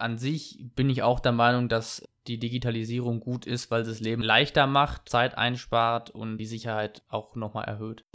An 0.00 0.16
sich 0.16 0.58
bin 0.74 0.88
ich 0.88 1.02
auch 1.02 1.20
der 1.20 1.32
Meinung, 1.32 1.68
dass 1.68 2.02
die 2.26 2.38
Digitalisierung 2.38 3.20
gut 3.20 3.44
ist, 3.44 3.70
weil 3.70 3.84
sie 3.84 3.90
das 3.90 4.00
Leben 4.00 4.22
leichter 4.22 4.66
macht, 4.66 5.10
Zeit 5.10 5.36
einspart 5.36 6.08
und 6.08 6.38
die 6.38 6.46
Sicherheit 6.46 7.02
auch 7.08 7.36
nochmal 7.36 7.66
erhöht. 7.66 8.06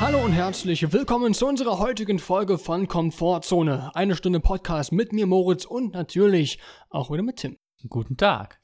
Hallo 0.00 0.24
und 0.24 0.30
herzlich 0.30 0.92
willkommen 0.92 1.34
zu 1.34 1.44
unserer 1.44 1.80
heutigen 1.80 2.20
Folge 2.20 2.56
von 2.56 2.86
Komfortzone. 2.86 3.90
Eine 3.94 4.14
Stunde 4.14 4.38
Podcast 4.38 4.92
mit 4.92 5.12
mir 5.12 5.26
Moritz 5.26 5.64
und 5.64 5.94
natürlich 5.94 6.60
auch 6.88 7.10
wieder 7.10 7.24
mit 7.24 7.38
Tim. 7.38 7.58
Guten 7.88 8.16
Tag. 8.16 8.60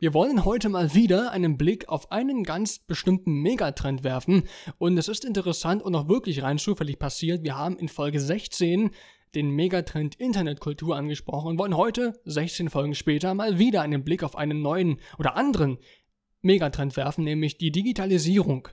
Wir 0.00 0.12
wollen 0.12 0.44
heute 0.44 0.68
mal 0.70 0.92
wieder 0.92 1.30
einen 1.30 1.56
Blick 1.56 1.88
auf 1.88 2.10
einen 2.10 2.42
ganz 2.42 2.80
bestimmten 2.80 3.42
Megatrend 3.42 4.02
werfen 4.02 4.42
und 4.76 4.98
es 4.98 5.06
ist 5.06 5.24
interessant 5.24 5.84
und 5.84 5.94
auch 5.94 6.08
wirklich 6.08 6.42
rein 6.42 6.58
zufällig 6.58 6.98
passiert. 6.98 7.44
Wir 7.44 7.56
haben 7.56 7.78
in 7.78 7.86
Folge 7.86 8.18
16 8.18 8.90
den 9.36 9.50
Megatrend 9.50 10.16
Internetkultur 10.16 10.96
angesprochen 10.96 11.50
und 11.50 11.58
wollen 11.58 11.76
heute, 11.76 12.20
16 12.24 12.70
Folgen 12.70 12.96
später, 12.96 13.34
mal 13.34 13.60
wieder 13.60 13.82
einen 13.82 14.02
Blick 14.02 14.24
auf 14.24 14.36
einen 14.36 14.62
neuen 14.62 14.98
oder 15.16 15.36
anderen 15.36 15.78
Megatrend 16.42 16.96
werfen, 16.96 17.22
nämlich 17.22 17.56
die 17.56 17.70
Digitalisierung. 17.70 18.68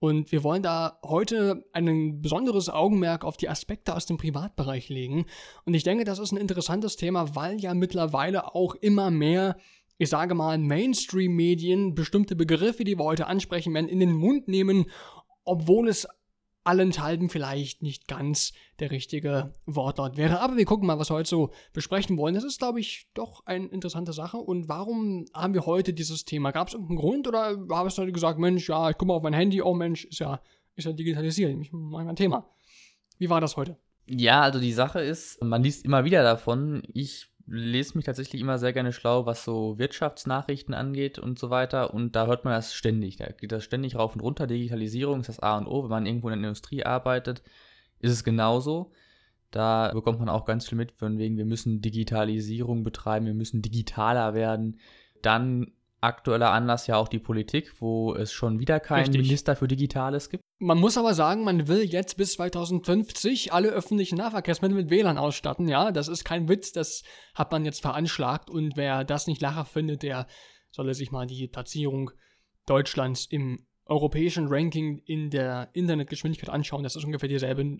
Und 0.00 0.32
wir 0.32 0.42
wollen 0.42 0.64
da 0.64 0.98
heute 1.04 1.64
ein 1.72 2.20
besonderes 2.20 2.68
Augenmerk 2.68 3.24
auf 3.24 3.36
die 3.36 3.48
Aspekte 3.48 3.94
aus 3.94 4.06
dem 4.06 4.16
Privatbereich 4.16 4.88
legen. 4.88 5.26
Und 5.64 5.74
ich 5.74 5.84
denke, 5.84 6.04
das 6.04 6.18
ist 6.18 6.32
ein 6.32 6.36
interessantes 6.36 6.96
Thema, 6.96 7.36
weil 7.36 7.60
ja 7.60 7.74
mittlerweile 7.74 8.56
auch 8.56 8.74
immer 8.74 9.12
mehr, 9.12 9.56
ich 9.98 10.08
sage 10.08 10.34
mal, 10.34 10.58
Mainstream-Medien 10.58 11.94
bestimmte 11.94 12.36
Begriffe, 12.36 12.84
die 12.84 12.98
wir 12.98 13.04
heute 13.04 13.26
ansprechen 13.26 13.72
werden, 13.74 13.88
in 13.88 14.00
den 14.00 14.12
Mund 14.12 14.48
nehmen, 14.48 14.86
obwohl 15.44 15.88
es 15.88 16.08
allenthalben 16.64 17.28
vielleicht 17.28 17.82
nicht 17.82 18.08
ganz 18.08 18.52
der 18.80 18.90
richtige 18.90 19.52
Wortlaut 19.66 20.16
wäre. 20.16 20.40
Aber 20.40 20.56
wir 20.56 20.64
gucken 20.64 20.86
mal, 20.86 20.98
was 20.98 21.10
wir 21.10 21.16
heute 21.16 21.28
so 21.28 21.50
besprechen 21.72 22.16
wollen. 22.16 22.34
Das 22.34 22.44
ist, 22.44 22.58
glaube 22.58 22.80
ich, 22.80 23.08
doch 23.14 23.44
eine 23.44 23.66
interessante 23.66 24.12
Sache. 24.12 24.38
Und 24.38 24.68
warum 24.68 25.26
haben 25.34 25.54
wir 25.54 25.66
heute 25.66 25.92
dieses 25.92 26.24
Thema? 26.24 26.50
Gab 26.50 26.68
es 26.68 26.74
irgendeinen 26.74 26.98
Grund 26.98 27.28
oder 27.28 27.56
haben 27.70 27.90
du 27.94 28.12
gesagt, 28.12 28.38
Mensch, 28.38 28.68
ja, 28.68 28.90
ich 28.90 28.96
gucke 28.96 29.08
mal 29.08 29.14
auf 29.14 29.22
mein 29.22 29.34
Handy, 29.34 29.60
oh 29.60 29.74
Mensch, 29.74 30.06
ist 30.06 30.20
ja, 30.20 30.40
ist 30.74 30.86
ja 30.86 30.92
digitalisiert, 30.92 31.54
ich 31.60 31.72
mache 31.72 32.04
mein 32.04 32.16
Thema. 32.16 32.48
Wie 33.18 33.30
war 33.30 33.40
das 33.40 33.56
heute? 33.56 33.76
Ja, 34.06 34.42
also 34.42 34.58
die 34.58 34.72
Sache 34.72 35.00
ist, 35.00 35.42
man 35.42 35.62
liest 35.62 35.84
immer 35.84 36.04
wieder 36.04 36.22
davon. 36.22 36.82
Ich 36.92 37.30
lese 37.46 37.96
mich 37.96 38.06
tatsächlich 38.06 38.40
immer 38.40 38.58
sehr 38.58 38.72
gerne 38.72 38.92
schlau, 38.92 39.26
was 39.26 39.44
so 39.44 39.78
Wirtschaftsnachrichten 39.78 40.74
angeht 40.74 41.18
und 41.18 41.38
so 41.38 41.50
weiter. 41.50 41.92
Und 41.92 42.16
da 42.16 42.26
hört 42.26 42.44
man 42.44 42.54
das 42.54 42.74
ständig. 42.74 43.16
Da 43.16 43.26
geht 43.26 43.52
das 43.52 43.64
ständig 43.64 43.96
rauf 43.96 44.14
und 44.14 44.20
runter. 44.20 44.46
Digitalisierung 44.46 45.20
ist 45.20 45.28
das 45.28 45.40
A 45.40 45.58
und 45.58 45.66
O. 45.66 45.82
Wenn 45.82 45.90
man 45.90 46.06
irgendwo 46.06 46.28
in 46.28 46.40
der 46.40 46.48
Industrie 46.48 46.84
arbeitet, 46.84 47.42
ist 48.00 48.12
es 48.12 48.24
genauso. 48.24 48.92
Da 49.50 49.92
bekommt 49.92 50.18
man 50.18 50.28
auch 50.28 50.46
ganz 50.46 50.68
viel 50.68 50.78
mit, 50.78 50.92
von 50.92 51.18
wegen, 51.18 51.36
wir 51.36 51.44
müssen 51.44 51.80
Digitalisierung 51.80 52.82
betreiben, 52.82 53.26
wir 53.26 53.34
müssen 53.34 53.62
digitaler 53.62 54.34
werden. 54.34 54.80
Dann 55.22 55.72
aktueller 56.04 56.52
Anlass 56.52 56.86
ja 56.86 56.96
auch 56.96 57.08
die 57.08 57.18
Politik, 57.18 57.80
wo 57.80 58.14
es 58.14 58.32
schon 58.32 58.58
wieder 58.58 58.80
keinen 58.80 59.06
Richtig. 59.06 59.22
Minister 59.22 59.56
für 59.56 59.68
Digitales 59.68 60.30
gibt. 60.30 60.42
Man 60.58 60.78
muss 60.78 60.96
aber 60.96 61.14
sagen, 61.14 61.44
man 61.44 61.66
will 61.66 61.82
jetzt 61.82 62.16
bis 62.16 62.34
2050 62.34 63.52
alle 63.52 63.68
öffentlichen 63.68 64.16
Nahverkehrsmittel 64.16 64.76
mit 64.76 64.90
WLAN 64.90 65.18
ausstatten. 65.18 65.68
Ja, 65.68 65.90
das 65.90 66.08
ist 66.08 66.24
kein 66.24 66.48
Witz, 66.48 66.72
das 66.72 67.02
hat 67.34 67.50
man 67.50 67.64
jetzt 67.64 67.82
veranschlagt. 67.82 68.50
Und 68.50 68.76
wer 68.76 69.04
das 69.04 69.26
nicht 69.26 69.42
lacher 69.42 69.64
findet, 69.64 70.02
der 70.02 70.26
solle 70.70 70.94
sich 70.94 71.10
mal 71.10 71.26
die 71.26 71.48
Platzierung 71.48 72.10
Deutschlands 72.66 73.26
im 73.26 73.66
europäischen 73.86 74.46
Ranking 74.48 75.02
in 75.04 75.30
der 75.30 75.68
Internetgeschwindigkeit 75.72 76.50
anschauen. 76.50 76.82
Das 76.82 76.96
ist 76.96 77.04
ungefähr 77.04 77.28
dieselbe, 77.28 77.78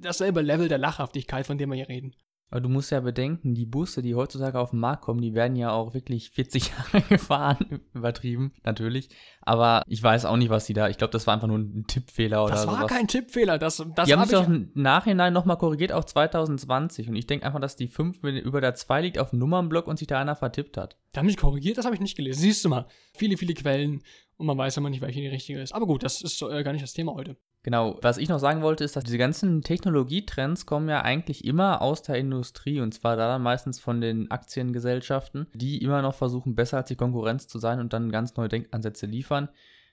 dasselbe 0.00 0.40
Level 0.40 0.68
der 0.68 0.78
Lachhaftigkeit, 0.78 1.46
von 1.46 1.58
dem 1.58 1.70
wir 1.70 1.76
hier 1.76 1.88
reden. 1.88 2.14
Aber 2.52 2.60
du 2.60 2.68
musst 2.68 2.90
ja 2.92 3.00
bedenken, 3.00 3.54
die 3.54 3.64
Busse, 3.64 4.02
die 4.02 4.14
heutzutage 4.14 4.60
auf 4.60 4.70
den 4.70 4.78
Markt 4.78 5.02
kommen, 5.02 5.22
die 5.22 5.32
werden 5.32 5.56
ja 5.56 5.72
auch 5.72 5.94
wirklich 5.94 6.28
40 6.32 6.70
Jahre 6.92 7.00
gefahren. 7.08 7.80
Übertrieben, 7.94 8.52
natürlich. 8.62 9.08
Aber 9.40 9.82
ich 9.86 10.02
weiß 10.02 10.26
auch 10.26 10.36
nicht, 10.36 10.50
was 10.50 10.66
die 10.66 10.74
da. 10.74 10.90
Ich 10.90 10.98
glaube, 10.98 11.12
das 11.12 11.26
war 11.26 11.32
einfach 11.32 11.48
nur 11.48 11.58
ein 11.58 11.86
Tippfehler 11.86 12.44
oder 12.44 12.58
so. 12.58 12.66
Das 12.66 12.66
war 12.66 12.76
sowas. 12.82 12.92
kein 12.92 13.08
Tippfehler. 13.08 13.58
Das, 13.58 13.82
das 13.94 14.06
die 14.06 14.12
haben 14.12 14.24
sich 14.24 14.32
doch 14.32 14.46
im 14.46 14.70
Nachhinein 14.74 15.32
nochmal 15.32 15.56
korrigiert 15.56 15.92
auf 15.92 16.04
2020. 16.04 17.08
Und 17.08 17.16
ich 17.16 17.26
denke 17.26 17.46
einfach, 17.46 17.58
dass 17.58 17.74
die 17.74 17.88
5 17.88 18.22
über 18.22 18.60
der 18.60 18.74
2 18.74 19.00
liegt 19.00 19.18
auf 19.18 19.30
dem 19.30 19.38
Nummernblock 19.38 19.86
und 19.86 19.98
sich 19.98 20.06
da 20.06 20.20
einer 20.20 20.36
vertippt 20.36 20.76
hat. 20.76 20.98
Die 21.14 21.20
haben 21.20 21.26
mich 21.26 21.38
korrigiert, 21.38 21.78
das 21.78 21.86
habe 21.86 21.94
ich 21.94 22.02
nicht 22.02 22.18
gelesen. 22.18 22.38
Siehst 22.38 22.62
du 22.66 22.68
mal. 22.68 22.86
Viele, 23.14 23.38
viele 23.38 23.54
Quellen 23.54 24.02
und 24.36 24.44
man 24.46 24.58
weiß 24.58 24.76
immer 24.76 24.90
nicht, 24.90 25.00
welche 25.00 25.20
die 25.20 25.28
richtige 25.28 25.62
ist. 25.62 25.72
Aber 25.72 25.86
gut, 25.86 26.02
das 26.02 26.20
ist 26.20 26.42
äh, 26.42 26.62
gar 26.62 26.72
nicht 26.72 26.82
das 26.82 26.92
Thema 26.92 27.14
heute. 27.14 27.38
Genau, 27.64 27.96
was 28.02 28.18
ich 28.18 28.28
noch 28.28 28.40
sagen 28.40 28.62
wollte, 28.62 28.82
ist, 28.82 28.96
dass 28.96 29.04
diese 29.04 29.18
ganzen 29.18 29.62
Technologietrends 29.62 30.66
kommen 30.66 30.88
ja 30.88 31.02
eigentlich 31.02 31.44
immer 31.44 31.80
aus 31.80 32.02
der 32.02 32.16
Industrie 32.16 32.80
und 32.80 32.92
zwar 32.92 33.16
da 33.16 33.28
dann 33.28 33.42
meistens 33.42 33.78
von 33.78 34.00
den 34.00 34.30
Aktiengesellschaften, 34.32 35.46
die 35.54 35.80
immer 35.80 36.02
noch 36.02 36.14
versuchen, 36.14 36.56
besser 36.56 36.78
als 36.78 36.88
die 36.88 36.96
Konkurrenz 36.96 37.46
zu 37.46 37.58
sein 37.58 37.78
und 37.78 37.92
dann 37.92 38.10
ganz 38.10 38.36
neue 38.36 38.48
Denkansätze 38.48 39.06
liefern. 39.06 39.48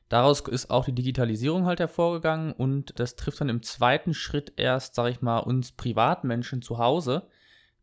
Daraus 0.07 0.39
ist 0.41 0.71
auch 0.71 0.85
die 0.85 0.95
Digitalisierung 0.95 1.65
halt 1.65 1.79
hervorgegangen 1.79 2.53
und 2.53 2.99
das 2.99 3.15
trifft 3.15 3.41
dann 3.41 3.49
im 3.49 3.61
zweiten 3.61 4.15
Schritt 4.15 4.53
erst, 4.57 4.95
sag 4.95 5.11
ich 5.11 5.21
mal, 5.21 5.37
uns 5.37 5.71
Privatmenschen 5.71 6.63
zu 6.63 6.79
Hause, 6.79 7.27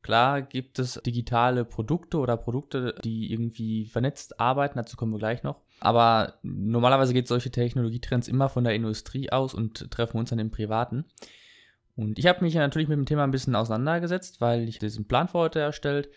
Klar 0.06 0.41
gibt 0.41 0.78
es 0.78 1.00
digitale 1.04 1.64
Produkte 1.64 2.19
oder 2.19 2.36
Produkte, 2.36 2.94
die 3.02 3.32
irgendwie 3.32 3.86
vernetzt 3.86 4.38
arbeiten, 4.38 4.78
dazu 4.78 4.96
kommen 4.96 5.10
wir 5.10 5.19
gleich 5.19 5.42
noch. 5.42 5.62
Aber 5.81 6.38
normalerweise 6.42 7.12
geht 7.12 7.28
solche 7.28 7.50
Technologietrends 7.50 8.28
immer 8.28 8.48
von 8.48 8.64
der 8.64 8.75
Industrie 8.75 9.31
aus 9.31 9.54
und 9.54 9.91
treffen 9.91 10.19
uns 10.19 10.31
dann 10.31 10.38
im 10.38 10.50
Privaten. 10.50 11.04
Und 11.97 12.19
ich 12.19 12.26
habe 12.26 12.44
mich 12.44 12.54
natürlich 12.54 12.88
mit 12.88 12.98
dem 12.98 13.06
Thema 13.06 13.25
ein 13.25 13.31
bisschen 13.31 13.54
auseinandergesetzt, 13.54 14.41
weil 14.41 14.69
ich 14.69 14.78
diesen 14.78 15.06
Plan 15.06 15.28
für 15.28 15.38
heute 15.38 15.60
erstellt. 15.60 16.10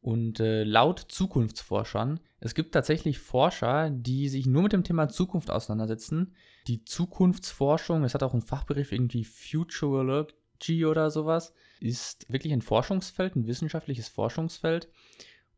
Und 0.00 0.40
äh, 0.40 0.64
laut 0.64 0.98
Zukunftsforschern, 0.98 2.18
es 2.40 2.54
gibt 2.54 2.72
tatsächlich 2.72 3.20
Forscher, 3.20 3.88
die 3.88 4.28
sich 4.28 4.46
nur 4.46 4.62
mit 4.62 4.72
dem 4.72 4.82
Thema 4.82 5.08
Zukunft 5.08 5.48
auseinandersetzen. 5.48 6.34
Die 6.66 6.84
Zukunftsforschung, 6.84 8.02
das 8.02 8.14
hat 8.14 8.24
auch 8.24 8.32
einen 8.32 8.42
Fachbegriff 8.42 8.90
irgendwie 8.90 9.24
Futurology 9.24 10.86
oder 10.86 11.10
sowas 11.10 11.52
ist 11.82 12.30
wirklich 12.32 12.52
ein 12.52 12.62
Forschungsfeld, 12.62 13.36
ein 13.36 13.46
wissenschaftliches 13.46 14.08
Forschungsfeld. 14.08 14.88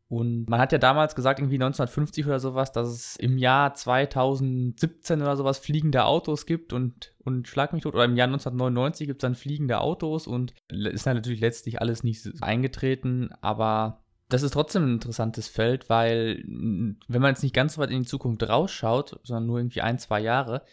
Und 0.07 0.47
man 0.47 0.59
hat 0.59 0.71
ja 0.71 0.77
damals 0.77 1.15
gesagt, 1.15 1.39
irgendwie 1.39 1.55
1950 1.55 2.27
oder 2.27 2.39
sowas, 2.39 2.71
dass 2.71 2.87
es 2.89 3.15
im 3.15 3.39
Jahr 3.39 3.73
2017 3.73 5.21
oder 5.21 5.35
sowas 5.35 5.57
fliegende 5.57 6.05
Autos 6.05 6.45
gibt 6.45 6.73
und, 6.73 7.15
und 7.23 7.47
schlag 7.47 7.73
mich 7.73 7.81
tot. 7.81 7.95
Oder 7.95 8.05
im 8.05 8.15
Jahr 8.15 8.27
1999 8.27 9.07
gibt 9.07 9.21
es 9.21 9.27
dann 9.27 9.33
fliegende 9.33 9.79
Autos 9.79 10.27
und 10.27 10.53
ist 10.69 11.07
dann 11.07 11.15
natürlich 11.15 11.39
letztlich 11.39 11.81
alles 11.81 12.03
nicht 12.03 12.31
eingetreten, 12.41 13.29
aber 13.41 14.03
das 14.29 14.43
ist 14.43 14.53
trotzdem 14.53 14.85
ein 14.85 14.93
interessantes 14.93 15.47
Feld, 15.47 15.89
weil 15.89 16.43
wenn 16.47 17.21
man 17.21 17.29
jetzt 17.29 17.43
nicht 17.43 17.53
ganz 17.53 17.75
so 17.75 17.81
weit 17.81 17.91
in 17.91 18.01
die 18.01 18.07
Zukunft 18.07 18.47
rausschaut, 18.47 19.19
sondern 19.23 19.45
nur 19.45 19.59
irgendwie 19.59 19.81
ein, 19.81 19.99
zwei 19.99 20.19
Jahre, 20.19 20.63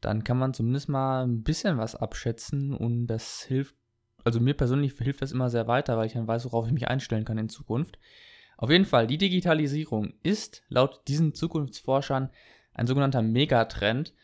dann 0.00 0.24
kann 0.24 0.38
man 0.38 0.54
zumindest 0.54 0.88
mal 0.88 1.24
ein 1.24 1.42
bisschen 1.42 1.78
was 1.78 1.94
abschätzen 1.94 2.74
und 2.74 3.06
das 3.06 3.42
hilft 3.42 3.74
also 4.24 4.40
mir 4.40 4.54
persönlich 4.54 4.94
hilft 4.98 5.22
das 5.22 5.32
immer 5.32 5.48
sehr 5.48 5.68
weiter, 5.68 5.96
weil 5.96 6.06
ich 6.06 6.12
dann 6.12 6.26
weiß, 6.26 6.44
worauf 6.44 6.66
ich 6.66 6.72
mich 6.72 6.88
einstellen 6.88 7.24
kann 7.24 7.38
in 7.38 7.48
Zukunft. 7.48 7.98
Auf 8.58 8.70
jeden 8.70 8.86
Fall, 8.86 9.06
die 9.06 9.18
Digitalisierung 9.18 10.14
ist 10.24 10.64
laut 10.68 11.06
diesen 11.06 11.32
Zukunftsforschern 11.32 12.30
ein 12.74 12.86
sogenannter 12.88 13.22
Megatrend. 13.22 14.14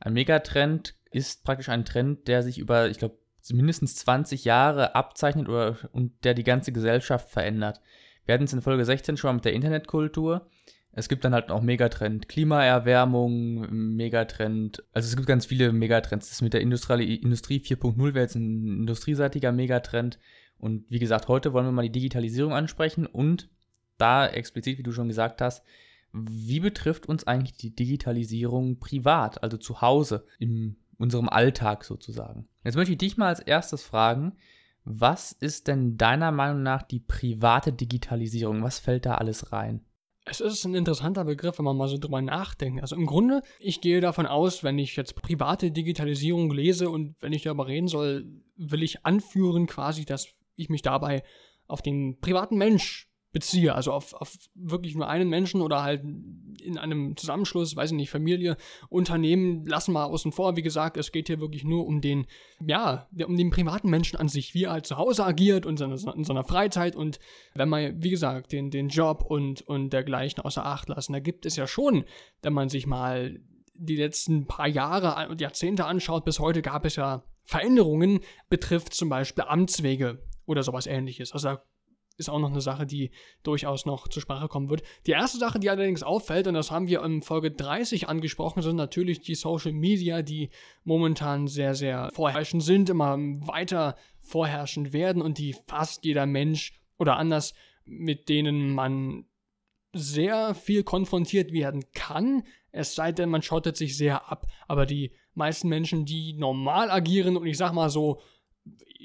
Ein 0.00 0.14
Megatrend 0.14 0.96
ist 1.12 1.44
praktisch 1.44 1.68
ein 1.68 1.84
Trend, 1.84 2.26
der 2.26 2.42
sich 2.42 2.58
über, 2.58 2.90
ich 2.90 2.98
glaube, 2.98 3.16
mindestens 3.52 3.94
20 3.94 4.44
Jahre 4.44 4.96
abzeichnet 4.96 5.48
oder, 5.48 5.78
und 5.92 6.24
der 6.24 6.34
die 6.34 6.42
ganze 6.42 6.72
Gesellschaft 6.72 7.30
verändert. 7.30 7.80
Wir 8.26 8.34
hatten 8.34 8.44
es 8.44 8.52
in 8.52 8.62
Folge 8.62 8.84
16 8.84 9.16
schon 9.16 9.28
mal 9.28 9.34
mit 9.34 9.44
der 9.44 9.52
Internetkultur. 9.52 10.50
Es 10.90 11.08
gibt 11.08 11.24
dann 11.24 11.34
halt 11.34 11.52
auch 11.52 11.62
Megatrend 11.62 12.28
Klimaerwärmung, 12.28 13.94
Megatrend, 13.94 14.82
also 14.92 15.06
es 15.06 15.14
gibt 15.14 15.28
ganz 15.28 15.46
viele 15.46 15.72
Megatrends. 15.72 16.30
Das 16.30 16.42
mit 16.42 16.52
der 16.52 16.62
Industrie, 16.62 17.14
Industrie 17.14 17.60
4.0 17.60 17.96
wäre 18.14 18.24
jetzt 18.24 18.34
ein 18.34 18.80
industrieseitiger 18.80 19.52
Megatrend. 19.52 20.18
Und 20.58 20.84
wie 20.90 20.98
gesagt, 20.98 21.28
heute 21.28 21.52
wollen 21.52 21.66
wir 21.66 21.72
mal 21.72 21.82
die 21.82 21.92
Digitalisierung 21.92 22.54
ansprechen 22.54 23.06
und 23.06 23.48
da 23.98 24.26
explizit, 24.26 24.78
wie 24.78 24.82
du 24.82 24.92
schon 24.92 25.08
gesagt 25.08 25.40
hast, 25.40 25.64
wie 26.12 26.60
betrifft 26.60 27.06
uns 27.06 27.26
eigentlich 27.26 27.56
die 27.56 27.74
Digitalisierung 27.74 28.78
privat, 28.78 29.42
also 29.42 29.56
zu 29.56 29.80
Hause, 29.80 30.26
in 30.38 30.76
unserem 30.96 31.28
Alltag 31.28 31.84
sozusagen? 31.84 32.48
Jetzt 32.62 32.76
möchte 32.76 32.92
ich 32.92 32.98
dich 32.98 33.16
mal 33.16 33.28
als 33.28 33.40
erstes 33.40 33.82
fragen, 33.82 34.34
was 34.84 35.32
ist 35.32 35.66
denn 35.66 35.96
deiner 35.96 36.30
Meinung 36.30 36.62
nach 36.62 36.82
die 36.82 37.00
private 37.00 37.72
Digitalisierung? 37.72 38.62
Was 38.62 38.78
fällt 38.78 39.06
da 39.06 39.14
alles 39.14 39.50
rein? 39.50 39.84
Es 40.26 40.40
ist 40.40 40.64
ein 40.64 40.74
interessanter 40.74 41.24
Begriff, 41.24 41.58
wenn 41.58 41.64
man 41.64 41.76
mal 41.76 41.88
so 41.88 41.98
drüber 41.98 42.22
nachdenkt. 42.22 42.80
Also 42.80 42.96
im 42.96 43.06
Grunde, 43.06 43.42
ich 43.58 43.80
gehe 43.80 44.00
davon 44.00 44.26
aus, 44.26 44.62
wenn 44.62 44.78
ich 44.78 44.96
jetzt 44.96 45.16
private 45.16 45.70
Digitalisierung 45.70 46.50
lese 46.50 46.88
und 46.88 47.16
wenn 47.20 47.32
ich 47.32 47.42
darüber 47.42 47.66
reden 47.66 47.88
soll, 47.88 48.26
will 48.56 48.82
ich 48.82 49.04
anführen 49.04 49.66
quasi, 49.66 50.04
dass 50.04 50.28
ich 50.56 50.68
mich 50.70 50.82
dabei 50.82 51.22
auf 51.66 51.82
den 51.82 52.20
privaten 52.20 52.56
Mensch 52.56 53.08
beziehe, 53.34 53.74
also 53.74 53.92
auf, 53.92 54.14
auf 54.14 54.38
wirklich 54.54 54.94
nur 54.94 55.08
einen 55.08 55.28
Menschen 55.28 55.60
oder 55.60 55.82
halt 55.82 56.02
in 56.62 56.78
einem 56.78 57.16
Zusammenschluss, 57.16 57.76
weiß 57.76 57.90
ich 57.90 57.96
nicht, 57.96 58.08
Familie, 58.08 58.56
Unternehmen, 58.88 59.66
lassen 59.66 59.92
wir 59.92 60.06
außen 60.06 60.32
vor. 60.32 60.56
Wie 60.56 60.62
gesagt, 60.62 60.96
es 60.96 61.12
geht 61.12 61.26
hier 61.26 61.40
wirklich 61.40 61.64
nur 61.64 61.84
um 61.84 62.00
den, 62.00 62.26
ja, 62.64 63.08
um 63.26 63.36
den 63.36 63.50
privaten 63.50 63.90
Menschen 63.90 64.16
an 64.16 64.28
sich, 64.28 64.54
wie 64.54 64.64
er 64.64 64.72
halt 64.72 64.86
zu 64.86 64.96
Hause 64.96 65.26
agiert 65.26 65.66
und 65.66 65.80
in 65.80 66.24
seiner 66.24 66.44
Freizeit 66.44 66.96
und 66.96 67.18
wenn 67.54 67.68
man, 67.68 68.02
wie 68.02 68.10
gesagt, 68.10 68.52
den, 68.52 68.70
den 68.70 68.88
Job 68.88 69.24
und, 69.28 69.62
und 69.62 69.90
dergleichen 69.90 70.42
außer 70.42 70.64
Acht 70.64 70.88
lassen, 70.88 71.12
da 71.12 71.18
gibt 71.18 71.44
es 71.44 71.56
ja 71.56 71.66
schon, 71.66 72.04
wenn 72.42 72.52
man 72.52 72.68
sich 72.68 72.86
mal 72.86 73.40
die 73.74 73.96
letzten 73.96 74.46
paar 74.46 74.68
Jahre 74.68 75.28
und 75.28 75.40
Jahrzehnte 75.40 75.86
anschaut, 75.86 76.24
bis 76.24 76.38
heute 76.38 76.62
gab 76.62 76.84
es 76.84 76.94
ja 76.94 77.24
Veränderungen, 77.42 78.20
betrifft 78.48 78.94
zum 78.94 79.08
Beispiel 79.08 79.42
Amtswege 79.44 80.22
oder 80.46 80.62
sowas 80.62 80.86
ähnliches. 80.86 81.32
Also 81.32 81.48
da 81.48 81.62
ist 82.16 82.28
auch 82.28 82.38
noch 82.38 82.50
eine 82.50 82.60
Sache, 82.60 82.86
die 82.86 83.10
durchaus 83.42 83.86
noch 83.86 84.08
zur 84.08 84.22
Sprache 84.22 84.48
kommen 84.48 84.70
wird. 84.70 84.82
Die 85.06 85.12
erste 85.12 85.38
Sache, 85.38 85.58
die 85.58 85.70
allerdings 85.70 86.02
auffällt, 86.02 86.46
und 86.46 86.54
das 86.54 86.70
haben 86.70 86.88
wir 86.88 87.02
in 87.02 87.22
Folge 87.22 87.50
30 87.50 88.08
angesprochen, 88.08 88.62
sind 88.62 88.76
natürlich 88.76 89.20
die 89.20 89.34
Social 89.34 89.72
Media, 89.72 90.22
die 90.22 90.50
momentan 90.84 91.48
sehr, 91.48 91.74
sehr 91.74 92.10
vorherrschend 92.12 92.62
sind, 92.62 92.90
immer 92.90 93.16
weiter 93.18 93.96
vorherrschend 94.20 94.92
werden 94.92 95.22
und 95.22 95.38
die 95.38 95.54
fast 95.66 96.04
jeder 96.04 96.26
Mensch 96.26 96.72
oder 96.98 97.16
anders, 97.16 97.54
mit 97.84 98.28
denen 98.28 98.70
man 98.70 99.26
sehr 99.92 100.54
viel 100.54 100.82
konfrontiert 100.82 101.52
werden 101.52 101.84
kann, 101.94 102.42
es 102.74 102.96
sei 102.96 103.12
denn, 103.12 103.30
man 103.30 103.42
schottet 103.42 103.76
sich 103.76 103.96
sehr 103.96 104.28
ab. 104.30 104.46
Aber 104.66 104.84
die 104.84 105.12
meisten 105.34 105.68
Menschen, 105.68 106.04
die 106.04 106.32
normal 106.32 106.90
agieren 106.90 107.36
und 107.36 107.46
ich 107.46 107.56
sag 107.56 107.72
mal 107.72 107.88
so 107.88 108.20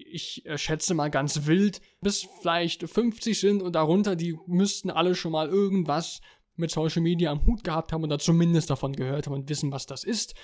ich 0.09 0.45
äh, 0.45 0.57
schätze 0.57 0.93
mal 0.93 1.09
ganz 1.09 1.45
wild, 1.45 1.81
bis 2.01 2.27
vielleicht 2.41 2.89
50 2.89 3.39
sind 3.39 3.61
und 3.61 3.73
darunter, 3.73 4.15
die 4.15 4.37
müssten 4.47 4.89
alle 4.89 5.15
schon 5.15 5.31
mal 5.31 5.47
irgendwas 5.47 6.21
mit 6.55 6.71
Social 6.71 7.01
Media 7.01 7.31
am 7.31 7.45
Hut 7.45 7.63
gehabt 7.63 7.93
haben 7.93 8.03
oder 8.03 8.19
zumindest 8.19 8.69
davon 8.69 8.93
gehört 8.93 9.27
haben 9.27 9.33
und 9.33 9.49
wissen, 9.49 9.71
was 9.71 9.85
das 9.85 10.03
ist. 10.03 10.35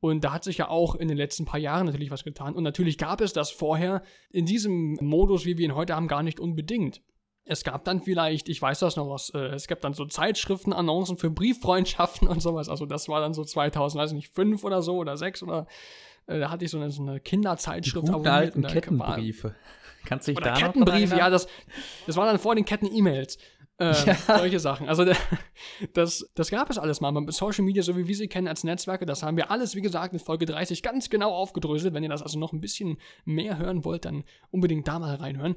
Und 0.00 0.22
da 0.22 0.34
hat 0.34 0.44
sich 0.44 0.58
ja 0.58 0.68
auch 0.68 0.94
in 0.96 1.08
den 1.08 1.16
letzten 1.16 1.46
paar 1.46 1.58
Jahren 1.58 1.86
natürlich 1.86 2.10
was 2.10 2.24
getan. 2.24 2.54
Und 2.54 2.62
natürlich 2.62 2.98
gab 2.98 3.22
es 3.22 3.32
das 3.32 3.50
vorher 3.50 4.02
in 4.30 4.44
diesem 4.44 4.98
Modus, 5.00 5.46
wie 5.46 5.56
wir 5.56 5.64
ihn 5.64 5.74
heute 5.74 5.96
haben, 5.96 6.08
gar 6.08 6.22
nicht 6.22 6.40
unbedingt. 6.40 7.00
Es 7.46 7.64
gab 7.64 7.84
dann 7.84 8.02
vielleicht, 8.02 8.48
ich 8.50 8.60
weiß 8.60 8.80
das 8.80 8.96
noch 8.96 9.08
was, 9.08 9.30
äh, 9.30 9.38
es 9.54 9.66
gab 9.66 9.80
dann 9.80 9.94
so 9.94 10.04
Zeitschriften, 10.04 10.72
Annoncen 10.74 11.16
für 11.16 11.30
Brieffreundschaften 11.30 12.28
und 12.28 12.40
sowas. 12.40 12.68
Also 12.68 12.84
das 12.84 13.08
war 13.08 13.20
dann 13.20 13.32
so 13.32 13.44
2000, 13.44 14.02
weiß 14.02 14.10
ich 14.10 14.16
nicht, 14.16 14.34
5 14.34 14.62
oder 14.64 14.82
so 14.82 14.96
oder 14.96 15.16
6 15.16 15.42
oder 15.42 15.66
äh, 16.26 16.40
da 16.40 16.50
hatte 16.50 16.64
ich 16.64 16.70
so 16.70 16.78
eine, 16.78 16.90
so 16.90 17.02
eine 17.02 17.20
Kinderzeitschrift. 17.20 18.08
Die 18.08 18.12
guten 18.12 18.26
alten 18.26 18.66
Kettenbriefe. 18.66 19.54
Kannst 20.04 20.28
du 20.28 20.32
dich 20.32 20.40
da 20.42 20.54
Kettenbriefe, 20.54 21.16
ja, 21.16 21.30
das, 21.30 21.46
das 22.06 22.16
war 22.16 22.26
dann 22.26 22.38
vor 22.38 22.54
den 22.54 22.64
Ketten-E-Mails. 22.64 23.38
Äh, 23.78 23.92
ja. 24.06 24.14
Solche 24.14 24.60
Sachen. 24.60 24.88
Also 24.88 25.04
das, 25.94 26.30
das 26.34 26.50
gab 26.50 26.70
es 26.70 26.78
alles 26.78 27.00
mal. 27.00 27.12
Social 27.30 27.64
Media, 27.64 27.82
so 27.82 27.96
wie 27.96 28.06
wir 28.06 28.14
sie 28.14 28.28
kennen 28.28 28.48
als 28.48 28.64
Netzwerke, 28.64 29.06
das 29.06 29.22
haben 29.22 29.36
wir 29.36 29.50
alles, 29.50 29.74
wie 29.74 29.82
gesagt, 29.82 30.12
in 30.12 30.18
Folge 30.18 30.46
30 30.46 30.82
ganz 30.82 31.10
genau 31.10 31.32
aufgedröselt. 31.32 31.94
Wenn 31.94 32.02
ihr 32.02 32.08
das 32.08 32.22
also 32.22 32.38
noch 32.38 32.52
ein 32.52 32.60
bisschen 32.60 32.98
mehr 33.24 33.58
hören 33.58 33.84
wollt, 33.84 34.04
dann 34.04 34.24
unbedingt 34.50 34.86
da 34.86 34.98
mal 34.98 35.14
reinhören. 35.16 35.56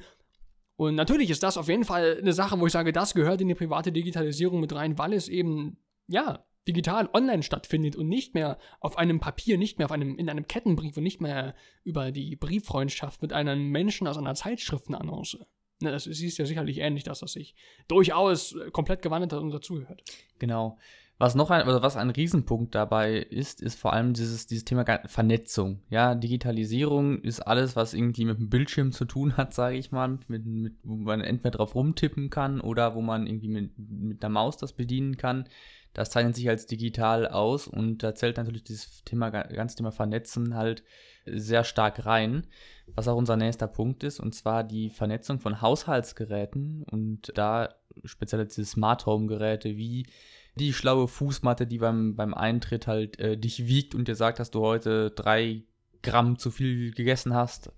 Und 0.78 0.96
natürlich 0.96 1.30
ist 1.30 1.44
das 1.44 1.58
auf 1.58 1.68
jeden 1.68 1.86
Fall 1.86 2.18
eine 2.20 2.34
Sache, 2.34 2.60
wo 2.60 2.68
ich 2.68 2.74
sage, 2.74 2.92
das 2.92 3.14
gehört 3.14 3.42
in 3.42 3.48
die 3.48 3.56
private 3.56 3.92
Digitalisierung 3.92 4.60
mit 4.60 4.74
rein, 4.74 4.98
weil 4.98 5.14
es 5.14 5.28
eben, 5.28 5.78
ja, 6.08 6.46
digital 6.68 7.10
online 7.14 7.44
stattfindet 7.44 7.96
und 7.96 8.08
nicht 8.08 8.34
mehr 8.34 8.58
auf 8.80 8.98
einem 8.98 9.20
Papier, 9.20 9.58
nicht 9.58 9.78
mehr 9.78 9.86
auf 9.86 9.92
einem, 9.92 10.18
in 10.18 10.30
einem 10.30 10.48
Kettenbrief 10.48 10.98
und 10.98 11.04
nicht 11.04 11.22
mehr 11.22 11.56
über 11.84 12.12
die 12.12 12.36
Brieffreundschaft 12.36 13.22
mit 13.22 13.34
einem 13.34 13.70
Menschen 13.70 14.08
aus 14.08 14.18
einer 14.18 14.36
Zeitschriftenannonce. 14.36 15.40
Ne, 15.80 15.92
das 15.92 16.08
ist 16.08 16.38
ja 16.38 16.46
sicherlich 16.46 16.80
ähnlich, 16.80 17.04
dass 17.04 17.20
das 17.20 17.34
sich 17.34 17.56
durchaus 17.88 18.56
komplett 18.72 19.02
gewandelt 19.02 19.34
hat 19.34 19.42
und 19.42 19.52
dazugehört. 19.52 20.04
Genau. 20.40 20.78
Was 21.20 21.34
noch 21.34 21.50
ein, 21.50 21.64
also 21.64 21.82
was 21.82 21.98
ein 21.98 22.12
Riesenpunkt 22.12 22.76
dabei 22.76 23.18
ist, 23.18 23.62
ist 23.62 23.80
vor 23.80 23.94
allem 23.94 24.14
dieses, 24.14 24.46
dieses 24.46 24.66
Thema 24.66 24.86
Vernetzung. 25.06 25.82
Ja, 25.90 26.14
Digitalisierung 26.14 27.22
ist 27.22 27.40
alles, 27.40 27.76
was 27.76 27.96
irgendwie 27.96 28.26
mit 28.26 28.38
dem 28.38 28.50
Bildschirm 28.50 28.92
zu 28.92 29.06
tun 29.06 29.36
hat, 29.36 29.54
sage 29.54 29.78
ich 29.78 29.92
mal, 29.92 30.20
mit, 30.28 30.46
mit, 30.46 30.76
wo 30.84 30.96
man 30.96 31.22
entweder 31.22 31.58
drauf 31.58 31.74
rumtippen 31.74 32.30
kann 32.30 32.62
oder 32.62 32.94
wo 32.94 33.02
man 33.02 33.26
irgendwie 33.26 33.48
mit, 33.48 33.72
mit 33.78 34.22
der 34.22 34.30
Maus 34.30 34.58
das 34.58 34.74
bedienen 34.74 35.18
kann. 35.18 35.50
Das 35.98 36.12
zeichnet 36.12 36.36
sich 36.36 36.48
als 36.48 36.68
digital 36.68 37.28
aus 37.28 37.68
und 37.68 38.04
da 38.04 38.14
zählt 38.14 38.38
natürlich 38.38 38.64
dieses 38.64 39.04
Thema, 39.04 39.32
ganze 39.32 39.78
Thema 39.78 39.92
Vernetzen 39.92 40.54
halt 40.54 40.84
sehr 41.26 41.64
stark 41.64 42.06
rein, 42.06 42.46
was 42.94 43.08
auch 43.08 43.18
unser 43.18 43.36
nächster 43.36 43.68
Punkt 43.68 44.04
ist, 44.04 44.20
und 44.20 44.36
zwar 44.36 44.64
die 44.64 44.92
Vernetzung 44.92 45.40
von 45.40 45.60
Haushaltsgeräten 45.60 46.84
und 46.84 47.36
da 47.36 47.74
speziell 48.04 48.46
diese 48.46 48.64
Smart 48.64 49.08
Home 49.08 49.26
Geräte 49.26 49.76
wie 49.76 50.06
die 50.54 50.72
schlaue 50.72 51.08
Fußmatte, 51.08 51.66
die 51.66 51.80
beim, 51.80 52.16
beim 52.16 52.36
Eintritt 52.36 52.86
halt 52.86 53.20
äh, 53.20 53.36
dich 53.36 53.66
wiegt 53.66 53.96
und 53.96 54.08
dir 54.08 54.16
sagt, 54.16 54.38
dass 54.38 54.52
du 54.52 54.62
heute 54.62 55.10
drei 55.10 55.64
Gramm 56.04 56.38
zu 56.38 56.52
viel 56.52 56.92
gegessen 56.92 57.34
hast. 57.34 57.72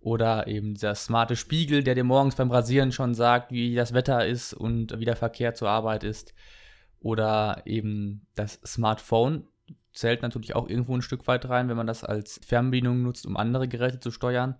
Oder 0.00 0.46
eben 0.46 0.72
dieser 0.72 0.94
smarte 0.94 1.36
Spiegel, 1.36 1.82
der 1.82 1.94
dir 1.94 2.04
morgens 2.04 2.36
beim 2.36 2.50
Rasieren 2.50 2.90
schon 2.90 3.12
sagt, 3.12 3.52
wie 3.52 3.74
das 3.74 3.92
Wetter 3.92 4.26
ist 4.26 4.54
und 4.54 4.98
wie 4.98 5.04
der 5.04 5.16
Verkehr 5.16 5.54
zur 5.54 5.68
Arbeit 5.68 6.04
ist. 6.04 6.32
Oder 7.00 7.62
eben 7.64 8.26
das 8.34 8.60
Smartphone 8.64 9.46
zählt 9.92 10.22
natürlich 10.22 10.54
auch 10.54 10.68
irgendwo 10.68 10.94
ein 10.94 11.02
Stück 11.02 11.26
weit 11.26 11.48
rein, 11.48 11.68
wenn 11.68 11.76
man 11.76 11.86
das 11.86 12.04
als 12.04 12.40
Fernbedienung 12.44 13.02
nutzt, 13.02 13.26
um 13.26 13.36
andere 13.36 13.68
Geräte 13.68 14.00
zu 14.00 14.10
steuern. 14.10 14.56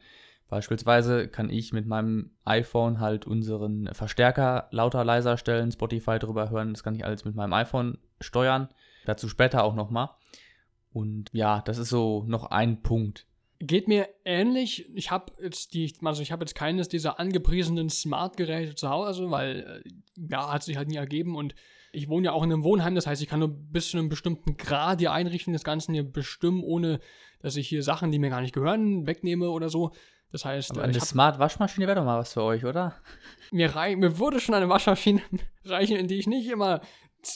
Beispielsweise 0.48 1.28
kann 1.28 1.48
ich 1.48 1.72
mit 1.72 1.86
meinem 1.86 2.32
iPhone 2.44 2.98
halt 2.98 3.24
unseren 3.24 3.88
Verstärker 3.92 4.66
lauter 4.72 5.04
leiser 5.04 5.36
stellen, 5.36 5.70
Spotify 5.70 6.18
drüber 6.18 6.50
hören, 6.50 6.72
das 6.72 6.82
kann 6.82 6.96
ich 6.96 7.04
alles 7.04 7.24
mit 7.24 7.36
meinem 7.36 7.52
iPhone 7.52 7.98
steuern. 8.20 8.68
Dazu 9.04 9.28
später 9.28 9.62
auch 9.62 9.76
nochmal. 9.76 10.10
Und 10.92 11.30
ja, 11.32 11.62
das 11.62 11.78
ist 11.78 11.90
so 11.90 12.24
noch 12.26 12.46
ein 12.46 12.82
Punkt. 12.82 13.26
Geht 13.60 13.86
mir 13.86 14.08
ähnlich. 14.24 14.88
Ich 14.94 15.10
habe 15.10 15.32
jetzt 15.40 15.74
die, 15.74 15.94
also 16.02 16.22
ich 16.22 16.32
habe 16.32 16.42
jetzt 16.42 16.54
keines 16.54 16.88
dieser 16.88 17.20
angepriesenen 17.20 17.88
Smart-Geräte 17.88 18.74
zu 18.74 18.88
Hause, 18.88 19.30
weil 19.30 19.82
äh, 19.84 19.90
ja, 20.16 20.52
hat 20.52 20.64
sich 20.64 20.76
halt 20.76 20.88
nie 20.88 20.96
ergeben 20.96 21.36
und 21.36 21.54
ich 21.92 22.08
wohne 22.08 22.26
ja 22.26 22.32
auch 22.32 22.42
in 22.42 22.52
einem 22.52 22.62
Wohnheim, 22.62 22.94
das 22.94 23.06
heißt, 23.06 23.22
ich 23.22 23.28
kann 23.28 23.40
nur 23.40 23.48
bis 23.48 23.90
zu 23.90 23.98
einem 23.98 24.08
bestimmten 24.08 24.56
Grad 24.56 25.00
die 25.00 25.08
Einrichtung 25.08 25.52
des 25.52 25.64
Ganzen 25.64 25.92
hier 25.92 26.04
bestimmen, 26.04 26.62
ohne 26.62 27.00
dass 27.40 27.56
ich 27.56 27.68
hier 27.68 27.82
Sachen, 27.82 28.12
die 28.12 28.18
mir 28.18 28.30
gar 28.30 28.40
nicht 28.40 28.54
gehören, 28.54 29.06
wegnehme 29.06 29.50
oder 29.50 29.68
so. 29.68 29.92
Das 30.32 30.44
heißt, 30.44 30.72
Aber 30.72 30.82
eine 30.82 31.00
Smart 31.00 31.38
Waschmaschine 31.40 31.86
wäre 31.86 31.96
doch 31.96 32.04
mal 32.04 32.18
was 32.18 32.32
für 32.32 32.42
euch, 32.42 32.64
oder? 32.64 32.94
Mir, 33.50 33.72
mir 33.96 34.18
würde 34.18 34.38
schon 34.38 34.54
eine 34.54 34.68
Waschmaschine 34.68 35.20
reichen, 35.64 35.96
in 35.96 36.06
die 36.06 36.18
ich 36.18 36.28
nicht 36.28 36.48
immer 36.48 36.80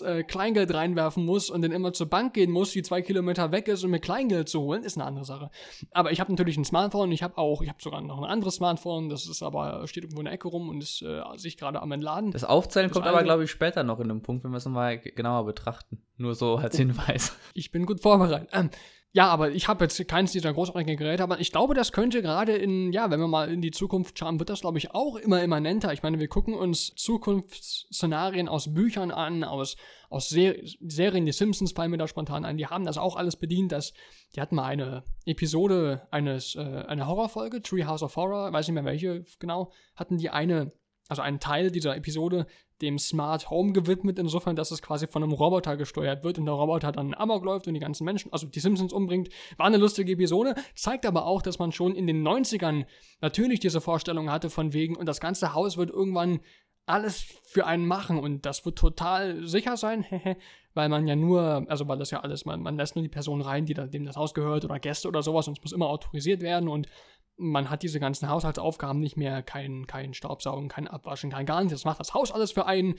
äh, 0.01 0.23
Kleingeld 0.23 0.73
reinwerfen 0.73 1.25
muss 1.25 1.51
und 1.51 1.63
dann 1.63 1.73
immer 1.73 1.93
zur 1.93 2.09
Bank 2.09 2.35
gehen 2.35 2.51
muss, 2.51 2.73
die 2.73 2.83
zwei 2.83 3.03
Kilometer 3.03 3.53
weg 3.53 3.69
ist, 3.69 3.85
um 3.85 3.91
mir 3.91 4.01
Kleingeld 4.01 4.49
zu 4.49 4.61
holen, 4.61 4.83
ist 4.83 4.97
eine 4.97 5.05
andere 5.05 5.25
Sache. 5.25 5.51
Aber 5.93 6.13
ich 6.13 6.21
habe 6.21 6.33
natürlich 6.33 6.57
ein 6.57 6.65
Smartphone, 6.65 7.13
ich 7.13 7.23
habe 7.23 7.39
auch, 7.39 7.63
ich 7.63 7.69
habe 7.69 7.83
sogar 7.83 8.01
noch 8.01 8.19
ein 8.19 8.31
anderes 8.31 8.57
Smartphone, 8.57 9.09
das 9.09 9.27
ist 9.27 9.43
aber, 9.43 9.87
steht 9.87 10.05
irgendwo 10.05 10.21
in 10.21 10.27
der 10.27 10.35
Ecke 10.35 10.49
rum 10.49 10.69
und 10.69 10.83
ist 10.83 11.03
äh, 11.03 11.23
sich 11.37 11.57
gerade 11.57 11.81
am 11.83 11.93
Entladen. 11.93 12.31
Das 12.31 12.45
Aufzählen 12.45 12.89
das 12.89 12.95
kommt 12.95 13.07
aber, 13.07 13.23
glaube 13.23 13.45
ich, 13.45 13.51
später 13.51 13.83
noch 13.83 14.01
in 14.01 14.11
einem 14.11 14.23
Punkt, 14.23 14.45
wenn 14.45 14.51
wir 14.51 14.59
es 14.59 14.65
nochmal 14.65 14.99
genauer 14.99 15.47
betrachten. 15.47 16.03
Nur 16.17 16.35
so 16.35 16.57
als 16.57 16.77
Hinweis. 16.77 17.37
Ich 17.55 17.71
bin 17.71 17.87
gut 17.87 18.01
vorbereitet. 18.01 18.51
Ähm, 18.53 18.71
ja, 19.17 19.29
aber 19.29 19.53
ich 19.53 19.69
habe 19.69 19.85
jetzt 19.85 20.09
keins 20.09 20.33
dieser 20.33 20.53
großartigen 20.53 20.97
Geräte, 20.97 21.23
aber 21.23 21.39
ich 21.39 21.53
glaube, 21.53 21.75
das 21.75 21.93
könnte 21.93 22.21
gerade 22.21 22.57
in, 22.57 22.93
ja, 22.93 23.13
wenn 23.13 23.21
wir 23.21 23.29
mal 23.29 23.49
in 23.49 23.63
die 23.63 23.71
Zukunft 23.71 24.19
schauen, 24.19 24.41
wird 24.41 24.51
das, 24.51 24.63
glaube 24.63 24.79
ich, 24.79 24.91
auch 24.91 25.15
immer 25.15 25.41
immanenter. 25.41 25.93
Ich 25.93 26.03
meine, 26.03 26.19
wir 26.19 26.27
gucken 26.27 26.55
uns 26.55 26.93
Zukunftsszenarien 26.97 28.49
aus 28.49 28.75
Büchern 28.75 29.13
an, 29.13 29.45
aus, 29.45 29.77
aus 30.11 30.31
Ser 30.31 30.57
Serien, 30.81 31.27
die 31.27 31.33
Simpsons 31.33 31.71
fallen 31.71 31.93
mir 31.93 31.97
da 31.97 32.09
spontan 32.09 32.45
ein, 32.45 32.57
die 32.57 32.67
haben 32.67 32.85
das 32.85 32.99
auch 32.99 33.15
alles 33.15 33.37
bedient, 33.37 33.71
dass, 33.71 33.93
die 34.35 34.41
hatten 34.41 34.57
mal 34.57 34.65
eine 34.65 35.05
Episode 35.27 36.09
eines, 36.11 36.57
äh, 36.57 36.85
eine 36.89 37.07
Horrorfolge, 37.07 37.63
Treehouse 37.63 38.03
of 38.03 38.17
Horror, 38.17 38.53
weiß 38.53 38.67
nicht 38.67 38.75
mehr 38.75 38.85
welche 38.85 39.25
genau, 39.39 39.71
hatten 39.95 40.19
die 40.19 40.31
eine, 40.31 40.73
also 41.09 41.23
einen 41.23 41.39
Teil 41.39 41.71
dieser 41.71 41.97
Episode 41.97 42.49
dem 42.85 42.99
Smart 42.99 43.51
Home 43.51 43.73
gewidmet, 43.73 44.19
insofern, 44.19 44.57
dass 44.57 44.71
es 44.71 44.83
quasi 44.83 45.07
von 45.07 45.23
einem 45.23 45.33
Roboter 45.33 45.77
gesteuert 45.77 46.23
wird 46.23 46.39
und 46.39 46.47
der 46.47 46.55
Roboter 46.55 46.93
dann 46.93 47.15
Amok 47.15 47.45
läuft 47.45 47.67
und 47.67 47.75
die 47.75 47.81
ganzen 47.81 48.05
Menschen, 48.05 48.33
also 48.33 48.47
die 48.47 48.61
Simpsons 48.61 48.93
umbringt. 48.93 49.29
War 49.57 49.67
eine 49.67 49.79
lustige 49.79 50.13
Episode, 50.13 50.55
zeigt 50.75 51.07
aber 51.07 51.27
auch, 51.27 51.43
dass 51.43 51.59
man 51.59 51.73
schon 51.73 51.95
in 51.95 52.07
den 52.07 52.27
90ern 52.27 52.87
natürlich 53.21 53.61
diese 53.61 53.81
Vorstellung 53.81 54.31
hatte 54.31 54.51
von 54.51 54.73
wegen 54.73 54.97
und 54.97 55.07
das 55.07 55.21
ganze 55.21 55.55
Haus 55.55 55.77
wird 55.77 55.91
irgendwann 55.91 56.41
alles 56.87 57.25
für 57.45 57.67
einen 57.67 57.87
machen 57.87 58.19
und 58.19 58.45
das 58.45 58.65
wird 58.65 58.77
total 58.77 59.47
sicher 59.47 59.77
sein, 59.77 60.05
weil 60.75 60.89
man 60.89 61.07
ja 61.07 61.17
nur, 61.17 61.65
also 61.69 61.89
weil 61.89 61.99
das 61.99 62.11
ja 62.11 62.21
alles, 62.21 62.45
man, 62.45 62.61
man 62.61 62.77
lässt 62.77 62.97
nur 62.97 63.03
die 63.03 63.09
Person 63.09 63.41
rein, 63.41 63.67
die 63.67 63.75
da, 63.75 63.87
dem 63.87 64.05
das 64.05 64.17
Haus 64.17 64.35
gehört 64.35 64.65
oder 64.65 64.79
Gäste 64.79 65.09
oder 65.09 65.23
sowas 65.23 65.49
und 65.49 65.59
es 65.59 65.63
muss 65.63 65.73
immer 65.73 65.89
autorisiert 65.89 66.43
werden 66.43 66.69
und 66.69 66.89
man 67.37 67.69
hat 67.69 67.83
diese 67.83 68.01
ganzen 68.01 68.29
Haushaltsaufgaben 68.29 69.01
nicht 69.01 69.17
mehr, 69.17 69.43
kein, 69.43 69.87
kein 69.87 70.15
Staubsaugen, 70.15 70.69
kein 70.69 70.87
Abwaschen, 70.87 71.31
kein 71.31 71.47
gar 71.47 71.61
nichts. 71.61 71.73
Das 71.73 71.85
macht 71.85 72.01
das 72.01 72.15
Haus 72.15 72.31
alles 72.31 72.53
für 72.53 72.67
einen. 72.67 72.95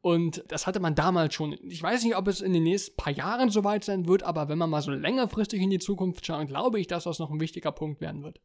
Und 0.00 0.44
das 0.48 0.66
hatte 0.66 0.80
man 0.80 0.94
damals 0.94 1.34
schon. 1.34 1.56
Ich 1.62 1.82
weiß 1.82 2.04
nicht, 2.04 2.16
ob 2.16 2.28
es 2.28 2.40
in 2.40 2.52
den 2.52 2.62
nächsten 2.62 2.96
paar 2.96 3.12
Jahren 3.12 3.50
soweit 3.50 3.84
sein 3.84 4.06
wird, 4.06 4.22
aber 4.22 4.48
wenn 4.48 4.58
man 4.58 4.70
mal 4.70 4.82
so 4.82 4.92
längerfristig 4.92 5.60
in 5.60 5.70
die 5.70 5.78
Zukunft 5.78 6.24
schaut, 6.24 6.46
glaube 6.46 6.78
ich, 6.78 6.86
dass 6.86 7.04
das 7.04 7.18
noch 7.18 7.30
ein 7.30 7.40
wichtiger 7.40 7.72
Punkt 7.72 8.00
werden 8.00 8.22
wird. 8.22 8.40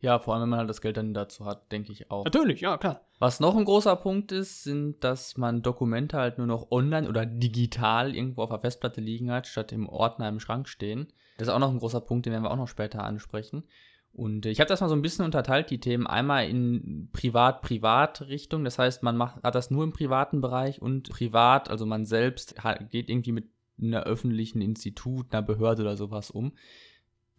Ja, 0.00 0.18
vor 0.18 0.34
allem, 0.34 0.42
wenn 0.42 0.50
man 0.50 0.58
halt 0.60 0.68
das 0.70 0.80
Geld 0.80 0.96
dann 0.96 1.14
dazu 1.14 1.46
hat, 1.46 1.72
denke 1.72 1.90
ich 1.90 2.10
auch. 2.10 2.24
Natürlich, 2.24 2.60
ja, 2.60 2.76
klar. 2.76 3.00
Was 3.18 3.40
noch 3.40 3.56
ein 3.56 3.64
großer 3.64 3.96
Punkt 3.96 4.30
ist, 4.30 4.62
sind, 4.62 5.02
dass 5.02 5.38
man 5.38 5.62
Dokumente 5.62 6.18
halt 6.18 6.38
nur 6.38 6.46
noch 6.46 6.70
online 6.70 7.08
oder 7.08 7.24
digital 7.24 8.14
irgendwo 8.14 8.42
auf 8.42 8.50
der 8.50 8.58
Festplatte 8.58 9.00
liegen 9.00 9.30
hat, 9.30 9.46
statt 9.46 9.72
im 9.72 9.88
Ordner 9.88 10.28
im 10.28 10.38
Schrank 10.38 10.68
stehen. 10.68 11.08
Das 11.38 11.48
ist 11.48 11.54
auch 11.54 11.58
noch 11.58 11.70
ein 11.70 11.78
großer 11.78 12.00
Punkt, 12.00 12.26
den 12.26 12.32
werden 12.32 12.44
wir 12.44 12.50
auch 12.50 12.56
noch 12.56 12.68
später 12.68 13.04
ansprechen. 13.04 13.64
Und 14.12 14.46
äh, 14.46 14.50
ich 14.50 14.60
habe 14.60 14.68
das 14.68 14.80
mal 14.80 14.88
so 14.88 14.94
ein 14.94 15.02
bisschen 15.02 15.24
unterteilt, 15.24 15.70
die 15.70 15.80
Themen. 15.80 16.06
Einmal 16.06 16.48
in 16.48 17.10
Privat-Privat-Richtung, 17.12 18.64
das 18.64 18.78
heißt, 18.78 19.02
man 19.02 19.16
macht, 19.16 19.42
hat 19.42 19.54
das 19.54 19.70
nur 19.70 19.84
im 19.84 19.92
privaten 19.92 20.40
Bereich 20.40 20.80
und 20.80 21.10
privat, 21.10 21.70
also 21.70 21.86
man 21.86 22.06
selbst 22.06 22.62
hat, 22.64 22.90
geht 22.90 23.10
irgendwie 23.10 23.32
mit 23.32 23.48
einer 23.80 24.04
öffentlichen 24.04 24.62
Institut, 24.62 25.32
einer 25.32 25.42
Behörde 25.42 25.82
oder 25.82 25.96
sowas 25.96 26.30
um. 26.30 26.52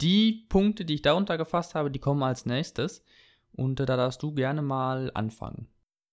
Die 0.02 0.46
Punkte, 0.50 0.86
die 0.86 0.96
ich 0.96 1.02
darunter 1.02 1.38
gefasst 1.38 1.76
habe, 1.76 1.92
die 1.92 2.00
kommen 2.00 2.24
als 2.24 2.46
nächstes. 2.46 3.04
Und 3.54 3.80
äh, 3.80 3.86
da 3.86 3.98
darfst 3.98 4.22
du 4.22 4.34
gerne 4.34 4.62
mal 4.62 5.12
anfangen. 5.14 5.68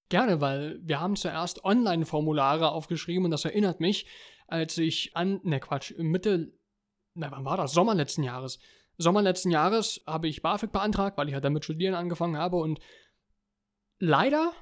Gerne, 0.09 0.41
weil 0.41 0.81
wir 0.83 1.01
haben 1.01 1.17
zuerst 1.17 1.65
Online-Formulare 1.65 2.71
aufgeschrieben 2.71 3.25
und 3.25 3.31
das 3.31 3.45
erinnert 3.45 3.81
mich, 3.81 4.07
als 4.47 4.79
ich 4.79 5.17
an, 5.17 5.41
ne 5.43 5.61
Quatsch, 5.61 5.95
Mitte, 5.99 6.53
na 7.15 7.31
wann 7.31 7.45
war 7.45 7.57
das? 7.57 7.73
Sommer 7.73 7.95
letzten 7.95 8.23
Jahres. 8.23 8.59
Sommer 8.97 9.23
letzten 9.23 9.51
Jahres 9.51 10.03
habe 10.07 10.29
ich 10.29 10.43
BAföG 10.43 10.71
beantragt, 10.71 11.17
weil 11.17 11.29
ich 11.29 11.35
halt 11.35 11.45
damit 11.45 11.65
studieren 11.65 11.95
angefangen 11.95 12.37
habe 12.37 12.57
und 12.57 12.81
leider 13.99 14.53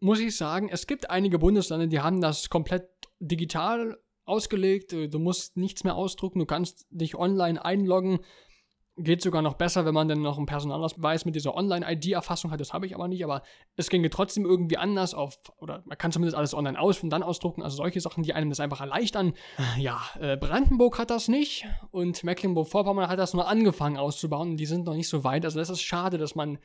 muss 0.00 0.20
ich 0.20 0.36
sagen, 0.36 0.68
es 0.68 0.86
gibt 0.86 1.10
einige 1.10 1.38
Bundesländer, 1.38 1.86
die 1.86 2.00
haben 2.00 2.20
das 2.20 2.48
komplett 2.48 2.88
digital 3.20 3.98
ausgelegt. 4.32 4.92
Du 4.92 5.18
musst 5.18 5.56
nichts 5.56 5.84
mehr 5.84 5.94
ausdrucken, 5.94 6.38
du 6.38 6.46
kannst 6.46 6.86
dich 6.90 7.14
online 7.14 7.62
einloggen. 7.62 8.20
Geht 8.98 9.22
sogar 9.22 9.40
noch 9.40 9.54
besser, 9.54 9.86
wenn 9.86 9.94
man 9.94 10.06
dann 10.06 10.20
noch 10.20 10.36
einen 10.36 10.44
Personalausweis 10.44 11.24
mit 11.24 11.34
dieser 11.34 11.54
Online-ID-Erfassung 11.54 12.50
hat. 12.50 12.60
Das 12.60 12.74
habe 12.74 12.84
ich 12.84 12.94
aber 12.94 13.08
nicht, 13.08 13.24
aber 13.24 13.42
es 13.74 13.88
ginge 13.88 14.10
trotzdem 14.10 14.44
irgendwie 14.44 14.76
anders 14.76 15.14
auf, 15.14 15.38
oder 15.56 15.82
man 15.86 15.96
kann 15.96 16.12
zumindest 16.12 16.36
alles 16.36 16.52
online 16.52 16.78
aus 16.78 17.02
und 17.02 17.08
dann 17.08 17.22
ausdrucken. 17.22 17.62
Also 17.62 17.76
solche 17.76 18.02
Sachen, 18.02 18.22
die 18.22 18.34
einem 18.34 18.50
das 18.50 18.60
einfach 18.60 18.82
erleichtern. 18.82 19.32
Ja, 19.78 20.02
äh, 20.20 20.36
Brandenburg 20.36 20.98
hat 20.98 21.08
das 21.08 21.28
nicht 21.28 21.64
und 21.90 22.22
Mecklenburg-Vorpommern 22.22 23.08
hat 23.08 23.18
das 23.18 23.32
nur 23.32 23.48
angefangen 23.48 23.96
auszubauen 23.96 24.50
und 24.50 24.56
die 24.58 24.66
sind 24.66 24.84
noch 24.84 24.94
nicht 24.94 25.08
so 25.08 25.24
weit. 25.24 25.46
Also 25.46 25.58
das 25.58 25.70
ist 25.70 25.82
schade, 25.82 26.18
dass 26.18 26.34
man 26.34 26.58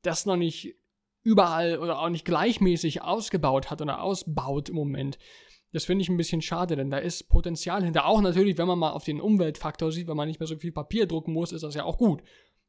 das 0.00 0.24
noch 0.24 0.36
nicht 0.36 0.76
überall 1.22 1.78
oder 1.78 2.00
auch 2.00 2.08
nicht 2.08 2.24
gleichmäßig 2.24 3.02
ausgebaut 3.02 3.70
hat 3.70 3.82
oder 3.82 4.02
ausbaut 4.02 4.68
im 4.68 4.76
Moment. 4.76 5.18
Das 5.74 5.86
finde 5.86 6.02
ich 6.02 6.08
ein 6.08 6.16
bisschen 6.16 6.40
schade, 6.40 6.76
denn 6.76 6.88
da 6.88 6.98
ist 6.98 7.28
Potenzial 7.28 7.82
hinter. 7.82 8.06
Auch 8.06 8.20
natürlich, 8.20 8.56
wenn 8.58 8.68
man 8.68 8.78
mal 8.78 8.92
auf 8.92 9.02
den 9.02 9.20
Umweltfaktor 9.20 9.90
sieht, 9.90 10.06
wenn 10.06 10.16
man 10.16 10.28
nicht 10.28 10.38
mehr 10.38 10.46
so 10.46 10.54
viel 10.56 10.70
Papier 10.70 11.06
drucken 11.06 11.32
muss, 11.32 11.50
ist 11.50 11.64
das 11.64 11.74
ja 11.74 11.82
auch 11.82 11.98
gut. 11.98 12.22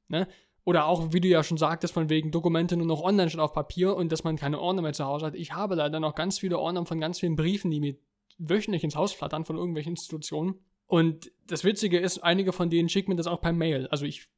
Ne? 0.07 0.27
Oder 0.63 0.87
auch, 0.87 1.13
wie 1.13 1.21
du 1.21 1.27
ja 1.27 1.43
schon 1.43 1.59
sagtest, 1.59 1.93
von 1.93 2.09
wegen 2.09 2.31
Dokumente 2.31 2.75
nur 2.75 2.87
noch 2.87 3.03
online 3.03 3.29
statt 3.29 3.41
auf 3.41 3.53
Papier 3.53 3.95
und 3.95 4.11
dass 4.11 4.23
man 4.23 4.37
keine 4.37 4.59
Ordner 4.59 4.81
mehr 4.81 4.93
zu 4.93 5.05
Hause 5.05 5.27
hat. 5.27 5.35
Ich 5.35 5.53
habe 5.53 5.75
leider 5.75 5.99
noch 5.99 6.15
ganz 6.15 6.39
viele 6.39 6.57
Ordner 6.57 6.83
von 6.87 6.99
ganz 6.99 7.19
vielen 7.19 7.35
Briefen, 7.35 7.69
die 7.69 7.79
mir 7.79 7.95
wöchentlich 8.39 8.83
ins 8.83 8.95
Haus 8.95 9.13
flattern 9.13 9.45
von 9.45 9.55
irgendwelchen 9.55 9.91
Institutionen. 9.91 10.55
Und 10.87 11.31
das 11.45 11.63
Witzige 11.63 11.99
ist, 11.99 12.23
einige 12.23 12.53
von 12.53 12.71
denen 12.71 12.89
schicken 12.89 13.11
mir 13.11 13.17
das 13.17 13.27
auch 13.27 13.39
per 13.39 13.53
Mail. 13.53 13.85
Also 13.89 14.05
ich, 14.05 14.29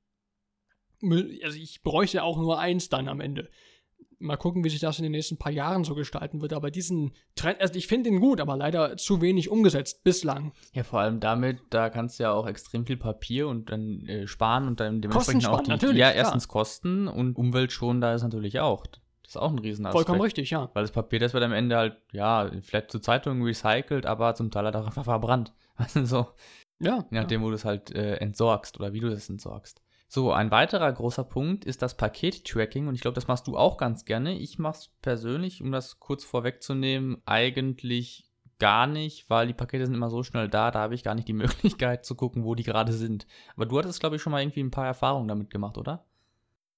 also 1.02 1.58
ich 1.58 1.84
bräuchte 1.84 2.22
auch 2.22 2.38
nur 2.38 2.60
eins 2.60 2.90
dann 2.90 3.08
am 3.08 3.22
Ende 3.22 3.50
mal 4.20 4.38
gucken, 4.38 4.64
wie 4.64 4.70
sich 4.70 4.80
das 4.80 4.98
in 4.98 5.04
den 5.04 5.12
nächsten 5.12 5.38
paar 5.38 5.52
Jahren 5.52 5.84
so 5.84 5.96
gestalten 5.96 6.42
wird. 6.42 6.54
Aber 6.54 6.72
diesen 6.72 7.14
Trend, 7.36 7.62
also 7.62 7.76
ich 7.76 7.88
finde 7.88 8.10
ihn 8.10 8.20
gut, 8.20 8.42
aber 8.42 8.58
leider 8.58 8.98
zu 8.98 9.22
wenig 9.22 9.50
umgesetzt 9.50 10.04
bislang. 10.04 10.54
Ja, 10.74 10.84
vor 10.84 11.00
allem 11.00 11.20
damit, 11.20 11.60
da 11.70 11.90
kannst 11.90 12.20
du 12.20 12.24
ja 12.24 12.32
auch 12.32 12.48
extrem 12.48 12.86
viel 12.86 12.98
Papier 12.98 13.48
und 13.48 13.72
dann 13.72 14.06
äh, 14.08 14.28
sparen 14.28 14.68
und 14.68 14.80
dann 14.80 15.02
dementsprechend 15.02 15.48
auch 15.48 15.62
die, 15.62 15.70
natürlich, 15.70 15.98
ja, 15.98 16.12
erstens 16.12 16.48
klar. 16.48 16.64
Kosten 16.64 17.08
und 17.08 17.36
Umweltschonend 17.36 18.04
da 18.04 18.14
ist 18.14 18.24
natürlich 18.24 18.60
auch. 18.60 18.86
Das 18.88 19.36
ist 19.36 19.38
auch 19.38 19.52
ein 19.52 19.60
Riesenaspekt. 19.60 20.06
Vollkommen 20.06 20.22
richtig, 20.22 20.50
ja. 20.52 20.70
Weil 20.74 20.84
das 20.84 20.92
Papier, 20.92 21.20
das 21.20 21.34
wird 21.34 21.44
am 21.44 21.52
Ende 21.52 21.76
halt, 21.76 21.98
ja, 22.14 22.50
vielleicht 22.62 22.92
zu 22.92 23.00
Zeitungen 23.00 23.44
recycelt, 23.44 24.06
aber 24.06 24.36
zum 24.36 24.52
Teil 24.52 24.66
halt 24.66 24.76
auch 24.76 24.86
einfach 24.86 25.04
verbrannt. 25.04 25.54
Also 25.80 26.06
so. 26.06 26.28
Ja. 26.80 27.06
Je 27.12 27.20
nachdem, 27.20 27.42
ja. 27.42 27.46
wo 27.46 27.50
du 27.50 27.56
es 27.56 27.64
halt 27.64 27.94
äh, 27.94 28.16
entsorgst 28.16 28.80
oder 28.80 28.94
wie 28.94 29.00
du 29.00 29.12
das 29.12 29.30
entsorgst. 29.30 29.84
So, 30.10 30.32
ein 30.32 30.52
weiterer 30.52 30.92
großer 30.92 31.26
Punkt 31.26 31.66
ist 31.66 31.82
das 31.82 31.98
Paket-Tracking 31.98 32.88
und 32.88 32.96
ich 32.96 33.02
glaube, 33.02 33.16
das 33.16 33.28
machst 33.28 33.46
du 33.48 33.58
auch 33.58 33.78
ganz 33.78 34.06
gerne. 34.06 34.38
Ich 34.38 34.58
mache 34.58 34.78
es 34.78 34.90
persönlich, 35.02 35.62
um 35.62 35.72
das 35.72 36.00
kurz 36.00 36.24
vorwegzunehmen, 36.24 37.22
eigentlich 37.26 38.28
gar 38.58 38.88
nicht, 38.88 39.30
weil 39.30 39.48
die 39.48 39.54
Pakete 39.54 39.86
sind 39.86 39.96
immer 39.96 40.10
so 40.10 40.24
schnell 40.24 40.48
da, 40.48 40.72
da 40.72 40.80
habe 40.80 40.96
ich 40.96 41.04
gar 41.04 41.14
nicht 41.14 41.28
die 41.28 41.34
Möglichkeit 41.34 42.06
zu 42.06 42.16
gucken, 42.16 42.46
wo 42.46 42.56
die 42.56 42.64
gerade 42.64 42.94
sind. 42.94 43.28
Aber 43.56 43.66
du 43.66 43.78
hattest, 43.78 44.00
glaube 44.00 44.16
ich, 44.16 44.22
schon 44.22 44.32
mal 44.32 44.42
irgendwie 44.42 44.62
ein 44.62 44.72
paar 44.72 44.86
Erfahrungen 44.86 45.28
damit 45.28 45.50
gemacht, 45.50 45.78
oder? 45.78 46.06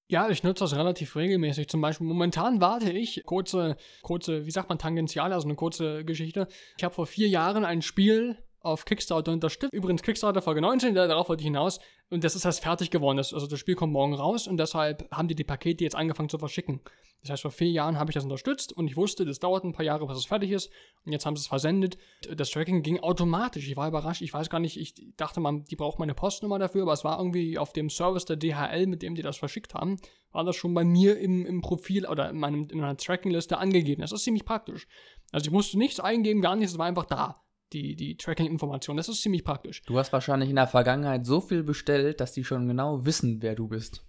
Ja, 0.08 0.28
ich 0.30 0.42
nutze 0.42 0.64
das 0.64 0.76
relativ 0.76 1.16
regelmäßig. 1.16 1.70
Zum 1.70 1.82
Beispiel 1.82 2.08
momentan 2.08 2.60
warte 2.60 2.92
ich, 2.92 3.22
kurze, 3.26 3.78
kurze, 4.02 4.48
wie 4.48 4.52
sagt 4.52 4.70
man, 4.70 4.80
tangential, 4.80 5.32
also 5.32 5.48
eine 5.48 5.56
kurze 5.56 6.04
Geschichte. 6.04 6.48
Ich 6.80 6.84
habe 6.84 6.96
vor 6.96 7.06
vier 7.06 7.28
Jahren 7.28 7.64
ein 7.64 7.84
Spiel 7.84 8.36
auf 8.62 8.86
Kickstarter 8.86 9.32
unterstützt. 9.32 9.74
Übrigens 9.74 10.02
Kickstarter 10.02 10.42
Folge 10.42 10.62
19, 10.62 10.94
darauf 10.96 11.30
wollte 11.30 11.42
ich 11.42 11.48
hinaus. 11.48 11.80
Und 12.10 12.24
das 12.24 12.36
ist 12.36 12.46
erst 12.46 12.62
fertig 12.62 12.90
geworden. 12.90 13.18
Das, 13.18 13.34
also 13.34 13.48
das 13.48 13.60
Spiel 13.60 13.76
kommt 13.76 13.94
morgen 13.94 14.16
raus 14.16 14.48
und 14.48 14.58
deshalb 14.58 15.10
haben 15.12 15.28
die 15.28 15.36
die 15.36 15.44
Pakete 15.44 15.84
jetzt 15.84 15.96
angefangen 15.96 16.30
zu 16.30 16.40
verschicken. 16.40 16.82
Das 17.22 17.32
heißt, 17.32 17.42
vor 17.42 17.52
vier 17.52 17.70
Jahren 17.70 18.00
habe 18.00 18.12
ich 18.12 18.16
das 18.16 18.24
unterstützt 18.24 18.72
und 18.72 18.88
ich 18.88 18.96
wusste, 18.96 19.26
das 19.26 19.40
dauert 19.40 19.64
ein 19.66 19.74
paar 19.74 19.86
Jahre, 19.86 20.08
bis 20.08 20.18
es 20.18 20.26
fertig 20.26 20.52
ist. 20.52 20.72
Und 21.06 21.12
jetzt 21.12 21.26
haben 21.26 21.36
sie 21.36 21.42
es 21.42 21.48
versendet. 21.48 21.98
Das 22.34 22.50
Tracking 22.50 22.82
ging 22.82 23.00
automatisch. 23.00 23.68
Ich 23.68 23.76
war 23.76 23.88
überrascht. 23.88 24.22
Ich 24.22 24.34
weiß 24.34 24.50
gar 24.50 24.60
nicht, 24.60 24.80
ich 24.80 24.96
dachte 25.18 25.40
mal, 25.40 25.62
die 25.70 25.76
braucht 25.76 26.00
meine 26.00 26.14
Postnummer 26.14 26.60
dafür, 26.60 26.84
aber 26.84 26.94
es 26.94 27.04
war 27.04 27.20
irgendwie 27.20 27.58
auf 27.58 27.74
dem 27.74 27.90
Service 27.90 28.26
der 28.26 28.38
DHL, 28.38 28.88
mit 28.88 29.02
dem 29.02 29.16
die 29.16 29.22
das 29.22 29.38
verschickt 29.38 29.74
haben, 29.74 29.98
war 30.32 30.44
das 30.44 30.56
schon 30.56 30.74
bei 30.74 30.84
mir 30.84 31.20
im, 31.20 31.46
im 31.46 31.62
Profil 31.62 32.06
oder 32.06 32.30
in, 32.30 32.40
meinem, 32.40 32.68
in 32.70 32.80
meiner 32.80 32.98
Tracking-Liste 32.98 33.58
angegeben. 33.58 34.02
Das 34.02 34.12
ist 34.12 34.24
ziemlich 34.24 34.46
praktisch. 34.46 34.88
Also 35.32 35.48
ich 35.48 35.52
musste 35.52 35.78
nichts 35.78 36.00
eingeben, 36.00 36.42
gar 36.42 36.56
nichts, 36.56 36.74
es 36.74 36.78
war 36.78 36.86
einfach 36.86 37.06
da 37.06 37.42
die, 37.74 37.96
die 37.96 38.18
Tracking-Informationen. 38.18 38.98
Das 38.98 39.10
ist 39.10 39.22
ziemlich 39.22 39.44
praktisch. 39.44 39.82
Du 39.84 39.98
hast 39.98 40.12
wahrscheinlich 40.14 40.50
in 40.50 40.56
der 40.56 40.68
Vergangenheit 40.68 41.26
so 41.26 41.42
viel 41.42 41.64
bestellt, 41.64 42.20
dass 42.20 42.34
die 42.34 42.44
schon 42.44 42.68
genau 42.68 43.06
wissen, 43.06 43.42
wer 43.42 43.56
du 43.56 43.68
bist. 43.68 44.06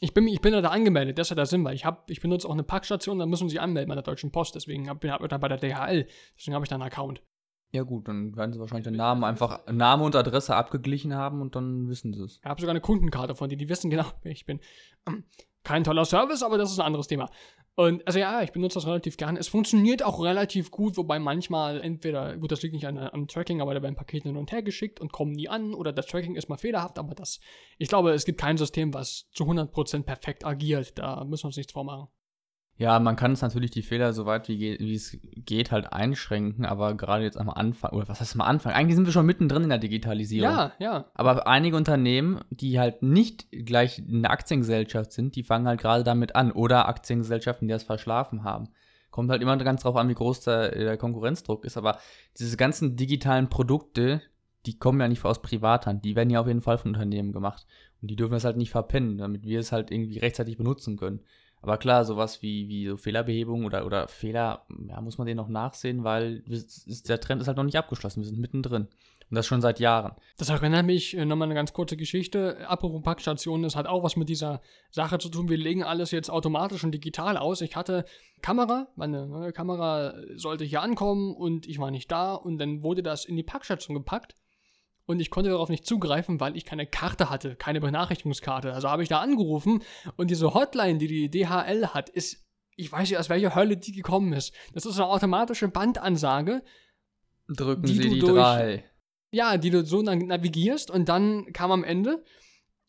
Ich 0.00 0.14
bin, 0.14 0.28
ich 0.28 0.40
bin 0.40 0.52
da 0.52 0.60
angemeldet, 0.68 1.18
das 1.18 1.26
ist 1.26 1.30
ja 1.30 1.36
der 1.36 1.46
Sinn, 1.46 1.64
weil 1.64 1.74
ich, 1.74 1.84
hab, 1.84 2.08
ich 2.08 2.20
benutze 2.20 2.48
auch 2.48 2.52
eine 2.52 2.62
Packstation, 2.62 3.18
da 3.18 3.26
müssen 3.26 3.48
sie 3.48 3.58
anmelden 3.58 3.88
bei 3.88 3.96
der 3.96 4.04
Deutschen 4.04 4.30
Post, 4.30 4.54
deswegen 4.54 4.84
bin 4.84 5.10
ich 5.12 5.28
dann 5.28 5.40
bei 5.40 5.48
der 5.48 5.58
DHL, 5.58 6.06
deswegen 6.38 6.54
habe 6.54 6.64
ich 6.64 6.68
da 6.68 6.76
einen 6.76 6.84
Account. 6.84 7.22
Ja 7.72 7.82
gut, 7.82 8.06
dann 8.06 8.36
werden 8.36 8.52
sie 8.52 8.60
wahrscheinlich 8.60 8.84
den 8.84 8.94
Namen 8.94 9.24
einfach, 9.24 9.66
Name 9.66 10.04
und 10.04 10.14
Adresse 10.14 10.54
abgeglichen 10.54 11.14
haben 11.14 11.40
und 11.40 11.56
dann 11.56 11.88
wissen 11.88 12.12
sie 12.12 12.22
es. 12.22 12.38
Ich 12.38 12.48
habe 12.48 12.60
sogar 12.60 12.70
eine 12.70 12.80
Kundenkarte 12.80 13.34
von 13.34 13.48
denen, 13.48 13.58
die 13.58 13.68
wissen 13.68 13.90
genau, 13.90 14.06
wer 14.22 14.30
ich 14.30 14.46
bin. 14.46 14.60
Kein 15.64 15.82
toller 15.82 16.04
Service, 16.04 16.44
aber 16.44 16.56
das 16.56 16.70
ist 16.70 16.78
ein 16.78 16.86
anderes 16.86 17.08
Thema. 17.08 17.28
Und 17.76 18.06
also 18.06 18.20
ja, 18.20 18.42
ich 18.42 18.52
benutze 18.52 18.74
das 18.74 18.86
relativ 18.86 19.16
gern. 19.16 19.36
Es 19.36 19.48
funktioniert 19.48 20.04
auch 20.04 20.22
relativ 20.22 20.70
gut, 20.70 20.96
wobei 20.96 21.18
manchmal 21.18 21.80
entweder, 21.80 22.36
gut, 22.36 22.52
das 22.52 22.62
liegt 22.62 22.74
nicht 22.74 22.86
an, 22.86 22.98
am 22.98 23.26
Tracking, 23.26 23.60
aber 23.60 23.74
da 23.74 23.82
werden 23.82 23.96
Pakete 23.96 24.28
hin 24.28 24.36
und 24.36 24.52
her 24.52 24.62
geschickt 24.62 25.00
und 25.00 25.10
kommen 25.10 25.32
nie 25.32 25.48
an 25.48 25.74
oder 25.74 25.92
das 25.92 26.06
Tracking 26.06 26.36
ist 26.36 26.48
mal 26.48 26.56
fehlerhaft, 26.56 26.98
aber 26.98 27.16
das, 27.16 27.40
ich 27.78 27.88
glaube, 27.88 28.12
es 28.12 28.24
gibt 28.24 28.40
kein 28.40 28.58
System, 28.58 28.94
was 28.94 29.28
zu 29.32 29.44
100% 29.44 30.04
perfekt 30.04 30.46
agiert. 30.46 30.98
Da 30.98 31.24
müssen 31.24 31.44
wir 31.44 31.48
uns 31.48 31.56
nichts 31.56 31.72
vormachen. 31.72 32.08
Ja, 32.76 32.98
man 32.98 33.14
kann 33.14 33.32
es 33.32 33.42
natürlich 33.42 33.70
die 33.70 33.82
Fehler 33.82 34.12
so 34.12 34.26
weit 34.26 34.48
wie, 34.48 34.76
wie 34.80 34.94
es 34.94 35.16
geht 35.36 35.70
halt 35.70 35.92
einschränken, 35.92 36.64
aber 36.64 36.94
gerade 36.94 37.22
jetzt 37.22 37.38
am 37.38 37.48
Anfang, 37.48 37.92
oder 37.92 38.08
was 38.08 38.20
heißt 38.20 38.34
am 38.34 38.40
Anfang? 38.40 38.72
Eigentlich 38.72 38.96
sind 38.96 39.06
wir 39.06 39.12
schon 39.12 39.26
mittendrin 39.26 39.62
in 39.62 39.68
der 39.68 39.78
Digitalisierung. 39.78 40.50
Ja, 40.50 40.72
ja. 40.80 41.04
Aber 41.14 41.46
einige 41.46 41.76
Unternehmen, 41.76 42.40
die 42.50 42.80
halt 42.80 43.02
nicht 43.02 43.46
gleich 43.52 44.02
eine 44.08 44.28
Aktiengesellschaft 44.28 45.12
sind, 45.12 45.36
die 45.36 45.44
fangen 45.44 45.68
halt 45.68 45.80
gerade 45.80 46.02
damit 46.02 46.34
an. 46.34 46.50
Oder 46.50 46.88
Aktiengesellschaften, 46.88 47.68
die 47.68 47.72
das 47.72 47.84
verschlafen 47.84 48.42
haben. 48.42 48.68
Kommt 49.10 49.30
halt 49.30 49.42
immer 49.42 49.56
ganz 49.58 49.82
drauf 49.82 49.94
an, 49.94 50.08
wie 50.08 50.14
groß 50.14 50.40
der, 50.40 50.72
der 50.72 50.96
Konkurrenzdruck 50.96 51.64
ist. 51.64 51.76
Aber 51.76 51.98
diese 52.36 52.56
ganzen 52.56 52.96
digitalen 52.96 53.48
Produkte, 53.48 54.20
die 54.66 54.80
kommen 54.80 55.00
ja 55.00 55.06
nicht 55.06 55.24
aus 55.24 55.40
Privathand. 55.42 56.04
Die 56.04 56.16
werden 56.16 56.30
ja 56.30 56.40
auf 56.40 56.48
jeden 56.48 56.62
Fall 56.62 56.78
von 56.78 56.92
Unternehmen 56.92 57.30
gemacht. 57.30 57.66
Und 58.02 58.10
die 58.10 58.16
dürfen 58.16 58.32
das 58.32 58.44
halt 58.44 58.56
nicht 58.56 58.72
verpennen, 58.72 59.18
damit 59.18 59.44
wir 59.44 59.60
es 59.60 59.70
halt 59.70 59.92
irgendwie 59.92 60.18
rechtzeitig 60.18 60.56
benutzen 60.56 60.96
können. 60.96 61.20
Aber 61.64 61.78
klar, 61.78 62.04
sowas 62.04 62.42
wie, 62.42 62.68
wie 62.68 62.86
so 62.86 62.98
Fehlerbehebung 62.98 63.64
oder, 63.64 63.86
oder 63.86 64.06
Fehler, 64.06 64.66
ja, 64.86 65.00
muss 65.00 65.16
man 65.16 65.26
den 65.26 65.38
noch 65.38 65.48
nachsehen, 65.48 66.04
weil 66.04 66.44
ist, 66.46 67.08
der 67.08 67.18
Trend 67.22 67.40
ist 67.40 67.48
halt 67.48 67.56
noch 67.56 67.64
nicht 67.64 67.78
abgeschlossen. 67.78 68.20
Wir 68.20 68.26
sind 68.26 68.38
mittendrin. 68.38 68.82
Und 68.82 69.34
das 69.34 69.46
schon 69.46 69.62
seit 69.62 69.80
Jahren. 69.80 70.12
Das 70.36 70.50
erinnert 70.50 70.84
mich 70.84 71.16
äh, 71.16 71.24
nochmal 71.24 71.46
eine 71.46 71.54
ganz 71.54 71.72
kurze 71.72 71.96
Geschichte. 71.96 72.68
Apropos 72.68 73.00
Packstationen, 73.02 73.62
das 73.62 73.76
hat 73.76 73.86
auch 73.86 74.02
was 74.02 74.16
mit 74.16 74.28
dieser 74.28 74.60
Sache 74.90 75.16
zu 75.16 75.30
tun. 75.30 75.48
Wir 75.48 75.56
legen 75.56 75.82
alles 75.82 76.10
jetzt 76.10 76.28
automatisch 76.28 76.84
und 76.84 76.92
digital 76.92 77.38
aus. 77.38 77.62
Ich 77.62 77.76
hatte 77.76 78.04
Kamera, 78.42 78.88
meine 78.94 79.26
neue 79.26 79.52
Kamera 79.52 80.12
sollte 80.36 80.64
hier 80.64 80.82
ankommen 80.82 81.34
und 81.34 81.66
ich 81.66 81.78
war 81.78 81.90
nicht 81.90 82.12
da 82.12 82.34
und 82.34 82.58
dann 82.58 82.82
wurde 82.82 83.02
das 83.02 83.24
in 83.24 83.36
die 83.36 83.42
Packstation 83.42 83.96
gepackt 83.96 84.34
und 85.06 85.20
ich 85.20 85.30
konnte 85.30 85.50
darauf 85.50 85.68
nicht 85.68 85.86
zugreifen, 85.86 86.40
weil 86.40 86.56
ich 86.56 86.64
keine 86.64 86.86
Karte 86.86 87.30
hatte, 87.30 87.56
keine 87.56 87.80
Benachrichtigungskarte. 87.80 88.72
Also 88.72 88.88
habe 88.88 89.02
ich 89.02 89.08
da 89.08 89.20
angerufen 89.20 89.82
und 90.16 90.30
diese 90.30 90.54
Hotline, 90.54 90.98
die 90.98 91.08
die 91.08 91.30
DHL 91.30 91.88
hat, 91.88 92.08
ist, 92.08 92.44
ich 92.76 92.90
weiß 92.90 93.08
nicht, 93.08 93.18
aus 93.18 93.28
welcher 93.28 93.54
Hölle 93.54 93.76
die 93.76 93.92
gekommen 93.92 94.32
ist. 94.32 94.54
Das 94.72 94.86
ist 94.86 94.96
eine 94.96 95.08
automatische 95.08 95.68
Bandansage. 95.68 96.62
Drücken 97.48 97.86
die 97.86 97.94
Sie 97.94 98.08
die 98.08 98.18
durch, 98.20 98.32
drei. 98.32 98.84
Ja, 99.30 99.58
die 99.58 99.70
du 99.70 99.84
so 99.84 100.00
navigierst 100.02 100.90
und 100.90 101.08
dann 101.08 101.52
kam 101.52 101.70
am 101.72 101.84
Ende, 101.84 102.24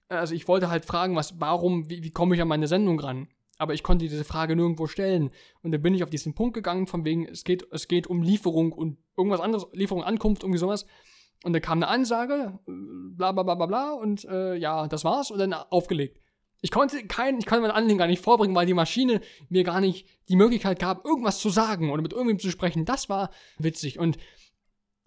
Also 0.08 0.36
ich 0.36 0.48
wollte 0.48 0.70
halt 0.70 0.86
fragen, 0.86 1.16
was, 1.16 1.40
warum, 1.40 1.90
wie, 1.90 2.04
wie 2.04 2.12
komme 2.12 2.36
ich 2.36 2.42
an 2.42 2.48
meine 2.48 2.68
Sendung 2.68 3.00
ran? 3.00 3.28
Aber 3.58 3.74
ich 3.74 3.84
konnte 3.84 4.08
diese 4.08 4.24
Frage 4.24 4.56
nirgendwo 4.56 4.86
stellen. 4.88 5.32
Und 5.62 5.72
dann 5.72 5.82
bin 5.82 5.96
ich 5.96 6.04
auf 6.04 6.10
diesen 6.10 6.36
Punkt 6.36 6.54
gegangen, 6.54 6.88
von 6.88 7.06
wegen, 7.06 7.26
es 7.26 7.44
geht, 7.44 7.66
es 7.72 7.88
geht 7.88 8.08
um 8.08 8.22
Lieferung 8.22 8.72
und 8.72 8.98
irgendwas 9.18 9.40
anderes, 9.40 9.66
Lieferung, 9.72 10.04
Ankunft, 10.04 10.44
irgendwie 10.44 10.60
sowas. 10.60 10.86
Und 11.44 11.54
dann 11.54 11.62
kam 11.62 11.80
eine 11.80 11.88
Ansage, 11.88 12.60
bla 12.66 13.32
bla 13.32 13.44
bla 13.44 13.56
bla 13.56 13.66
bla, 13.66 13.94
und 13.94 14.26
äh, 14.26 14.56
ja, 14.56 14.88
das 14.88 15.04
war's, 15.04 15.32
und 15.32 15.40
dann 15.40 15.54
aufgelegt. 15.54 16.20
Ich 16.62 16.72
konnte 16.72 17.06
kein, 17.06 17.38
ich 17.38 17.46
konnte 17.46 17.62
mein 17.62 17.72
Anliegen 17.72 18.00
gar 18.00 18.08
nicht 18.08 18.24
vorbringen, 18.24 18.56
weil 18.56 18.66
die 18.66 18.74
Maschine 18.74 19.22
mir 19.50 19.64
gar 19.64 19.82
nicht 19.82 20.08
die 20.30 20.36
Möglichkeit 20.36 20.80
gab, 20.80 21.06
irgendwas 21.06 21.40
zu 21.40 21.50
sagen 21.50 21.92
oder 21.92 22.02
mit 22.02 22.14
irgendwem 22.14 22.40
zu 22.40 22.50
sprechen. 22.50 22.86
Das 22.86 23.08
war 23.10 23.30
witzig. 23.60 24.00
Und 24.00 24.18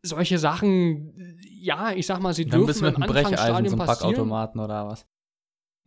solche 0.02 0.38
Sachen, 0.38 1.40
ja, 1.50 1.92
ich 1.92 2.06
sag 2.06 2.20
mal, 2.20 2.32
sie 2.32 2.44
Dann 2.44 2.60
dürfen 2.60 2.66
bist 2.66 2.80
du 2.80 2.84
mit 2.84 2.96
im 2.96 3.02
einem 3.02 3.12
Brecheisen 3.12 3.66
zum 3.66 3.78
passieren. 3.78 4.12
Backautomaten 4.12 4.60
oder 4.60 4.86
was? 4.86 5.06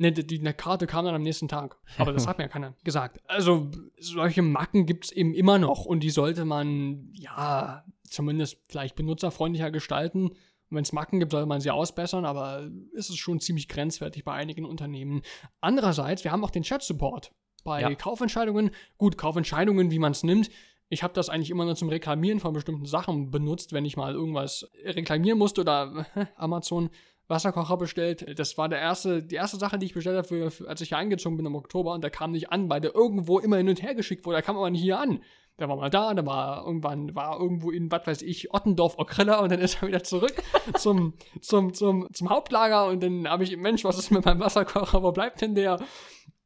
Ne, 0.01 0.12
die, 0.12 0.25
die 0.25 0.39
Karte 0.53 0.88
kam 0.88 1.05
dann 1.05 1.13
am 1.13 1.22
nächsten 1.22 1.48
Tag. 1.48 1.77
Aber 2.00 2.12
das 2.12 2.25
hat 2.27 2.39
mir 2.39 2.46
ja 2.46 2.48
keiner 2.48 2.74
gesagt. 2.84 3.22
Also, 3.27 3.70
solche 4.00 4.41
Macken 4.41 4.88
gibt 4.88 5.05
es 5.05 5.12
eben 5.12 5.36
immer 5.36 5.60
noch 5.60 5.86
und 5.86 6.01
die 6.01 6.10
sollte 6.10 6.43
man, 6.43 7.12
ja, 7.13 7.86
zumindest 8.03 8.58
vielleicht 8.67 8.96
benutzerfreundlicher 8.96 9.70
gestalten. 9.70 10.29
Und 10.29 10.38
wenn 10.72 10.81
es 10.81 10.91
Macken 10.91 11.20
gibt, 11.20 11.34
sollte 11.34 11.46
man 11.46 11.62
sie 11.62 11.70
ausbessern, 11.70 12.25
aber 12.25 12.67
es 12.98 13.10
ist 13.10 13.20
schon 13.20 13.39
ziemlich 13.39 13.67
grenzwertig 13.67 14.24
bei 14.24 14.34
einigen 14.34 14.65
Unternehmen. 14.65 15.22
Andererseits, 15.60 16.24
wir 16.24 16.31
haben 16.31 16.43
auch 16.43 16.50
den 16.50 16.63
Chat-Support. 16.63 17.31
Bei 17.63 17.81
Ja. 17.81 17.93
Kaufentscheidungen, 17.93 18.72
gut, 18.98 19.20
Kaufentscheidungen, 19.20 19.91
wie 19.91 20.00
man 20.00 20.13
es 20.13 20.24
nimmt. 20.24 20.50
Ich 20.89 21.03
habe 21.03 21.13
das 21.13 21.29
eigentlich 21.29 21.51
immer 21.51 21.65
nur 21.65 21.75
zum 21.75 21.89
Reklamieren 21.89 22.39
von 22.39 22.53
bestimmten 22.53 22.88
Sachen 22.88 23.29
benutzt, 23.29 23.72
wenn 23.72 23.86
ich 23.86 23.98
mal 23.98 24.13
irgendwas 24.13 24.67
reklamieren 24.84 25.38
musste 25.38 25.62
oder 25.62 26.08
Amazon 26.38 26.89
Wasserkocher 27.31 27.77
bestellt. 27.77 28.38
Das 28.38 28.57
war 28.59 28.69
der 28.69 28.79
erste, 28.79 29.23
die 29.23 29.35
erste 29.35 29.57
Sache, 29.57 29.79
die 29.79 29.88
ich 29.88 29.93
bestellt 29.95 30.17
habe, 30.17 30.51
für, 30.51 30.67
als 30.69 30.81
ich 30.81 30.89
hier 30.89 31.00
eingezogen 31.00 31.38
bin 31.38 31.47
im 31.47 31.55
Oktober. 31.55 31.93
Und 31.93 32.03
der 32.03 32.11
kam 32.11 32.31
nicht 32.31 32.51
an, 32.51 32.69
weil 32.69 32.81
der 32.81 32.93
irgendwo 32.93 33.39
immer 33.39 33.57
hin 33.57 33.69
und 33.69 33.81
her 33.81 33.95
geschickt 33.95 34.25
wurde. 34.25 34.35
Der 34.35 34.43
kam 34.43 34.57
aber 34.57 34.69
nicht 34.69 34.83
hier 34.83 35.00
an. 35.00 35.23
Der 35.59 35.67
war 35.69 35.75
mal 35.75 35.89
da, 35.89 36.13
der 36.13 36.25
war 36.25 36.65
irgendwann, 36.65 37.13
war 37.15 37.39
irgendwo 37.39 37.71
in, 37.71 37.91
was 37.91 38.07
weiß 38.07 38.21
ich, 38.21 38.53
Ottendorf, 38.53 38.97
Okrella 38.97 39.39
und 39.39 39.51
dann 39.51 39.59
ist 39.59 39.81
er 39.81 39.88
wieder 39.88 40.03
zurück 40.03 40.33
zum, 40.75 41.13
zum, 41.41 41.73
zum, 41.73 42.07
zum 42.11 42.29
Hauptlager 42.29 42.88
und 42.88 43.03
dann 43.03 43.27
habe 43.27 43.43
ich, 43.43 43.55
Mensch, 43.57 43.83
was 43.83 44.00
ist 44.00 44.11
mit 44.11 44.25
meinem 44.25 44.39
Wasserkocher, 44.39 45.03
wo 45.03 45.11
bleibt 45.11 45.41
denn 45.41 45.53
der? 45.53 45.79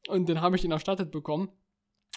Und 0.09 0.27
dann 0.27 0.41
habe 0.41 0.55
ich 0.55 0.63
den 0.63 0.71
erstattet 0.71 1.11
bekommen 1.11 1.49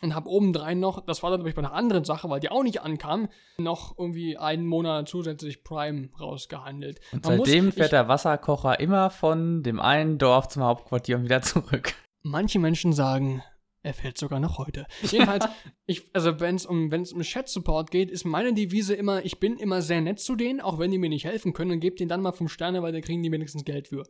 und 0.02 0.14
habe 0.14 0.28
obendrein 0.28 0.78
noch, 0.81 1.05
das 1.05 1.23
war 1.23 1.31
dann 1.31 1.40
nämlich 1.40 1.55
bei 1.57 1.62
einer 1.62 1.73
anderen 1.73 2.05
Sache, 2.05 2.28
weil 2.31 2.40
die 2.40 2.50
auch 2.50 2.62
nicht 2.62 2.83
ankam, 2.83 3.28
noch 3.59 3.99
irgendwie 3.99 4.37
einen 4.37 4.67
Monat 4.67 5.09
zusätzlich 5.09 5.64
Prime 5.64 6.11
rausgehandelt. 6.21 7.00
Und 7.12 7.25
Man 7.26 7.37
muss- 7.38 7.47
seitdem 7.49 7.69
ich- 7.69 7.75
fährt 7.75 7.93
der 7.93 8.09
Wasserkocher 8.09 8.78
immer 8.81 9.11
von 9.11 9.62
dem 9.62 9.81
einen 9.81 10.19
Dorf 10.19 10.49
zum 10.49 10.62
Hauptquartier 10.62 11.17
und 11.17 11.25
wieder 11.25 11.43
zurück. 11.43 11.95
Manche 12.23 12.59
Menschen 12.59 12.93
sagen, 12.93 13.43
er 13.83 13.95
fährt 13.95 14.19
sogar 14.19 14.38
noch 14.40 14.59
heute. 14.59 14.87
Jedenfalls, 15.02 15.47
ich, 15.87 16.11
also 16.12 16.38
wenn 16.40 16.57
es 16.57 16.67
um, 16.67 16.90
wenn's 16.90 17.12
um 17.12 17.21
Chat-Support 17.23 17.90
geht, 17.90 18.11
ist 18.11 18.25
meine 18.25 18.52
Devise 18.52 18.95
immer, 18.95 19.25
ich 19.25 19.40
bin 19.40 19.57
immer 19.57 19.83
sehr 19.83 20.00
nett 20.00 20.21
zu 20.21 20.37
denen, 20.37 20.61
auch 20.61 20.78
wenn 20.78 20.90
die 20.90 20.99
mir 20.99 21.09
nicht 21.09 21.25
helfen 21.25 21.52
können, 21.52 21.71
und 21.73 21.81
gebe 21.81 21.97
denen 21.97 22.09
dann 22.09 22.21
mal 22.21 22.33
fünf 22.33 22.52
Sterne, 22.52 22.83
weil 22.83 22.93
da 22.93 23.00
kriegen 23.00 23.23
die 23.23 23.33
wenigstens 23.33 23.64
Geld 23.64 23.88
für. 23.88 24.05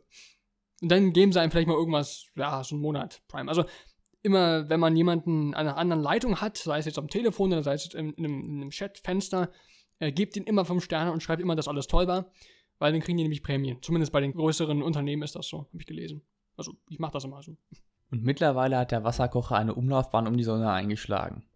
Und 0.81 0.89
dann 0.91 1.13
geben 1.13 1.31
sie 1.31 1.39
einem 1.39 1.51
vielleicht 1.51 1.67
mal 1.67 1.75
irgendwas, 1.77 2.25
ja, 2.35 2.63
so 2.63 2.75
einen 2.75 2.81
Monat 2.81 3.21
Prime. 3.27 3.47
Also 3.49 3.63
immer, 4.21 4.69
wenn 4.69 4.79
man 4.79 4.95
jemanden 4.95 5.53
an 5.53 5.67
einer 5.67 5.77
anderen 5.77 6.03
Leitung 6.03 6.41
hat, 6.41 6.57
sei 6.57 6.79
es 6.79 6.85
jetzt 6.85 6.99
am 6.99 7.07
Telefon 7.07 7.51
oder 7.51 7.63
sei 7.63 7.73
es 7.73 7.85
jetzt 7.85 7.95
in, 7.95 8.13
in 8.13 8.25
einem, 8.25 8.43
in 8.43 8.61
einem 8.61 8.69
Chatfenster, 8.69 9.49
äh, 9.99 10.11
gebt 10.11 10.35
ihnen 10.35 10.45
immer 10.45 10.65
fünf 10.65 10.83
Sterne 10.83 11.11
und 11.11 11.23
schreibt 11.23 11.41
immer, 11.41 11.55
dass 11.55 11.67
alles 11.67 11.87
toll 11.87 12.07
war, 12.07 12.31
weil 12.79 12.91
dann 12.91 13.01
kriegen 13.01 13.17
die 13.17 13.23
nämlich 13.23 13.43
Prämien. 13.43 13.81
Zumindest 13.81 14.11
bei 14.11 14.21
den 14.21 14.33
größeren 14.33 14.81
Unternehmen 14.81 15.23
ist 15.23 15.35
das 15.35 15.47
so, 15.47 15.59
habe 15.59 15.77
ich 15.79 15.85
gelesen. 15.85 16.21
Also 16.57 16.73
ich 16.89 16.99
mache 16.99 17.13
das 17.13 17.23
immer 17.23 17.41
so. 17.41 17.57
Und 18.11 18.23
mittlerweile 18.23 18.77
hat 18.77 18.91
der 18.91 19.03
Wasserkocher 19.03 19.55
eine 19.55 19.75
Umlaufbahn 19.75 20.27
um 20.27 20.35
die 20.35 20.43
Sonne 20.43 20.71
eingeschlagen. 20.71 21.43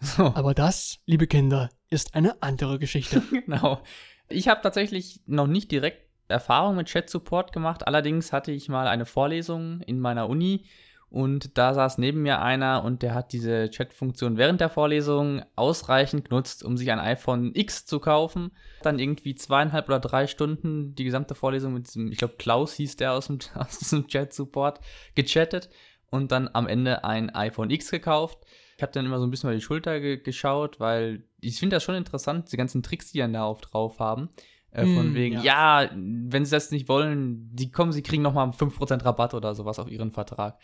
So, 0.00 0.26
Aber 0.26 0.54
das, 0.54 1.00
liebe 1.06 1.26
Kinder, 1.26 1.70
ist 1.90 2.14
eine 2.14 2.40
andere 2.40 2.78
Geschichte. 2.78 3.20
genau. 3.32 3.80
Ich 4.28 4.46
habe 4.46 4.60
tatsächlich 4.62 5.22
noch 5.26 5.48
nicht 5.48 5.72
direkt 5.72 6.06
Erfahrung 6.28 6.76
mit 6.76 6.86
Chat-Support 6.86 7.52
gemacht. 7.52 7.84
Allerdings 7.84 8.32
hatte 8.32 8.52
ich 8.52 8.68
mal 8.68 8.86
eine 8.86 9.06
Vorlesung 9.06 9.80
in 9.80 9.98
meiner 9.98 10.28
Uni 10.28 10.66
und 11.10 11.56
da 11.56 11.72
saß 11.72 11.96
neben 11.98 12.22
mir 12.22 12.42
einer 12.42 12.84
und 12.84 13.02
der 13.02 13.14
hat 13.14 13.32
diese 13.32 13.70
Chat-Funktion 13.70 14.36
während 14.36 14.60
der 14.60 14.68
Vorlesung 14.68 15.42
ausreichend 15.56 16.28
genutzt, 16.28 16.62
um 16.62 16.76
sich 16.76 16.92
ein 16.92 16.98
iPhone 16.98 17.52
X 17.54 17.86
zu 17.86 17.98
kaufen. 17.98 18.50
Dann 18.82 18.98
irgendwie 18.98 19.34
zweieinhalb 19.34 19.88
oder 19.88 20.00
drei 20.00 20.26
Stunden 20.26 20.94
die 20.94 21.04
gesamte 21.04 21.34
Vorlesung 21.34 21.72
mit 21.72 21.86
diesem, 21.86 22.12
ich 22.12 22.18
glaube 22.18 22.34
Klaus 22.36 22.74
hieß 22.74 22.96
der 22.96 23.12
aus 23.12 23.28
dem, 23.28 23.38
aus 23.54 23.78
diesem 23.78 24.06
Chat-Support, 24.06 24.80
gechattet 25.14 25.70
und 26.10 26.30
dann 26.30 26.50
am 26.52 26.66
Ende 26.66 27.04
ein 27.04 27.30
iPhone 27.30 27.70
X 27.70 27.90
gekauft. 27.90 28.38
Ich 28.76 28.82
habe 28.82 28.92
dann 28.92 29.06
immer 29.06 29.18
so 29.18 29.26
ein 29.26 29.30
bisschen 29.30 29.48
über 29.48 29.56
die 29.56 29.64
Schulter 29.64 30.00
ge 30.00 30.18
geschaut, 30.18 30.78
weil 30.78 31.24
ich 31.40 31.58
finde 31.58 31.76
das 31.76 31.84
schon 31.84 31.94
interessant, 31.94 32.46
diese 32.46 32.58
ganzen 32.58 32.82
Tricks, 32.82 33.12
die 33.12 33.18
dann 33.18 33.32
da 33.32 33.44
auf 33.44 33.60
drauf 33.62 33.98
haben. 33.98 34.28
Äh, 34.70 34.86
von 34.86 35.12
Mm, 35.12 35.14
wegen, 35.14 35.42
ja. 35.42 35.82
ja. 35.82 35.90
wenn 35.94 36.44
sie 36.44 36.50
das 36.50 36.70
nicht 36.70 36.88
wollen, 36.88 37.48
die 37.54 37.70
kommen, 37.70 37.92
sie 37.92 38.02
kriegen 38.02 38.22
nochmal 38.22 38.50
5% 38.50 39.02
Rabatt 39.04 39.32
oder 39.32 39.54
sowas 39.54 39.78
auf 39.78 39.90
ihren 39.90 40.12
Vertrag. 40.12 40.58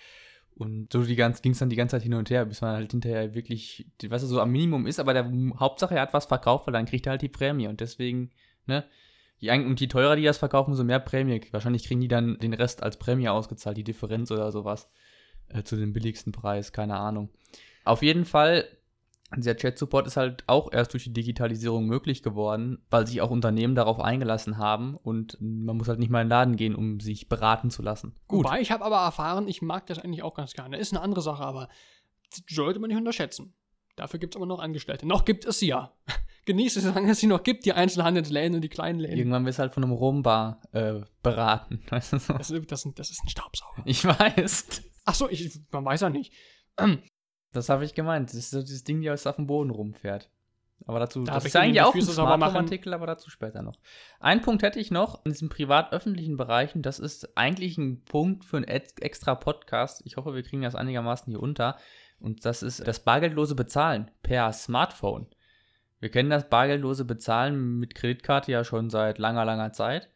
Und 0.57 0.93
so 0.93 1.03
ging 1.03 1.21
es 1.21 1.59
dann 1.59 1.69
die 1.69 1.77
ganze 1.77 1.97
Zeit 1.97 2.03
hin 2.03 2.15
und 2.15 2.31
her, 2.31 2.45
bis 2.45 2.61
man 2.61 2.77
halt 2.77 2.93
hinterher 2.93 3.35
wirklich, 3.35 3.87
weißt 4.07 4.23
du, 4.23 4.29
so 4.29 4.41
am 4.41 4.53
Minimum 4.53 4.87
ist, 4.87 5.01
aber 5.01 5.13
der 5.13 5.31
Hauptsache, 5.59 5.97
er 5.97 6.03
hat 6.03 6.15
was 6.15 6.27
verkauft, 6.27 6.67
weil 6.67 6.73
dann 6.73 6.87
kriegt 6.87 7.07
er 7.07 7.13
halt 7.13 7.23
die 7.23 7.29
Prämie. 7.29 7.67
Und 7.67 7.81
deswegen, 7.81 8.31
ne, 8.67 8.85
je, 9.39 9.51
und 9.51 9.81
je 9.81 9.89
teurer 9.89 10.15
die 10.15 10.23
das 10.23 10.39
verkaufen, 10.39 10.71
umso 10.71 10.85
mehr 10.85 11.01
Prämie. 11.01 11.41
Wahrscheinlich 11.51 11.85
kriegen 11.85 12.01
die 12.01 12.09
dann 12.09 12.39
den 12.39 12.55
Rest 12.55 12.83
als 12.85 12.99
Prämie 12.99 13.29
ausgezahlt, 13.29 13.77
die 13.77 13.85
Differenz 13.85 14.31
oder 14.31 14.53
sowas. 14.53 14.89
Äh, 15.49 15.65
zu 15.65 15.77
dem 15.77 15.93
billigsten 15.93 16.33
Preis, 16.33 16.73
keine 16.73 16.97
Ahnung. 16.97 17.31
Auf 17.85 18.03
jeden 18.03 18.25
Fall, 18.25 18.65
dieser 19.37 19.57
Chat-Support 19.57 20.07
ist 20.07 20.17
halt 20.17 20.45
auch 20.47 20.73
erst 20.73 20.93
durch 20.93 21.05
die 21.05 21.13
Digitalisierung 21.13 21.87
möglich 21.87 22.23
geworden, 22.23 22.79
weil 22.91 23.07
sich 23.07 23.21
auch 23.21 23.31
Unternehmen 23.31 23.75
darauf 23.75 24.01
eingelassen 24.01 24.59
haben 24.59 24.97
und 24.97 25.37
man 25.41 25.77
muss 25.77 25.89
halt 25.89 25.99
nicht 25.99 26.11
mal 26.11 26.21
in 26.23 26.27
den 26.27 26.31
Laden 26.31 26.57
gehen, 26.57 26.75
um 26.75 27.01
sich 27.01 27.29
beraten 27.29 27.71
zu 27.71 27.83
lassen. 27.83 28.15
Gut. 28.29 28.45
Wobei, 28.45 28.61
ich 28.61 28.71
habe 28.71 28.85
aber 28.85 28.99
erfahren, 28.99 29.49
ich 29.49 29.63
mag 29.63 29.87
das 29.87 29.99
eigentlich 29.99 30.23
auch 30.23 30.35
ganz 30.35 30.53
gerne. 30.53 30.77
Ist 30.79 30.93
eine 30.93 31.03
andere 31.03 31.23
Sache, 31.23 31.43
aber 31.45 31.69
sollte 32.49 32.81
man 32.81 32.89
nicht 32.89 32.99
unterschätzen. 32.99 33.55
Dafür 33.97 34.19
gibt 34.19 34.35
es 34.35 34.37
aber 34.37 34.47
noch 34.47 34.59
Angestellte. 34.59 35.07
Noch 35.07 35.25
gibt 35.25 35.45
es 35.45 35.61
sie 35.61 35.69
ja. 35.69 35.93
Genießt 36.47 36.77
es, 36.77 36.83
solange 36.83 37.13
es 37.13 37.21
sie 37.21 37.27
noch 37.29 37.43
gibt, 37.43 37.65
die 37.65 37.73
Einzelhandelsläden 37.73 38.57
und 38.57 38.61
die 38.61 38.69
kleinen 38.69 38.99
Läden. 38.99 39.17
Irgendwann 39.17 39.47
wirst 39.47 39.59
du 39.59 39.63
halt 39.63 39.73
von 39.73 39.85
einem 39.85 39.93
Rumba 39.93 40.61
äh, 40.73 41.01
beraten. 41.23 41.81
Weißt 41.91 42.13
du 42.13 42.19
so? 42.19 42.33
Das, 42.35 42.51
ist- 42.51 42.71
das, 42.73 42.87
das 42.97 43.11
ist 43.11 43.25
ein 43.25 43.29
Staubsauger. 43.29 43.83
Ich 43.85 44.05
weiß. 44.05 44.83
Achso, 45.07 45.29
ich, 45.31 45.61
man 45.71 45.85
weiß 45.85 46.01
ja 46.03 46.11
nicht. 46.11 46.33
Das 47.55 47.69
habe 47.69 47.85
ich 47.85 47.95
gemeint. 47.95 48.29
Das 48.31 48.35
ist 48.35 48.51
so 48.51 48.61
dieses 48.61 48.85
Ding, 48.85 49.03
das 49.03 49.27
auf 49.27 49.37
dem 49.37 49.47
Boden 49.47 49.71
rumfährt. 49.71 50.29
Aber 50.87 50.99
dazu, 50.99 51.23
Da 51.25 51.35
das 51.35 51.45
ist 51.45 51.55
ich 51.55 51.61
eigentlich 51.61 51.73
die 51.75 51.83
auch 51.83 51.95
ein. 51.95 52.03
Smartphone-Artikel, 52.03 52.93
aber 52.93 53.07
dazu 53.07 53.31
später 53.31 53.63
noch. 53.63 53.79
Ein 54.21 54.43
Punkt 54.43 54.63
hätte 54.63 54.81
ich 54.81 54.91
noch 54.91 55.25
in 55.25 55.33
diesen 55.33 55.49
privat-öffentlichen 55.49 56.37
Bereichen. 56.37 56.83
Das 56.83 56.99
ist 56.99 57.39
eigentlich 57.39 57.79
ein 57.79 58.05
Punkt 58.05 58.45
für 58.45 58.59
einen 58.59 58.67
ex- 58.67 58.99
extra 59.01 59.35
Podcast. 59.35 60.03
Ich 60.05 60.17
hoffe, 60.17 60.35
wir 60.35 60.43
kriegen 60.43 60.63
das 60.63 60.75
einigermaßen 60.75 61.31
hier 61.31 61.41
unter. 61.41 61.77
Und 62.21 62.45
das 62.45 62.63
ist 62.63 62.87
das 62.87 63.01
bargeldlose 63.01 63.55
Bezahlen 63.55 64.11
per 64.23 64.53
Smartphone. 64.53 65.27
Wir 66.01 66.11
kennen 66.11 66.29
das 66.31 66.49
bargeldlose 66.51 67.05
Bezahlen 67.07 67.79
mit 67.79 67.95
Kreditkarte 67.95 68.53
ja 68.53 68.65
schon 68.65 68.91
seit 68.91 69.19
langer, 69.19 69.45
langer 69.45 69.73
Zeit. 69.73 70.11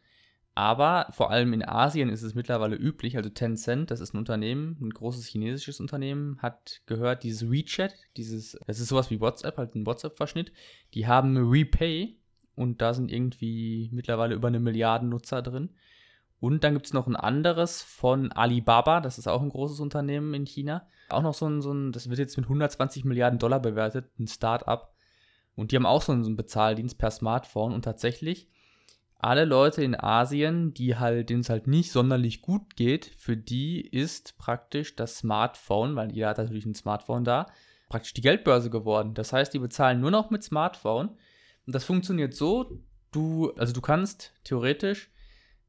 Aber 0.59 1.07
vor 1.11 1.31
allem 1.31 1.53
in 1.53 1.63
Asien 1.63 2.09
ist 2.09 2.21
es 2.21 2.35
mittlerweile 2.35 2.75
üblich, 2.75 3.15
also 3.15 3.29
Tencent, 3.29 3.91
das 3.91 4.01
ist 4.01 4.13
ein 4.13 4.17
Unternehmen, 4.17 4.75
ein 4.81 4.89
großes 4.89 5.25
chinesisches 5.25 5.79
Unternehmen, 5.79 6.37
hat 6.41 6.81
gehört, 6.85 7.23
dieses 7.23 7.49
WeChat, 7.49 7.93
dieses, 8.17 8.59
das 8.67 8.81
ist 8.81 8.89
sowas 8.89 9.09
wie 9.09 9.21
WhatsApp, 9.21 9.55
halt 9.55 9.73
ein 9.73 9.85
WhatsApp-Verschnitt, 9.85 10.51
die 10.93 11.07
haben 11.07 11.37
Repay 11.49 12.17
und 12.55 12.81
da 12.81 12.93
sind 12.93 13.09
irgendwie 13.09 13.89
mittlerweile 13.93 14.35
über 14.35 14.49
eine 14.49 14.59
Milliarde 14.59 15.05
Nutzer 15.05 15.41
drin. 15.41 15.69
Und 16.41 16.65
dann 16.65 16.73
gibt 16.73 16.87
es 16.87 16.93
noch 16.93 17.07
ein 17.07 17.15
anderes 17.15 17.81
von 17.81 18.33
Alibaba, 18.33 18.99
das 18.99 19.17
ist 19.17 19.29
auch 19.29 19.41
ein 19.41 19.51
großes 19.51 19.79
Unternehmen 19.79 20.33
in 20.33 20.43
China. 20.43 20.89
Auch 21.07 21.21
noch 21.21 21.35
so 21.35 21.47
ein, 21.47 21.61
so 21.61 21.71
ein 21.71 21.93
das 21.93 22.09
wird 22.09 22.19
jetzt 22.19 22.35
mit 22.35 22.47
120 22.47 23.05
Milliarden 23.05 23.39
Dollar 23.39 23.61
bewertet, 23.61 24.11
ein 24.19 24.27
Start-up. 24.27 24.93
Und 25.55 25.71
die 25.71 25.77
haben 25.77 25.85
auch 25.85 26.01
so 26.01 26.11
einen, 26.11 26.25
so 26.25 26.27
einen 26.27 26.35
Bezahldienst 26.35 26.97
per 26.97 27.11
Smartphone 27.11 27.71
und 27.71 27.85
tatsächlich 27.85 28.49
alle 29.19 29.43
Leute 29.43 29.83
in 29.83 29.99
Asien, 29.99 30.73
die 30.73 30.95
halt, 30.95 31.29
denen 31.29 31.41
es 31.41 31.49
halt 31.49 31.67
nicht 31.67 31.91
sonderlich 31.91 32.41
gut 32.41 32.77
geht, 32.77 33.11
für 33.17 33.35
die 33.35 33.81
ist 33.81 34.37
praktisch 34.37 34.95
das 34.95 35.17
Smartphone, 35.17 35.97
weil 35.97 36.13
jeder 36.13 36.29
hat 36.29 36.37
natürlich 36.37 36.65
ein 36.65 36.73
Smartphone 36.73 37.25
da, 37.25 37.47
praktisch 37.89 38.13
die 38.13 38.21
Geldbörse 38.21 38.69
geworden. 38.69 39.13
Das 39.13 39.33
heißt, 39.33 39.53
die 39.53 39.59
bezahlen 39.59 39.99
nur 39.99 40.09
noch 40.09 40.29
mit 40.29 40.41
Smartphone. 40.41 41.09
Und 41.67 41.75
das 41.75 41.83
funktioniert 41.83 42.33
so, 42.33 42.79
du, 43.11 43.51
also 43.57 43.73
du 43.73 43.81
kannst 43.81 44.33
theoretisch, 44.45 45.11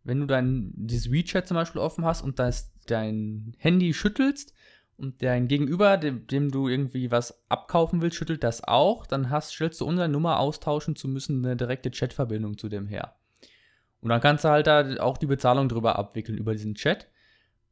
wenn 0.04 0.20
du 0.20 0.26
dein, 0.26 0.70
dieses 0.76 1.10
WeChat 1.10 1.48
zum 1.48 1.56
Beispiel 1.56 1.80
offen 1.80 2.04
hast 2.04 2.22
und 2.22 2.38
das, 2.38 2.72
dein 2.86 3.52
Handy 3.58 3.92
schüttelst 3.92 4.54
und 4.96 5.22
dein 5.22 5.48
Gegenüber, 5.48 5.96
dem, 5.96 6.24
dem 6.28 6.52
du 6.52 6.68
irgendwie 6.68 7.10
was 7.10 7.42
abkaufen 7.48 8.00
willst, 8.00 8.16
schüttelt 8.16 8.44
das 8.44 8.62
auch, 8.62 9.06
dann 9.06 9.28
hast, 9.28 9.50
stellst 9.50 9.80
du 9.80 9.86
unsere 9.86 10.08
Nummer 10.08 10.38
austauschen 10.38 10.94
zu 10.94 11.08
müssen, 11.08 11.44
eine 11.44 11.56
direkte 11.56 11.90
Chatverbindung 11.90 12.56
zu 12.56 12.68
dem 12.68 12.86
her. 12.86 13.16
Und 14.02 14.08
dann 14.10 14.20
kannst 14.20 14.44
du 14.44 14.48
halt 14.48 14.66
da 14.66 14.96
auch 15.00 15.18
die 15.18 15.26
Bezahlung 15.26 15.68
drüber 15.68 15.98
abwickeln, 15.98 16.38
über 16.38 16.52
diesen 16.52 16.74
Chat. 16.74 17.08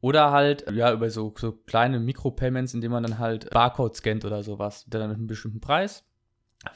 Oder 0.01 0.31
halt, 0.31 0.71
ja, 0.71 0.93
über 0.93 1.09
so, 1.09 1.33
so 1.37 1.51
kleine 1.51 1.99
Mikropayments, 1.99 2.73
indem 2.73 2.91
man 2.91 3.03
dann 3.03 3.19
halt 3.19 3.49
Barcode 3.49 3.95
scannt 3.95 4.23
oder 4.23 4.43
sowas, 4.43 4.85
der 4.85 5.01
dann 5.01 5.09
mit 5.09 5.17
einem 5.17 5.27
bestimmten 5.27 5.59
Preis 5.59 6.05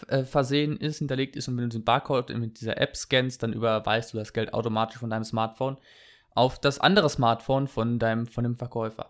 äh, 0.07 0.23
versehen 0.23 0.77
ist, 0.77 0.99
hinterlegt 0.99 1.35
ist 1.35 1.47
und 1.47 1.57
wenn 1.57 1.69
du 1.69 1.77
den 1.77 1.83
Barcode 1.83 2.29
mit 2.37 2.59
dieser 2.59 2.79
App 2.79 2.95
scannst, 2.95 3.43
dann 3.43 3.53
überweist 3.53 4.13
du 4.13 4.17
das 4.17 4.33
Geld 4.33 4.53
automatisch 4.53 4.97
von 4.97 5.09
deinem 5.09 5.23
Smartphone 5.23 5.77
auf 6.35 6.59
das 6.59 6.79
andere 6.79 7.09
Smartphone 7.09 7.67
von 7.67 7.99
deinem 7.99 8.25
von 8.25 8.43
dem 8.43 8.55
Verkäufer. 8.55 9.09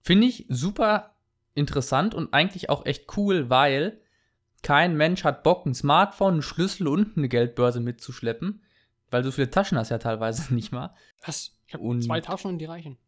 Finde 0.00 0.26
ich 0.26 0.46
super 0.48 1.14
interessant 1.54 2.14
und 2.14 2.34
eigentlich 2.34 2.68
auch 2.68 2.84
echt 2.84 3.16
cool, 3.16 3.48
weil 3.48 4.00
kein 4.62 4.96
Mensch 4.96 5.24
hat 5.24 5.42
Bock, 5.42 5.66
ein 5.66 5.74
Smartphone, 5.74 6.34
einen 6.34 6.42
Schlüssel 6.42 6.88
und 6.88 7.16
eine 7.16 7.28
Geldbörse 7.28 7.80
mitzuschleppen, 7.80 8.62
weil 9.12 9.24
so 9.24 9.30
viele 9.30 9.50
Taschen 9.50 9.78
hast 9.78 9.90
du 9.90 9.94
ja 9.94 9.98
teilweise 9.98 10.54
nicht 10.54 10.72
mal. 10.72 10.94
Was? 11.24 11.56
Ich 11.66 11.74
habe 11.74 11.98
zwei 12.00 12.20
Taschen 12.20 12.50
und 12.50 12.58
die 12.58 12.66
reichen. 12.66 12.98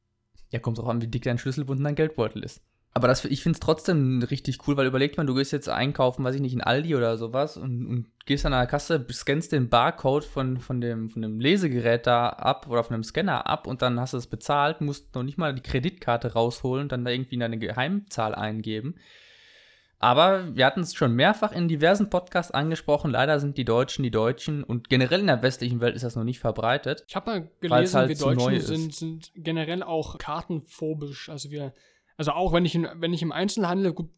Ja, 0.51 0.61
kommt 0.61 0.79
drauf 0.79 0.89
an, 0.89 1.03
wie 1.03 1.09
dick 1.09 1.25
dein 1.25 1.39
Schlüsselbund 1.39 1.79
und 1.79 1.85
dein 1.85 1.97
Geldbeutel 1.97 2.43
ist. 2.43 2.63
Aber 2.97 3.09
das, 3.09 3.25
ich 3.25 3.43
finde 3.43 3.57
es 3.57 3.61
trotzdem 3.61 4.23
richtig 4.23 4.69
cool, 4.69 4.77
weil 4.77 4.87
überlegt 4.87 5.17
man, 5.17 5.27
du 5.27 5.35
gehst 5.35 5.51
jetzt 5.51 5.69
einkaufen, 5.69 6.23
weiß 6.23 6.37
ich 6.37 6.41
nicht, 6.41 6.53
in 6.53 6.61
Aldi 6.61 6.95
oder 6.95 7.19
sowas 7.19 7.57
und, 7.57 7.87
und 7.89 8.07
gehst 8.25 8.47
an 8.47 8.53
der 8.53 8.69
Kasse, 8.69 9.05
scannst 9.11 9.51
den 9.51 9.69
Barcode 9.69 10.25
von, 10.25 10.59
von, 10.59 10.81
dem, 10.81 11.11
von 11.11 11.21
dem 11.21 11.41
Lesegerät 11.41 12.07
da 12.07 12.29
ab 12.29 12.69
oder 12.69 12.85
von 12.85 12.95
dem 12.95 13.03
Scanner 13.03 13.49
ab 13.49 13.67
und 13.67 13.83
dann 13.83 13.99
hast 13.99 14.13
du 14.13 14.19
es 14.19 14.29
bezahlt, 14.29 14.81
musst 14.81 15.13
noch 15.17 15.25
nicht 15.25 15.39
mal 15.39 15.53
die 15.53 15.63
Kreditkarte 15.63 16.35
rausholen 16.35 16.85
und 16.85 16.93
dann 16.93 17.05
da 17.05 17.11
irgendwie 17.11 17.37
deine 17.37 17.59
Geheimzahl 17.59 18.33
eingeben. 18.33 18.95
Aber 20.05 20.55
wir 20.55 20.67
hatten 20.67 20.81
es 20.81 20.93
schon 20.95 21.15
mehrfach 21.15 21.51
in 21.51 21.67
diversen 21.67 22.11
Podcasts 22.11 22.53
angesprochen. 22.53 23.11
Leider 23.11 23.41
sind 23.41 23.57
die 23.57 23.65
Deutschen 23.65 24.03
die 24.03 24.11
Deutschen 24.11 24.63
und 24.63 24.91
generell 24.91 25.21
in 25.21 25.29
der 25.29 25.43
westlichen 25.43 25.81
Welt 25.81 25.97
ist 25.97 26.05
das 26.05 26.15
noch 26.15 26.25
nicht 26.25 26.41
verbreitet. 26.41 27.07
Ich 27.09 27.17
habe 27.17 27.31
mal 27.31 27.51
gelesen, 27.61 27.97
halt 27.97 28.11
wir 28.11 28.17
Deutschen 28.17 28.61
sind, 28.61 28.95
sind, 28.95 29.33
generell 29.35 29.83
auch 29.83 30.19
kartenphobisch. 30.19 31.31
Also 31.31 31.51
wir, 31.51 31.73
also 32.19 32.33
auch 32.33 32.53
wenn 32.53 32.67
ich, 32.67 32.75
in, 32.75 32.87
wenn 32.97 33.15
ich 33.15 33.23
im 33.23 33.33
Einzelhandel, 33.33 33.95
gut, 33.95 34.11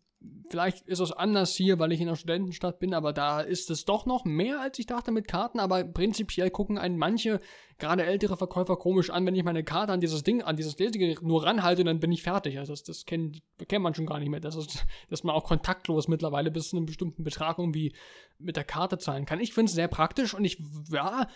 vielleicht 0.50 0.87
ist 0.87 1.00
es 1.00 1.12
anders 1.12 1.55
hier, 1.55 1.79
weil 1.79 1.92
ich 1.92 2.00
in 2.00 2.09
der 2.09 2.16
Studentenstadt 2.16 2.79
bin, 2.79 2.94
aber 2.94 3.12
da 3.12 3.40
ist 3.40 3.70
es 3.70 3.85
doch 3.85 4.07
noch 4.07 4.24
mehr, 4.24 4.61
als 4.61 4.79
ich 4.79 4.87
dachte 4.87 5.12
mit 5.12 5.29
Karten. 5.29 5.61
Aber 5.61 5.85
prinzipiell 5.85 6.50
gucken 6.50 6.79
einen 6.79 6.96
manche, 6.96 7.40
gerade 7.79 8.05
ältere 8.05 8.37
Verkäufer, 8.37 8.76
komisch 8.76 9.11
an, 9.11 9.26
wenn 9.26 9.35
ich 9.35 9.44
meine 9.44 9.64
Karte 9.64 9.92
an 9.92 10.00
dieses 10.00 10.22
Ding, 10.22 10.42
an 10.42 10.57
dieses 10.57 10.79
Lesegerät 10.79 11.22
nur 11.22 11.44
ranhalte, 11.44 11.85
dann 11.85 12.00
bin 12.00 12.12
ich 12.12 12.22
fertig. 12.22 12.59
Also 12.59 12.72
das, 12.72 12.83
das 12.83 13.05
kennt, 13.05 13.42
kennt 13.68 13.83
man 13.83 13.94
schon 13.94 14.07
gar 14.07 14.18
nicht 14.18 14.31
mehr. 14.31 14.40
Das 14.40 14.57
ist, 14.57 14.87
dass 15.11 15.24
man 15.24 15.35
auch 15.35 15.44
kontaktlos 15.44 16.09
mittlerweile 16.09 16.50
bis 16.50 16.70
zu 16.70 16.76
einem 16.76 16.87
bestimmten 16.87 17.24
Betrag 17.24 17.59
irgendwie 17.59 17.94
mit 18.38 18.57
der 18.57 18.64
Karte 18.64 18.98
zahlen 18.98 19.26
kann. 19.26 19.40
Ich 19.40 19.52
finde 19.52 19.70
es 19.70 19.74
sehr 19.74 19.88
praktisch 19.88 20.35
und 20.35 20.44
ich, 20.44 20.62
ja, 20.90 21.29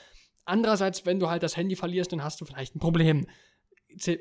andererseits, 0.44 1.06
wenn 1.06 1.20
du 1.20 1.28
halt 1.28 1.42
das 1.42 1.56
Handy 1.56 1.76
verlierst, 1.76 2.12
dann 2.12 2.24
hast 2.24 2.40
du 2.40 2.44
vielleicht 2.44 2.74
ein 2.74 2.80
Problem 2.80 3.26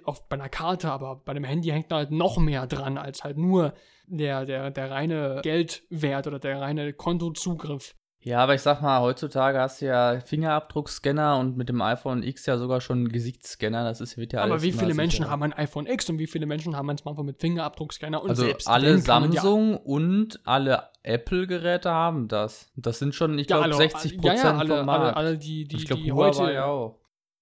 auch 0.05 0.19
bei 0.23 0.35
einer 0.35 0.49
Karte, 0.49 0.91
aber 0.91 1.17
bei 1.17 1.33
dem 1.33 1.43
Handy 1.43 1.69
hängt 1.69 1.91
da 1.91 1.97
halt 1.97 2.11
noch 2.11 2.37
mehr 2.37 2.67
dran 2.67 2.97
als 2.97 3.23
halt 3.23 3.37
nur 3.37 3.73
der, 4.07 4.45
der, 4.45 4.71
der 4.71 4.91
reine 4.91 5.39
Geldwert 5.43 6.27
oder 6.27 6.39
der 6.39 6.59
reine 6.61 6.93
Kontozugriff. 6.93 7.95
Ja, 8.21 8.39
aber 8.39 8.53
ich 8.53 8.61
sag 8.61 8.81
mal, 8.81 8.99
heutzutage 8.99 9.59
hast 9.59 9.81
du 9.81 9.85
ja 9.85 10.19
Fingerabdruckscanner 10.19 11.37
und 11.37 11.55
mit 11.55 11.69
dem 11.69 11.81
iPhone 11.81 12.21
X 12.21 12.45
ja 12.47 12.57
sogar 12.57 12.81
schon 12.81 13.07
Gesichtsscanner. 13.07 13.85
Das 13.85 14.01
ist, 14.01 14.17
wird 14.17 14.33
ja 14.33 14.41
alles. 14.41 14.51
Aber 14.51 14.61
wie 14.61 14.73
viele 14.73 14.93
Menschen 14.93 15.29
haben 15.29 15.41
ein 15.43 15.53
iPhone 15.53 15.87
X 15.87 16.09
und 16.09 16.19
wie 16.19 16.27
viele 16.27 16.45
Menschen 16.45 16.75
haben 16.75 16.89
ein 16.89 16.97
Smartphone 16.97 17.27
mit 17.27 17.39
Fingerabdruckscanner? 17.39 18.21
Und 18.21 18.31
also 18.31 18.43
selbst 18.43 18.67
alle 18.67 18.97
Samsung 18.97 19.71
ja 19.71 19.77
und 19.77 20.41
alle 20.43 20.89
Apple-Geräte 21.03 21.91
haben 21.91 22.27
das. 22.27 22.73
Das 22.75 22.99
sind 22.99 23.15
schon, 23.15 23.39
ich 23.39 23.47
glaube, 23.47 23.69
ja, 23.69 23.73
60 23.73 24.17
Prozent 24.17 24.43
ja, 24.43 24.51
ja, 24.51 24.57
alle, 24.57 24.77
vom 24.77 24.85
Markt. 24.85 25.15
Alle, 25.15 25.15
alle 25.15 25.37
die, 25.37 25.63
die, 25.63 25.77
ich 25.77 25.85
glaub, 25.85 25.99
die 25.99 26.11
heute, 26.11 26.51
ja 26.51 26.65
auch. 26.65 26.99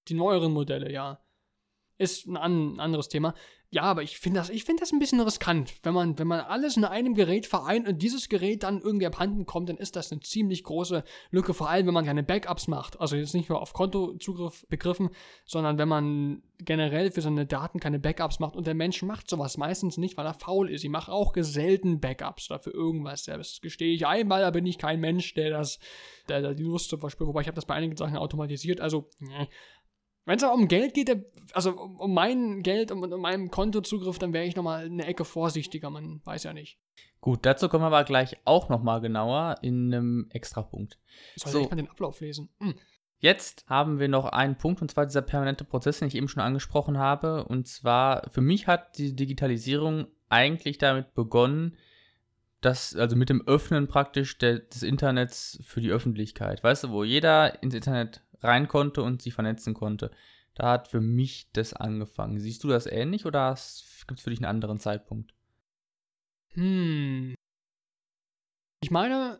die 0.07 0.13
neueren 0.13 0.51
Modelle, 0.51 0.91
ja 0.91 1.19
ist 1.97 2.27
ein, 2.27 2.37
an, 2.37 2.79
anderes 2.79 3.09
Thema. 3.09 3.33
Ja, 3.69 3.81
aber 3.81 4.01
ich 4.01 4.17
finde 4.17 4.39
das, 4.39 4.49
find 4.49 4.79
das 4.79 4.93
ein 4.93 4.99
bisschen 4.99 5.19
riskant. 5.19 5.73
Wenn 5.83 5.93
man, 5.93 6.17
wenn 6.17 6.27
man 6.27 6.39
alles 6.39 6.77
in 6.77 6.85
einem 6.85 7.15
Gerät 7.15 7.45
vereint 7.45 7.85
und 7.85 8.01
dieses 8.01 8.29
Gerät 8.29 8.63
dann 8.63 8.79
irgendwie 8.79 9.05
abhanden 9.05 9.45
kommt, 9.45 9.67
dann 9.67 9.75
ist 9.75 9.97
das 9.97 10.09
eine 10.09 10.21
ziemlich 10.21 10.63
große 10.63 11.03
Lücke, 11.31 11.53
vor 11.53 11.69
allem 11.69 11.85
wenn 11.85 11.93
man 11.93 12.05
keine 12.05 12.23
Backups 12.23 12.69
macht. 12.69 13.01
Also 13.01 13.17
jetzt 13.17 13.33
nicht 13.33 13.49
nur 13.49 13.61
auf 13.61 13.73
Kontozugriff 13.73 14.65
begriffen, 14.69 15.09
sondern 15.43 15.77
wenn 15.77 15.89
man 15.89 16.43
generell 16.59 17.11
für 17.11 17.19
seine 17.19 17.45
Daten 17.45 17.81
keine 17.81 17.99
Backups 17.99 18.39
macht. 18.39 18.55
Und 18.55 18.67
der 18.67 18.73
Mensch 18.73 19.01
macht 19.03 19.29
sowas 19.29 19.57
meistens 19.57 19.97
nicht, 19.97 20.15
weil 20.15 20.25
er 20.25 20.33
faul 20.33 20.69
ist. 20.69 20.85
Ich 20.85 20.89
mache 20.89 21.11
auch 21.11 21.33
selten 21.37 21.99
Backups 21.99 22.49
oder 22.49 22.59
für 22.59 22.71
irgendwas. 22.71 23.25
Das 23.25 23.59
gestehe 23.59 23.93
ich 23.93 24.07
einmal, 24.07 24.41
da 24.41 24.51
bin 24.51 24.65
ich 24.65 24.77
kein 24.77 25.01
Mensch, 25.01 25.33
der 25.33 25.49
das, 25.49 25.79
der, 26.29 26.41
der 26.41 26.53
die 26.53 26.63
Lust 26.63 26.89
zum 26.89 27.01
Beispiel, 27.01 27.27
wobei 27.27 27.41
ich 27.41 27.47
habe 27.47 27.55
das 27.55 27.65
bei 27.65 27.75
einigen 27.75 27.97
Sachen 27.97 28.15
automatisiert. 28.15 28.79
Also, 28.79 29.09
nee. 29.19 29.49
Wenn 30.27 30.35
es 30.35 30.43
aber 30.43 30.55
um 30.55 30.67
Geld 30.67 30.93
geht, 30.93 31.09
also 31.53 31.71
um 31.71 32.13
mein 32.13 32.61
Geld 32.61 32.91
und 32.91 33.01
um, 33.13 33.21
meinen 33.21 33.49
Kontozugriff, 33.49 34.19
dann 34.19 34.33
wäre 34.33 34.43
ich 34.43 34.57
nochmal 34.57 34.83
eine 34.83 35.05
Ecke 35.05 35.23
vorsichtiger, 35.23 35.89
man 35.89 36.19
weiß 36.25 36.43
ja 36.43 36.51
nicht. 36.51 36.77
Gut, 37.21 37.45
dazu 37.45 37.69
kommen 37.69 37.83
wir 37.83 37.87
aber 37.87 38.03
gleich 38.03 38.35
auch 38.43 38.67
nochmal 38.67 38.99
genauer 38.99 39.55
in 39.61 39.93
einem 39.93 40.27
Extrapunkt. 40.31 40.99
Soll 41.37 41.51
so. 41.53 41.61
ich 41.61 41.69
mal 41.69 41.77
den 41.77 41.87
Ablauf 41.87 42.19
lesen? 42.19 42.49
Hm. 42.59 42.75
Jetzt 43.19 43.69
haben 43.69 43.99
wir 43.99 44.09
noch 44.09 44.25
einen 44.25 44.57
Punkt, 44.57 44.81
und 44.81 44.91
zwar 44.91 45.05
dieser 45.05 45.21
permanente 45.21 45.63
Prozess, 45.63 45.99
den 45.99 46.09
ich 46.09 46.15
eben 46.15 46.27
schon 46.27 46.43
angesprochen 46.43 46.97
habe. 46.97 47.45
Und 47.45 47.65
zwar, 47.69 48.29
für 48.29 48.41
mich 48.41 48.67
hat 48.67 48.97
die 48.97 49.15
Digitalisierung 49.15 50.07
eigentlich 50.27 50.77
damit 50.77 51.13
begonnen, 51.13 51.77
dass, 52.59 52.97
also 52.97 53.15
mit 53.15 53.29
dem 53.29 53.47
Öffnen 53.47 53.87
praktisch 53.87 54.37
der, 54.39 54.59
des 54.59 54.83
Internets 54.83 55.57
für 55.63 55.79
die 55.79 55.91
Öffentlichkeit. 55.91 56.63
Weißt 56.65 56.83
du, 56.83 56.89
wo 56.89 57.05
jeder 57.05 57.63
ins 57.63 57.73
Internet 57.73 58.23
rein 58.41 58.67
konnte 58.67 59.03
und 59.03 59.21
sich 59.21 59.33
vernetzen 59.33 59.73
konnte. 59.73 60.11
Da 60.55 60.71
hat 60.71 60.87
für 60.87 61.01
mich 61.01 61.49
das 61.53 61.73
angefangen. 61.73 62.39
Siehst 62.39 62.63
du 62.63 62.67
das 62.67 62.87
ähnlich 62.87 63.25
oder 63.25 63.55
gibt 64.07 64.19
es 64.19 64.23
für 64.23 64.29
dich 64.29 64.39
einen 64.39 64.45
anderen 64.49 64.79
Zeitpunkt? 64.79 65.33
Hm. 66.53 67.35
Ich 68.81 68.91
meine, 68.91 69.39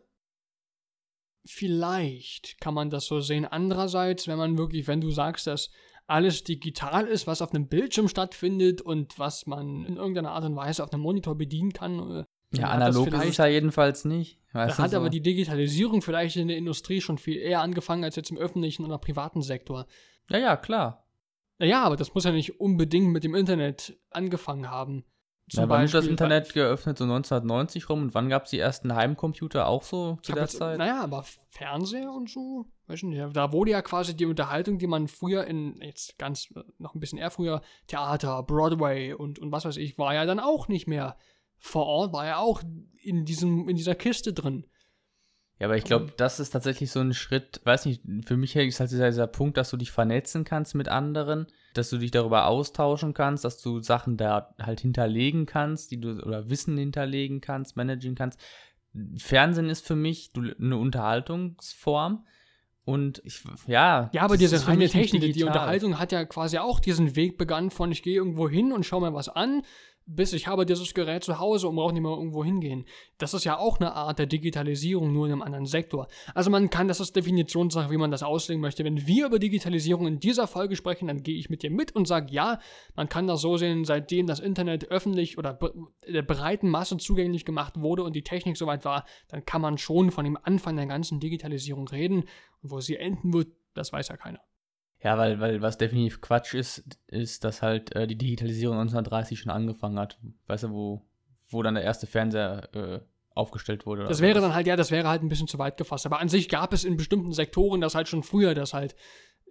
vielleicht 1.44 2.60
kann 2.60 2.74
man 2.74 2.90
das 2.90 3.06
so 3.06 3.20
sehen. 3.20 3.46
Andererseits, 3.46 4.28
wenn 4.28 4.38
man 4.38 4.58
wirklich, 4.58 4.86
wenn 4.86 5.00
du 5.00 5.10
sagst, 5.10 5.46
dass 5.46 5.70
alles 6.06 6.44
digital 6.44 7.06
ist, 7.06 7.26
was 7.26 7.42
auf 7.42 7.52
einem 7.52 7.68
Bildschirm 7.68 8.08
stattfindet 8.08 8.80
und 8.80 9.18
was 9.18 9.46
man 9.46 9.84
in 9.84 9.96
irgendeiner 9.96 10.32
Art 10.32 10.44
und 10.44 10.56
Weise 10.56 10.82
auf 10.82 10.92
einem 10.92 11.02
Monitor 11.02 11.36
bedienen 11.36 11.72
kann, 11.72 12.10
äh, 12.10 12.24
ja, 12.52 12.68
analog 12.68 13.08
ist 13.08 13.24
es 13.24 13.36
ja 13.36 13.46
jedenfalls 13.46 14.04
nicht. 14.04 14.38
Da 14.52 14.76
hat 14.78 14.90
so. 14.90 14.96
aber 14.96 15.10
die 15.10 15.20
Digitalisierung 15.20 16.00
vielleicht 16.02 16.36
in 16.36 16.48
der 16.48 16.56
Industrie 16.56 17.00
schon 17.00 17.18
viel 17.18 17.36
eher 17.36 17.60
angefangen 17.60 18.04
als 18.04 18.16
jetzt 18.16 18.30
im 18.30 18.38
öffentlichen 18.38 18.84
oder 18.84 18.98
privaten 18.98 19.42
Sektor. 19.42 19.86
Ja, 20.30 20.38
ja, 20.38 20.56
klar. 20.56 21.04
Naja, 21.58 21.82
aber 21.82 21.96
das 21.96 22.14
muss 22.14 22.24
ja 22.24 22.32
nicht 22.32 22.60
unbedingt 22.60 23.08
mit 23.08 23.24
dem 23.24 23.34
Internet 23.34 23.98
angefangen 24.10 24.70
haben. 24.70 25.04
Zum 25.50 25.62
ja, 25.62 25.68
wann 25.68 25.84
ist 25.84 25.94
das 25.94 26.06
Internet 26.06 26.52
geöffnet? 26.52 26.98
So 26.98 27.04
1990 27.04 27.88
rum? 27.88 28.02
Und 28.02 28.14
wann 28.14 28.28
gab 28.28 28.44
es 28.44 28.50
die 28.50 28.58
ersten 28.58 28.94
Heimcomputer 28.94 29.66
auch 29.66 29.82
so 29.82 30.18
zu 30.22 30.32
der 30.32 30.42
jetzt, 30.42 30.58
Zeit? 30.58 30.78
Naja, 30.78 31.00
aber 31.02 31.24
Fernseher 31.48 32.12
und 32.12 32.28
so, 32.28 32.66
weiß 32.86 33.02
nicht, 33.04 33.34
da 33.34 33.52
wurde 33.52 33.70
ja 33.70 33.80
quasi 33.80 34.14
die 34.14 34.26
Unterhaltung, 34.26 34.78
die 34.78 34.86
man 34.86 35.08
früher 35.08 35.44
in, 35.44 35.80
jetzt 35.80 36.18
ganz, 36.18 36.52
noch 36.78 36.94
ein 36.94 37.00
bisschen 37.00 37.18
eher 37.18 37.30
früher, 37.30 37.62
Theater, 37.86 38.42
Broadway 38.42 39.14
und, 39.14 39.38
und 39.38 39.50
was 39.50 39.64
weiß 39.64 39.78
ich, 39.78 39.96
war 39.96 40.14
ja 40.14 40.26
dann 40.26 40.38
auch 40.38 40.68
nicht 40.68 40.86
mehr 40.86 41.16
vor 41.58 41.86
Ort 41.86 42.12
war 42.12 42.26
er 42.26 42.38
auch 42.38 42.62
in, 43.02 43.24
diesem, 43.24 43.68
in 43.68 43.76
dieser 43.76 43.94
Kiste 43.94 44.32
drin. 44.32 44.64
Ja, 45.58 45.66
aber 45.66 45.76
ich 45.76 45.84
glaube, 45.84 46.12
das 46.16 46.38
ist 46.38 46.50
tatsächlich 46.50 46.92
so 46.92 47.00
ein 47.00 47.14
Schritt, 47.14 47.60
weiß 47.64 47.86
nicht, 47.86 48.02
für 48.26 48.36
mich 48.36 48.54
ist 48.54 48.78
halt 48.78 48.92
dieser, 48.92 49.08
dieser 49.08 49.26
Punkt, 49.26 49.56
dass 49.56 49.70
du 49.70 49.76
dich 49.76 49.90
vernetzen 49.90 50.44
kannst 50.44 50.76
mit 50.76 50.88
anderen, 50.88 51.48
dass 51.74 51.90
du 51.90 51.98
dich 51.98 52.12
darüber 52.12 52.46
austauschen 52.46 53.12
kannst, 53.12 53.44
dass 53.44 53.60
du 53.60 53.80
Sachen 53.80 54.16
da 54.16 54.54
halt 54.60 54.80
hinterlegen 54.80 55.46
kannst, 55.46 55.90
die 55.90 56.00
du 56.00 56.22
oder 56.22 56.48
Wissen 56.48 56.78
hinterlegen 56.78 57.40
kannst, 57.40 57.76
managen 57.76 58.14
kannst. 58.14 58.38
Fernsehen 59.16 59.68
ist 59.68 59.84
für 59.84 59.96
mich 59.96 60.30
eine 60.36 60.76
Unterhaltungsform. 60.76 62.24
Und 62.84 63.20
ich, 63.24 63.42
ja. 63.66 64.08
Ja, 64.12 64.22
aber 64.22 64.38
diese 64.38 64.66
reine 64.66 64.88
Technik, 64.88 65.34
die 65.34 65.44
Unterhaltung 65.44 65.98
hat 65.98 66.12
ja 66.12 66.24
quasi 66.24 66.58
auch 66.58 66.80
diesen 66.80 67.16
Weg 67.16 67.36
begann 67.36 67.70
von 67.70 67.92
ich 67.92 68.02
gehe 68.02 68.14
irgendwo 68.14 68.48
hin 68.48 68.72
und 68.72 68.86
schaue 68.86 69.02
mir 69.02 69.12
was 69.12 69.28
an, 69.28 69.62
bis 70.10 70.32
ich 70.32 70.46
habe 70.46 70.64
dieses 70.64 70.94
Gerät 70.94 71.22
zu 71.22 71.38
Hause 71.38 71.68
und 71.68 71.76
brauche 71.76 71.92
nicht 71.92 72.02
mehr 72.02 72.12
irgendwo 72.12 72.42
hingehen. 72.42 72.86
Das 73.18 73.34
ist 73.34 73.44
ja 73.44 73.58
auch 73.58 73.78
eine 73.78 73.92
Art 73.92 74.18
der 74.18 74.24
Digitalisierung, 74.24 75.12
nur 75.12 75.26
in 75.26 75.32
einem 75.32 75.42
anderen 75.42 75.66
Sektor. 75.66 76.08
Also 76.34 76.50
man 76.50 76.70
kann, 76.70 76.88
das 76.88 76.98
ist 76.98 77.14
Definitionssache, 77.14 77.90
wie 77.90 77.98
man 77.98 78.10
das 78.10 78.22
auslegen 78.22 78.62
möchte. 78.62 78.84
Wenn 78.84 79.06
wir 79.06 79.26
über 79.26 79.38
Digitalisierung 79.38 80.06
in 80.06 80.18
dieser 80.18 80.46
Folge 80.46 80.76
sprechen, 80.76 81.08
dann 81.08 81.22
gehe 81.22 81.38
ich 81.38 81.50
mit 81.50 81.62
dir 81.62 81.70
mit 81.70 81.94
und 81.94 82.08
sage, 82.08 82.32
ja, 82.32 82.58
man 82.96 83.10
kann 83.10 83.26
das 83.26 83.42
so 83.42 83.58
sehen, 83.58 83.84
seitdem 83.84 84.26
das 84.26 84.40
Internet 84.40 84.90
öffentlich 84.90 85.36
oder 85.36 85.58
der 86.08 86.22
breiten 86.22 86.70
Masse 86.70 86.96
zugänglich 86.96 87.44
gemacht 87.44 87.74
wurde 87.78 88.02
und 88.02 88.16
die 88.16 88.22
Technik 88.22 88.56
soweit 88.56 88.86
war, 88.86 89.04
dann 89.28 89.44
kann 89.44 89.60
man 89.60 89.76
schon 89.76 90.10
von 90.10 90.24
dem 90.24 90.38
Anfang 90.42 90.76
der 90.76 90.86
ganzen 90.86 91.20
Digitalisierung 91.20 91.86
reden. 91.86 92.24
Und 92.62 92.70
wo 92.70 92.80
sie 92.80 92.96
enden 92.96 93.34
wird, 93.34 93.48
das 93.74 93.92
weiß 93.92 94.08
ja 94.08 94.16
keiner. 94.16 94.40
Ja, 95.02 95.16
weil, 95.16 95.38
weil 95.40 95.62
was 95.62 95.78
definitiv 95.78 96.20
Quatsch 96.20 96.54
ist, 96.54 96.84
ist, 97.06 97.44
dass 97.44 97.62
halt 97.62 97.94
äh, 97.94 98.06
die 98.06 98.18
Digitalisierung 98.18 98.78
1930 98.78 99.38
schon 99.38 99.52
angefangen 99.52 99.98
hat. 99.98 100.18
Weißt 100.46 100.64
du, 100.64 100.70
wo, 100.70 101.06
wo 101.48 101.62
dann 101.62 101.74
der 101.74 101.84
erste 101.84 102.06
Fernseher 102.06 102.68
äh, 102.74 103.00
aufgestellt 103.34 103.86
wurde. 103.86 104.04
Das 104.04 104.20
wäre 104.20 104.40
dann 104.40 104.54
halt, 104.54 104.66
ja, 104.66 104.74
das 104.74 104.90
wäre 104.90 105.08
halt 105.08 105.22
ein 105.22 105.28
bisschen 105.28 105.46
zu 105.46 105.58
weit 105.58 105.76
gefasst. 105.76 106.04
Aber 106.04 106.18
an 106.18 106.28
sich 106.28 106.48
gab 106.48 106.72
es 106.72 106.84
in 106.84 106.96
bestimmten 106.96 107.32
Sektoren 107.32 107.80
das 107.80 107.94
halt 107.94 108.08
schon 108.08 108.24
früher, 108.24 108.54
dass 108.54 108.74
halt 108.74 108.96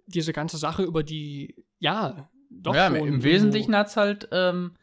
diese 0.06 0.32
ganze 0.32 0.58
Sache 0.58 0.82
über 0.82 1.02
die, 1.02 1.64
ja, 1.78 2.30
doch 2.50 2.74
ja, 2.74 2.88
schon. 2.88 3.08
im 3.08 3.22
Wesentlichen 3.22 3.74
hat 3.74 3.88
es 3.88 3.96
halt 3.96 4.28
ähm, 4.32 4.76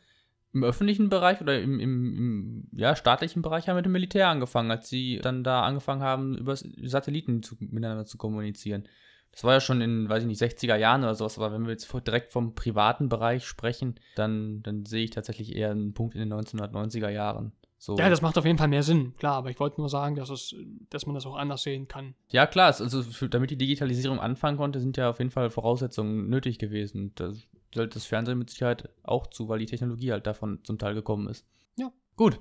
im 0.53 0.63
öffentlichen 0.63 1.09
Bereich 1.09 1.41
oder 1.41 1.59
im, 1.61 1.79
im, 1.79 2.17
im 2.17 2.67
ja, 2.71 2.95
staatlichen 2.95 3.41
Bereich 3.41 3.65
ja 3.65 3.73
mit 3.73 3.85
dem 3.85 3.91
Militär 3.91 4.29
angefangen, 4.29 4.71
als 4.71 4.89
sie 4.89 5.19
dann 5.21 5.43
da 5.43 5.63
angefangen 5.63 6.01
haben, 6.01 6.37
über 6.37 6.55
Satelliten 6.55 7.43
zu, 7.43 7.55
miteinander 7.59 8.05
zu 8.05 8.17
kommunizieren. 8.17 8.87
Das 9.35 9.43
war 9.43 9.53
ja 9.53 9.59
schon 9.59 9.81
in, 9.81 10.07
weiß 10.07 10.23
ich 10.23 10.27
nicht, 10.27 10.41
60er 10.41 10.77
Jahren 10.77 11.03
oder 11.03 11.13
sowas, 11.13 11.37
aber 11.37 11.51
wenn 11.51 11.65
wir 11.65 11.71
jetzt 11.71 11.91
direkt 12.07 12.31
vom 12.31 12.55
privaten 12.55 13.09
Bereich 13.09 13.45
sprechen, 13.45 13.99
dann, 14.15 14.63
dann 14.63 14.85
sehe 14.85 15.03
ich 15.03 15.11
tatsächlich 15.11 15.55
eher 15.55 15.71
einen 15.71 15.93
Punkt 15.93 16.15
in 16.15 16.21
den 16.21 16.33
1990er 16.33 17.09
Jahren. 17.09 17.51
So. 17.77 17.97
Ja, 17.97 18.09
das 18.09 18.21
macht 18.21 18.37
auf 18.37 18.45
jeden 18.45 18.57
Fall 18.57 18.69
mehr 18.69 18.81
Sinn, 18.81 19.13
klar, 19.17 19.35
aber 19.35 19.49
ich 19.49 19.59
wollte 19.59 19.81
nur 19.81 19.89
sagen, 19.89 20.15
dass, 20.15 20.29
es, 20.29 20.55
dass 20.89 21.05
man 21.05 21.15
das 21.15 21.25
auch 21.25 21.35
anders 21.35 21.63
sehen 21.63 21.89
kann. 21.89 22.15
Ja, 22.31 22.47
klar, 22.47 22.67
also 22.67 23.03
für, 23.03 23.27
damit 23.27 23.51
die 23.51 23.57
Digitalisierung 23.57 24.21
anfangen 24.21 24.57
konnte, 24.57 24.79
sind 24.79 24.95
ja 24.95 25.09
auf 25.09 25.19
jeden 25.19 25.31
Fall 25.31 25.49
Voraussetzungen 25.49 26.29
nötig 26.29 26.57
gewesen. 26.57 27.11
Da 27.15 27.33
zählt 27.73 27.95
das 27.95 28.05
Fernsehen 28.05 28.37
mit 28.37 28.49
Sicherheit 28.49 28.89
auch 29.03 29.27
zu, 29.27 29.49
weil 29.49 29.59
die 29.59 29.65
Technologie 29.65 30.13
halt 30.13 30.25
davon 30.25 30.61
zum 30.63 30.79
Teil 30.79 30.95
gekommen 30.95 31.27
ist. 31.27 31.45
Ja. 31.77 31.91
Gut. 32.15 32.39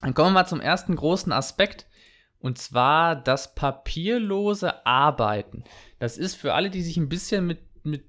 Dann 0.00 0.14
kommen 0.14 0.28
wir 0.28 0.42
mal 0.42 0.46
zum 0.46 0.60
ersten 0.60 0.94
großen 0.94 1.32
Aspekt. 1.32 1.88
Und 2.40 2.58
zwar 2.58 3.16
das 3.16 3.54
papierlose 3.54 4.86
Arbeiten. 4.86 5.64
Das 5.98 6.18
ist 6.18 6.36
für 6.36 6.54
alle, 6.54 6.70
die 6.70 6.82
sich 6.82 6.96
ein 6.96 7.08
bisschen 7.08 7.46
mit, 7.46 7.60
mit 7.84 8.04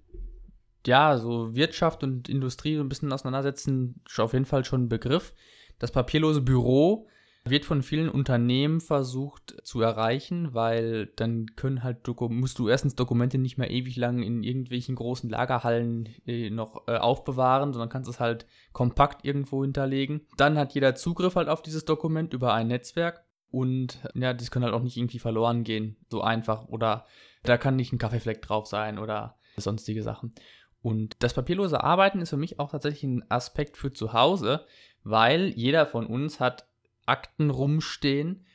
ja, 0.86 1.18
so 1.18 1.56
Wirtschaft 1.56 2.04
und 2.04 2.30
Industrie 2.30 2.78
ein 2.78 2.90
bisschen 2.90 3.12
auseinandersetzen, 3.12 4.02
auf 4.18 4.34
jeden 4.34 4.46
Fall 4.46 4.66
schon 4.66 4.84
ein 4.84 4.90
Begriff. 4.90 5.34
Das 5.80 5.92
papierlose 5.92 6.42
Büro 6.42 7.08
wird 7.46 7.66
von 7.66 7.82
vielen 7.82 8.10
Unternehmen 8.10 8.82
versucht 8.82 9.56
zu 9.64 9.82
erreichen, 9.82 10.54
weil 10.54 11.08
dann 11.16 11.48
können 11.56 11.84
halt 11.84 12.08
musst 12.30 12.60
du 12.60 12.68
erstens 12.68 12.96
Dokumente 12.96 13.38
nicht 13.38 13.58
mehr 13.58 13.72
ewig 13.72 13.96
lang 13.96 14.22
in 14.22 14.44
irgendwelchen 14.44 14.96
großen 14.96 15.30
Lagerhallen 15.30 16.10
äh, 16.28 16.50
noch 16.50 16.88
äh, 16.88 16.98
aufbewahren, 16.98 17.74
sondern 17.74 17.90
kannst 17.90 18.10
es 18.10 18.20
halt 18.20 18.46
kompakt 18.74 19.26
irgendwo 19.26 19.64
hinterlegen. 19.64 20.22
Dann 20.38 20.58
hat 20.58 20.74
jeder 20.74 20.96
Zugriff 20.96 21.36
halt 21.36 21.48
auf 21.48 21.62
dieses 21.62 21.86
Dokument 21.86 22.34
über 22.34 22.54
ein 22.54 22.68
Netzwerk 22.68 23.24
und 23.52 24.00
ja, 24.14 24.34
das 24.34 24.52
kann 24.52 24.64
halt 24.64 24.74
auch 24.74 24.84
nicht 24.84 24.98
irgendwie 24.98 25.20
verloren 25.20 25.64
gehen, 25.64 25.98
so 26.10 26.22
einfach 26.22 26.68
oder 26.68 27.06
da 27.44 27.58
kann 27.58 27.76
nicht 27.76 27.94
ein 27.94 27.98
Kaffeefleck 27.98 28.42
drauf 28.42 28.68
sein 28.68 29.00
oder 29.00 29.38
sonstige 29.58 30.04
Sachen. 30.04 30.34
Und 30.82 31.18
das 31.20 31.34
papierlose 31.34 31.84
Arbeiten 31.84 32.22
ist 32.22 32.30
für 32.30 32.38
mich 32.38 32.60
auch 32.60 32.72
tatsächlich 32.72 33.04
ein 33.04 33.30
Aspekt 33.30 33.76
für 33.76 33.92
zu 33.92 34.14
Hause, 34.14 34.66
weil 35.04 35.50
jeder 35.50 35.86
von 35.86 36.06
uns 36.06 36.40
hat 36.40 36.68
Akten 37.06 37.50
rumstehen 37.50 38.46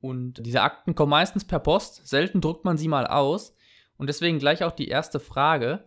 und 0.00 0.44
diese 0.44 0.62
Akten 0.62 0.94
kommen 0.94 1.10
meistens 1.10 1.44
per 1.44 1.60
Post, 1.60 2.06
selten 2.06 2.40
druckt 2.40 2.64
man 2.64 2.76
sie 2.76 2.88
mal 2.88 3.06
aus 3.06 3.56
und 3.96 4.08
deswegen 4.08 4.38
gleich 4.38 4.64
auch 4.64 4.72
die 4.72 4.88
erste 4.88 5.18
Frage. 5.18 5.84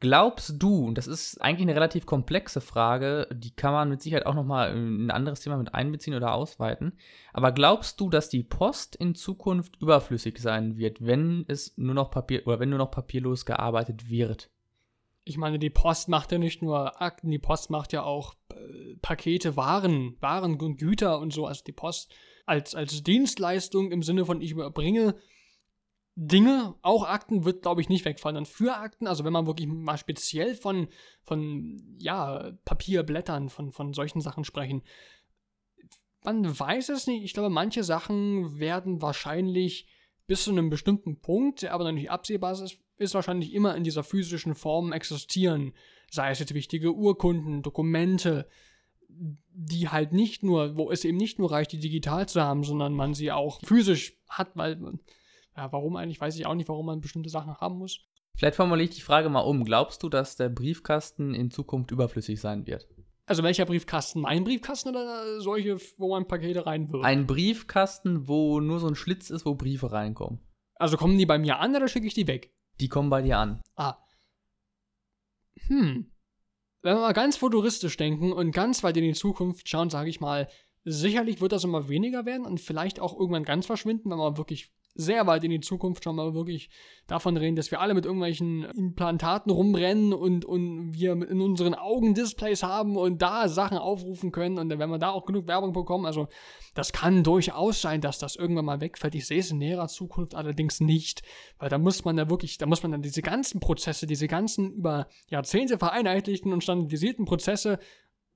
Glaubst 0.00 0.54
du, 0.62 0.86
und 0.86 0.96
das 0.96 1.06
ist 1.06 1.42
eigentlich 1.42 1.68
eine 1.68 1.74
relativ 1.74 2.06
komplexe 2.06 2.62
Frage, 2.62 3.28
die 3.30 3.54
kann 3.54 3.74
man 3.74 3.90
mit 3.90 4.00
Sicherheit 4.00 4.24
auch 4.24 4.34
nochmal 4.34 4.74
in 4.74 5.06
ein 5.06 5.10
anderes 5.10 5.40
Thema 5.40 5.58
mit 5.58 5.74
einbeziehen 5.74 6.14
oder 6.14 6.32
ausweiten, 6.32 6.94
aber 7.34 7.52
glaubst 7.52 8.00
du, 8.00 8.08
dass 8.08 8.30
die 8.30 8.42
Post 8.42 8.96
in 8.96 9.14
Zukunft 9.14 9.76
überflüssig 9.78 10.38
sein 10.38 10.78
wird, 10.78 11.04
wenn 11.04 11.44
es 11.48 11.76
nur 11.76 11.94
noch 11.94 12.10
Papier 12.10 12.46
oder 12.46 12.58
wenn 12.60 12.70
nur 12.70 12.78
noch 12.78 12.90
papierlos 12.90 13.44
gearbeitet 13.44 14.08
wird? 14.08 14.48
Ich 15.24 15.36
meine, 15.36 15.58
die 15.58 15.68
Post 15.68 16.08
macht 16.08 16.32
ja 16.32 16.38
nicht 16.38 16.62
nur 16.62 17.02
Akten, 17.02 17.30
die 17.30 17.38
Post 17.38 17.68
macht 17.68 17.92
ja 17.92 18.02
auch 18.02 18.36
äh, 18.54 18.96
Pakete, 19.02 19.54
Waren, 19.56 20.16
Waren 20.20 20.58
und 20.58 20.78
Güter 20.78 21.18
und 21.18 21.30
so. 21.30 21.44
Also 21.44 21.62
die 21.62 21.72
Post 21.72 22.10
als, 22.46 22.74
als 22.74 23.02
Dienstleistung 23.02 23.92
im 23.92 24.02
Sinne 24.02 24.24
von 24.24 24.40
ich 24.40 24.52
überbringe 24.52 25.14
Dinge, 26.22 26.74
auch 26.82 27.04
Akten 27.04 27.46
wird, 27.46 27.62
glaube 27.62 27.80
ich, 27.80 27.88
nicht 27.88 28.04
wegfallen. 28.04 28.36
Und 28.36 28.46
für 28.46 28.76
Akten, 28.76 29.06
also 29.06 29.24
wenn 29.24 29.32
man 29.32 29.46
wirklich 29.46 29.66
mal 29.66 29.96
speziell 29.96 30.54
von, 30.54 30.88
von 31.22 31.96
ja, 31.98 32.52
Papierblättern, 32.66 33.48
von, 33.48 33.72
von 33.72 33.94
solchen 33.94 34.20
Sachen 34.20 34.44
sprechen, 34.44 34.82
man 36.22 36.58
weiß 36.58 36.90
es 36.90 37.06
nicht. 37.06 37.24
Ich 37.24 37.32
glaube, 37.32 37.48
manche 37.48 37.84
Sachen 37.84 38.60
werden 38.60 39.00
wahrscheinlich 39.00 39.86
bis 40.26 40.44
zu 40.44 40.50
einem 40.50 40.68
bestimmten 40.68 41.22
Punkt, 41.22 41.62
der 41.62 41.72
aber 41.72 41.84
noch 41.84 41.92
nicht 41.92 42.10
absehbar 42.10 42.52
ist, 42.52 42.78
ist 42.98 43.14
wahrscheinlich 43.14 43.54
immer 43.54 43.74
in 43.74 43.82
dieser 43.82 44.04
physischen 44.04 44.54
Form 44.54 44.92
existieren. 44.92 45.72
Sei 46.10 46.30
es 46.30 46.38
jetzt 46.38 46.52
wichtige 46.52 46.92
Urkunden, 46.92 47.62
Dokumente, 47.62 48.46
die 49.08 49.88
halt 49.88 50.12
nicht 50.12 50.42
nur, 50.42 50.76
wo 50.76 50.90
es 50.90 51.06
eben 51.06 51.16
nicht 51.16 51.38
nur 51.38 51.50
reicht, 51.50 51.72
die 51.72 51.80
digital 51.80 52.28
zu 52.28 52.42
haben, 52.42 52.62
sondern 52.62 52.92
man 52.92 53.14
sie 53.14 53.32
auch 53.32 53.58
physisch 53.64 54.18
hat, 54.28 54.54
weil, 54.54 54.78
ja, 55.56 55.72
warum 55.72 55.96
eigentlich, 55.96 56.20
weiß 56.20 56.36
ich 56.36 56.46
auch 56.46 56.54
nicht, 56.54 56.68
warum 56.68 56.86
man 56.86 57.00
bestimmte 57.00 57.30
Sachen 57.30 57.54
haben 57.56 57.78
muss. 57.78 58.00
Vielleicht 58.36 58.56
formuliere 58.56 58.88
ich 58.88 58.94
die 58.94 59.02
Frage 59.02 59.28
mal 59.28 59.40
um. 59.40 59.64
Glaubst 59.64 60.02
du, 60.02 60.08
dass 60.08 60.36
der 60.36 60.48
Briefkasten 60.48 61.34
in 61.34 61.50
Zukunft 61.50 61.90
überflüssig 61.90 62.40
sein 62.40 62.66
wird? 62.66 62.88
Also 63.26 63.42
welcher 63.42 63.66
Briefkasten? 63.66 64.22
Mein 64.22 64.44
Briefkasten 64.44 64.88
oder 64.88 65.40
solche, 65.40 65.78
wo 65.98 66.10
man 66.10 66.26
Pakete 66.26 66.66
reinwirft? 66.66 67.04
Ein 67.04 67.26
Briefkasten, 67.26 68.26
wo 68.26 68.60
nur 68.60 68.80
so 68.80 68.88
ein 68.88 68.96
Schlitz 68.96 69.30
ist, 69.30 69.46
wo 69.46 69.54
Briefe 69.54 69.92
reinkommen. 69.92 70.40
Also 70.76 70.96
kommen 70.96 71.18
die 71.18 71.26
bei 71.26 71.38
mir 71.38 71.58
an 71.58 71.76
oder 71.76 71.88
schicke 71.88 72.06
ich 72.06 72.14
die 72.14 72.26
weg? 72.26 72.52
Die 72.80 72.88
kommen 72.88 73.10
bei 73.10 73.22
dir 73.22 73.38
an. 73.38 73.60
Ah. 73.76 73.98
Hm. 75.66 76.10
Wenn 76.82 76.96
wir 76.96 77.00
mal 77.00 77.12
ganz 77.12 77.36
futuristisch 77.36 77.96
denken 77.96 78.32
und 78.32 78.52
ganz 78.52 78.82
weit 78.82 78.96
in 78.96 79.04
die 79.04 79.12
Zukunft 79.12 79.68
schauen, 79.68 79.90
sage 79.90 80.08
ich 80.08 80.20
mal, 80.20 80.48
sicherlich 80.84 81.40
wird 81.40 81.52
das 81.52 81.64
immer 81.64 81.88
weniger 81.88 82.24
werden 82.24 82.46
und 82.46 82.60
vielleicht 82.60 83.00
auch 83.00 83.18
irgendwann 83.18 83.44
ganz 83.44 83.66
verschwinden, 83.66 84.10
wenn 84.10 84.18
wir 84.18 84.38
wirklich 84.38 84.72
sehr 84.94 85.26
weit 85.26 85.44
in 85.44 85.50
die 85.50 85.60
Zukunft 85.60 86.04
weil 86.06 86.14
wir 86.16 86.34
wirklich 86.34 86.70
davon 87.06 87.36
reden, 87.36 87.56
dass 87.56 87.70
wir 87.70 87.80
alle 87.80 87.94
mit 87.94 88.04
irgendwelchen 88.04 88.64
Implantaten 88.64 89.50
rumrennen 89.50 90.12
und, 90.12 90.44
und 90.44 90.92
wir 90.92 91.12
in 91.12 91.40
unseren 91.40 91.74
Augen 91.74 92.14
Displays 92.14 92.62
haben 92.62 92.96
und 92.96 93.22
da 93.22 93.48
Sachen 93.48 93.78
aufrufen 93.78 94.32
können 94.32 94.58
und 94.58 94.70
wenn 94.70 94.90
wir 94.90 94.98
da 94.98 95.10
auch 95.10 95.26
genug 95.26 95.46
Werbung 95.46 95.72
bekommen, 95.72 96.06
also 96.06 96.28
das 96.74 96.92
kann 96.92 97.24
durchaus 97.24 97.82
sein, 97.82 98.00
dass 98.00 98.18
das 98.18 98.36
irgendwann 98.36 98.64
mal 98.64 98.80
wegfällt. 98.80 99.14
Ich 99.14 99.26
sehe 99.26 99.40
es 99.40 99.50
in 99.50 99.58
näherer 99.58 99.88
Zukunft 99.88 100.34
allerdings 100.34 100.80
nicht, 100.80 101.22
weil 101.58 101.68
da 101.68 101.78
muss 101.78 102.04
man 102.04 102.16
ja 102.16 102.30
wirklich, 102.30 102.58
da 102.58 102.66
muss 102.66 102.82
man 102.82 102.92
dann 102.92 103.02
diese 103.02 103.22
ganzen 103.22 103.60
Prozesse, 103.60 104.06
diese 104.06 104.28
ganzen 104.28 104.72
über 104.74 105.08
Jahrzehnte 105.28 105.78
vereinheitlichten 105.78 106.52
und 106.52 106.62
standardisierten 106.62 107.24
Prozesse 107.24 107.78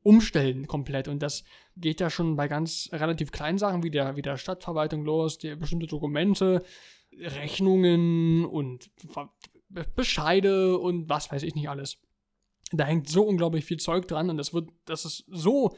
umstellen 0.05 0.69
komplett. 0.69 1.09
Und 1.09 1.21
das 1.21 1.43
geht 1.77 1.99
ja 1.99 2.11
schon 2.11 2.37
bei 2.37 2.47
ganz 2.47 2.89
relativ 2.93 3.33
kleinen 3.33 3.59
Sachen 3.59 3.83
wie 3.83 3.91
der, 3.91 4.17
wie 4.17 4.23
der 4.23 4.37
Stadtverwaltung 4.37 5.05
los, 5.05 5.39
die 5.39 5.57
bestimmte 5.57 5.87
Dokumente, 5.87 6.63
Rechnungen 7.13 8.45
und 8.45 8.91
Bescheide 9.97 10.79
und 10.79 11.09
was 11.09 11.33
weiß 11.33 11.43
ich 11.43 11.57
nicht 11.57 11.69
alles. 11.69 11.99
Da 12.71 12.85
hängt 12.85 13.09
so 13.09 13.25
unglaublich 13.25 13.65
viel 13.65 13.79
Zeug 13.79 14.07
dran 14.07 14.31
und 14.31 14.37
das 14.37 14.55
wird, 14.55 14.69
das 14.85 15.05
ist 15.05 15.25
so 15.29 15.77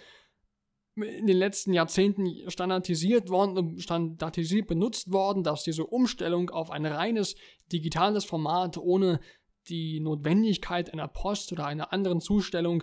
in 0.97 1.27
den 1.27 1.37
letzten 1.37 1.73
Jahrzehnten 1.73 2.51
standardisiert 2.51 3.29
worden 3.29 3.59
und 3.59 3.83
standardisiert 3.83 4.67
benutzt 4.67 5.13
worden, 5.13 5.45
dass 5.45 5.63
diese 5.63 5.87
Umstellung 5.87 6.51
auf 6.51 6.71
ein 6.71 6.87
reines 6.87 7.37
digitales 7.71 8.25
Format 8.25 8.79
ohne 8.79 9.21
die 9.69 10.01
Notwendigkeit 10.01 10.93
einer 10.93 11.09
Post 11.09 11.53
oder 11.53 11.67
einer 11.67 11.93
anderen 11.93 12.21
Zustellung 12.21 12.83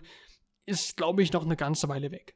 ist, 0.65 0.97
glaube 0.97 1.21
ich, 1.21 1.33
noch 1.33 1.45
eine 1.45 1.55
ganze 1.55 1.89
Weile 1.89 2.11
weg. 2.11 2.35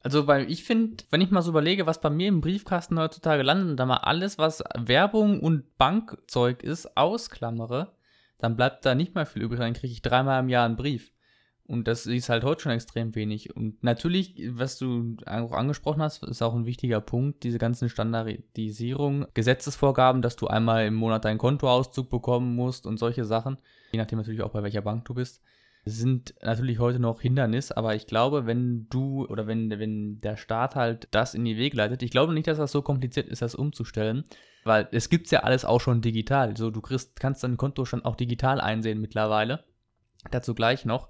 Also, 0.00 0.26
weil 0.26 0.50
ich 0.50 0.64
finde, 0.64 1.04
wenn 1.10 1.20
ich 1.20 1.30
mal 1.30 1.42
so 1.42 1.50
überlege, 1.50 1.86
was 1.86 2.00
bei 2.00 2.10
mir 2.10 2.28
im 2.28 2.40
Briefkasten 2.40 2.98
heutzutage 2.98 3.42
landet 3.42 3.70
und 3.70 3.76
da 3.76 3.86
mal 3.86 3.98
alles, 3.98 4.36
was 4.36 4.64
Werbung 4.76 5.40
und 5.40 5.78
Bankzeug 5.78 6.62
ist, 6.62 6.96
ausklammere, 6.96 7.94
dann 8.38 8.56
bleibt 8.56 8.84
da 8.84 8.96
nicht 8.96 9.14
mehr 9.14 9.26
viel 9.26 9.42
übrig. 9.42 9.60
Dann 9.60 9.74
kriege 9.74 9.92
ich 9.92 10.02
dreimal 10.02 10.40
im 10.40 10.48
Jahr 10.48 10.66
einen 10.66 10.76
Brief. 10.76 11.12
Und 11.64 11.86
das 11.86 12.06
ist 12.06 12.28
halt 12.28 12.42
heute 12.42 12.62
schon 12.62 12.72
extrem 12.72 13.14
wenig. 13.14 13.54
Und 13.54 13.82
natürlich, 13.84 14.34
was 14.50 14.78
du 14.78 15.16
auch 15.24 15.52
angesprochen 15.52 16.02
hast, 16.02 16.24
ist 16.24 16.42
auch 16.42 16.54
ein 16.54 16.66
wichtiger 16.66 17.00
Punkt, 17.00 17.44
diese 17.44 17.58
ganzen 17.58 17.88
Standardisierung, 17.88 19.26
Gesetzesvorgaben, 19.32 20.20
dass 20.20 20.34
du 20.34 20.48
einmal 20.48 20.86
im 20.86 20.94
Monat 20.94 21.24
deinen 21.24 21.38
Kontoauszug 21.38 22.10
bekommen 22.10 22.56
musst 22.56 22.84
und 22.84 22.98
solche 22.98 23.24
Sachen, 23.24 23.58
je 23.92 23.98
nachdem 23.98 24.18
natürlich 24.18 24.42
auch 24.42 24.50
bei 24.50 24.64
welcher 24.64 24.82
Bank 24.82 25.04
du 25.04 25.14
bist, 25.14 25.40
sind 25.84 26.34
natürlich 26.42 26.78
heute 26.78 27.00
noch 27.00 27.20
Hindernis, 27.20 27.72
aber 27.72 27.94
ich 27.96 28.06
glaube, 28.06 28.46
wenn 28.46 28.86
du 28.88 29.26
oder 29.26 29.46
wenn, 29.48 29.68
wenn 29.70 30.20
der 30.20 30.36
Staat 30.36 30.76
halt 30.76 31.08
das 31.10 31.34
in 31.34 31.44
die 31.44 31.56
Wege 31.56 31.76
leitet, 31.76 32.02
ich 32.02 32.12
glaube 32.12 32.32
nicht, 32.32 32.46
dass 32.46 32.58
das 32.58 32.70
so 32.70 32.82
kompliziert 32.82 33.28
ist, 33.28 33.42
das 33.42 33.56
umzustellen, 33.56 34.24
weil 34.64 34.88
es 34.92 35.08
gibt 35.08 35.30
ja 35.32 35.40
alles 35.40 35.64
auch 35.64 35.80
schon 35.80 36.00
digital. 36.00 36.56
So, 36.56 36.70
du 36.70 36.80
kriegst, 36.80 37.18
kannst 37.18 37.42
deinen 37.42 37.56
Kontostand 37.56 38.04
auch 38.04 38.14
digital 38.14 38.60
einsehen 38.60 39.00
mittlerweile. 39.00 39.64
Dazu 40.30 40.54
gleich 40.54 40.84
noch. 40.84 41.08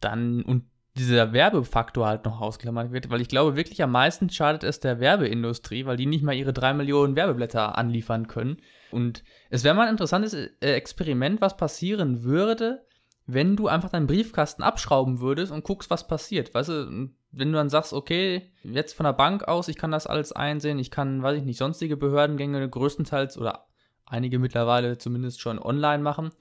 Dann, 0.00 0.42
und 0.42 0.64
dieser 0.96 1.32
Werbefaktor 1.32 2.06
halt 2.06 2.24
noch 2.24 2.40
ausklammert 2.40 2.92
wird, 2.92 3.10
weil 3.10 3.20
ich 3.20 3.28
glaube 3.28 3.56
wirklich 3.56 3.82
am 3.82 3.92
meisten 3.92 4.28
schadet 4.30 4.64
es 4.64 4.80
der 4.80 5.00
Werbeindustrie, 5.00 5.86
weil 5.86 5.96
die 5.96 6.06
nicht 6.06 6.24
mal 6.24 6.34
ihre 6.34 6.52
drei 6.52 6.72
Millionen 6.74 7.14
Werbeblätter 7.14 7.78
anliefern 7.78 8.26
können. 8.26 8.58
Und 8.90 9.22
es 9.50 9.62
wäre 9.62 9.74
mal 9.74 9.84
ein 9.84 9.92
interessantes 9.92 10.34
äh, 10.34 10.50
Experiment, 10.60 11.40
was 11.40 11.56
passieren 11.56 12.22
würde, 12.22 12.84
wenn 13.26 13.56
du 13.56 13.68
einfach 13.68 13.90
deinen 13.90 14.06
Briefkasten 14.06 14.62
abschrauben 14.62 15.20
würdest 15.20 15.50
und 15.50 15.64
guckst, 15.64 15.90
was 15.90 16.06
passiert. 16.06 16.54
Weißt 16.54 16.68
du, 16.68 17.10
wenn 17.30 17.52
du 17.52 17.58
dann 17.58 17.70
sagst, 17.70 17.92
okay, 17.92 18.52
jetzt 18.62 18.94
von 18.94 19.04
der 19.04 19.12
Bank 19.12 19.48
aus, 19.48 19.68
ich 19.68 19.76
kann 19.76 19.90
das 19.90 20.06
alles 20.06 20.32
einsehen, 20.32 20.78
ich 20.78 20.90
kann, 20.90 21.22
weiß 21.22 21.38
ich 21.38 21.44
nicht, 21.44 21.58
sonstige 21.58 21.96
Behördengänge 21.96 22.68
größtenteils 22.68 23.38
oder 23.38 23.66
einige 24.04 24.38
mittlerweile 24.38 24.98
zumindest 24.98 25.40
schon 25.40 25.58
online 25.58 26.02
machen, 26.02 26.32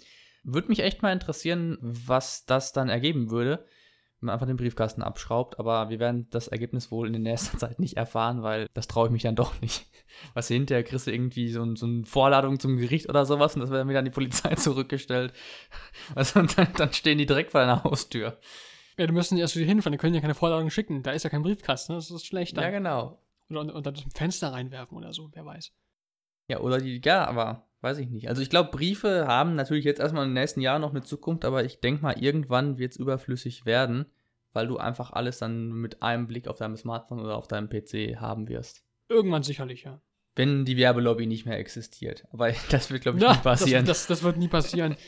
Würde 0.44 0.68
mich 0.68 0.82
echt 0.82 1.02
mal 1.02 1.14
interessieren, 1.14 1.78
was 1.80 2.46
das 2.46 2.74
dann 2.74 2.90
ergeben 2.90 3.32
würde, 3.32 3.66
man 4.24 4.34
einfach 4.34 4.48
den 4.48 4.58
Briefkasten 4.58 5.02
abschraubt. 5.02 5.60
Aber 5.60 5.90
wir 5.90 6.00
werden 6.00 6.28
das 6.30 6.48
Ergebnis 6.48 6.92
wohl 6.92 7.08
in 7.08 7.14
der 7.14 7.22
nächsten 7.22 7.58
Zeit 7.60 7.80
nicht 7.80 7.98
erfahren, 7.98 8.44
weil 8.44 8.68
das 8.74 8.88
traue 8.88 9.08
ich 9.08 9.12
mich 9.12 9.24
dann 9.24 9.36
doch 9.36 9.60
nicht. 9.62 9.86
Was 10.34 10.48
hinterher 10.48 10.84
kriegst 10.84 11.08
du 11.08 11.12
irgendwie 11.12 11.50
so, 11.50 11.76
so 11.76 11.86
eine 11.86 12.06
Vorladung 12.06 12.60
zum 12.60 12.78
Gericht 12.78 13.10
oder 13.10 13.26
sowas 13.26 13.56
und 13.56 13.62
das 13.62 13.70
wird 13.70 13.82
dann 13.82 13.90
wieder 13.90 14.00
an 14.00 14.06
die 14.06 14.12
Polizei 14.12 14.56
zurückgestellt. 14.56 15.34
Also 16.16 16.42
dann, 16.42 16.68
dann 16.76 16.94
stehen 16.94 17.18
die 17.18 17.26
direkt 17.26 17.52
vor 17.52 17.62
deiner 17.62 17.84
Haustür. 17.84 18.38
Ja, 18.98 19.08
du 19.08 19.14
müssen 19.14 19.38
erst 19.38 19.56
wieder 19.56 19.66
hinfahren, 19.66 19.94
die 19.94 19.98
können 19.98 20.14
ja 20.14 20.22
keine 20.22 20.36
Vorladung 20.36 20.70
schicken. 20.70 21.02
Da 21.02 21.12
ist 21.12 21.24
ja 21.24 21.30
kein 21.30 21.42
Briefkasten, 21.42 21.94
das 21.94 22.12
ist 22.12 22.26
schlecht. 22.26 22.58
Ja, 22.58 22.70
genau. 22.70 23.20
Oder 23.50 23.62
unter, 23.62 23.76
unter 23.76 23.92
das 23.92 24.04
Fenster 24.14 24.54
reinwerfen 24.54 24.98
oder 24.98 25.14
so, 25.14 25.30
wer 25.34 25.46
weiß. 25.46 25.72
Ja, 26.48 26.60
oder 26.60 26.80
die, 26.80 27.02
ja, 27.04 27.26
aber 27.26 27.68
weiß 27.84 27.98
ich 27.98 28.10
nicht. 28.10 28.30
Also 28.30 28.42
ich 28.42 28.50
glaube, 28.50 28.72
Briefe 28.72 29.28
haben 29.28 29.56
natürlich 29.56 29.86
jetzt 29.86 30.00
erstmal 30.00 30.24
in 30.24 30.30
den 30.30 30.42
nächsten 30.42 30.62
Jahren 30.62 30.82
noch 30.82 30.92
eine 30.92 31.04
Zukunft, 31.04 31.46
aber 31.46 31.64
ich 31.64 31.82
denke 31.82 32.02
mal, 32.02 32.18
irgendwann 32.18 32.78
wird 32.78 32.94
es 32.94 32.98
überflüssig 32.98 33.66
werden, 33.66 34.06
weil 34.54 34.68
du 34.68 34.78
einfach 34.78 35.12
alles 35.12 35.40
dann 35.40 35.70
mit 35.74 36.02
einem 36.02 36.28
Blick 36.28 36.48
auf 36.48 36.58
deinem 36.58 36.78
Smartphone 36.78 37.20
oder 37.20 37.36
auf 37.36 37.48
deinem 37.48 37.70
PC 37.70 38.20
haben 38.20 38.48
wirst. 38.48 38.84
Irgendwann 39.10 39.44
sicherlich, 39.44 39.84
ja. 39.84 40.02
Wenn 40.36 40.66
die 40.66 40.78
Werbelobby 40.78 41.28
nicht 41.28 41.46
mehr 41.46 41.60
existiert. 41.60 42.26
Aber 42.32 42.52
das 42.72 42.90
wird, 42.90 43.04
glaube 43.04 43.18
ich, 43.18 43.24
Ja, 43.24 43.34
nie 43.34 43.40
passieren. 43.40 43.86
Das, 43.86 44.08
das, 44.08 44.20
das 44.20 44.24
wird 44.24 44.38
nie 44.38 44.48
passieren. 44.48 44.96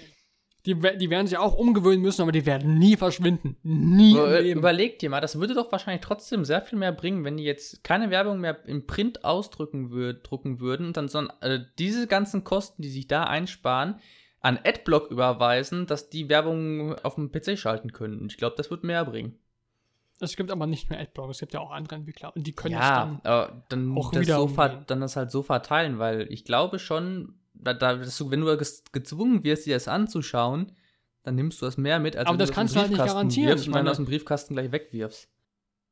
Die, 0.65 0.73
die 0.73 1.10
werden 1.10 1.28
sich 1.28 1.38
auch 1.38 1.56
umgewöhnen 1.56 2.01
müssen, 2.01 2.23
aber 2.23 2.32
die 2.32 2.45
werden 2.45 2.80
nie 2.80 2.95
verschwinden. 2.95 3.58
Nie 3.63 4.13
Über-. 4.13 4.41
Überleg 4.41 4.99
dir 4.99 5.10
mal, 5.10 5.21
das 5.21 5.39
würde 5.39 5.54
doch 5.54 5.71
wahrscheinlich 5.71 6.01
trotzdem 6.01 6.43
sehr 6.43 6.62
viel 6.62 6.80
mehr 6.80 6.91
bringen, 6.91 7.23
wenn 7.23 7.38
die 7.38 7.43
jetzt 7.43 7.84
keine 7.84 8.10
Werbung 8.10 8.39
mehr 8.39 8.65
im 8.65 8.88
Print 8.88 9.23
ausdrücken 9.23 9.91
würd, 9.91 10.30
drucken 10.30 10.60
würden 10.60 10.88
und 10.88 10.97
dann 10.97 11.08
sondern 11.08 11.36
äh, 11.41 11.60
diese 11.78 12.08
ganzen 12.08 12.43
Kosten, 12.43 12.82
die 12.82 12.89
sich 12.89 13.08
da 13.08 13.25
einsparen, 13.25 13.99
an 14.41 14.60
Adblock 14.63 15.10
überweisen, 15.12 15.88
dass 15.88 16.10
die 16.10 16.30
Werbung 16.30 16.95
auf 16.99 17.15
dem 17.15 17.32
PC 17.32 17.58
schalten 17.58 17.93
können. 17.93 18.19
Und 18.19 18.32
ich 18.32 18.38
glaube, 18.38 18.56
das 18.56 18.69
wird 18.69 18.84
mehr 18.84 19.04
bringen. 19.06 19.39
Es 20.19 20.36
gibt 20.36 20.49
aber 20.49 20.65
nicht 20.65 20.89
nur 20.89 20.99
Adblock, 20.99 21.32
es 21.32 21.39
gibt 21.39 21.54
ja 21.54 21.60
auch 21.60 21.71
andere 21.71 21.95
Entwickler 21.95 22.34
und 22.36 22.47
die 22.47 22.54
können 22.54 22.75
es 22.75 22.80
ja, 22.80 23.19
dann. 23.23 23.63
dann, 23.69 23.97
auch 23.97 24.12
das 24.12 24.21
wieder 24.21 24.38
so 24.38 24.47
dann 24.88 25.01
das 25.01 25.15
halt 25.15 25.30
so 25.30 25.43
verteilen, 25.43 25.99
weil 25.99 26.32
ich 26.32 26.45
glaube 26.45 26.80
schon, 26.80 27.36
da, 27.60 27.74
da, 27.74 27.96
du, 27.96 28.32
wenn 28.32 28.41
du 28.41 28.58
gezwungen 28.91 29.44
wirst, 29.44 29.65
dir 29.65 29.76
das 29.76 29.88
anzuschauen, 29.88 30.72
dann 31.24 31.36
nimmst 31.36 31.62
du 31.62 31.65
das 31.65 31.78
mehr 31.78 32.00
mit, 32.00 32.15
als 32.15 32.28
Aber 32.28 32.34
wenn 32.36 32.39
das 32.39 32.50
du 32.50 32.56
kannst 32.56 32.72
aus 32.72 32.76
du 32.76 32.80
halt 32.82 32.91
nicht 32.91 33.06
garantieren. 33.06 33.50
wirfst 33.50 33.65
Ich 33.65 33.72
meine- 33.72 33.89
aus 33.89 33.98
dem 33.98 34.06
Briefkasten 34.06 34.54
gleich 34.54 34.72
wegwirfst. 34.72 35.30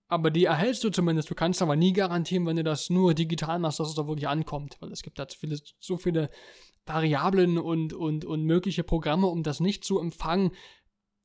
Aber 0.09 0.29
die 0.29 0.45
erhältst 0.45 0.83
du 0.83 0.89
zumindest. 0.91 1.29
Du 1.31 1.33
kannst 1.33 1.61
aber 1.63 1.75
nie 1.75 1.91
garantieren, 1.93 2.45
wenn 2.45 2.57
du 2.57 2.63
das 2.63 2.91
nur 2.91 3.15
digital 3.15 3.57
machst, 3.57 3.79
dass 3.79 3.89
es 3.89 3.95
da 3.95 4.05
wirklich 4.07 4.27
ankommt. 4.27 4.77
Weil 4.79 4.91
es 4.91 5.01
gibt 5.01 5.17
da 5.17 5.25
so 5.27 5.35
viele, 5.39 5.57
so 5.79 5.97
viele 5.97 6.29
Variablen 6.85 7.57
und, 7.57 7.93
und, 7.93 8.25
und 8.25 8.43
mögliche 8.43 8.83
Programme, 8.83 9.27
um 9.27 9.41
das 9.41 9.59
nicht 9.59 9.83
zu 9.83 9.99
empfangen. 9.99 10.51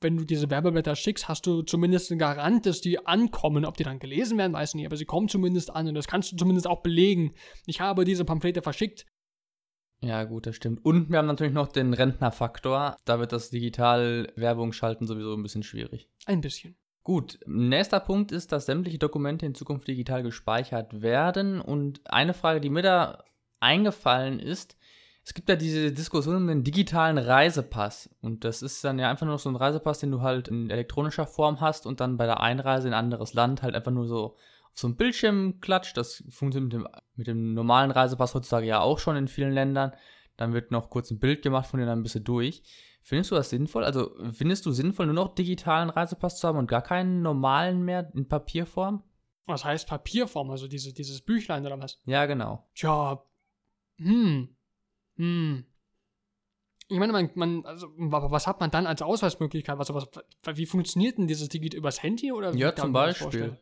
Wenn 0.01 0.17
du 0.17 0.25
diese 0.25 0.49
Werbeblätter 0.49 0.95
schickst, 0.95 1.29
hast 1.29 1.45
du 1.47 1.63
zumindest 1.63 2.11
einen 2.13 2.21
Garant, 2.21 2.65
dass 2.65 2.81
die 2.81 3.05
ankommen. 3.05 3.65
Ob 3.67 3.77
die 3.77 3.83
dann 3.83 3.99
gelesen 3.99 4.39
werden, 4.39 4.53
weiß 4.53 4.71
ich 4.71 4.75
nicht, 4.77 4.87
aber 4.87 4.97
sie 4.97 5.05
kommen 5.05 5.29
zumindest 5.29 5.75
an 5.75 5.89
und 5.89 5.95
das 5.95 6.07
kannst 6.07 6.33
du 6.33 6.37
zumindest 6.37 6.67
auch 6.69 6.81
belegen. 6.83 7.35
Ich 7.67 7.81
habe 7.81 8.05
diese 8.05 8.25
Pamphlete 8.25 8.63
verschickt. 8.63 9.05
Ja, 10.01 10.25
gut, 10.25 10.47
das 10.47 10.57
stimmt. 10.57 10.85
Und 10.85 11.11
wir 11.11 11.19
haben 11.19 11.27
natürlich 11.27 11.53
noch 11.53 11.69
den 11.69 11.93
Rentnerfaktor. 11.93 12.97
Da 13.05 13.19
wird 13.19 13.33
das 13.33 13.51
digital 13.51 14.33
Werbung 14.37 14.73
schalten 14.73 15.07
sowieso 15.07 15.35
ein 15.35 15.43
bisschen 15.43 15.65
schwierig. 15.65 16.09
Ein 16.27 16.41
bisschen. 16.41 16.77
Gut, 17.03 17.41
nächster 17.47 18.01
Punkt 18.01 18.33
ist, 18.33 18.53
dass 18.53 18.67
sämtliche 18.67 18.99
Dokumente 18.99 19.47
in 19.47 19.55
Zukunft 19.55 19.89
digital 19.89 20.23
gespeichert 20.23 21.01
werden. 21.01 21.61
Und 21.61 22.01
eine 22.05 22.35
Frage, 22.35 22.61
die 22.61 22.71
mir 22.71 22.83
da 22.83 23.25
eingefallen 23.61 24.39
ist, 24.39 24.77
es 25.25 25.35
gibt 25.35 25.49
ja 25.49 25.57
diese 25.57 25.93
Diskussion 25.93 26.37
um 26.37 26.47
den 26.47 26.65
digitalen 26.65 27.19
Reisepass. 27.19 28.09
Und 28.23 28.45
das 28.45 28.63
ist 28.63 28.85
dann 28.85 28.99
ja 28.99 29.11
einfach 29.11 29.27
nur 29.27 29.39
so 29.39 29.49
ein 29.49 29.57
Reisepass, 29.57 29.99
den 29.99 30.11
du 30.11 30.23
halt 30.23 30.49
in 30.49 30.71
elektronischer 30.71 31.27
Form 31.27 31.61
hast 31.61 31.87
und 31.87 32.01
dann 32.01 32.17
bei 32.17 32.27
der 32.27 32.41
Einreise 32.41 32.89
in 32.89 32.95
ein 32.95 33.05
anderes 33.05 33.35
Land 33.35 33.63
halt 33.63 33.75
einfach 33.75 33.91
nur 33.91 34.07
so 34.07 34.37
auf 34.73 34.79
so 34.79 34.87
einem 34.87 34.97
Bildschirm 34.97 35.61
klatscht. 35.61 35.97
Das 35.97 36.25
funktioniert 36.31 36.73
mit 36.73 36.83
dem, 36.83 36.89
mit 37.17 37.27
dem 37.27 37.55
normalen 37.55 37.91
Reisepass 37.91 38.35
heutzutage 38.35 38.67
ja 38.67 38.81
auch 38.81 38.99
schon 38.99 39.17
in 39.17 39.29
vielen 39.29 39.53
Ländern. 39.53 39.93
Dann 40.37 40.53
wird 40.53 40.71
noch 40.71 40.89
kurz 40.91 41.11
ein 41.11 41.19
Bild 41.19 41.43
gemacht 41.43 41.67
von 41.69 41.81
dir, 41.81 41.87
dann 41.87 42.03
bist 42.03 42.15
du 42.15 42.21
durch. 42.21 42.63
Findest 43.03 43.31
du 43.31 43.35
das 43.35 43.51
sinnvoll? 43.51 43.85
Also 43.85 44.11
findest 44.33 44.67
du 44.67 44.71
sinnvoll, 44.73 45.07
nur 45.07 45.15
noch 45.15 45.35
digitalen 45.35 45.91
Reisepass 45.91 46.39
zu 46.39 46.47
haben 46.47 46.59
und 46.59 46.69
gar 46.69 46.83
keinen 46.83 47.23
normalen 47.23 47.83
mehr 47.85 48.11
in 48.15 48.29
Papierform? 48.29 49.03
Was 49.47 49.65
heißt 49.65 49.89
Papierform, 49.89 50.51
also 50.51 50.69
diese, 50.69 50.93
dieses 50.93 51.23
Büchlein 51.23 51.65
oder 51.65 51.81
was? 51.81 52.01
Ja, 52.05 52.27
genau. 52.27 52.69
Tja, 52.75 53.25
hm, 53.97 54.55
hm. 55.17 55.65
Ich 56.91 56.99
meine, 56.99 57.13
man, 57.13 57.31
man, 57.35 57.65
also, 57.67 57.89
wa- 57.97 58.31
was 58.31 58.47
hat 58.47 58.61
man 58.61 58.71
dann 58.71 58.87
als 58.87 59.03
Ausweismöglichkeit? 59.03 59.79
Was, 59.79 59.93
was, 59.93 60.09
wie 60.55 60.67
funktioniert 60.67 61.19
denn 61.19 61.27
dieses 61.27 61.49
Digital 61.49 61.79
übers 61.79 62.03
Handy 62.03 62.33
oder? 62.33 62.55
wie 62.55 62.59
Ja, 62.59 62.75
zum 62.75 62.93
Beispiel. 62.93 63.59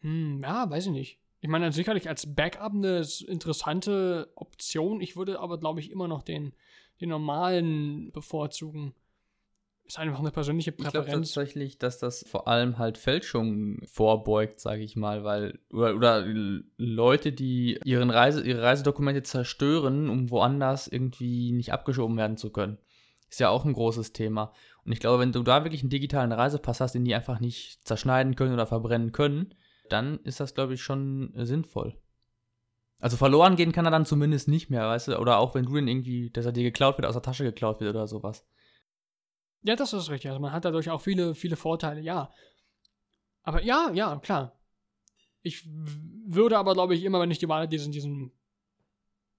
Hm, 0.00 0.40
ja, 0.42 0.68
weiß 0.68 0.86
ich 0.86 0.92
nicht. 0.92 1.18
Ich 1.40 1.48
meine, 1.48 1.72
sicherlich 1.72 2.08
als 2.08 2.34
Backup 2.34 2.72
eine 2.72 3.06
interessante 3.26 4.32
Option. 4.34 5.00
Ich 5.00 5.16
würde 5.16 5.38
aber, 5.40 5.58
glaube 5.58 5.80
ich, 5.80 5.90
immer 5.90 6.08
noch 6.08 6.22
den, 6.22 6.52
den 7.00 7.10
normalen 7.10 8.10
bevorzugen. 8.12 8.94
Ist 9.84 9.98
einfach 9.98 10.18
eine 10.18 10.30
persönliche 10.30 10.70
Ich 10.72 10.76
glaube 10.76 10.98
Präferenz. 10.98 11.32
tatsächlich, 11.32 11.78
dass 11.78 11.98
das 11.98 12.22
vor 12.28 12.46
allem 12.46 12.76
halt 12.76 12.98
Fälschungen 12.98 13.80
vorbeugt, 13.86 14.60
sage 14.60 14.82
ich 14.82 14.96
mal, 14.96 15.24
weil 15.24 15.58
oder, 15.72 15.94
oder 15.94 16.26
Leute, 16.76 17.32
die 17.32 17.80
ihren 17.84 18.10
Reise, 18.10 18.42
ihre 18.46 18.62
Reisedokumente 18.62 19.22
zerstören, 19.22 20.10
um 20.10 20.30
woanders 20.30 20.88
irgendwie 20.88 21.52
nicht 21.52 21.72
abgeschoben 21.72 22.18
werden 22.18 22.36
zu 22.36 22.50
können. 22.50 22.76
Ist 23.30 23.40
ja 23.40 23.48
auch 23.48 23.64
ein 23.64 23.72
großes 23.72 24.12
Thema. 24.12 24.52
Und 24.84 24.92
ich 24.92 25.00
glaube, 25.00 25.20
wenn 25.20 25.32
du 25.32 25.42
da 25.42 25.64
wirklich 25.64 25.82
einen 25.82 25.90
digitalen 25.90 26.32
Reisepass 26.32 26.80
hast, 26.80 26.92
den 26.94 27.04
die 27.04 27.14
einfach 27.14 27.40
nicht 27.40 27.86
zerschneiden 27.86 28.36
können 28.36 28.52
oder 28.52 28.66
verbrennen 28.66 29.12
können, 29.12 29.54
dann 29.92 30.18
ist 30.20 30.40
das, 30.40 30.54
glaube 30.54 30.74
ich, 30.74 30.82
schon 30.82 31.34
äh, 31.34 31.46
sinnvoll. 31.46 31.98
Also 33.00 33.16
verloren 33.16 33.56
gehen 33.56 33.72
kann 33.72 33.84
er 33.84 33.90
dann 33.92 34.06
zumindest 34.06 34.48
nicht 34.48 34.70
mehr, 34.70 34.88
weißt 34.88 35.08
du? 35.08 35.18
Oder 35.18 35.38
auch 35.38 35.54
wenn 35.54 35.66
du 35.66 35.74
den 35.74 35.86
irgendwie, 35.86 36.30
dass 36.30 36.46
er 36.46 36.52
dir 36.52 36.64
geklaut 36.64 36.98
wird, 36.98 37.06
aus 37.06 37.14
der 37.14 37.22
Tasche 37.22 37.44
geklaut 37.44 37.80
wird 37.80 37.90
oder 37.90 38.08
sowas. 38.08 38.44
Ja, 39.62 39.76
das 39.76 39.92
ist 39.92 40.10
richtig. 40.10 40.30
Also 40.30 40.40
man 40.40 40.52
hat 40.52 40.64
dadurch 40.64 40.90
auch 40.90 41.00
viele, 41.00 41.34
viele 41.34 41.56
Vorteile, 41.56 42.00
ja. 42.00 42.32
Aber 43.42 43.62
ja, 43.62 43.90
ja, 43.92 44.16
klar. 44.18 44.58
Ich 45.42 45.68
würde 46.26 46.58
aber, 46.58 46.74
glaube 46.74 46.94
ich, 46.94 47.04
immer, 47.04 47.20
wenn 47.20 47.30
ich 47.30 47.38
die 47.38 47.48
Wahl 47.48 47.62
hätte, 47.62 47.70
diesen, 47.70 47.92
diesen, 47.92 48.32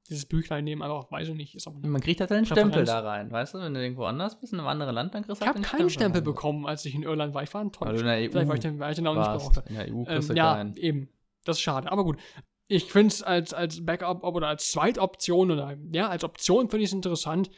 dieses 0.09 0.25
Büchlein 0.25 0.63
nehmen, 0.63 0.81
einfach, 0.81 1.11
weiß 1.11 1.29
ich 1.29 1.35
nicht, 1.35 1.55
ist 1.55 1.67
auch 1.67 1.73
Man 1.73 2.01
kriegt 2.01 2.19
halt 2.19 2.31
einen 2.31 2.45
Präferenz. 2.45 2.71
Stempel 2.73 2.85
da 2.85 2.99
rein, 3.01 3.31
weißt 3.31 3.53
du? 3.53 3.59
Wenn 3.59 3.73
du 3.73 3.81
irgendwo 3.81 4.03
anders 4.05 4.39
bist, 4.39 4.53
in 4.53 4.59
einem 4.59 4.67
anderen 4.67 4.93
Land, 4.95 5.13
dann 5.13 5.23
kriegst 5.23 5.41
du 5.41 5.43
Ich 5.45 5.47
halt 5.47 5.57
habe 5.57 5.65
den 5.65 5.77
keinen 5.77 5.89
Stempel 5.89 6.21
bekommen, 6.21 6.65
als 6.65 6.83
ich 6.85 6.95
in 6.95 7.03
Irland 7.03 7.33
war. 7.33 7.43
Ich 7.43 7.53
war 7.53 7.61
enttäuscht. 7.61 7.93
du 7.95 7.99
in 7.99 8.05
der 8.05 8.15
EU 8.17 8.29
Vielleicht, 8.31 8.47
weil 8.49 8.55
ich 8.55 8.61
den, 8.61 8.79
weil 8.79 8.91
ich 8.91 8.95
den 8.97 9.07
auch 9.07 9.15
nicht 9.15 9.25
warst. 9.25 9.45
brauchte. 9.53 9.69
In 9.69 9.75
der 9.75 9.85
EU 9.93 10.03
kriegst 10.03 10.29
Ähm, 10.29 10.35
du 10.35 10.41
ja, 10.41 10.53
keinen. 10.55 10.75
eben. 10.75 11.09
Das 11.45 11.57
ist 11.57 11.61
schade. 11.61 11.91
Aber 11.91 12.03
gut. 12.03 12.17
Ich 12.71 12.85
finde 12.91 13.07
es 13.07 13.23
als, 13.23 13.53
als 13.53 13.83
Backup 13.85 14.23
oder 14.23 14.47
als 14.47 14.69
Zweitoption 14.71 15.49
oder 15.49 15.75
ja, 15.91 16.07
als 16.09 16.23
Option 16.23 16.69
finde 16.69 16.83
ich 16.83 16.89
es 16.89 16.93
interessant. 16.93 17.49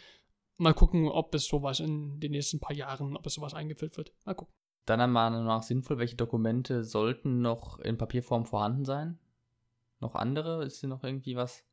Mal 0.57 0.73
gucken, 0.73 1.09
ob 1.09 1.33
es 1.35 1.47
sowas 1.47 1.79
in 1.81 2.19
den 2.19 2.31
nächsten 2.31 2.59
paar 2.59 2.75
Jahren, 2.75 3.17
ob 3.17 3.25
es 3.25 3.33
sowas 3.33 3.53
eingeführt 3.53 3.97
wird. 3.97 4.13
Mal 4.25 4.35
gucken. 4.35 4.53
Deiner 4.85 5.07
Meinung 5.07 5.43
nach 5.45 5.63
sinnvoll, 5.63 5.97
welche 5.97 6.15
Dokumente 6.15 6.83
sollten 6.83 7.41
noch 7.41 7.79
in 7.79 7.97
Papierform 7.97 8.45
vorhanden 8.45 8.85
sein? 8.85 9.19
Noch 9.99 10.15
andere? 10.15 10.63
Ist 10.63 10.81
dir 10.81 10.87
noch 10.87 11.03
irgendwie 11.03 11.35
was? 11.35 11.63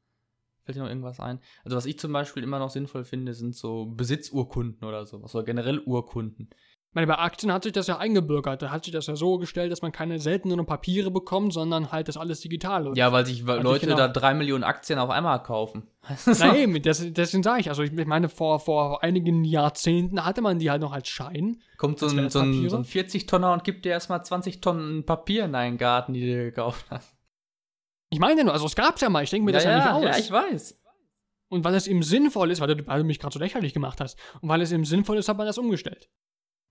Fällt 0.69 0.77
dir 0.77 0.83
noch 0.83 0.91
irgendwas 0.91 1.19
ein? 1.19 1.41
Also 1.65 1.79
was 1.79 1.87
ich 1.87 1.99
zum 1.99 2.13
Beispiel 2.13 2.43
immer 2.43 2.59
noch 2.59 2.69
sinnvoll 2.69 3.03
finde, 3.03 3.33
sind 3.33 3.57
so 3.57 3.87
Besitzurkunden 3.87 4.87
oder 4.87 5.07
sowas. 5.07 5.35
Oder 5.35 5.45
generell 5.45 5.79
Urkunden. 5.79 6.51
Ich 6.91 6.95
meine, 6.95 7.07
bei 7.07 7.17
Aktien 7.17 7.51
hat 7.51 7.63
sich 7.63 7.73
das 7.73 7.87
ja 7.87 7.97
eingebürgert. 7.97 8.61
Da 8.61 8.71
hat 8.71 8.85
sich 8.85 8.93
das 8.93 9.07
ja 9.07 9.17
so 9.17 9.39
gestellt, 9.39 9.73
dass 9.73 9.81
man 9.81 9.93
keine 9.93 10.19
seltenen 10.19 10.67
Papiere 10.67 11.11
bekommt, 11.11 11.55
sondern 11.55 11.91
halt 11.91 12.09
das 12.09 12.19
alles 12.19 12.41
digital. 12.41 12.87
Und 12.87 12.99
Ja, 12.99 13.11
weil 13.13 13.25
sich 13.25 13.49
Also 13.49 13.63
Leute 13.63 13.87
genau. 13.87 13.97
da 13.97 14.09
drei 14.09 14.35
Millionen 14.35 14.63
Aktien 14.63 14.99
auf 14.99 15.09
einmal 15.09 15.43
kaufen. 15.43 15.85
Na 16.27 16.55
eben, 16.55 16.83
das, 16.83 17.03
deswegen 17.11 17.43
sage 17.43 17.61
ich, 17.63 17.71
also 17.71 17.83
ich 17.83 17.93
meine, 17.93 18.29
vor, 18.29 18.61
vor 18.61 19.03
einigen 19.03 19.45
Jahrzehnten 19.45 20.23
hatte 20.23 20.43
man 20.43 20.59
die 20.59 20.71
halt 20.71 20.83
noch 20.83 20.93
als 20.93 21.09
Schein. 21.09 21.63
Kommt 21.79 21.99
so 21.99 22.09
ein, 22.09 22.29
so 22.29 22.41
ein, 22.41 22.69
so 22.69 22.77
ein 22.77 22.85
40-Tonner 22.85 23.55
und 23.55 23.65
gibt 23.65 23.87
dir 23.87 23.93
erstmal 23.93 24.23
20 24.23 24.61
Tonnen 24.61 25.07
Papier 25.07 25.47
in 25.47 25.55
deinen 25.55 25.79
Garten, 25.79 26.13
die 26.13 26.21
du 26.21 26.27
dir 26.27 26.45
gekauft 26.45 26.85
hast. 26.91 27.18
Ich 28.11 28.19
meine 28.19 28.45
nur, 28.45 28.53
also 28.53 28.67
es 28.67 28.75
gab's 28.75 29.01
ja 29.01 29.09
mal, 29.09 29.23
ich 29.23 29.31
denke 29.31 29.45
mir 29.45 29.53
das 29.53 29.65
ja, 29.65 29.77
nicht 29.77 29.89
aus. 29.89 30.05
ja, 30.05 30.19
ich 30.19 30.31
weiß. 30.31 30.81
Und 31.49 31.65
weil 31.65 31.75
es 31.75 31.87
eben 31.87 32.03
sinnvoll 32.03 32.51
ist, 32.51 32.61
weil 32.61 32.75
du, 32.75 32.87
weil 32.87 33.01
du 33.01 33.05
mich 33.05 33.19
gerade 33.19 33.33
so 33.33 33.39
lächerlich 33.39 33.75
gemacht 33.75 34.01
hast, 34.01 34.19
und 34.41 34.49
weil 34.49 34.61
es 34.61 34.73
eben 34.73 34.85
sinnvoll 34.85 35.19
ist, 35.19 35.29
hat 35.29 35.37
man 35.37 35.47
das 35.47 35.59
umgestellt. 35.59 36.09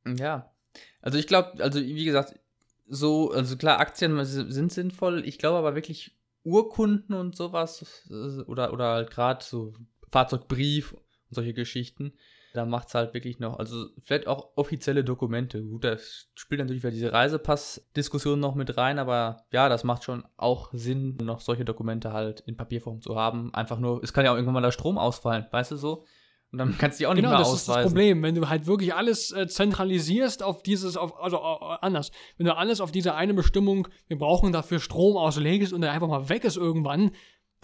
Ja. 0.06 0.54
Also 1.02 1.18
ich 1.18 1.28
glaube, 1.28 1.64
also 1.64 1.80
wie 1.80 2.06
gesagt, 2.06 2.40
so, 2.88 3.32
also 3.32 3.58
klar, 3.58 3.80
Aktien 3.80 4.24
sind 4.24 4.72
sinnvoll. 4.72 5.28
Ich 5.28 5.40
glaube 5.40 5.58
aber 5.58 5.76
wirklich 5.76 6.16
Urkunden 6.44 7.14
und 7.14 7.36
sowas 7.36 8.08
äh, 8.10 8.42
oder, 8.44 8.72
oder 8.72 8.86
halt 8.92 9.12
gerade 9.12 9.44
so 9.44 9.74
Fahrzeugbrief 10.12 10.94
und 10.94 11.04
solche 11.32 11.54
Geschichten, 11.54 12.14
da 12.58 12.66
macht 12.66 12.90
es 12.90 12.96
halt 12.96 13.14
wirklich 13.14 13.40
noch, 13.40 13.58
also 13.60 13.86
vielleicht 14.00 14.28
auch 14.28 14.50
offizielle 14.56 15.04
Dokumente. 15.04 15.64
Gut, 15.64 15.84
da 15.86 15.96
spielt 16.36 16.60
natürlich 16.60 16.84
wieder 16.84 16.92
diese 16.92 17.14
Reisepass-Diskussion 17.14 18.40
noch 18.40 18.56
mit 18.56 18.76
rein, 18.78 19.00
aber 19.00 19.46
ja, 19.52 19.70
das 19.70 19.84
macht 19.84 20.04
schon 20.04 20.26
auch 20.36 20.70
Sinn, 20.74 21.18
noch 21.22 21.40
solche 21.40 21.64
Dokumente 21.66 22.12
halt 22.14 22.42
in 22.42 22.58
Papierform 22.58 23.02
zu 23.02 23.16
haben. 23.16 23.54
Einfach 23.54 23.80
nur, 23.80 24.04
es 24.04 24.12
kann 24.14 24.26
ja 24.26 24.32
auch 24.32 24.36
irgendwann 24.36 24.56
mal 24.56 24.62
der 24.62 24.72
Strom 24.72 24.98
ausfallen, 24.98 25.46
weißt 25.52 25.72
du 25.72 25.76
so? 25.78 26.06
Und 26.50 26.60
dann 26.60 26.78
kannst 26.78 26.98
du 26.98 27.02
die 27.02 27.08
auch 27.08 27.14
nicht 27.14 27.24
Genau, 27.24 27.32
mehr 27.32 27.40
das 27.40 27.50
ausweisen. 27.50 27.72
ist 27.72 27.76
das 27.78 27.92
Problem, 27.92 28.24
wenn 28.24 28.36
du 28.36 28.48
halt 28.48 28.68
wirklich 28.68 28.94
alles 28.94 29.32
äh, 29.34 29.48
zentralisierst 29.48 30.42
auf 30.44 30.64
dieses, 30.64 30.96
auf, 30.96 31.20
also 31.22 31.38
äh, 31.38 31.78
anders. 31.82 32.12
Wenn 32.38 32.46
du 32.46 32.56
alles 32.56 32.80
auf 32.80 32.92
diese 32.92 33.16
eine 33.16 33.34
Bestimmung, 33.34 33.90
wir 34.08 34.18
brauchen 34.18 34.54
dafür 34.54 34.80
Strom 34.80 35.18
auslegst 35.18 35.74
und 35.74 35.82
der 35.82 35.92
einfach 35.92 36.08
mal 36.08 36.30
weg 36.30 36.46
ist 36.46 36.56
irgendwann, 36.56 37.12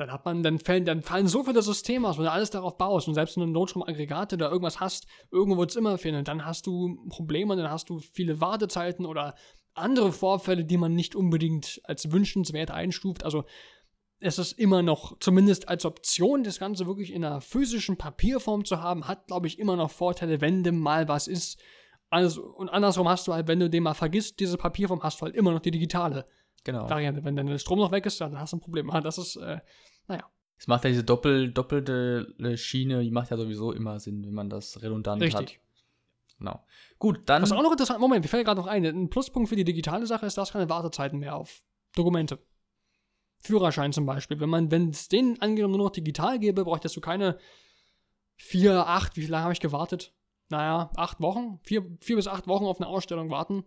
dann 0.04 0.12
hat 0.12 0.26
man, 0.26 0.44
dann 0.44 0.60
fallen, 0.60 0.84
dann 0.84 1.02
fallen 1.02 1.28
so 1.28 1.44
viele 1.44 1.62
Systeme 1.62 2.08
aus, 2.10 2.18
wenn 2.18 2.26
du 2.26 2.32
alles 2.32 2.50
darauf 2.50 2.78
baust 2.78 3.08
und 3.08 3.14
selbst 3.14 3.38
wenn 3.38 3.46
du 3.46 3.50
Notstromaggregate 3.52 4.36
oder 4.36 4.50
irgendwas 4.50 4.82
hast, 4.82 5.08
irgendwo 5.32 5.58
wird 5.58 5.70
es 5.70 5.78
immer 5.78 5.98
fehlen 5.98 6.16
und 6.16 6.28
dann 6.28 6.46
hast 6.46 6.68
du 6.68 7.08
Probleme, 7.08 7.56
dann 7.56 7.72
hast 7.72 7.90
du 7.90 8.00
viele 8.00 8.42
Wartezeiten 8.42 9.06
oder 9.06 9.36
andere 9.76 10.12
Vorfälle, 10.12 10.66
die 10.66 10.76
man 10.76 10.94
nicht 10.94 11.16
unbedingt 11.16 11.80
als 11.86 12.12
wünschenswert 12.12 12.70
einstuft. 12.70 13.24
Also 13.24 13.46
es 14.20 14.38
ist 14.40 14.52
immer 14.54 14.82
noch, 14.82 15.18
zumindest 15.20 15.70
als 15.70 15.86
Option, 15.86 16.44
das 16.44 16.60
Ganze 16.60 16.86
wirklich 16.86 17.14
in 17.14 17.24
einer 17.24 17.40
physischen 17.40 17.96
Papierform 17.98 18.66
zu 18.66 18.82
haben, 18.82 19.08
hat, 19.08 19.28
glaube 19.28 19.48
ich, 19.48 19.58
immer 19.58 19.78
noch 19.78 19.90
Vorteile, 19.90 20.42
wenn 20.42 20.64
dem 20.64 20.80
mal 20.80 21.08
was 21.08 21.28
ist. 21.28 21.60
Also, 22.10 22.44
und 22.44 22.70
andersrum 22.70 23.08
hast 23.08 23.28
du 23.28 23.34
halt, 23.34 23.48
wenn 23.48 23.60
du 23.60 23.70
den 23.70 23.84
mal 23.84 23.94
vergisst, 23.94 24.40
diese 24.40 24.58
Papierform, 24.58 25.02
hast 25.02 25.22
du 25.22 25.26
halt 25.26 25.36
immer 25.36 25.52
noch 25.52 25.62
die 25.62 25.72
digitale 25.72 26.26
Genau. 26.64 26.90
Variante. 26.90 27.24
Wenn 27.24 27.36
dann 27.36 27.48
der 27.48 27.58
Strom 27.58 27.80
noch 27.80 27.92
weg 27.92 28.06
ist, 28.06 28.22
dann 28.22 28.40
hast 28.40 28.54
du 28.54 28.58
ein 28.58 28.62
Problem. 28.62 28.90
Ah, 28.90 29.02
Das 29.02 29.18
ist, 29.18 29.36
äh, 29.36 29.60
naja, 30.08 30.30
Es 30.58 30.68
macht 30.68 30.84
ja 30.84 30.90
diese 30.90 31.04
doppel, 31.04 31.52
doppelte 31.52 32.34
äh, 32.40 32.58
Schiene, 32.58 33.02
die 33.04 33.12
macht 33.12 33.32
ja 33.32 33.38
sowieso 33.38 33.72
immer 33.72 34.00
Sinn, 34.00 34.26
wenn 34.26 34.34
man 34.34 34.50
das 34.50 34.82
redundant 34.82 35.22
richtig. 35.22 35.40
hat. 35.40 35.60
Genau. 36.40 36.66
Gut, 37.00 37.22
dann. 37.26 37.42
Was 37.42 37.52
auch 37.52 37.64
noch 37.64 37.72
interessant, 37.72 38.00
Moment, 38.00 38.24
mir 38.24 38.30
fällt 38.30 38.46
gerade 38.46 38.60
noch 38.60 38.68
ein, 38.68 38.86
ein 38.86 39.10
Pluspunkt 39.10 39.50
für 39.50 39.56
die 39.56 39.64
digitale 39.64 40.06
Sache 40.06 40.26
ist, 40.26 40.38
dass 40.38 40.52
keine 40.52 40.70
Wartezeiten 40.70 41.20
mehr 41.20 41.36
auf 41.36 41.64
Dokumente. 41.96 42.40
Führerschein 43.40 43.92
zum 43.92 44.06
Beispiel. 44.06 44.40
Wenn 44.40 44.50
man, 44.50 44.72
wenn 44.72 44.90
es 44.90 45.10
den 45.10 45.42
angenommen 45.42 45.76
nur 45.76 45.88
noch 45.88 45.92
digital 45.92 46.40
gäbe, 46.40 46.64
bräuchtest 46.64 46.96
du 46.96 47.02
keine 47.02 47.38
vier, 48.36 48.88
acht, 48.88 49.18
wie 49.18 49.26
lange 49.26 49.44
habe 49.44 49.54
ich 49.54 49.60
gewartet? 49.60 50.14
Naja, 50.50 50.92
acht 50.96 51.20
Wochen, 51.20 51.60
vier, 51.64 51.86
vier 52.00 52.16
bis 52.16 52.28
acht 52.28 52.48
Wochen 52.48 52.66
auf 52.66 52.80
eine 52.80 52.88
Ausstellung 52.88 53.30
warten. 53.30 53.64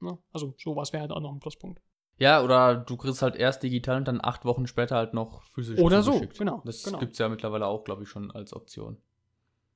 Ne? 0.00 0.18
Also 0.32 0.54
sowas 0.58 0.92
wäre 0.92 1.02
halt 1.02 1.12
auch 1.12 1.20
noch 1.20 1.32
ein 1.32 1.40
Pluspunkt. 1.40 1.80
Ja, 2.18 2.42
oder 2.42 2.76
du 2.76 2.96
kriegst 2.96 3.20
halt 3.22 3.36
erst 3.36 3.62
digital 3.62 3.98
und 3.98 4.08
dann 4.08 4.20
acht 4.22 4.44
Wochen 4.44 4.66
später 4.66 4.96
halt 4.96 5.12
noch 5.12 5.42
physisch. 5.42 5.78
Oder 5.78 6.02
so, 6.02 6.20
genau, 6.38 6.62
Das 6.64 6.82
genau. 6.82 6.98
gibt's 6.98 7.18
ja 7.18 7.28
mittlerweile 7.28 7.66
auch, 7.66 7.84
glaube 7.84 8.04
ich, 8.04 8.08
schon 8.08 8.30
als 8.30 8.54
Option. 8.54 8.96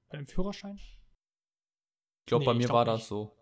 Bei 0.08 0.16
dem 0.16 0.26
Führerschein? 0.26 0.76
Ich 0.76 2.26
glaube, 2.26 2.42
Nee, 2.42 2.46
bei 2.46 2.54
mir 2.54 2.66
glaub 2.66 2.86
war 2.86 2.92
nicht. 2.94 3.02
das 3.02 3.08
so. 3.08 3.36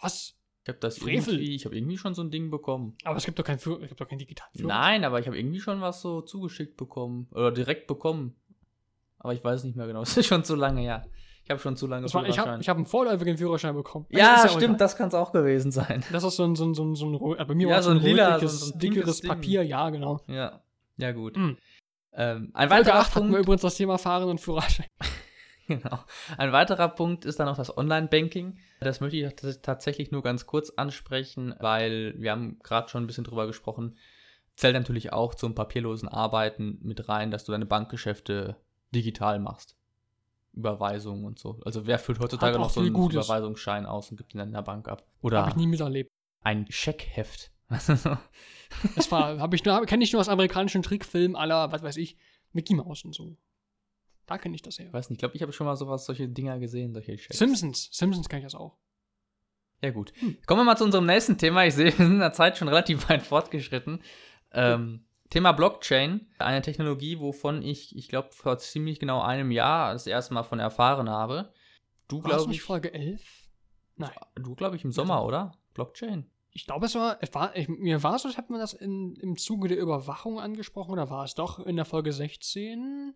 Was? 0.00 0.36
Ich 0.64 0.68
habe 0.68 0.78
das 0.78 0.98
Frevel. 0.98 1.34
irgendwie, 1.34 1.54
ich 1.54 1.64
habe 1.64 1.76
irgendwie 1.76 1.96
schon 1.96 2.14
so 2.14 2.22
ein 2.22 2.30
Ding 2.30 2.50
bekommen. 2.50 2.96
Aber 3.04 3.16
es 3.16 3.24
gibt 3.24 3.38
doch 3.38 3.44
kein, 3.44 3.58
Führ 3.58 3.80
es 3.82 3.88
gibt 3.88 4.00
doch 4.00 4.08
kein 4.08 4.18
digitalen 4.18 4.52
Führerschein. 4.52 4.80
Nein, 4.80 5.04
aber 5.04 5.20
ich 5.20 5.26
habe 5.26 5.38
irgendwie 5.38 5.60
schon 5.60 5.80
was 5.80 6.00
so 6.02 6.20
zugeschickt 6.20 6.76
bekommen. 6.76 7.28
Oder 7.32 7.52
direkt 7.52 7.86
bekommen. 7.86 8.34
Aber 9.18 9.32
ich 9.32 9.42
weiß 9.44 9.64
nicht 9.64 9.76
mehr 9.76 9.86
genau. 9.86 10.02
Es 10.02 10.16
ist 10.16 10.26
schon 10.26 10.44
zu 10.44 10.54
lange, 10.56 10.84
ja. 10.84 11.04
Ich 11.50 11.52
habe 11.52 11.60
schon 11.62 11.74
zu 11.76 11.88
lange 11.88 12.02
Das 12.04 12.14
war, 12.14 12.22
ich 12.22 12.28
habe 12.38 12.42
Führerschein. 12.44 12.60
ich 12.60 12.68
hab 12.68 12.76
einen 12.76 12.86
vorläufigen 12.86 13.36
Führerschein 13.36 13.74
bekommen. 13.74 14.06
Ja, 14.10 14.36
auch 14.44 14.48
stimmt, 14.50 14.62
egal. 14.62 14.76
das 14.76 14.94
kann 14.96 15.08
es 15.08 15.14
auch 15.14 15.32
gewesen 15.32 15.72
sein. 15.72 16.04
Das 16.12 16.22
ist 16.22 16.36
so 16.36 16.44
ein, 16.44 16.54
so 16.54 16.64
ein, 16.64 16.74
so 16.74 16.84
ein, 16.84 16.94
so 16.94 17.06
ein 17.08 17.38
äh, 17.40 17.44
bei 17.44 17.56
mir 17.56 17.66
Ja, 17.66 17.74
war 17.74 17.82
so 17.82 17.90
ein 17.90 17.96
lila, 17.98 18.38
so 18.38 18.72
ein- 18.72 18.78
dickeres 18.78 19.20
Ding. 19.20 19.28
Papier, 19.30 19.64
ja, 19.64 19.90
genau. 19.90 20.20
Ja, 20.28 20.60
ja 20.96 21.10
gut. 21.10 21.36
Mhm. 21.36 21.56
Ähm, 22.12 22.50
ein 22.54 22.68
Folge 22.68 22.84
weiterer 22.86 23.00
8 23.00 23.14
hatten 23.16 23.26
wir 23.26 23.32
Punkt, 23.32 23.42
übrigens 23.46 23.62
das 23.62 23.74
Thema 23.74 23.98
Fahren 23.98 24.28
und 24.28 24.40
Führerschein. 24.40 24.86
genau. 25.66 25.98
Ein 26.38 26.52
weiterer 26.52 26.88
Punkt 26.88 27.24
ist 27.24 27.40
dann 27.40 27.48
auch 27.48 27.56
das 27.56 27.76
Online-Banking. 27.76 28.58
Das 28.80 29.00
möchte 29.00 29.16
ich 29.16 29.26
tats- 29.34 29.60
tatsächlich 29.60 30.12
nur 30.12 30.22
ganz 30.22 30.46
kurz 30.46 30.70
ansprechen, 30.70 31.52
weil 31.58 32.14
wir 32.16 32.30
haben 32.30 32.60
gerade 32.62 32.88
schon 32.88 33.02
ein 33.02 33.06
bisschen 33.08 33.24
drüber 33.24 33.48
gesprochen. 33.48 33.96
Zählt 34.54 34.74
natürlich 34.74 35.12
auch 35.12 35.34
zum 35.34 35.56
papierlosen 35.56 36.08
Arbeiten 36.08 36.78
mit 36.82 37.08
rein, 37.08 37.32
dass 37.32 37.42
du 37.44 37.50
deine 37.50 37.66
Bankgeschäfte 37.66 38.54
digital 38.94 39.40
machst. 39.40 39.74
Überweisungen 40.52 41.24
und 41.24 41.38
so. 41.38 41.60
Also 41.64 41.86
wer 41.86 41.98
führt 41.98 42.18
heutzutage 42.20 42.58
noch 42.58 42.70
so 42.70 42.80
einen 42.80 42.92
Gutes. 42.92 43.26
Überweisungsschein 43.26 43.86
aus 43.86 44.10
und 44.10 44.16
gibt 44.16 44.34
ihn 44.34 44.38
dann 44.38 44.48
in 44.48 44.54
der 44.54 44.62
Bank 44.62 44.88
ab? 44.88 45.06
Oder 45.22 45.40
Habe 45.40 45.50
ich 45.50 45.56
nie 45.56 45.66
miterlebt. 45.66 46.10
ein 46.42 46.66
Scheckheft. 46.70 47.52
Das 48.94 49.10
war, 49.10 49.40
habe 49.40 49.56
ich 49.56 49.64
nur, 49.64 49.84
kenne 49.84 50.04
ich 50.04 50.12
nur 50.12 50.20
aus 50.20 50.28
amerikanischen 50.28 50.82
Trickfilmen 50.82 51.34
aller, 51.34 51.72
was 51.72 51.82
weiß 51.82 51.96
ich, 51.96 52.16
Mickey 52.52 52.74
Mouse 52.74 53.04
und 53.04 53.12
so. 53.12 53.36
Da 54.26 54.38
kenne 54.38 54.54
ich 54.54 54.62
das 54.62 54.78
her. 54.78 54.86
Ich 54.86 54.92
weiß 54.92 55.10
nicht, 55.10 55.16
ich 55.16 55.18
glaube, 55.18 55.34
ich 55.34 55.42
habe 55.42 55.52
schon 55.52 55.66
mal 55.66 55.74
sowas, 55.74 56.06
solche 56.06 56.28
Dinger 56.28 56.58
gesehen, 56.60 56.92
solche 56.92 57.18
Schecks. 57.18 57.36
Simpsons, 57.36 57.88
Simpsons 57.90 58.28
kenne 58.28 58.40
ich 58.40 58.46
das 58.46 58.54
auch. 58.54 58.76
Ja, 59.82 59.90
gut. 59.90 60.12
Hm. 60.20 60.36
Kommen 60.46 60.60
wir 60.60 60.64
mal 60.64 60.76
zu 60.76 60.84
unserem 60.84 61.06
nächsten 61.06 61.36
Thema. 61.36 61.64
Ich 61.64 61.74
sehe, 61.74 61.86
wir 61.86 61.92
sind 61.92 62.12
in 62.12 62.18
der 62.20 62.32
Zeit 62.32 62.58
schon 62.58 62.68
relativ 62.68 63.08
weit 63.08 63.22
fortgeschritten. 63.22 64.00
Ähm, 64.52 65.04
Thema 65.30 65.52
Blockchain, 65.52 66.26
eine 66.38 66.60
Technologie, 66.60 67.20
wovon 67.20 67.62
ich, 67.62 67.96
ich 67.96 68.08
glaube, 68.08 68.28
vor 68.32 68.58
ziemlich 68.58 68.98
genau 68.98 69.22
einem 69.22 69.52
Jahr 69.52 69.92
das 69.92 70.08
erste 70.08 70.34
Mal 70.34 70.42
von 70.42 70.58
erfahren 70.58 71.08
habe. 71.08 71.52
Du, 72.08 72.20
glaube 72.20 72.48
nicht 72.48 72.58
ich, 72.58 72.62
Folge 72.62 72.92
11? 72.92 73.22
Nein. 73.96 74.10
du, 74.34 74.56
glaube 74.56 74.74
ich, 74.74 74.84
im 74.84 74.90
Sommer, 74.90 75.24
oder? 75.24 75.52
Blockchain. 75.74 76.28
Ich 76.52 76.66
glaube, 76.66 76.86
es 76.86 76.96
war, 76.96 77.18
es 77.20 77.32
war 77.32 77.54
ich, 77.54 77.68
mir 77.68 78.02
war 78.02 78.16
es, 78.16 78.26
als 78.26 78.36
hätte 78.36 78.50
man 78.50 78.60
das 78.60 78.72
in, 78.72 79.14
im 79.16 79.36
Zuge 79.36 79.68
der 79.68 79.78
Überwachung 79.78 80.40
angesprochen, 80.40 80.90
oder 80.90 81.10
war 81.10 81.24
es 81.24 81.36
doch 81.36 81.64
in 81.64 81.76
der 81.76 81.84
Folge 81.84 82.12
16? 82.12 83.14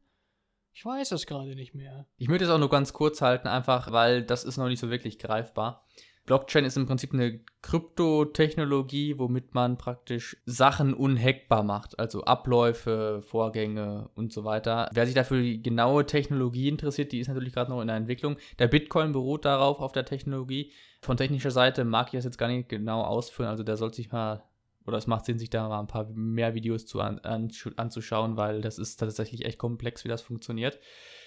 Ich 0.73 0.85
weiß 0.85 1.11
es 1.13 1.27
gerade 1.27 1.57
nicht 1.57 1.75
mehr. 1.75 2.07
Ich 2.17 2.29
möchte 2.29 2.45
es 2.45 2.51
auch 2.51 2.59
nur 2.59 2.71
ganz 2.71 2.93
kurz 2.93 3.23
halten, 3.23 3.49
einfach 3.49 3.91
weil 3.91 4.23
das 4.23 4.45
ist 4.45 4.57
noch 4.57 4.69
nicht 4.69 4.81
so 4.81 4.89
wirklich 4.89 5.19
greifbar. 5.19 5.85
Blockchain 6.27 6.65
ist 6.65 6.77
im 6.77 6.87
Prinzip 6.87 7.13
eine 7.13 7.41
Kryptotechnologie, 7.61 9.19
womit 9.19 9.55
man 9.55 9.77
praktisch 9.77 10.39
Sachen 10.47 10.95
unhackbar 10.95 11.63
macht, 11.63 11.99
also 11.99 12.25
Abläufe, 12.25 13.23
Vorgänge 13.23 14.09
und 14.15 14.33
so 14.33 14.45
weiter. 14.45 14.89
Wer 14.93 15.05
sich 15.05 15.15
dafür 15.15 15.43
die 15.43 15.63
genaue 15.63 16.07
Technologie 16.07 16.69
interessiert, 16.69 17.13
die 17.13 17.21
ist 17.21 17.29
natürlich 17.29 17.53
gerade 17.53 17.71
noch 17.71 17.83
in 17.83 17.89
der 17.89 17.97
Entwicklung. 17.97 18.37
Der 18.59 18.69
Bitcoin 18.69 19.13
beruht 19.13 19.45
darauf, 19.45 19.81
auf 19.81 19.93
der 19.93 20.07
Technologie. 20.07 20.73
Von 21.03 21.19
technischer 21.19 21.51
Seite 21.51 21.85
mag 21.85 22.07
ich 22.09 22.13
das 22.13 22.25
jetzt 22.25 22.39
gar 22.39 22.49
nicht 22.49 22.71
genau 22.71 23.03
ausführen, 23.03 23.49
also 23.49 23.63
der 23.63 23.77
sollte 23.77 23.97
sich 23.97 24.11
mal, 24.11 24.43
oder 24.87 24.97
es 24.97 25.07
macht 25.07 25.27
Sinn, 25.27 25.39
sich 25.39 25.51
da 25.51 25.69
mal 25.69 25.81
ein 25.81 25.87
paar 25.87 26.09
mehr 26.15 26.55
Videos 26.55 26.87
zu 26.87 27.01
an, 27.01 27.19
an, 27.19 27.51
anzuschauen, 27.77 28.39
weil 28.39 28.63
das 28.63 28.79
ist 28.79 28.97
tatsächlich 28.97 29.45
echt 29.45 29.59
komplex, 29.59 30.05
wie 30.05 30.09
das 30.09 30.23
funktioniert. 30.23 30.79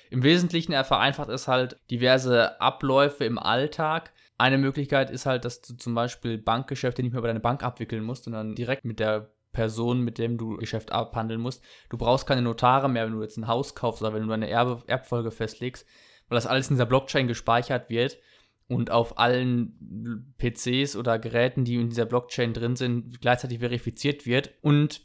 Im 0.10 0.24
Wesentlichen, 0.24 0.72
er 0.72 0.86
vereinfacht 0.86 1.30
es 1.30 1.48
halt 1.48 1.78
diverse 1.92 2.60
Abläufe 2.62 3.26
im 3.26 3.38
Alltag. 3.38 4.14
Eine 4.38 4.58
Möglichkeit 4.58 5.10
ist 5.10 5.26
halt, 5.26 5.46
dass 5.46 5.62
du 5.62 5.76
zum 5.76 5.96
Beispiel 5.96 6.38
Bankgeschäfte 6.38 7.02
nicht 7.02 7.12
mehr 7.12 7.20
über 7.20 7.28
deine 7.28 7.40
Bank 7.40 7.64
abwickeln 7.64 8.04
musst, 8.04 8.26
sondern 8.26 8.56
direkt 8.56 8.86
mit 8.86 9.00
der 9.00 9.32
Person, 9.52 10.02
mit 10.02 10.20
dem 10.20 10.38
du 10.38 10.58
Geschäft 10.58 10.92
abhandeln 10.92 11.42
musst. 11.42 11.64
Du 11.90 11.98
brauchst 11.98 12.28
keine 12.28 12.44
Notare 12.44 12.90
mehr, 12.90 13.06
wenn 13.06 13.14
du 13.14 13.22
jetzt 13.24 13.38
ein 13.38 13.48
Haus 13.48 13.74
kaufst 13.74 14.02
oder 14.04 14.14
wenn 14.14 14.28
du 14.28 14.32
eine 14.32 14.50
Erbe, 14.50 14.84
Erbfolge 14.86 15.32
festlegst, 15.32 15.88
weil 16.30 16.36
das 16.36 16.46
alles 16.46 16.70
in 16.70 16.76
dieser 16.76 16.86
Blockchain 16.86 17.28
gespeichert 17.28 17.90
wird 17.90 18.20
und 18.68 18.92
auf 18.92 19.18
allen 19.18 20.36
PCs 20.38 20.96
oder 20.96 21.18
Geräten, 21.18 21.66
die 21.66 21.76
in 21.76 21.90
dieser 21.90 22.06
Blockchain 22.06 22.54
drin 22.54 22.76
sind, 22.76 23.20
gleichzeitig 23.22 23.60
verifiziert 23.60 24.28
wird. 24.28 24.54
Und 24.62 25.02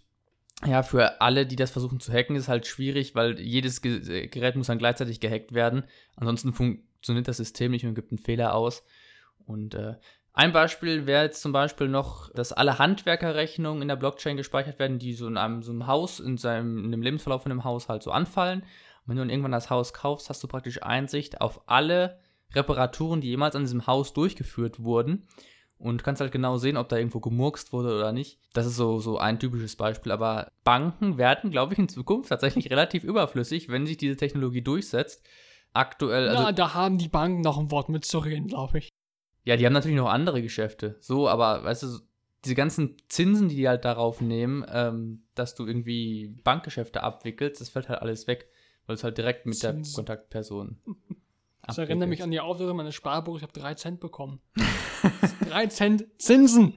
ja, 0.66 0.83
für 0.83 1.20
alle, 1.20 1.47
die 1.47 1.57
das 1.57 1.70
versuchen 1.70 2.01
zu 2.01 2.12
hacken, 2.12 2.37
ist 2.37 2.49
halt 2.49 2.66
schwierig, 2.66 3.14
weil 3.14 3.41
jedes 3.41 3.80
Ge 3.80 4.28
Gerät 4.28 4.57
muss 4.57 4.66
dann 4.66 4.78
gleichzeitig 4.78 5.20
gehackt 5.20 5.55
werden. 5.55 5.85
Ansonsten 6.16 6.53
funktioniert 6.53 7.28
das 7.28 7.39
System 7.39 7.70
nicht 7.70 7.87
und 7.87 7.95
gibt 7.95 8.12
einen 8.12 8.18
Fehler 8.18 8.55
aus. 8.55 8.85
Und 9.47 9.74
äh, 9.74 9.97
ein 10.34 10.53
Beispiel 10.53 11.07
wäre 11.07 11.24
jetzt 11.24 11.43
zum 11.43 11.53
Beispiel 11.53 11.88
noch, 11.88 12.32
dass 12.32 12.53
alle 12.53 12.78
Handwerkerrechnungen 12.78 13.82
in 13.82 13.88
der 13.88 13.97
Blockchain 13.97 14.38
gespeichert 14.38 14.78
werden, 14.78 14.99
die 14.99 15.12
so 15.12 15.26
in 15.26 15.36
einem, 15.36 15.62
so 15.62 15.72
einem 15.72 15.86
Haus, 15.86 16.20
in, 16.20 16.38
seinem, 16.38 16.84
in 16.84 16.90
dem 16.90 17.03
Lebensverlauf 17.03 17.43
von 17.43 17.51
dem 17.51 17.64
Haus 17.64 17.88
halt 17.88 18.03
so 18.03 18.11
anfallen. 18.11 18.61
Und 18.61 18.68
wenn 19.07 19.16
du 19.16 19.22
dann 19.22 19.30
irgendwann 19.30 19.53
das 19.53 19.68
Haus 19.68 19.93
kaufst, 19.93 20.30
hast 20.30 20.43
du 20.43 20.49
praktisch 20.49 20.82
Einsicht 20.82 21.40
auf 21.40 21.68
alle 21.68 22.18
Reparaturen, 22.55 23.20
die 23.20 23.28
jemals 23.28 23.57
an 23.57 23.62
diesem 23.62 23.86
Haus 23.86 24.14
durchgeführt 24.14 24.82
wurden. 24.82 25.26
Und 25.76 26.05
kannst 26.05 26.20
halt 26.20 26.30
genau 26.30 26.59
sehen, 26.59 26.76
ob 26.76 26.88
da 26.88 26.97
irgendwo 26.97 27.18
gemurkst 27.18 27.72
wurde 27.72 27.97
oder 27.97 28.12
nicht. 28.12 28.38
Das 28.53 28.66
ist 28.66 28.76
so, 28.76 29.01
so 29.01 29.18
ein 29.18 29.40
typisches 29.40 29.74
Beispiel. 29.74 30.12
Aber 30.12 30.53
Banken 30.62 31.18
werden, 31.18 31.51
glaube 31.51 31.72
ich, 31.72 31.78
in 31.80 31.88
Zukunft 31.88 32.28
tatsächlich 32.28 32.70
relativ 32.70 33.03
überflüssig, 33.03 33.68
wenn 33.68 33.84
sich 33.84 33.97
diese 33.97 34.16
Technologie 34.16 34.62
durchsetzt. 34.62 35.26
Aktuell, 35.72 36.28
also 36.28 36.43
Na, 36.45 36.53
da 36.53 36.74
haben 36.74 36.99
die 36.99 37.09
Banken 37.09 37.40
noch 37.40 37.59
ein 37.59 37.72
Wort 37.72 37.88
mitzureden, 37.88 38.47
glaube 38.47 38.78
ich. 38.78 38.91
Ja, 39.45 39.57
die 39.57 39.66
haben 39.66 39.72
natürlich 39.72 39.97
noch 39.97 40.09
andere 40.09 40.43
Geschäfte. 40.43 40.97
So, 41.01 41.28
aber 41.28 41.64
weißt 41.64 41.82
du, 41.82 41.99
diese 42.45 42.55
ganzen 42.55 42.97
Zinsen, 43.09 43.49
die 43.49 43.57
die 43.57 43.68
halt 43.68 43.84
darauf 43.84 44.20
nehmen, 44.20 44.64
ähm, 44.72 45.24
dass 45.34 45.55
du 45.55 45.66
irgendwie 45.66 46.28
Bankgeschäfte 46.45 47.03
abwickelst, 47.03 47.61
das 47.61 47.68
fällt 47.68 47.88
halt 47.88 48.01
alles 48.01 48.26
weg, 48.26 48.49
weil 48.86 48.95
es 48.95 49.05
halt 49.05 49.18
direkt 49.18 49.47
mit 49.47 49.62
der 49.62 49.74
Zinsen. 49.74 49.95
Kontaktperson. 49.95 50.78
Das 51.64 51.78
erinnert 51.78 52.09
mich 52.09 52.24
an 52.24 52.32
die 52.32 52.40
Auflösung 52.40 52.76
meines 52.76 52.97
Sparbuchs. 52.97 53.36
Ich 53.40 53.43
habe 53.45 53.53
3 53.53 53.74
Cent 53.74 54.01
bekommen. 54.01 54.40
3 55.49 55.68
Cent 55.68 56.07
Zinsen. 56.18 56.76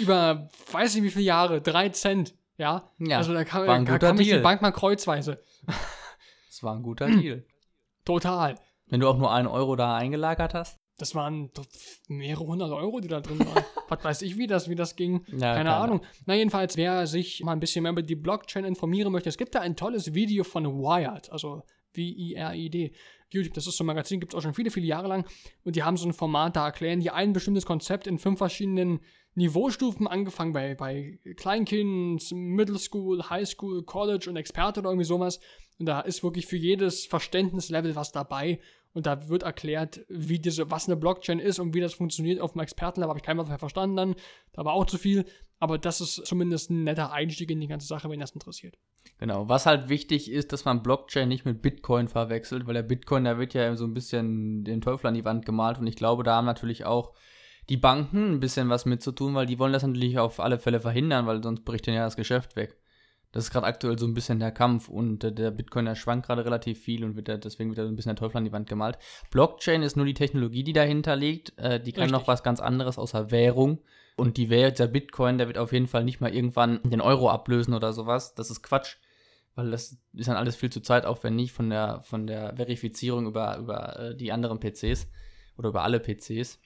Über 0.00 0.48
weiß 0.72 0.94
ich 0.94 1.02
wie 1.02 1.10
viele 1.10 1.26
Jahre. 1.26 1.60
3 1.60 1.90
Cent. 1.90 2.34
Ja. 2.56 2.90
Ja, 2.98 3.18
also 3.18 3.34
da 3.34 3.44
kam, 3.44 3.66
war 3.66 3.74
ein 3.74 3.84
da 3.84 3.92
guter 3.92 4.06
kam 4.06 4.16
mich 4.16 4.26
die 4.26 4.32
Deal. 4.32 4.42
Bank 4.42 4.62
mal 4.62 4.70
kreuzweise. 4.70 5.42
Das 5.66 6.62
war 6.62 6.74
ein 6.74 6.82
guter 6.82 7.08
Deal. 7.08 7.44
Total. 8.06 8.54
Wenn 8.86 9.00
du 9.00 9.08
auch 9.08 9.18
nur 9.18 9.30
einen 9.32 9.48
Euro 9.48 9.76
da 9.76 9.94
eingelagert 9.96 10.54
hast. 10.54 10.78
Das 11.00 11.14
waren 11.14 11.50
doch 11.54 11.66
mehrere 12.08 12.46
hundert 12.46 12.72
Euro, 12.72 13.00
die 13.00 13.08
da 13.08 13.20
drin 13.20 13.38
waren. 13.40 13.64
Was 13.88 14.04
weiß 14.04 14.22
ich, 14.22 14.36
wie 14.36 14.46
das, 14.46 14.68
wie 14.68 14.74
das 14.74 14.96
ging. 14.96 15.24
Ja, 15.28 15.54
Keine 15.54 15.70
keine 15.70 15.74
Ahnung. 15.74 16.00
Na, 16.26 16.34
jedenfalls, 16.34 16.76
wer 16.76 17.06
sich 17.06 17.42
mal 17.42 17.52
ein 17.52 17.60
bisschen 17.60 17.82
mehr 17.82 17.92
über 17.92 18.02
die 18.02 18.16
Blockchain 18.16 18.64
informieren 18.64 19.12
möchte, 19.12 19.28
es 19.28 19.38
gibt 19.38 19.54
da 19.54 19.60
ein 19.60 19.76
tolles 19.76 20.14
Video 20.14 20.44
von 20.44 20.64
Wired, 20.66 21.30
also 21.30 21.62
W-I-R-I-D. 21.94 22.92
YouTube, 23.32 23.54
das 23.54 23.66
ist 23.66 23.76
so 23.76 23.84
ein 23.84 23.86
Magazin, 23.86 24.18
gibt 24.20 24.32
es 24.32 24.38
auch 24.38 24.42
schon 24.42 24.54
viele, 24.54 24.70
viele 24.70 24.86
Jahre 24.86 25.08
lang. 25.08 25.24
Und 25.64 25.76
die 25.76 25.82
haben 25.82 25.96
so 25.96 26.06
ein 26.06 26.12
Format, 26.12 26.56
da 26.56 26.66
erklären 26.66 27.00
die 27.00 27.10
ein 27.10 27.32
bestimmtes 27.32 27.64
Konzept 27.64 28.06
in 28.06 28.18
fünf 28.18 28.38
verschiedenen 28.38 29.00
Niveaustufen, 29.34 30.08
angefangen 30.08 30.52
bei, 30.52 30.74
bei 30.74 31.18
Kleinkind, 31.36 32.32
Middle 32.32 32.78
School, 32.78 33.30
High 33.30 33.48
School, 33.48 33.84
College 33.84 34.28
und 34.28 34.36
Experte 34.36 34.80
oder 34.80 34.90
irgendwie 34.90 35.06
sowas. 35.06 35.38
Und 35.78 35.86
da 35.86 36.00
ist 36.00 36.22
wirklich 36.22 36.46
für 36.46 36.56
jedes 36.56 37.06
Verständnislevel 37.06 37.94
was 37.94 38.12
dabei. 38.12 38.60
Und 38.92 39.06
da 39.06 39.28
wird 39.28 39.44
erklärt, 39.44 40.00
wie 40.08 40.40
diese, 40.40 40.70
was 40.70 40.88
eine 40.88 40.96
Blockchain 40.96 41.38
ist 41.38 41.60
und 41.60 41.74
wie 41.74 41.80
das 41.80 41.94
funktioniert. 41.94 42.40
Auf 42.40 42.52
dem 42.52 42.60
Expertenlevel 42.60 43.10
habe 43.10 43.18
ich 43.18 43.24
kein 43.24 43.38
was 43.38 43.48
mehr 43.48 43.58
verstanden 43.58 43.96
dann. 43.96 44.14
Da 44.52 44.64
war 44.64 44.72
auch 44.72 44.86
zu 44.86 44.98
viel. 44.98 45.24
Aber 45.60 45.78
das 45.78 46.00
ist 46.00 46.26
zumindest 46.26 46.70
ein 46.70 46.84
netter 46.84 47.12
Einstieg 47.12 47.50
in 47.50 47.60
die 47.60 47.68
ganze 47.68 47.86
Sache, 47.86 48.10
wenn 48.10 48.18
das 48.18 48.32
interessiert. 48.32 48.76
Genau. 49.18 49.48
Was 49.48 49.66
halt 49.66 49.88
wichtig 49.88 50.30
ist, 50.30 50.52
dass 50.52 50.64
man 50.64 50.82
Blockchain 50.82 51.28
nicht 51.28 51.44
mit 51.44 51.62
Bitcoin 51.62 52.08
verwechselt, 52.08 52.66
weil 52.66 52.74
der 52.74 52.82
Bitcoin, 52.82 53.24
da 53.24 53.38
wird 53.38 53.54
ja 53.54 53.76
so 53.76 53.84
ein 53.84 53.94
bisschen 53.94 54.64
den 54.64 54.80
Teufel 54.80 55.06
an 55.06 55.14
die 55.14 55.24
Wand 55.24 55.46
gemalt. 55.46 55.78
Und 55.78 55.86
ich 55.86 55.96
glaube, 55.96 56.24
da 56.24 56.36
haben 56.36 56.46
natürlich 56.46 56.84
auch 56.84 57.12
die 57.68 57.76
Banken 57.76 58.32
ein 58.32 58.40
bisschen 58.40 58.68
was 58.70 58.86
mitzutun, 58.86 59.34
weil 59.34 59.46
die 59.46 59.58
wollen 59.58 59.72
das 59.72 59.84
natürlich 59.84 60.18
auf 60.18 60.40
alle 60.40 60.58
Fälle 60.58 60.80
verhindern, 60.80 61.26
weil 61.26 61.42
sonst 61.42 61.64
bricht 61.64 61.86
denen 61.86 61.98
ja 61.98 62.04
das 62.04 62.16
Geschäft 62.16 62.56
weg. 62.56 62.76
Das 63.32 63.44
ist 63.44 63.50
gerade 63.50 63.66
aktuell 63.66 63.98
so 63.98 64.06
ein 64.06 64.14
bisschen 64.14 64.40
der 64.40 64.50
Kampf 64.50 64.88
und 64.88 65.22
äh, 65.22 65.32
der 65.32 65.50
Bitcoin, 65.50 65.84
der 65.84 65.94
schwankt 65.94 66.26
gerade 66.26 66.44
relativ 66.44 66.80
viel 66.80 67.04
und 67.04 67.14
wird 67.16 67.28
da, 67.28 67.36
deswegen 67.36 67.70
wieder 67.70 67.84
so 67.84 67.88
ein 67.88 67.96
bisschen 67.96 68.10
der 68.10 68.16
Teufel 68.16 68.38
an 68.38 68.44
die 68.44 68.52
Wand 68.52 68.68
gemalt. 68.68 68.98
Blockchain 69.30 69.82
ist 69.82 69.96
nur 69.96 70.06
die 70.06 70.14
Technologie, 70.14 70.64
die 70.64 70.72
dahinter 70.72 71.14
liegt. 71.14 71.56
Äh, 71.58 71.80
die 71.80 71.92
kann 71.92 72.04
Richtig. 72.04 72.20
noch 72.20 72.28
was 72.28 72.42
ganz 72.42 72.60
anderes 72.60 72.98
außer 72.98 73.30
Währung. 73.30 73.80
Und 74.16 74.36
die 74.36 74.50
Währung, 74.50 74.74
der 74.74 74.88
Bitcoin, 74.88 75.38
der 75.38 75.46
wird 75.46 75.58
auf 75.58 75.72
jeden 75.72 75.86
Fall 75.86 76.04
nicht 76.04 76.20
mal 76.20 76.34
irgendwann 76.34 76.80
den 76.82 77.00
Euro 77.00 77.30
ablösen 77.30 77.74
oder 77.74 77.92
sowas. 77.92 78.34
Das 78.34 78.50
ist 78.50 78.62
Quatsch, 78.62 78.96
weil 79.54 79.70
das 79.70 79.96
ist 80.12 80.28
dann 80.28 80.36
alles 80.36 80.56
viel 80.56 80.70
zu 80.70 80.80
zeitaufwendig 80.80 81.52
von 81.52 81.70
der, 81.70 82.02
von 82.02 82.26
der 82.26 82.56
Verifizierung 82.56 83.26
über, 83.26 83.58
über 83.58 83.98
äh, 83.98 84.16
die 84.16 84.32
anderen 84.32 84.58
PCs 84.58 85.08
oder 85.56 85.68
über 85.68 85.84
alle 85.84 86.00
PCs 86.00 86.58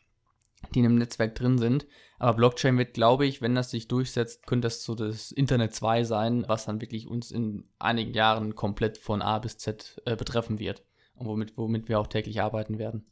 die 0.75 0.81
in 0.81 0.87
einem 0.87 0.99
Netzwerk 0.99 1.35
drin 1.35 1.59
sind. 1.59 1.87
Aber 2.19 2.35
Blockchain 2.35 2.79
wird, 2.79 2.95
glaube 2.95 3.27
ich, 3.27 3.43
wenn 3.43 3.55
das 3.55 3.71
sich 3.71 3.89
durchsetzt, 3.89 4.47
könnte 4.47 4.67
das 4.67 4.83
so 4.83 4.95
das 4.95 5.33
Internet 5.33 5.75
2 5.75 6.05
sein, 6.05 6.45
was 6.47 6.65
dann 6.65 6.81
wirklich 6.81 7.09
uns 7.09 7.31
in 7.31 7.69
einigen 7.79 8.15
Jahren 8.15 8.55
komplett 8.55 8.99
von 8.99 9.21
A 9.21 9.39
bis 9.39 9.59
Z 9.59 10.01
äh, 10.07 10.17
betreffen 10.17 10.59
wird. 10.59 10.85
Und 11.17 11.27
womit, 11.27 11.57
womit 11.57 11.89
wir 11.89 12.01
auch 12.01 12.07
täglich 12.07 12.41
arbeiten 12.41 12.79
werden. 12.79 13.05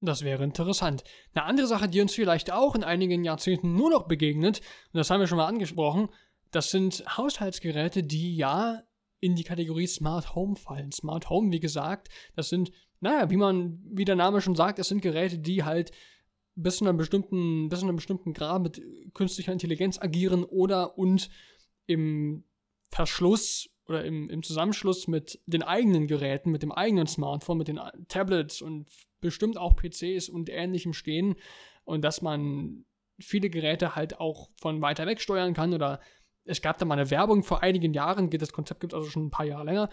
Das 0.00 0.22
wäre 0.22 0.42
interessant. 0.42 1.04
Eine 1.32 1.44
andere 1.44 1.66
Sache, 1.66 1.88
die 1.88 2.00
uns 2.00 2.14
vielleicht 2.14 2.50
auch 2.50 2.74
in 2.74 2.82
einigen 2.82 3.24
Jahrzehnten 3.24 3.74
nur 3.74 3.90
noch 3.90 4.08
begegnet, 4.08 4.60
und 4.92 4.98
das 4.98 5.10
haben 5.10 5.20
wir 5.20 5.28
schon 5.28 5.38
mal 5.38 5.46
angesprochen, 5.46 6.08
das 6.50 6.70
sind 6.70 7.04
Haushaltsgeräte, 7.16 8.02
die 8.02 8.36
ja 8.36 8.82
in 9.20 9.36
die 9.36 9.44
Kategorie 9.44 9.86
Smart 9.86 10.34
Home 10.34 10.56
fallen. 10.56 10.90
Smart 10.90 11.30
Home, 11.30 11.52
wie 11.52 11.60
gesagt, 11.60 12.08
das 12.34 12.48
sind, 12.48 12.72
naja, 13.00 13.30
wie 13.30 13.36
man, 13.36 13.80
wie 13.84 14.04
der 14.04 14.16
Name 14.16 14.40
schon 14.40 14.56
sagt, 14.56 14.80
das 14.80 14.88
sind 14.88 15.02
Geräte, 15.02 15.38
die 15.38 15.62
halt 15.62 15.92
bis 16.54 16.78
zu 16.78 16.84
einem 16.84 16.96
bestimmten, 16.96 17.68
bis 17.68 17.80
zu 17.80 17.86
einem 17.86 17.96
bestimmten 17.96 18.32
Grad 18.32 18.62
mit 18.62 18.82
künstlicher 19.14 19.52
Intelligenz 19.52 20.00
agieren 20.00 20.44
oder 20.44 20.98
und 20.98 21.30
im 21.86 22.44
Verschluss 22.90 23.70
oder 23.86 24.04
im, 24.04 24.28
im 24.30 24.42
Zusammenschluss 24.42 25.08
mit 25.08 25.40
den 25.46 25.62
eigenen 25.62 26.06
Geräten, 26.06 26.50
mit 26.50 26.62
dem 26.62 26.72
eigenen 26.72 27.06
Smartphone, 27.06 27.58
mit 27.58 27.68
den 27.68 27.80
Tablets 28.08 28.62
und 28.62 28.88
bestimmt 29.20 29.56
auch 29.56 29.76
PCs 29.76 30.28
und 30.28 30.50
ähnlichem 30.50 30.92
stehen 30.92 31.36
und 31.84 32.02
dass 32.02 32.22
man 32.22 32.84
viele 33.18 33.50
Geräte 33.50 33.94
halt 33.94 34.20
auch 34.20 34.48
von 34.60 34.82
weiter 34.82 35.06
weg 35.06 35.20
steuern 35.20 35.54
kann 35.54 35.74
oder 35.74 36.00
es 36.44 36.60
gab 36.60 36.78
da 36.78 36.84
mal 36.84 36.98
eine 36.98 37.10
Werbung 37.10 37.44
vor 37.44 37.62
einigen 37.62 37.94
Jahren, 37.94 38.28
das 38.30 38.52
Konzept 38.52 38.80
gibt 38.80 38.92
es 38.92 38.96
also 38.96 39.08
schon 39.08 39.26
ein 39.26 39.30
paar 39.30 39.46
Jahre 39.46 39.64
länger, 39.64 39.88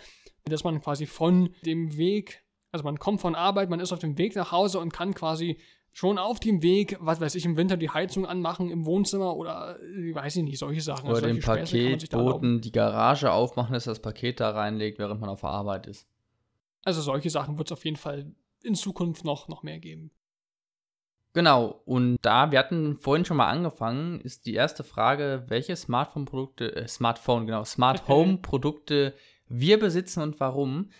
dass 0.45 0.63
man 0.63 0.81
quasi 0.81 1.05
von 1.05 1.53
dem 1.63 1.95
Weg, 1.95 2.43
also 2.71 2.83
man 2.83 2.97
kommt 2.97 3.21
von 3.21 3.35
Arbeit, 3.35 3.69
man 3.69 3.79
ist 3.79 3.91
auf 3.91 3.99
dem 3.99 4.17
Weg 4.17 4.35
nach 4.35 4.51
Hause 4.51 4.79
und 4.79 4.91
kann 4.91 5.13
quasi 5.13 5.59
schon 5.91 6.17
auf 6.17 6.39
dem 6.39 6.61
Weg, 6.61 6.97
was 6.99 7.19
weiß 7.19 7.35
ich, 7.35 7.45
im 7.45 7.57
Winter 7.57 7.77
die 7.77 7.89
Heizung 7.89 8.25
anmachen 8.25 8.69
im 8.69 8.85
Wohnzimmer 8.85 9.35
oder 9.35 9.79
äh, 9.81 10.13
weiß 10.13 10.37
ich 10.37 10.43
nicht, 10.43 10.59
solche 10.59 10.81
Sachen. 10.81 11.09
Oder 11.09 11.21
dem 11.21 11.39
Paketboten 11.39 12.61
die 12.61 12.71
Garage 12.71 13.31
aufmachen, 13.31 13.73
dass 13.73 13.85
das 13.85 14.01
Paket 14.01 14.39
da 14.39 14.51
reinlegt, 14.51 14.99
während 14.99 15.19
man 15.21 15.29
auf 15.29 15.41
der 15.41 15.49
Arbeit 15.49 15.87
ist. 15.87 16.07
Also 16.83 17.01
solche 17.01 17.29
Sachen 17.29 17.57
wird 17.57 17.67
es 17.67 17.71
auf 17.71 17.83
jeden 17.85 17.97
Fall 17.97 18.31
in 18.63 18.75
Zukunft 18.75 19.25
noch, 19.25 19.47
noch 19.47 19.63
mehr 19.63 19.79
geben. 19.79 20.11
Genau, 21.33 21.81
und 21.85 22.17
da, 22.21 22.51
wir 22.51 22.57
hatten 22.57 22.97
vorhin 22.97 23.23
schon 23.23 23.37
mal 23.37 23.49
angefangen, 23.49 24.19
ist 24.21 24.45
die 24.45 24.55
erste 24.55 24.83
Frage, 24.83 25.45
welche 25.47 25.75
Smartphone-Produkte, 25.75 26.75
äh, 26.75 26.87
Smartphone, 26.87 27.45
genau, 27.45 27.63
Smart 27.63 28.07
Home-Produkte 28.07 29.13
wir 29.47 29.79
besitzen 29.79 30.21
und 30.21 30.39
warum. 30.39 30.91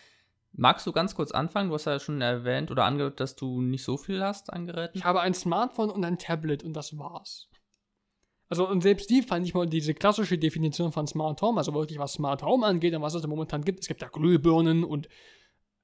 Magst 0.52 0.86
du 0.88 0.92
ganz 0.92 1.16
kurz 1.16 1.32
anfangen? 1.32 1.70
Du 1.70 1.76
hast 1.76 1.86
ja 1.86 2.00
schon 2.00 2.22
erwähnt 2.22 2.72
oder 2.72 2.86
angedeutet, 2.86 3.20
dass 3.20 3.36
du 3.36 3.62
nicht 3.62 3.84
so 3.84 3.98
viel 3.98 4.24
hast 4.24 4.52
an 4.52 4.66
Geräten. 4.66 4.98
Ich 4.98 5.06
habe 5.06 5.22
ein 5.22 5.34
Smartphone 5.34 5.90
und 5.90 6.04
ein 6.04 6.18
Tablet 6.18 6.64
und 6.64 6.74
das 6.74 6.98
war's. 6.98 7.50
Also, 8.50 8.68
und 8.68 8.82
selbst 8.82 9.10
die 9.12 9.22
fand 9.22 9.46
ich 9.46 9.54
mal 9.54 9.68
diese 9.68 9.94
klassische 9.94 10.40
Definition 10.40 10.92
von 10.92 11.06
Smart 11.06 11.42
Home, 11.42 11.60
also 11.60 11.74
wirklich 11.74 12.00
was 12.00 12.14
Smart 12.14 12.42
Home 12.42 12.66
angeht 12.66 12.96
und 12.96 13.02
was 13.04 13.14
es 13.14 13.22
da 13.22 13.28
momentan 13.28 13.64
gibt. 13.64 13.82
Es 13.82 13.88
gibt 13.88 14.02
ja 14.02 14.08
Glühbirnen 14.08 14.84
und 14.84 15.08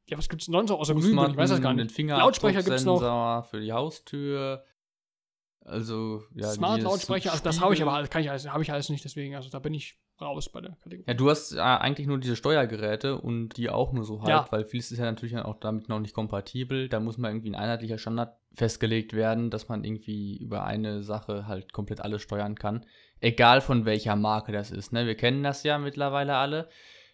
ja, 0.07 0.17
was 0.17 0.29
gibt 0.29 0.41
es 0.41 0.47
sonst 0.47 0.69
noch 0.69 0.79
außer 0.79 0.95
Glühbirnen? 0.95 1.31
Ich 1.31 1.37
weiß 1.37 1.51
das 1.51 1.61
gar 1.61 1.73
nicht. 1.73 1.97
Lautsprecher 1.97 2.63
gibt 2.63 2.75
es 2.75 2.85
noch. 2.85 3.45
Für 3.45 3.59
die 3.61 3.71
Haustür. 3.71 4.65
Also, 5.61 6.23
ja. 6.33 6.51
Smart 6.51 6.81
Lautsprecher, 6.81 7.31
also 7.31 7.43
das 7.43 7.59
habe 7.59 7.73
ich 7.73 7.81
aber 7.81 8.07
kann 8.07 8.21
ich 8.21 8.29
alles, 8.29 8.47
habe 8.47 8.61
ich 8.61 8.71
alles 8.71 8.89
nicht, 8.89 9.03
deswegen, 9.03 9.35
also 9.35 9.49
da 9.49 9.57
bin 9.59 9.73
ich 9.73 9.99
raus 10.21 10.49
bei 10.49 10.61
der 10.61 10.71
Kategorie. 10.83 11.05
Ja, 11.07 11.13
du 11.13 11.29
hast 11.29 11.53
äh, 11.53 11.59
eigentlich 11.59 12.07
nur 12.07 12.19
diese 12.19 12.35
Steuergeräte 12.35 13.19
und 13.19 13.57
die 13.57 13.69
auch 13.69 13.93
nur 13.93 14.03
so 14.03 14.21
halt, 14.21 14.29
ja. 14.29 14.47
weil 14.49 14.65
vieles 14.65 14.91
ist 14.91 14.99
ja 14.99 15.05
natürlich 15.05 15.37
auch 15.37 15.59
damit 15.59 15.89
noch 15.89 15.99
nicht 15.99 16.13
kompatibel. 16.13 16.89
Da 16.89 16.99
muss 16.99 17.17
mal 17.17 17.29
irgendwie 17.29 17.49
ein 17.49 17.55
einheitlicher 17.55 17.97
Standard 17.97 18.37
festgelegt 18.53 19.13
werden, 19.13 19.49
dass 19.49 19.67
man 19.67 19.83
irgendwie 19.83 20.37
über 20.37 20.63
eine 20.63 21.03
Sache 21.03 21.47
halt 21.47 21.73
komplett 21.73 22.01
alles 22.01 22.21
steuern 22.21 22.55
kann. 22.55 22.85
Egal 23.19 23.61
von 23.61 23.85
welcher 23.85 24.15
Marke 24.15 24.51
das 24.51 24.71
ist. 24.71 24.93
Ne? 24.93 25.05
Wir 25.05 25.15
kennen 25.15 25.43
das 25.43 25.63
ja 25.63 25.77
mittlerweile 25.77 26.35
alle. 26.35 26.69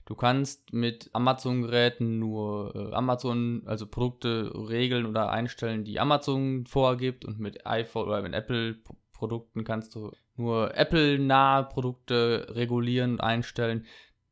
Du 0.06 0.16
kannst 0.16 0.74
mit 0.74 1.10
Amazon-Geräten 1.14 2.20
nur 2.20 2.76
äh, 2.76 2.94
Amazon, 2.94 3.64
also 3.66 3.86
Produkte 3.86 4.52
regeln 4.68 5.06
oder 5.06 5.30
einstellen, 5.30 5.84
die 5.84 6.00
Amazon 6.00 6.66
vorgibt 6.66 7.24
und 7.24 7.40
mit 7.40 7.66
iPhone 7.66 8.08
oder 8.08 8.22
mit 8.22 8.34
Apple-Produkten 9.22 9.64
kannst 9.64 9.96
du 9.96 10.12
nur 10.36 10.76
Apple-nahe 10.76 11.66
Produkte 11.66 12.48
regulieren 12.50 13.14
und 13.14 13.22
einstellen. 13.22 13.86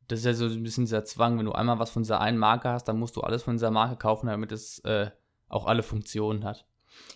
Das 0.08 0.20
ist 0.20 0.24
ja 0.24 0.34
so 0.34 0.46
ein 0.46 0.62
bisschen 0.62 0.84
dieser 0.84 1.04
Zwang, 1.04 1.38
wenn 1.38 1.46
du 1.46 1.52
einmal 1.52 1.78
was 1.78 1.90
von 1.90 2.02
dieser 2.02 2.20
einen 2.20 2.38
Marke 2.38 2.68
hast, 2.68 2.84
dann 2.84 2.98
musst 2.98 3.16
du 3.16 3.20
alles 3.20 3.44
von 3.44 3.54
dieser 3.54 3.70
Marke 3.70 3.96
kaufen, 3.96 4.26
damit 4.26 4.50
es 4.50 4.80
äh, 4.80 5.10
auch 5.48 5.66
alle 5.66 5.84
Funktionen 5.84 6.44
hat. 6.44 6.66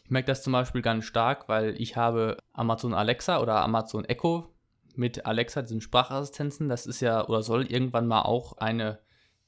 Ich 0.05 0.11
merke 0.11 0.27
das 0.27 0.45
zum 0.45 0.53
Beispiel 0.53 0.83
ganz 0.83 1.05
stark, 1.05 1.49
weil 1.49 1.75
ich 1.81 1.97
habe 1.97 2.37
Amazon 2.53 2.95
Alexa 2.95 3.41
oder 3.41 3.63
Amazon 3.63 4.05
Echo 4.05 4.55
mit 4.95 5.27
Alexa, 5.27 5.63
diesem 5.63 5.81
Sprachassistenzen. 5.81 6.69
Das 6.69 6.87
ist 6.87 7.01
ja 7.01 7.27
oder 7.27 7.43
soll 7.43 7.67
irgendwann 7.67 8.07
mal 8.07 8.23
auch 8.23 8.57
eine 8.59 9.01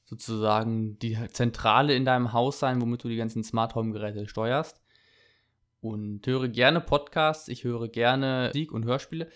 sozusagen 0.03 0.99
die 0.99 1.17
Zentrale 1.31 1.95
in 1.95 2.03
deinem 2.03 2.33
Haus 2.33 2.59
sein, 2.59 2.81
womit 2.81 3.03
du 3.03 3.07
die 3.07 3.15
ganzen 3.15 3.43
Smart 3.43 3.75
Home 3.75 3.93
Geräte 3.93 4.27
steuerst 4.27 4.81
und 5.81 6.25
höre 6.25 6.47
gerne 6.47 6.81
Podcasts, 6.81 7.47
ich 7.47 7.63
höre 7.63 7.87
gerne 7.87 8.47
Musik 8.47 8.71
und 8.71 8.85
Hörspiele. 8.85 9.27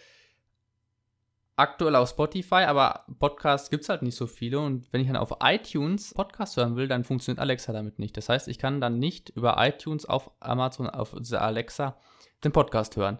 Aktuell 1.55 1.95
auf 1.95 2.09
Spotify, 2.09 2.63
aber 2.63 3.05
Podcasts 3.19 3.69
gibt 3.69 3.83
es 3.83 3.89
halt 3.89 4.01
nicht 4.01 4.15
so 4.15 4.25
viele. 4.25 4.59
Und 4.59 4.91
wenn 4.91 5.01
ich 5.01 5.07
dann 5.07 5.17
auf 5.17 5.37
iTunes 5.43 6.13
Podcasts 6.13 6.57
hören 6.57 6.75
will, 6.75 6.87
dann 6.87 7.03
funktioniert 7.03 7.39
Alexa 7.39 7.71
damit 7.71 7.99
nicht. 7.99 8.17
Das 8.17 8.29
heißt, 8.29 8.47
ich 8.47 8.57
kann 8.57 8.81
dann 8.81 8.97
nicht 8.97 9.29
über 9.29 9.55
iTunes 9.59 10.05
auf 10.05 10.31
Amazon, 10.39 10.89
auf 10.89 11.15
Alexa 11.33 11.97
den 12.43 12.51
Podcast 12.51 12.95
hören. 12.95 13.19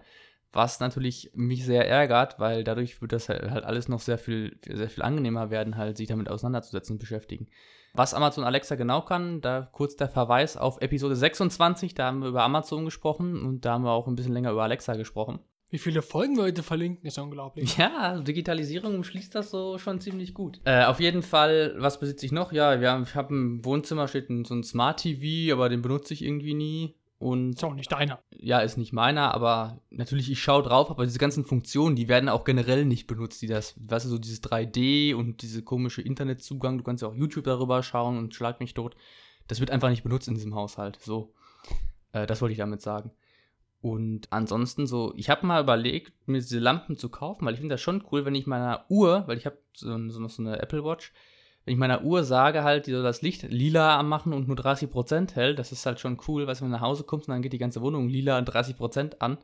Was 0.53 0.79
natürlich 0.79 1.31
mich 1.33 1.65
sehr 1.65 1.87
ärgert, 1.87 2.39
weil 2.39 2.63
dadurch 2.63 3.01
wird 3.01 3.13
das 3.13 3.29
halt, 3.29 3.49
halt 3.49 3.63
alles 3.63 3.87
noch 3.87 4.01
sehr 4.01 4.17
viel, 4.17 4.59
sehr 4.67 4.89
viel 4.89 5.03
angenehmer 5.03 5.49
werden, 5.49 5.77
halt 5.77 5.97
sich 5.97 6.07
damit 6.07 6.29
auseinanderzusetzen 6.29 6.95
und 6.95 6.99
beschäftigen. 6.99 7.47
Was 7.93 8.13
Amazon 8.13 8.43
Alexa 8.43 8.75
genau 8.75 9.01
kann, 9.01 9.41
da 9.41 9.69
kurz 9.71 9.95
der 9.95 10.07
Verweis 10.09 10.57
auf 10.57 10.81
Episode 10.81 11.15
26, 11.15 11.93
da 11.93 12.07
haben 12.07 12.21
wir 12.21 12.29
über 12.29 12.43
Amazon 12.43 12.85
gesprochen 12.85 13.41
und 13.41 13.65
da 13.65 13.73
haben 13.73 13.83
wir 13.83 13.91
auch 13.91 14.07
ein 14.07 14.15
bisschen 14.15 14.33
länger 14.33 14.51
über 14.51 14.63
Alexa 14.63 14.95
gesprochen. 14.95 15.39
Wie 15.71 15.77
viele 15.77 16.01
Folgen 16.01 16.35
wir 16.35 16.43
heute 16.43 16.63
verlinken, 16.63 17.07
ist 17.07 17.17
unglaublich. 17.17 17.77
Ja, 17.77 17.97
also 17.97 18.23
Digitalisierung 18.23 18.93
umschließt 18.95 19.33
das 19.33 19.51
so 19.51 19.77
schon 19.77 20.01
ziemlich 20.01 20.33
gut. 20.33 20.59
Äh, 20.65 20.83
auf 20.83 20.99
jeden 20.99 21.21
Fall, 21.21 21.75
was 21.77 21.97
besitze 21.97 22.25
ich 22.25 22.33
noch? 22.33 22.51
Ja, 22.51 22.81
wir 22.81 22.91
haben, 22.91 23.03
ich 23.03 23.15
habe 23.15 23.33
im 23.33 23.63
Wohnzimmer 23.63 24.09
steht 24.09 24.29
ein, 24.29 24.43
so 24.43 24.53
ein 24.53 24.63
Smart 24.63 24.99
TV, 24.99 25.53
aber 25.53 25.69
den 25.69 25.81
benutze 25.81 26.13
ich 26.13 26.25
irgendwie 26.25 26.53
nie. 26.53 26.95
Und 27.21 27.53
ist 27.53 27.63
auch 27.63 27.75
nicht 27.75 27.91
deiner. 27.91 28.19
Ja, 28.39 28.61
ist 28.61 28.77
nicht 28.77 28.93
meiner, 28.93 29.31
aber 29.31 29.79
natürlich, 29.91 30.31
ich 30.31 30.41
schaue 30.41 30.63
drauf, 30.63 30.89
aber 30.89 31.05
diese 31.05 31.19
ganzen 31.19 31.45
Funktionen, 31.45 31.95
die 31.95 32.07
werden 32.07 32.29
auch 32.29 32.45
generell 32.45 32.83
nicht 32.83 33.05
benutzt, 33.05 33.43
die 33.43 33.47
das, 33.47 33.75
weißt 33.77 34.05
du, 34.05 34.09
so 34.09 34.17
dieses 34.17 34.41
3D 34.41 35.13
und 35.13 35.43
diese 35.43 35.61
komische 35.61 36.01
Internetzugang, 36.01 36.79
du 36.79 36.83
kannst 36.83 37.03
ja 37.03 37.09
auch 37.09 37.13
YouTube 37.13 37.43
darüber 37.43 37.83
schauen 37.83 38.17
und 38.17 38.33
schlag 38.33 38.59
mich 38.59 38.73
tot. 38.73 38.95
Das 39.47 39.59
wird 39.59 39.69
einfach 39.69 39.91
nicht 39.91 40.01
benutzt 40.01 40.29
in 40.29 40.33
diesem 40.33 40.55
Haushalt. 40.55 40.97
So. 40.99 41.31
Äh, 42.11 42.25
das 42.25 42.41
wollte 42.41 42.53
ich 42.53 42.57
damit 42.57 42.81
sagen. 42.81 43.11
Und 43.81 44.27
ansonsten 44.31 44.87
so, 44.87 45.13
ich 45.15 45.29
habe 45.29 45.45
mal 45.45 45.61
überlegt, 45.61 46.13
mir 46.27 46.39
diese 46.39 46.57
Lampen 46.57 46.97
zu 46.97 47.09
kaufen, 47.09 47.45
weil 47.45 47.53
ich 47.53 47.59
finde 47.59 47.75
das 47.75 47.81
schon 47.81 48.03
cool, 48.11 48.25
wenn 48.25 48.33
ich 48.33 48.47
meiner 48.47 48.85
Uhr, 48.89 49.25
weil 49.27 49.37
ich 49.37 49.45
habe 49.45 49.59
so, 49.73 49.95
so 50.09 50.27
so 50.27 50.41
eine 50.41 50.59
Apple 50.59 50.83
Watch, 50.83 51.13
wenn 51.65 51.73
ich 51.73 51.79
meiner 51.79 52.03
Uhr 52.03 52.23
sage 52.23 52.63
halt, 52.63 52.87
die 52.87 52.91
soll 52.91 53.03
das 53.03 53.21
Licht 53.21 53.43
lila 53.43 54.01
machen 54.03 54.33
und 54.33 54.47
nur 54.47 54.57
30% 54.57 55.35
hält, 55.35 55.59
das 55.59 55.71
ist 55.71 55.85
halt 55.85 55.99
schon 55.99 56.17
cool, 56.27 56.45
du, 56.45 56.47
wenn 56.47 56.57
du 56.57 56.67
nach 56.67 56.81
Hause 56.81 57.03
kommst 57.03 57.27
und 57.27 57.33
dann 57.33 57.41
geht 57.41 57.53
die 57.53 57.59
ganze 57.59 57.81
Wohnung 57.81 58.09
lila 58.09 58.37
und 58.37 58.49
30% 58.49 59.19
an. 59.19 59.37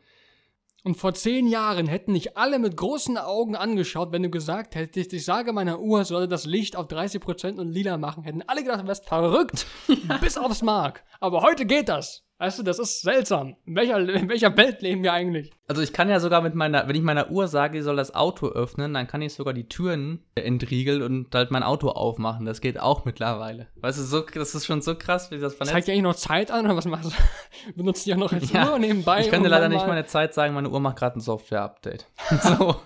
Und 0.84 0.96
vor 0.96 1.14
zehn 1.14 1.48
Jahren 1.48 1.88
hätten 1.88 2.14
dich 2.14 2.38
alle 2.38 2.60
mit 2.60 2.78
großen 2.78 3.18
Augen 3.18 3.56
angeschaut, 3.56 4.12
wenn 4.12 4.24
du 4.24 4.30
gesagt 4.30 4.76
hättest, 4.76 5.12
ich 5.12 5.26
sage 5.26 5.52
meiner 5.52 5.80
Uhr, 5.80 6.06
solle 6.06 6.28
das 6.28 6.46
Licht 6.46 6.76
auf 6.76 6.88
30% 6.88 7.60
und 7.60 7.72
lila 7.72 7.98
machen. 7.98 8.24
Hätten 8.24 8.44
alle 8.44 8.64
gedacht, 8.64 8.84
du 8.84 8.88
wärst 8.88 9.06
verrückt. 9.06 9.66
Bis 10.22 10.38
aufs 10.38 10.62
Mark. 10.62 11.04
Aber 11.20 11.42
heute 11.42 11.66
geht 11.66 11.90
das. 11.90 12.27
Weißt 12.40 12.60
du, 12.60 12.64
das 12.64 12.78
ist 12.78 13.02
seltsam. 13.02 13.56
In 13.66 13.76
welcher, 13.76 13.98
in 13.98 14.30
welcher 14.30 14.56
Welt 14.58 14.84
leben 14.84 15.02
wir 15.02 15.12
eigentlich? 15.12 15.52
Also 15.68 15.82
ich 15.82 15.92
kann 15.92 16.08
ja 16.08 16.20
sogar 16.20 16.42
mit 16.42 16.54
meiner, 16.54 16.88
wenn 16.88 16.96
ich 16.96 17.02
meiner 17.02 17.32
Uhr 17.32 17.48
sage, 17.48 17.80
ich 17.80 17.84
soll 17.84 17.96
das 17.96 18.14
Auto 18.14 18.50
öffnen, 18.50 18.94
dann 18.94 19.08
kann 19.08 19.24
ich 19.24 19.34
sogar 19.34 19.56
die 19.56 19.68
Türen 19.68 20.24
entriegeln 20.36 21.02
und 21.02 21.34
halt 21.34 21.50
mein 21.50 21.64
Auto 21.64 21.90
aufmachen. 21.90 22.46
Das 22.46 22.62
geht 22.62 22.80
auch 22.80 23.06
mittlerweile. 23.06 23.70
Weißt 23.78 23.98
du, 23.98 24.04
so, 24.04 24.22
das 24.22 24.54
ist 24.54 24.68
schon 24.68 24.84
so 24.84 24.94
krass, 24.94 25.32
wie 25.32 25.40
das 25.40 25.56
vernetzt. 25.56 25.74
Zeigt 25.74 25.88
ja 25.88 25.96
eigentlich 25.96 26.04
noch 26.04 26.16
Zeit 26.16 26.52
an 26.52 26.66
oder 26.66 26.78
was 26.78 26.86
machst 26.86 27.12
du? 27.12 27.74
Benutzt 27.76 28.06
die 28.06 28.14
auch 28.14 28.18
noch 28.18 28.32
als 28.32 28.52
ja, 28.52 28.72
Uhr 28.72 28.78
nebenbei? 28.78 29.22
Ich 29.22 29.32
könnte 29.32 29.50
leider 29.50 29.68
nicht 29.68 29.88
meine 29.88 30.06
Zeit 30.06 30.36
sagen, 30.36 30.54
meine 30.54 30.70
Uhr 30.70 30.80
macht 30.80 31.00
gerade 31.00 31.18
ein 31.18 31.22
Software-Update. 31.22 32.06
so. 32.44 32.76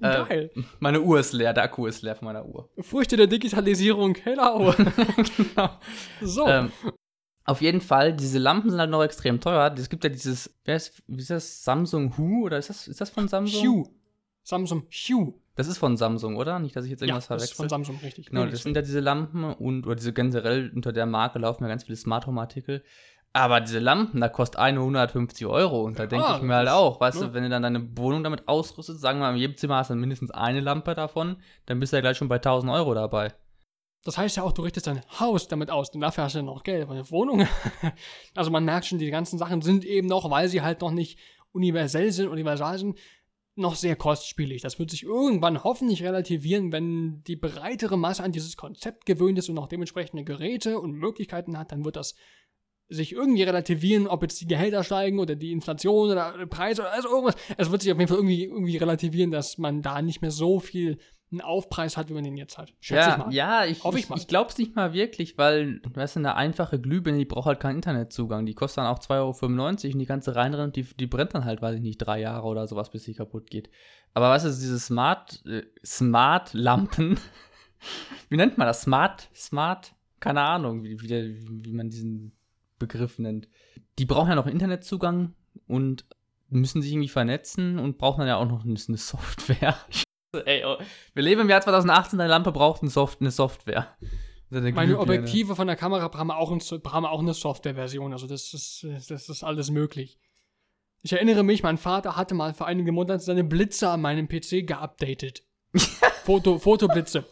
Geil. 0.00 0.52
Äh, 0.54 0.60
meine 0.78 1.00
Uhr 1.00 1.18
ist 1.18 1.32
leer, 1.32 1.52
der 1.52 1.64
Akku 1.64 1.88
ist 1.88 2.02
leer 2.02 2.14
von 2.14 2.26
meiner 2.26 2.46
Uhr. 2.46 2.68
Früchte 2.80 3.16
der 3.16 3.26
Digitalisierung, 3.26 4.16
hello. 4.22 4.72
genau. 5.36 5.70
So. 6.20 6.46
Ähm, 6.46 6.70
auf 7.48 7.62
jeden 7.62 7.80
Fall, 7.80 8.12
diese 8.12 8.38
Lampen 8.38 8.68
sind 8.70 8.78
halt 8.78 8.90
noch 8.90 9.02
extrem 9.02 9.40
teuer. 9.40 9.74
Es 9.78 9.88
gibt 9.88 10.04
ja 10.04 10.10
dieses, 10.10 10.54
wer 10.66 10.76
ist, 10.76 11.02
wie 11.06 11.22
ist 11.22 11.30
das, 11.30 11.64
Samsung 11.64 12.18
Hu 12.18 12.44
oder 12.44 12.58
ist 12.58 12.68
das, 12.68 12.86
ist 12.86 13.00
das 13.00 13.08
von 13.08 13.26
Samsung? 13.26 13.66
Hue. 13.66 13.88
Samsung 14.42 14.84
Hue. 14.90 15.32
Das 15.54 15.66
ist 15.66 15.78
von 15.78 15.96
Samsung, 15.96 16.36
oder? 16.36 16.58
Nicht, 16.58 16.76
dass 16.76 16.84
ich 16.84 16.90
jetzt 16.90 17.00
irgendwas 17.00 17.24
ja, 17.24 17.28
verwechsel. 17.28 17.46
Das 17.46 17.52
ist 17.52 17.56
von 17.56 17.68
Samsung, 17.70 17.98
richtig. 18.02 18.26
Genau, 18.26 18.44
das 18.44 18.62
sind 18.62 18.76
ja 18.76 18.82
diese 18.82 19.00
Lampen 19.00 19.44
und, 19.44 19.86
oder 19.86 19.96
diese 19.96 20.12
generell 20.12 20.70
unter 20.74 20.92
der 20.92 21.06
Marke 21.06 21.38
laufen 21.38 21.64
ja 21.64 21.68
ganz 21.70 21.84
viele 21.84 21.96
Smart 21.96 22.26
Home 22.26 22.38
Artikel. 22.38 22.84
Aber 23.32 23.62
diese 23.62 23.78
Lampen, 23.78 24.20
da 24.20 24.28
kostet 24.28 24.60
eine 24.60 24.80
150 24.80 25.46
Euro. 25.46 25.84
Und 25.84 25.98
da 25.98 26.02
ja, 26.02 26.08
denke 26.08 26.26
ich 26.36 26.42
mir 26.42 26.54
halt 26.54 26.68
auch, 26.68 27.00
weißt 27.00 27.20
ne? 27.20 27.28
du, 27.28 27.34
wenn 27.34 27.44
du 27.44 27.48
dann 27.48 27.62
deine 27.62 27.96
Wohnung 27.96 28.24
damit 28.24 28.46
ausrüstet, 28.46 29.00
sagen 29.00 29.20
wir 29.20 29.26
mal, 29.26 29.32
in 29.32 29.38
jedem 29.38 29.56
Zimmer 29.56 29.76
hast 29.76 29.88
du 29.88 29.94
mindestens 29.94 30.30
eine 30.32 30.60
Lampe 30.60 30.94
davon, 30.94 31.36
dann 31.64 31.80
bist 31.80 31.94
du 31.94 31.96
ja 31.96 32.02
gleich 32.02 32.18
schon 32.18 32.28
bei 32.28 32.36
1000 32.36 32.70
Euro 32.70 32.92
dabei. 32.92 33.32
Das 34.04 34.16
heißt 34.16 34.36
ja 34.36 34.42
auch, 34.42 34.52
du 34.52 34.62
richtest 34.62 34.86
dein 34.86 35.02
Haus 35.18 35.48
damit 35.48 35.70
aus, 35.70 35.90
denn 35.90 36.00
dafür 36.00 36.24
hast 36.24 36.34
du 36.34 36.38
ja 36.38 36.44
noch 36.44 36.62
Geld, 36.62 36.88
eine 36.88 37.10
Wohnung. 37.10 37.46
also 38.34 38.50
man 38.50 38.64
merkt 38.64 38.86
schon, 38.86 38.98
die 38.98 39.10
ganzen 39.10 39.38
Sachen 39.38 39.60
sind 39.60 39.84
eben 39.84 40.06
noch, 40.06 40.30
weil 40.30 40.48
sie 40.48 40.62
halt 40.62 40.80
noch 40.80 40.92
nicht 40.92 41.18
universell 41.52 42.12
sind, 42.12 42.28
universal 42.28 42.78
sind, 42.78 42.98
noch 43.56 43.74
sehr 43.74 43.96
kostspielig. 43.96 44.62
Das 44.62 44.78
wird 44.78 44.90
sich 44.90 45.02
irgendwann 45.02 45.64
hoffentlich 45.64 46.04
relativieren, 46.04 46.72
wenn 46.72 47.22
die 47.24 47.36
breitere 47.36 47.96
Masse 47.96 48.22
an 48.22 48.32
dieses 48.32 48.56
Konzept 48.56 49.04
gewöhnt 49.04 49.38
ist 49.38 49.48
und 49.48 49.58
auch 49.58 49.68
dementsprechende 49.68 50.24
Geräte 50.24 50.78
und 50.78 50.92
Möglichkeiten 50.92 51.58
hat, 51.58 51.72
dann 51.72 51.84
wird 51.84 51.96
das 51.96 52.14
sich 52.88 53.12
irgendwie 53.12 53.42
relativieren, 53.42 54.06
ob 54.06 54.22
jetzt 54.22 54.40
die 54.40 54.46
Gehälter 54.46 54.82
steigen 54.82 55.18
oder 55.18 55.36
die 55.36 55.52
Inflation 55.52 56.10
oder 56.10 56.38
der 56.38 56.46
Preis 56.46 56.80
oder 56.80 56.92
also 56.92 57.08
irgendwas. 57.08 57.36
Es 57.58 57.70
wird 57.70 57.82
sich 57.82 57.92
auf 57.92 57.98
jeden 57.98 58.08
Fall 58.08 58.16
irgendwie, 58.18 58.44
irgendwie 58.44 58.78
relativieren, 58.78 59.30
dass 59.30 59.58
man 59.58 59.82
da 59.82 60.00
nicht 60.00 60.22
mehr 60.22 60.30
so 60.30 60.58
viel 60.58 60.98
einen 61.30 61.40
Aufpreis 61.42 61.96
hat, 61.96 62.08
wie 62.08 62.14
man 62.14 62.24
den 62.24 62.36
jetzt 62.36 62.56
hat. 62.56 62.72
Schätze 62.80 63.00
ja, 63.00 63.12
ich 63.12 63.18
mal. 63.18 63.34
Ja, 63.34 63.64
ich, 63.64 63.84
Hoffe 63.84 63.98
ich, 63.98 64.08
ich, 64.08 64.16
ich 64.16 64.28
glaube 64.28 64.50
es 64.50 64.58
nicht 64.58 64.74
mal 64.76 64.92
wirklich, 64.92 65.36
weil, 65.36 65.82
weißt 65.92 66.16
du, 66.16 66.20
eine 66.20 66.36
einfache 66.36 66.80
Glühbirne, 66.80 67.18
die 67.18 67.24
braucht 67.26 67.46
halt 67.46 67.60
keinen 67.60 67.76
Internetzugang. 67.76 68.46
Die 68.46 68.54
kostet 68.54 68.78
dann 68.78 68.86
auch 68.86 68.98
2,95 68.98 69.10
Euro 69.18 69.92
und 69.92 69.98
die 70.00 70.06
ganze 70.06 70.36
reinrennt, 70.36 70.76
die, 70.76 70.84
die 70.84 71.06
brennt 71.06 71.34
dann 71.34 71.44
halt, 71.44 71.60
weiß 71.60 71.76
ich 71.76 71.82
nicht, 71.82 71.98
drei 71.98 72.20
Jahre 72.20 72.46
oder 72.46 72.66
sowas, 72.66 72.90
bis 72.90 73.04
sie 73.04 73.14
kaputt 73.14 73.50
geht. 73.50 73.68
Aber 74.14 74.30
weißt 74.30 74.46
du, 74.46 74.48
diese 74.48 74.78
Smart, 74.78 75.44
äh, 75.46 75.64
Smart-Lampen, 75.84 77.18
wie 78.30 78.36
nennt 78.36 78.56
man 78.56 78.66
das? 78.66 78.82
Smart, 78.82 79.28
Smart, 79.34 79.94
keine 80.20 80.40
Ahnung, 80.40 80.82
wie, 80.82 81.00
wie, 81.00 81.08
der, 81.08 81.24
wie 81.26 81.72
man 81.72 81.90
diesen 81.90 82.32
Begriff 82.78 83.18
nennt. 83.18 83.48
Die 83.98 84.06
brauchen 84.06 84.30
ja 84.30 84.34
noch 84.34 84.46
Internetzugang 84.46 85.34
und 85.66 86.06
müssen 86.48 86.80
sich 86.80 86.92
irgendwie 86.92 87.08
vernetzen 87.08 87.78
und 87.78 87.98
brauchen 87.98 88.20
dann 88.20 88.28
ja 88.28 88.36
auch 88.36 88.48
noch 88.48 88.64
eine 88.64 88.76
Software. 88.96 89.76
Ey, 90.32 90.62
oh. 90.64 90.76
Wir 91.14 91.22
leben 91.22 91.40
im 91.42 91.48
Jahr 91.48 91.62
2018, 91.62 92.18
deine 92.18 92.30
Lampe 92.30 92.52
braucht 92.52 92.82
eine, 92.82 92.90
Soft 92.90 93.20
eine 93.20 93.30
Software. 93.30 93.96
Eine 94.50 94.72
Meine 94.72 94.98
Objektive 94.98 95.56
von 95.56 95.66
der 95.66 95.76
Kamera 95.76 96.10
haben 96.14 96.30
auch, 96.30 96.50
ein, 96.50 96.60
haben 96.60 97.06
auch 97.06 97.20
eine 97.20 97.34
Softwareversion, 97.34 98.12
also 98.12 98.26
das 98.26 98.52
ist, 98.52 98.86
das 99.08 99.28
ist 99.28 99.42
alles 99.42 99.70
möglich. 99.70 100.18
Ich 101.02 101.12
erinnere 101.12 101.44
mich, 101.44 101.62
mein 101.62 101.78
Vater 101.78 102.16
hatte 102.16 102.34
mal 102.34 102.54
für 102.54 102.66
einige 102.66 102.92
Monate 102.92 103.22
seine 103.22 103.44
Blitze 103.44 103.88
an 103.88 104.00
meinem 104.00 104.28
PC 104.28 104.66
geupdatet. 104.66 105.44
Foto, 106.24 106.58
Fotoblitze. 106.58 107.24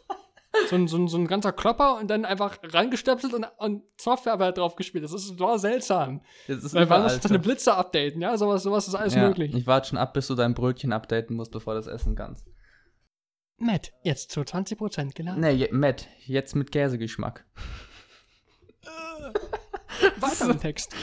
So 0.71 0.77
ein, 0.77 0.89
so, 0.89 0.97
ein, 0.97 1.09
so 1.09 1.19
ein 1.19 1.27
ganzer 1.27 1.53
Klopper 1.53 1.99
und 1.99 2.09
dann 2.09 2.25
einfach 2.25 2.59
rangestöpselt 2.63 3.35
und, 3.35 3.47
und 3.59 3.83
Software 4.01 4.53
drauf 4.53 4.75
gespielt. 4.75 5.05
Das 5.05 5.13
ist 5.13 5.39
war 5.39 5.59
seltsam. 5.59 6.23
Das 6.49 6.65
ist 6.65 6.75
Weil 6.75 6.87
man 6.87 7.03
muss 7.03 7.21
deine 7.21 7.39
Blitze 7.39 7.75
updaten, 7.75 8.23
ja, 8.23 8.39
sowas, 8.39 8.63
sowas 8.63 8.89
ist 8.89 8.95
alles 8.95 9.15
ja, 9.15 9.29
möglich. 9.29 9.55
Ich 9.55 9.67
warte 9.67 9.91
schon 9.91 9.99
ab, 9.99 10.15
bis 10.15 10.29
du 10.29 10.35
dein 10.35 10.55
Brötchen 10.55 10.93
updaten 10.93 11.37
musst, 11.37 11.53
bevor 11.53 11.75
du 11.75 11.81
das 11.81 11.89
essen 11.89 12.15
kannst. 12.15 12.47
Matt, 13.59 13.93
jetzt 14.03 14.31
zu 14.31 14.41
20% 14.41 15.15
geladen. 15.15 15.41
Nee, 15.41 15.69
Matt, 15.73 16.09
jetzt 16.25 16.55
mit 16.55 16.71
Käsegeschmack. 16.73 17.45
Weiter 20.21 20.51
im 20.51 20.61
Text. 20.61 20.95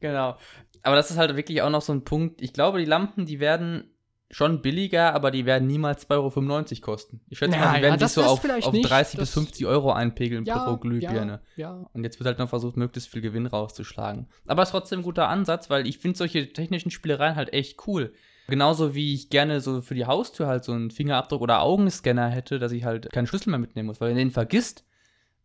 Genau. 0.00 0.36
Aber 0.82 0.96
das 0.96 1.10
ist 1.10 1.16
halt 1.16 1.34
wirklich 1.34 1.62
auch 1.62 1.70
noch 1.70 1.80
so 1.80 1.92
ein 1.92 2.04
Punkt. 2.04 2.42
Ich 2.42 2.52
glaube, 2.52 2.78
die 2.78 2.84
Lampen, 2.84 3.24
die 3.24 3.40
werden 3.40 3.90
schon 4.30 4.60
billiger, 4.62 5.14
aber 5.14 5.30
die 5.30 5.46
werden 5.46 5.66
niemals 5.66 6.08
2,95 6.08 6.72
Euro 6.72 6.80
kosten. 6.80 7.20
Ich 7.28 7.38
schätze 7.38 7.52
naja, 7.52 7.66
mal, 7.66 7.76
die 7.76 7.82
werden 7.82 8.00
ja, 8.00 8.08
sich 8.08 8.14
so 8.14 8.24
auf, 8.24 8.44
auf 8.44 8.74
30 8.74 9.18
bis 9.18 9.30
50 9.30 9.66
Euro 9.66 9.92
einpegeln 9.92 10.44
ja, 10.44 10.64
pro 10.64 10.76
Glühbirne. 10.76 11.40
Ja, 11.56 11.76
ja. 11.76 11.86
Und 11.92 12.04
jetzt 12.04 12.18
wird 12.18 12.26
halt 12.26 12.38
noch 12.38 12.48
versucht, 12.48 12.76
möglichst 12.76 13.10
viel 13.10 13.20
Gewinn 13.20 13.46
rauszuschlagen. 13.46 14.28
Aber 14.46 14.62
es 14.62 14.68
ist 14.68 14.72
trotzdem 14.72 15.00
ein 15.00 15.04
guter 15.04 15.28
Ansatz, 15.28 15.70
weil 15.70 15.86
ich 15.86 15.98
finde 15.98 16.18
solche 16.18 16.52
technischen 16.52 16.90
Spielereien 16.90 17.36
halt 17.36 17.52
echt 17.52 17.86
cool. 17.86 18.12
Genauso 18.46 18.94
wie 18.94 19.14
ich 19.14 19.30
gerne 19.30 19.60
so 19.60 19.80
für 19.80 19.94
die 19.94 20.06
Haustür 20.06 20.46
halt 20.46 20.64
so 20.64 20.72
einen 20.72 20.90
Fingerabdruck 20.90 21.40
oder 21.40 21.62
Augenscanner 21.62 22.28
hätte, 22.28 22.58
dass 22.58 22.72
ich 22.72 22.84
halt 22.84 23.10
keinen 23.10 23.26
Schlüssel 23.26 23.50
mehr 23.50 23.58
mitnehmen 23.58 23.86
muss. 23.86 24.00
Weil 24.00 24.10
wenn 24.10 24.16
du 24.16 24.22
den 24.22 24.30
vergisst, 24.30 24.84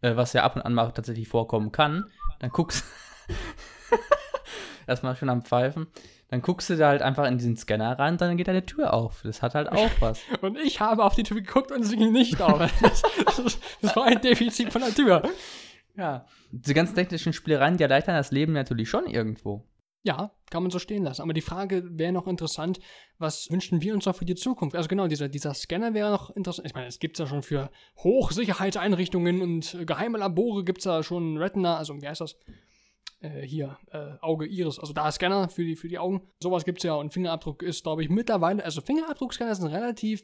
äh, 0.01 0.15
was 0.15 0.33
ja 0.33 0.43
ab 0.43 0.55
und 0.55 0.63
an 0.63 0.73
mal 0.73 0.91
tatsächlich 0.91 1.27
vorkommen 1.27 1.71
kann, 1.71 2.05
dann 2.39 2.49
guckst 2.49 2.83
erstmal 4.87 5.15
schon 5.15 5.29
am 5.29 5.43
Pfeifen, 5.43 5.87
dann 6.29 6.41
guckst 6.41 6.69
du 6.69 6.75
da 6.75 6.89
halt 6.89 7.01
einfach 7.01 7.25
in 7.25 7.37
diesen 7.37 7.55
Scanner 7.55 7.97
rein, 7.97 8.17
dann 8.17 8.35
geht 8.37 8.47
deine 8.47 8.65
Tür 8.65 8.93
auf. 8.93 9.21
Das 9.23 9.41
hat 9.41 9.55
halt 9.55 9.69
auch 9.71 9.89
was. 9.99 10.19
und 10.41 10.57
ich 10.57 10.81
habe 10.81 11.03
auf 11.03 11.15
die 11.15 11.23
Tür 11.23 11.37
geguckt 11.37 11.71
und 11.71 11.83
sie 11.83 11.95
ging 11.95 12.11
nicht 12.11 12.41
auf. 12.41 12.59
das, 12.81 13.01
das, 13.25 13.59
das 13.81 13.95
war 13.95 14.05
ein 14.05 14.21
Defizit 14.21 14.73
von 14.73 14.81
der 14.81 14.93
Tür. 14.93 15.23
Ja, 15.95 16.25
diese 16.51 16.73
ganzen 16.73 16.95
technischen 16.95 17.33
Spielereien, 17.33 17.77
die 17.77 17.83
erleichtern 17.83 18.15
das 18.15 18.31
Leben 18.31 18.53
natürlich 18.53 18.89
schon 18.89 19.05
irgendwo. 19.05 19.65
Ja, 20.03 20.31
kann 20.49 20.63
man 20.63 20.71
so 20.71 20.79
stehen 20.79 21.03
lassen. 21.03 21.21
Aber 21.21 21.33
die 21.33 21.41
Frage 21.41 21.83
wäre 21.91 22.13
noch 22.13 22.27
interessant, 22.27 22.79
was 23.17 23.51
wünschen 23.51 23.81
wir 23.81 23.93
uns 23.93 24.05
noch 24.05 24.15
für 24.15 24.25
die 24.25 24.35
Zukunft? 24.35 24.75
Also 24.75 24.87
genau, 24.87 25.07
dieser, 25.07 25.27
dieser 25.27 25.53
Scanner 25.53 25.93
wäre 25.93 26.09
noch 26.09 26.29
interessant. 26.29 26.67
Ich 26.67 26.73
meine, 26.73 26.87
es 26.87 26.99
gibt 26.99 27.17
es 27.17 27.19
ja 27.19 27.27
schon 27.27 27.43
für 27.43 27.69
Hochsicherheitseinrichtungen 27.97 29.41
und 29.41 29.77
geheime 29.85 30.17
Labore 30.17 30.63
gibt 30.63 30.79
es 30.79 30.85
ja 30.85 31.03
schon 31.03 31.37
Retina, 31.37 31.77
also 31.77 32.01
wie 32.01 32.07
heißt 32.07 32.21
das? 32.21 32.37
Äh, 33.19 33.41
hier, 33.41 33.77
äh, 33.91 34.15
Auge, 34.21 34.47
Iris, 34.47 34.79
also 34.79 34.93
da 34.93 35.11
Scanner 35.11 35.49
für 35.49 35.65
die, 35.65 35.75
für 35.75 35.89
die 35.89 35.99
Augen. 35.99 36.21
Sowas 36.41 36.63
gibt 36.63 36.77
es 36.77 36.83
ja 36.83 36.93
und 36.93 37.13
Fingerabdruck 37.13 37.61
ist, 37.61 37.83
glaube 37.83 38.01
ich, 38.01 38.09
mittlerweile, 38.09 38.63
also 38.63 38.79
Fingerabdruckscanner 38.79 39.55
sind 39.55 39.67
relativ, 39.67 40.23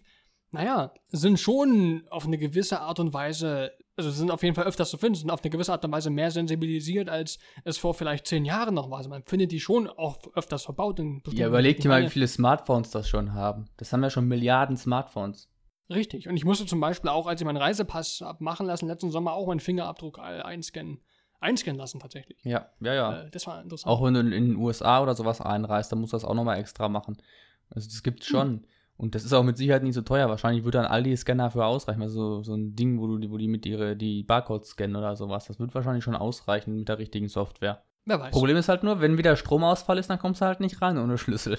naja, 0.56 0.94
sind 1.10 1.40
schon 1.40 2.04
auf 2.10 2.26
eine 2.26 2.38
gewisse 2.38 2.82
Art 2.82 3.00
und 3.00 3.14
Weise 3.14 3.72
also 3.98 4.12
sind 4.12 4.32
auf 4.32 4.44
jeden 4.44 4.56
Fall 4.56 4.66
öfters 4.66 4.90
zu 4.90 4.98
finden, 4.98 5.16
sind 5.16 5.30
auf 5.30 5.42
eine 5.42 5.50
gewisse 5.50 5.72
Art 5.72 5.86
und 5.86 5.92
Weise 5.92 6.10
mehr 6.10 6.32
sensibilisiert, 6.32 7.10
als 7.10 7.40
es 7.64 7.78
vor 7.78 7.94
vielleicht 7.94 8.28
zehn 8.28 8.44
Jahren 8.46 8.76
noch 8.76 8.90
war. 8.90 8.98
Also 8.98 9.10
man 9.10 9.24
findet 9.24 9.52
die 9.52 9.60
schon 9.60 9.88
auch 9.88 10.20
öfters 10.34 10.64
verbaut. 10.64 11.00
In 11.00 11.22
ja, 11.32 11.48
überleg 11.48 11.80
dir 11.80 11.90
mal, 11.90 12.04
wie 12.04 12.10
viele 12.10 12.28
Smartphones 12.28 12.92
das 12.92 13.08
schon 13.08 13.34
haben. 13.34 13.70
Das 13.78 13.94
haben 13.94 14.04
ja 14.04 14.10
schon 14.10 14.28
Milliarden 14.28 14.76
Smartphones. 14.78 15.50
Richtig. 15.90 16.28
Und 16.28 16.36
ich 16.36 16.46
musste 16.46 16.66
zum 16.66 16.80
Beispiel 16.80 17.10
auch, 17.10 17.28
als 17.28 17.40
ich 17.40 17.46
meinen 17.46 17.58
Reisepass 17.58 18.24
machen 18.40 18.66
lassen, 18.66 18.88
letzten 18.88 19.12
Sommer 19.12 19.34
auch 19.34 19.48
meinen 19.48 19.60
Fingerabdruck 19.60 20.20
einscannen. 20.20 21.02
Einscannen 21.40 21.78
lassen 21.78 22.00
tatsächlich. 22.00 22.40
Ja, 22.44 22.72
ja, 22.80 22.94
ja. 22.94 23.22
Äh, 23.22 23.30
das 23.30 23.46
war 23.46 23.62
interessant. 23.62 23.92
Auch 23.92 24.04
wenn 24.04 24.16
du 24.16 24.22
in 24.22 24.32
den 24.32 24.56
USA 24.56 25.04
oder 25.04 25.14
sowas 25.14 25.42
einreist, 25.42 25.92
dann 25.92 26.00
musst 26.00 26.14
du 26.14 26.16
das 26.16 26.26
auch 26.26 26.34
nochmal 26.34 26.58
extra 26.58 26.90
machen. 26.90 27.22
Also 27.70 27.88
das 27.88 28.02
gibt's 28.04 28.26
schon. 28.26 28.48
Hm. 28.48 28.66
Und 28.98 29.14
das 29.14 29.26
ist 29.26 29.34
auch 29.34 29.44
mit 29.44 29.58
Sicherheit 29.58 29.84
nicht 29.84 29.94
so 29.94 30.02
teuer. 30.02 30.30
Wahrscheinlich 30.30 30.64
würde 30.64 30.78
dann 30.78 30.88
Aldi-Scanner 30.88 31.52
für 31.52 31.66
ausreichen. 31.66 32.02
Also 32.02 32.44
so 32.44 32.54
ein 32.54 32.76
Ding, 32.76 33.00
wo, 33.00 33.08
du, 33.08 33.30
wo 33.30 33.38
die 33.38 33.50
mit 33.50 33.66
ihre 33.66 33.96
die 33.96 34.24
Barcodes 34.24 34.70
scannen 34.70 34.96
oder 34.96 35.16
sowas. 35.16 35.46
Das 35.46 35.60
wird 35.60 35.76
wahrscheinlich 35.76 36.04
schon 36.04 36.16
ausreichen 36.16 36.78
mit 36.78 36.88
der 36.88 36.98
richtigen 36.98 37.28
Software. 37.28 37.84
Wer 38.06 38.20
weiß. 38.20 38.32
Problem 38.32 38.56
ist 38.56 38.70
halt 38.70 38.84
nur, 38.84 39.02
wenn 39.02 39.18
wieder 39.18 39.36
Stromausfall 39.36 39.98
ist, 39.98 40.10
dann 40.10 40.20
kommst 40.20 40.40
du 40.40 40.46
halt 40.46 40.62
nicht 40.62 40.82
rein 40.82 40.98
ohne 40.98 41.18
Schlüssel. 41.18 41.58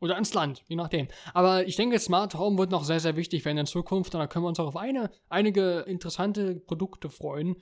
Oder 0.00 0.16
ins 0.16 0.32
Land, 0.32 0.62
je 0.68 0.76
nachdem. 0.76 1.08
Aber 1.34 1.66
ich 1.66 1.76
denke, 1.76 1.98
Smart 1.98 2.34
Home 2.34 2.56
wird 2.56 2.70
noch 2.70 2.84
sehr, 2.84 3.00
sehr 3.00 3.16
wichtig 3.16 3.44
werden 3.44 3.58
in 3.58 3.66
Zukunft. 3.66 4.14
Und 4.14 4.20
da 4.20 4.26
können 4.28 4.44
wir 4.44 4.48
uns 4.48 4.60
auch 4.60 4.68
auf 4.68 4.76
eine, 4.76 5.10
einige 5.28 5.80
interessante 5.80 6.54
Produkte 6.54 7.10
freuen. 7.10 7.56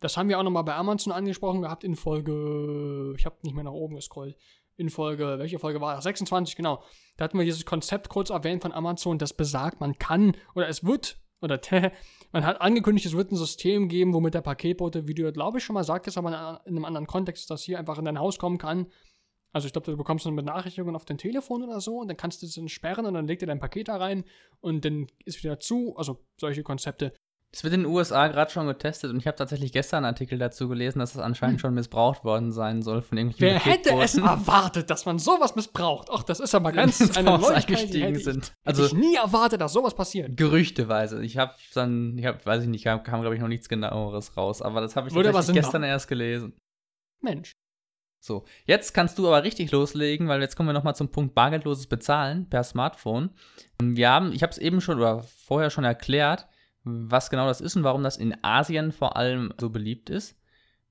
Das 0.00 0.16
haben 0.16 0.28
wir 0.28 0.38
auch 0.38 0.42
nochmal 0.42 0.64
bei 0.64 0.74
Amazon 0.74 1.12
angesprochen 1.12 1.62
gehabt 1.62 1.84
in 1.84 1.96
Folge. 1.96 3.14
Ich 3.18 3.26
habe 3.26 3.36
nicht 3.42 3.54
mehr 3.54 3.64
nach 3.64 3.72
oben 3.72 3.96
gescrollt 3.96 4.36
in 4.76 4.90
Folge, 4.90 5.38
welche 5.38 5.58
Folge 5.58 5.80
war 5.80 5.94
das? 5.94 6.04
26, 6.04 6.56
genau. 6.56 6.82
Da 7.16 7.24
hatten 7.24 7.38
wir 7.38 7.44
dieses 7.44 7.64
Konzept 7.64 8.08
kurz 8.08 8.30
erwähnt 8.30 8.62
von 8.62 8.72
Amazon, 8.72 9.18
das 9.18 9.32
besagt, 9.32 9.80
man 9.80 9.98
kann 9.98 10.36
oder 10.54 10.68
es 10.68 10.84
wird 10.84 11.18
oder 11.40 11.60
man 12.32 12.44
hat 12.44 12.60
angekündigt, 12.60 13.06
es 13.06 13.16
wird 13.16 13.30
ein 13.30 13.36
System 13.36 13.88
geben, 13.88 14.14
womit 14.14 14.34
der 14.34 14.40
Paketbote, 14.40 15.06
wie 15.06 15.14
du 15.14 15.30
glaube 15.32 15.58
ich 15.58 15.64
schon 15.64 15.74
mal 15.74 15.84
sagtest, 15.84 16.18
aber 16.18 16.62
in 16.64 16.76
einem 16.76 16.84
anderen 16.84 17.06
Kontext, 17.06 17.50
dass 17.50 17.62
hier 17.62 17.78
einfach 17.78 17.98
in 17.98 18.04
dein 18.04 18.18
Haus 18.18 18.38
kommen 18.38 18.58
kann. 18.58 18.86
Also 19.52 19.66
ich 19.66 19.72
glaube, 19.72 19.88
du 19.88 19.96
bekommst 19.96 20.26
dann 20.26 20.34
Benachrichtigungen 20.34 20.96
auf 20.96 21.04
dein 21.04 21.18
Telefon 21.18 21.62
oder 21.62 21.80
so 21.80 21.98
und 21.98 22.08
dann 22.08 22.16
kannst 22.16 22.42
du 22.42 22.46
es 22.46 22.54
dann 22.54 22.68
sperren 22.68 23.06
und 23.06 23.14
dann 23.14 23.28
legt 23.28 23.40
er 23.42 23.46
dein 23.46 23.60
Paket 23.60 23.86
da 23.86 23.98
rein 23.98 24.24
und 24.60 24.84
dann 24.84 25.06
ist 25.24 25.44
wieder 25.44 25.60
zu. 25.60 25.94
Also 25.96 26.24
solche 26.40 26.64
Konzepte. 26.64 27.12
Es 27.54 27.62
wird 27.62 27.72
in 27.72 27.84
den 27.84 27.92
USA 27.92 28.26
gerade 28.26 28.50
schon 28.50 28.66
getestet 28.66 29.12
und 29.12 29.18
ich 29.18 29.28
habe 29.28 29.36
tatsächlich 29.36 29.70
gestern 29.70 29.98
einen 29.98 30.06
Artikel 30.06 30.38
dazu 30.38 30.68
gelesen, 30.68 30.98
dass 30.98 31.14
es 31.14 31.20
anscheinend 31.20 31.58
hm. 31.58 31.60
schon 31.60 31.74
missbraucht 31.74 32.24
worden 32.24 32.50
sein 32.50 32.82
soll 32.82 33.00
von 33.00 33.16
irgendwelchen 33.16 33.60
Wer 33.64 33.72
hätte 33.72 33.94
es 34.02 34.16
erwartet, 34.16 34.90
dass 34.90 35.06
man 35.06 35.20
sowas 35.20 35.54
missbraucht? 35.54 36.08
Ach, 36.10 36.24
das 36.24 36.40
ist 36.40 36.52
aber 36.56 36.72
ganz 36.72 37.16
eine 37.16 37.38
Neuigkeit, 37.38 37.94
die 37.94 38.02
hätte 38.02 38.18
ich, 38.18 38.24
sind. 38.24 38.52
Also 38.64 38.82
hätte 38.82 38.96
ich 38.96 39.00
nie 39.00 39.14
erwartet, 39.14 39.60
dass 39.60 39.72
sowas 39.72 39.94
passiert. 39.94 40.36
Gerüchteweise. 40.36 41.22
Ich 41.22 41.38
habe 41.38 41.54
dann, 41.74 42.18
ich 42.18 42.26
habe, 42.26 42.44
weiß 42.44 42.64
ich 42.64 42.68
nicht, 42.68 42.82
kam, 42.82 43.04
kam 43.04 43.20
glaube 43.20 43.36
ich 43.36 43.40
noch 43.40 43.46
nichts 43.46 43.68
genaueres 43.68 44.36
raus, 44.36 44.60
aber 44.60 44.80
das 44.80 44.96
habe 44.96 45.06
ich 45.06 45.14
tatsächlich 45.14 45.54
gestern 45.54 45.82
machen. 45.82 45.90
erst 45.90 46.08
gelesen. 46.08 46.56
Mensch. 47.22 47.52
So, 48.20 48.46
jetzt 48.64 48.94
kannst 48.94 49.16
du 49.18 49.28
aber 49.28 49.44
richtig 49.44 49.70
loslegen, 49.70 50.26
weil 50.26 50.40
jetzt 50.40 50.56
kommen 50.56 50.70
wir 50.70 50.72
nochmal 50.72 50.96
zum 50.96 51.10
Punkt 51.10 51.36
bargeldloses 51.36 51.86
Bezahlen 51.86 52.48
per 52.48 52.64
Smartphone. 52.64 53.30
Wir 53.80 54.10
haben, 54.10 54.32
ich 54.32 54.42
habe 54.42 54.50
es 54.50 54.58
eben 54.58 54.80
schon 54.80 54.96
oder 54.96 55.22
vorher 55.22 55.70
schon 55.70 55.84
erklärt, 55.84 56.48
was 56.84 57.30
genau 57.30 57.46
das 57.46 57.60
ist 57.60 57.76
und 57.76 57.84
warum 57.84 58.02
das 58.02 58.16
in 58.16 58.36
Asien 58.42 58.92
vor 58.92 59.16
allem 59.16 59.52
so 59.58 59.70
beliebt 59.70 60.10
ist. 60.10 60.38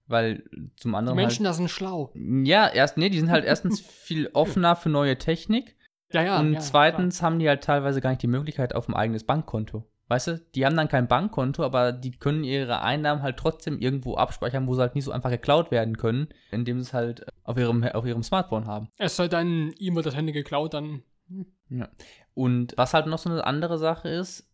Weil 0.05 0.43
zum 0.75 0.95
anderen. 0.95 1.17
Die 1.17 1.23
Menschen 1.23 1.45
halt, 1.45 1.53
da 1.53 1.57
sind 1.57 1.69
schlau. 1.69 2.11
Ja, 2.15 2.67
erst, 2.67 2.97
nee, 2.97 3.09
die 3.09 3.19
sind 3.19 3.31
halt 3.31 3.45
erstens 3.45 3.79
viel 3.81 4.29
offener 4.33 4.75
für 4.75 4.89
neue 4.89 5.17
Technik. 5.17 5.77
Ja, 6.11 6.23
ja. 6.23 6.39
Und 6.39 6.53
ja, 6.53 6.59
zweitens 6.59 7.19
klar. 7.19 7.31
haben 7.31 7.39
die 7.39 7.47
halt 7.47 7.63
teilweise 7.63 8.01
gar 8.01 8.09
nicht 8.09 8.21
die 8.21 8.27
Möglichkeit 8.27 8.75
auf 8.75 8.89
ein 8.89 8.95
eigenes 8.95 9.23
Bankkonto. 9.23 9.87
Weißt 10.09 10.27
du, 10.27 10.39
die 10.53 10.65
haben 10.65 10.75
dann 10.75 10.89
kein 10.89 11.07
Bankkonto, 11.07 11.63
aber 11.63 11.93
die 11.93 12.11
können 12.11 12.43
ihre 12.43 12.81
Einnahmen 12.81 13.21
halt 13.23 13.37
trotzdem 13.37 13.79
irgendwo 13.79 14.15
abspeichern, 14.15 14.67
wo 14.67 14.75
sie 14.75 14.81
halt 14.81 14.95
nicht 14.95 15.05
so 15.05 15.11
einfach 15.11 15.29
geklaut 15.29 15.71
werden 15.71 15.97
können, 15.97 16.27
indem 16.51 16.79
sie 16.79 16.87
es 16.87 16.93
halt 16.93 17.25
auf 17.43 17.57
ihrem, 17.57 17.83
auf 17.83 18.05
ihrem 18.05 18.21
Smartphone 18.21 18.67
haben. 18.67 18.89
Es 18.97 19.15
sei 19.15 19.29
denn, 19.29 19.73
ihm 19.79 19.95
wird 19.95 20.05
das 20.05 20.15
Handy 20.15 20.33
geklaut, 20.33 20.73
dann. 20.73 21.03
Hm. 21.29 21.45
Ja. 21.69 21.89
Und 22.33 22.73
was 22.77 22.93
halt 22.93 23.07
noch 23.07 23.17
so 23.17 23.29
eine 23.29 23.45
andere 23.45 23.77
Sache 23.77 24.09
ist, 24.09 24.52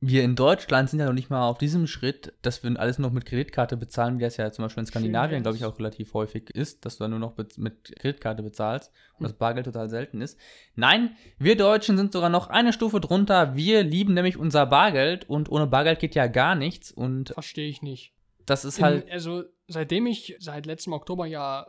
wir 0.00 0.24
in 0.24 0.36
Deutschland 0.36 0.90
sind 0.90 1.00
ja 1.00 1.06
noch 1.06 1.14
nicht 1.14 1.30
mal 1.30 1.48
auf 1.48 1.56
diesem 1.56 1.86
Schritt, 1.86 2.34
dass 2.42 2.62
wir 2.62 2.78
alles 2.78 2.98
noch 2.98 3.12
mit 3.12 3.24
Kreditkarte 3.24 3.76
bezahlen, 3.76 4.18
wie 4.18 4.22
das 4.22 4.36
ja 4.36 4.52
zum 4.52 4.64
Beispiel 4.64 4.82
in 4.82 4.86
Skandinavien, 4.86 5.42
glaube 5.42 5.56
ich, 5.56 5.64
auch 5.64 5.78
relativ 5.78 6.12
häufig 6.12 6.50
ist, 6.50 6.84
dass 6.84 6.98
du 6.98 7.04
dann 7.04 7.12
nur 7.12 7.20
noch 7.20 7.36
mit 7.56 7.96
Kreditkarte 7.98 8.42
bezahlst 8.42 8.92
und 9.18 9.24
das 9.24 9.32
Bargeld 9.32 9.64
total 9.64 9.88
selten 9.88 10.20
ist. 10.20 10.38
Nein, 10.74 11.16
wir 11.38 11.56
Deutschen 11.56 11.96
sind 11.96 12.12
sogar 12.12 12.28
noch 12.28 12.48
eine 12.48 12.74
Stufe 12.74 13.00
drunter. 13.00 13.56
Wir 13.56 13.82
lieben 13.82 14.12
nämlich 14.12 14.36
unser 14.36 14.66
Bargeld 14.66 15.28
und 15.30 15.50
ohne 15.50 15.66
Bargeld 15.66 15.98
geht 15.98 16.14
ja 16.14 16.26
gar 16.26 16.54
nichts. 16.54 16.92
Und 16.92 17.30
verstehe 17.30 17.68
ich 17.68 17.80
nicht. 17.80 18.12
Das 18.44 18.66
ist 18.66 18.82
halt. 18.82 19.06
In, 19.06 19.12
also 19.12 19.44
seitdem 19.66 20.06
ich 20.06 20.36
seit 20.38 20.66
letztem 20.66 20.92
Oktober 20.92 21.24
ja 21.26 21.66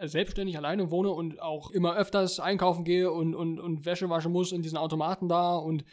selbstständig 0.00 0.56
alleine 0.56 0.90
wohne 0.90 1.10
und 1.10 1.40
auch 1.40 1.70
immer 1.70 1.96
öfters 1.96 2.40
einkaufen 2.40 2.84
gehe 2.84 3.10
und, 3.10 3.34
und, 3.34 3.60
und 3.60 3.84
Wäsche 3.84 4.08
waschen 4.10 4.32
muss 4.32 4.52
in 4.52 4.62
diesen 4.62 4.78
Automaten 4.78 5.28
da 5.28 5.56
und 5.56 5.84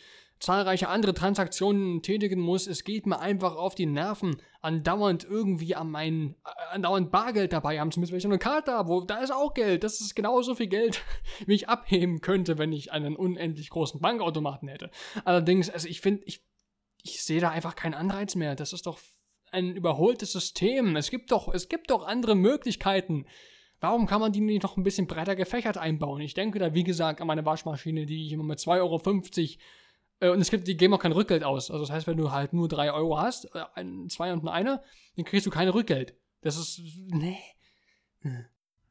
zahlreiche 0.41 0.89
andere 0.89 1.13
Transaktionen 1.13 2.01
tätigen 2.01 2.39
muss. 2.39 2.65
Es 2.65 2.83
geht 2.83 3.05
mir 3.05 3.19
einfach 3.19 3.55
auf 3.55 3.75
die 3.75 3.85
Nerven, 3.85 4.41
andauernd 4.61 5.23
irgendwie 5.23 5.75
an 5.75 5.89
mein, 5.89 6.35
äh, 6.43 6.73
andauernd 6.73 7.11
Bargeld 7.11 7.53
dabei 7.53 7.79
haben 7.79 7.91
zu 7.91 7.99
müssen, 7.99 8.11
wenn 8.11 8.19
ich 8.19 8.25
eine 8.25 8.39
Karte 8.39 8.73
habe, 8.73 8.89
wo, 8.89 9.01
da 9.01 9.19
ist 9.19 9.31
auch 9.31 9.53
Geld. 9.53 9.83
Das 9.83 10.01
ist 10.01 10.15
genauso 10.15 10.55
viel 10.55 10.67
Geld, 10.67 11.03
wie 11.45 11.53
ich 11.53 11.69
abheben 11.69 12.21
könnte, 12.21 12.57
wenn 12.57 12.73
ich 12.73 12.91
einen 12.91 13.15
unendlich 13.15 13.69
großen 13.69 14.01
Bankautomaten 14.01 14.67
hätte. 14.67 14.89
Allerdings, 15.25 15.69
also 15.69 15.87
ich 15.87 16.01
finde, 16.01 16.23
ich, 16.25 16.43
ich 17.03 17.23
sehe 17.23 17.39
da 17.39 17.51
einfach 17.51 17.75
keinen 17.75 17.93
Anreiz 17.93 18.33
mehr. 18.35 18.55
Das 18.55 18.73
ist 18.73 18.87
doch 18.87 18.99
ein 19.51 19.75
überholtes 19.75 20.31
System. 20.31 20.95
Es 20.95 21.11
gibt 21.11 21.31
doch, 21.31 21.53
es 21.53 21.69
gibt 21.69 21.91
doch 21.91 22.03
andere 22.03 22.35
Möglichkeiten. 22.35 23.27
Warum 23.79 24.07
kann 24.07 24.21
man 24.21 24.31
die 24.31 24.41
nicht 24.41 24.63
noch 24.63 24.77
ein 24.77 24.83
bisschen 24.83 25.07
breiter 25.07 25.35
gefächert 25.35 25.77
einbauen? 25.77 26.21
Ich 26.21 26.33
denke 26.33 26.57
da, 26.57 26.73
wie 26.73 26.83
gesagt, 26.83 27.21
an 27.21 27.27
meine 27.27 27.45
Waschmaschine, 27.45 28.07
die 28.07 28.25
ich 28.25 28.31
immer 28.31 28.43
mit 28.43 28.59
2,50 28.59 28.79
Euro 28.79 29.01
und 30.29 30.39
es 30.39 30.51
gibt, 30.51 30.67
die 30.67 30.77
geben 30.77 30.93
auch 30.93 30.99
kein 30.99 31.11
Rückgeld 31.11 31.43
aus. 31.43 31.71
Also 31.71 31.83
das 31.83 31.91
heißt, 31.91 32.07
wenn 32.07 32.17
du 32.17 32.31
halt 32.31 32.53
nur 32.53 32.67
3 32.67 32.93
Euro 32.93 33.19
hast, 33.19 33.45
äh, 33.55 33.63
ein, 33.73 34.09
zwei 34.09 34.31
und 34.33 34.43
ein 34.43 34.49
einer, 34.49 34.83
dann 35.15 35.25
kriegst 35.25 35.45
du 35.45 35.49
kein 35.49 35.69
Rückgeld. 35.69 36.15
Das 36.41 36.57
ist. 36.57 36.81
Nee. 37.07 37.37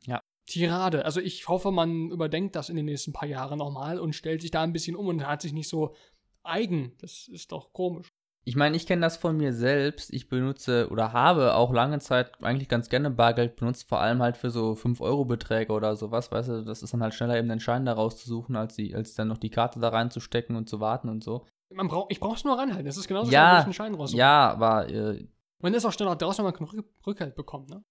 Ja. 0.06 0.22
Tirade. 0.46 1.04
Also 1.04 1.20
ich 1.20 1.48
hoffe, 1.48 1.70
man 1.70 2.10
überdenkt 2.10 2.56
das 2.56 2.68
in 2.68 2.76
den 2.76 2.86
nächsten 2.86 3.12
paar 3.12 3.28
Jahren 3.28 3.58
nochmal 3.58 4.00
und 4.00 4.14
stellt 4.14 4.42
sich 4.42 4.50
da 4.50 4.62
ein 4.62 4.72
bisschen 4.72 4.96
um 4.96 5.06
und 5.06 5.26
hat 5.26 5.42
sich 5.42 5.52
nicht 5.52 5.68
so 5.68 5.94
eigen. 6.42 6.96
Das 6.98 7.28
ist 7.28 7.52
doch 7.52 7.72
komisch. 7.72 8.12
Ich 8.44 8.56
meine, 8.56 8.74
ich 8.76 8.86
kenne 8.86 9.02
das 9.02 9.16
von 9.16 9.36
mir 9.36 9.52
selbst. 9.52 10.12
Ich 10.12 10.28
benutze 10.28 10.88
oder 10.90 11.12
habe 11.12 11.54
auch 11.54 11.72
lange 11.72 11.98
Zeit 11.98 12.42
eigentlich 12.42 12.68
ganz 12.68 12.88
gerne 12.88 13.10
Bargeld 13.10 13.56
benutzt, 13.56 13.88
vor 13.88 14.00
allem 14.00 14.22
halt 14.22 14.36
für 14.36 14.50
so 14.50 14.72
5-Euro-Beträge 14.72 15.72
oder 15.72 15.94
sowas. 15.94 16.32
Weißt 16.32 16.48
du, 16.48 16.64
das 16.64 16.82
ist 16.82 16.92
dann 16.92 17.02
halt 17.02 17.14
schneller 17.14 17.36
eben 17.36 17.48
den 17.48 17.60
Schein 17.60 17.84
da 17.84 17.92
rauszusuchen, 17.92 18.56
als, 18.56 18.76
die, 18.76 18.94
als 18.94 19.14
dann 19.14 19.28
noch 19.28 19.38
die 19.38 19.50
Karte 19.50 19.78
da 19.78 19.90
reinzustecken 19.90 20.56
und 20.56 20.68
zu 20.68 20.80
warten 20.80 21.08
und 21.08 21.22
so. 21.22 21.46
Man 21.72 21.88
brauch, 21.88 22.06
ich 22.08 22.18
brauch's 22.18 22.44
nur 22.44 22.58
ranhalten. 22.58 22.86
Das 22.86 22.96
ist 22.96 23.08
genauso 23.08 23.30
ja, 23.30 23.50
schnell, 23.50 23.64
einen 23.64 23.72
Schein 23.74 23.94
raussuche. 23.94 24.18
Ja, 24.18 24.50
aber. 24.50 24.88
Äh, 24.88 25.28
man 25.60 25.74
ist 25.74 25.84
auch 25.84 25.92
schneller 25.92 26.16
draußen, 26.16 26.44
wenn 26.44 26.52
man 26.52 26.68
keinen 26.68 26.84
Rückhalt 27.06 27.34
bekommt, 27.34 27.68
ne? 27.68 27.84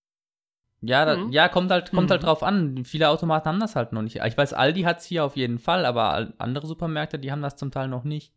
Ja, 0.82 1.06
da, 1.06 1.18
mhm. 1.18 1.32
ja, 1.32 1.50
kommt 1.50 1.72
halt, 1.72 1.92
kommt 1.92 2.08
mhm. 2.08 2.12
halt 2.12 2.24
drauf 2.24 2.42
an. 2.42 2.86
Viele 2.86 3.10
Automaten 3.10 3.48
haben 3.48 3.60
das 3.60 3.76
halt 3.76 3.92
noch 3.92 4.02
nicht. 4.02 4.16
Ich 4.18 4.38
weiß, 4.38 4.54
Aldi 4.54 4.84
hat 4.84 5.00
es 5.00 5.06
hier 5.06 5.26
auf 5.26 5.36
jeden 5.36 5.60
Fall, 5.60 5.86
aber 5.86 6.34
andere 6.38 6.68
Supermärkte, 6.68 7.20
die 7.20 7.32
haben 7.32 7.42
das 7.42 7.58
zum 7.58 7.72
Teil 7.72 7.88
noch 7.88 8.04
nicht. 8.04 8.34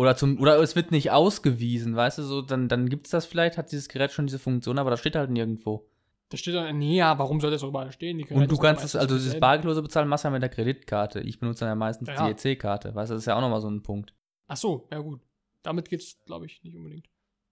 Oder, 0.00 0.16
zum, 0.16 0.40
oder 0.40 0.58
es 0.60 0.76
wird 0.76 0.92
nicht 0.92 1.10
ausgewiesen, 1.10 1.94
weißt 1.94 2.16
du, 2.16 2.22
so, 2.22 2.40
dann, 2.40 2.68
dann 2.68 2.88
gibt 2.88 3.04
es 3.04 3.10
das 3.10 3.26
vielleicht, 3.26 3.58
hat 3.58 3.70
dieses 3.70 3.86
Gerät 3.86 4.12
schon 4.12 4.26
diese 4.26 4.38
Funktion, 4.38 4.78
aber 4.78 4.88
das 4.88 5.00
steht 5.00 5.14
halt 5.14 5.28
nirgendwo. 5.28 5.90
Das 6.30 6.40
steht 6.40 6.54
dann, 6.54 6.78
nee, 6.78 6.96
ja, 6.96 7.18
warum 7.18 7.38
soll 7.38 7.50
das 7.50 7.62
überall 7.62 7.92
stehen? 7.92 8.24
und 8.30 8.50
du 8.50 8.56
kannst 8.56 8.82
es, 8.82 8.96
also 8.96 9.16
dieses 9.16 9.38
bargeldlose 9.38 9.82
Bezahlen 9.82 10.08
machst 10.08 10.24
du 10.24 10.28
ja 10.28 10.32
mit 10.32 10.40
der 10.40 10.48
Kreditkarte. 10.48 11.20
Ich 11.20 11.38
benutze 11.38 11.66
dann 11.66 11.72
ja 11.72 11.74
meistens 11.74 12.08
ja, 12.08 12.32
die 12.32 12.48
EC-Karte, 12.48 12.94
weißt 12.94 13.10
du, 13.10 13.14
das 13.14 13.24
ist 13.24 13.26
ja 13.26 13.36
auch 13.36 13.42
nochmal 13.42 13.60
so 13.60 13.68
ein 13.68 13.82
Punkt. 13.82 14.14
Ach 14.48 14.56
so, 14.56 14.88
ja 14.90 15.00
gut. 15.00 15.20
Damit 15.62 15.90
geht's, 15.90 16.16
glaube 16.24 16.46
ich, 16.46 16.64
nicht 16.64 16.78
unbedingt. 16.78 17.06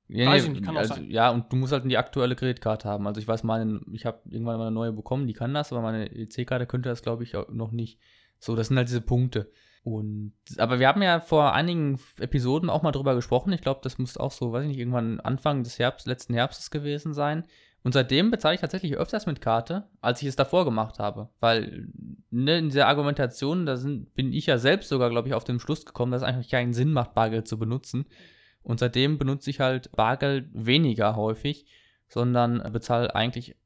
Ja, 0.09 0.31
weiß 0.31 0.45
nee, 0.45 0.49
ich 0.49 0.55
nicht, 0.55 0.65
kann 0.65 0.79
also, 0.79 0.95
auch 0.95 0.97
sein. 0.97 1.11
Ja, 1.11 1.29
und 1.29 1.53
du 1.53 1.57
musst 1.57 1.75
halt 1.75 1.85
die 1.85 1.99
aktuelle 1.99 2.35
Kreditkarte 2.35 2.89
haben. 2.89 3.07
Also 3.07 3.21
ich 3.21 3.29
weiß, 3.29 3.45
meine, 3.45 3.83
ich 3.93 4.07
habe 4.07 4.23
irgendwann 4.25 4.57
mal 4.57 4.69
eine 4.69 4.75
neue 4.75 4.93
bekommen, 4.93 5.27
die 5.27 5.35
kann 5.35 5.53
das, 5.53 5.71
aber 5.71 5.83
meine 5.83 6.11
EC-Karte 6.11 6.67
könnte 6.67 6.89
das, 6.89 7.03
glaube 7.03 7.25
ich, 7.25 7.35
noch 7.51 7.73
nicht. 7.73 7.99
So, 8.39 8.57
das 8.57 8.69
sind 8.69 8.79
halt 8.79 8.89
diese 8.89 9.03
Punkte. 9.03 9.51
Und, 9.95 10.33
aber 10.59 10.79
wir 10.79 10.89
haben 10.89 11.03
ja 11.03 11.21
vor 11.21 11.53
einigen 11.53 11.99
Episoden 12.19 12.71
auch 12.71 12.83
mal 12.83 12.93
drüber 12.93 13.15
gesprochen. 13.15 13.53
Ich 13.53 13.61
glaube, 13.61 13.81
das 13.83 13.99
muss 13.99 14.17
auch 14.17 14.33
so, 14.33 14.53
weiß 14.53 14.63
ich 14.63 14.69
nicht, 14.69 14.79
irgendwann 14.79 15.21
Anfang 15.21 15.63
des 15.63 15.79
Herbst, 15.79 16.07
letzten 16.07 16.35
Herbstes 16.35 16.71
gewesen 16.71 17.15
sein. 17.15 17.45
Und 17.83 17.93
seitdem 17.93 18.31
bezahle 18.31 18.55
ich 18.55 18.61
tatsächlich 18.61 18.97
öfters 18.97 19.27
mit 19.27 19.41
Karte, 19.41 19.89
als 20.01 20.21
ich 20.21 20.29
es 20.29 20.37
davor 20.37 20.65
gemacht 20.65 20.99
habe. 20.99 21.29
Weil 21.41 21.89
ne, 22.31 22.59
in 22.59 22.69
dieser 22.69 22.89
Argumentation, 22.89 23.67
da 23.67 23.77
sind, 23.77 24.15
bin 24.15 24.33
ich 24.33 24.47
ja 24.47 24.59
selbst 24.59 24.89
sogar, 24.89 25.11
glaube 25.11 25.29
ich, 25.29 25.35
auf 25.35 25.45
den 25.45 25.61
Schluss 25.61 25.87
gekommen, 25.87 26.13
dass 26.13 26.23
es 26.23 26.29
eigentlich 26.29 26.51
keinen 26.51 26.73
Sinn 26.73 26.93
macht, 26.93 27.15
Bargeld 27.15 27.47
zu 27.47 27.59
benutzen. 27.59 28.07
Und 28.63 28.81
seitdem 28.81 29.17
benutze 29.17 29.51
ich 29.51 29.61
halt 29.61 29.93
Bargeld 29.93 30.49
weniger 30.53 31.17
häufig, 31.17 31.67
sondern 32.09 32.63
bezahle 32.73 33.15
eigentlich 33.15 33.57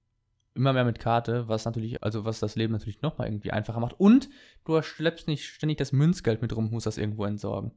immer 0.54 0.72
mehr 0.72 0.84
mit 0.84 0.98
Karte, 0.98 1.48
was 1.48 1.64
natürlich, 1.64 2.02
also 2.02 2.24
was 2.24 2.40
das 2.40 2.56
Leben 2.56 2.72
natürlich 2.72 3.02
nochmal 3.02 3.28
irgendwie 3.28 3.52
einfacher 3.52 3.80
macht. 3.80 3.98
Und 3.98 4.28
du 4.64 4.80
schleppst 4.82 5.28
nicht 5.28 5.46
ständig 5.46 5.78
das 5.78 5.92
Münzgeld 5.92 6.42
mit 6.42 6.54
rum, 6.54 6.70
musst 6.70 6.86
das 6.86 6.98
irgendwo 6.98 7.24
entsorgen. 7.24 7.72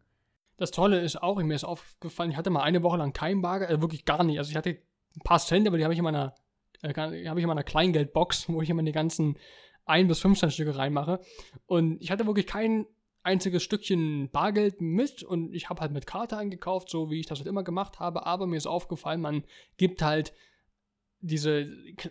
Das 0.57 0.71
Tolle 0.71 1.01
ist 1.01 1.21
auch, 1.21 1.41
mir 1.41 1.53
ist 1.53 1.63
aufgefallen, 1.63 2.32
ich 2.32 2.38
hatte 2.38 2.49
mal 2.49 2.63
eine 2.63 2.84
Woche 2.84 2.97
lang 2.97 3.13
kein 3.13 3.41
Bargeld, 3.41 3.69
also 3.69 3.82
wirklich 3.82 4.05
gar 4.05 4.23
nicht. 4.23 4.38
Also 4.38 4.51
ich 4.51 4.57
hatte 4.57 4.69
ein 5.15 5.21
paar 5.23 5.39
Cent, 5.39 5.67
aber 5.67 5.78
die 5.78 5.84
habe 5.84 5.93
ich 5.93 5.99
in 5.99 6.03
meiner, 6.03 6.34
äh, 6.82 6.93
habe 6.93 7.15
ich 7.15 7.43
in 7.43 7.47
meiner 7.47 7.63
Kleingeldbox, 7.63 8.49
wo 8.49 8.61
ich 8.61 8.69
immer 8.69 8.84
die 8.84 8.91
ganzen 8.91 9.38
1 9.86 10.07
bis 10.07 10.19
15 10.19 10.51
Stücke 10.51 10.78
reinmache. 10.78 11.19
Und 11.65 12.01
ich 12.01 12.11
hatte 12.11 12.26
wirklich 12.26 12.47
kein 12.47 12.86
einziges 13.23 13.63
Stückchen 13.63 14.30
Bargeld 14.32 14.82
mit 14.82 15.23
und 15.23 15.53
ich 15.53 15.69
habe 15.69 15.82
halt 15.82 15.91
mit 15.91 16.05
Karte 16.05 16.38
eingekauft, 16.38 16.89
so 16.89 17.09
wie 17.09 17.19
ich 17.19 17.26
das 17.26 17.39
halt 17.39 17.47
immer 17.47 17.63
gemacht 17.63 17.99
habe. 17.99 18.26
Aber 18.26 18.45
mir 18.45 18.57
ist 18.57 18.67
aufgefallen, 18.67 19.21
man 19.21 19.43
gibt 19.78 20.01
halt 20.01 20.34
diese, 21.26 21.67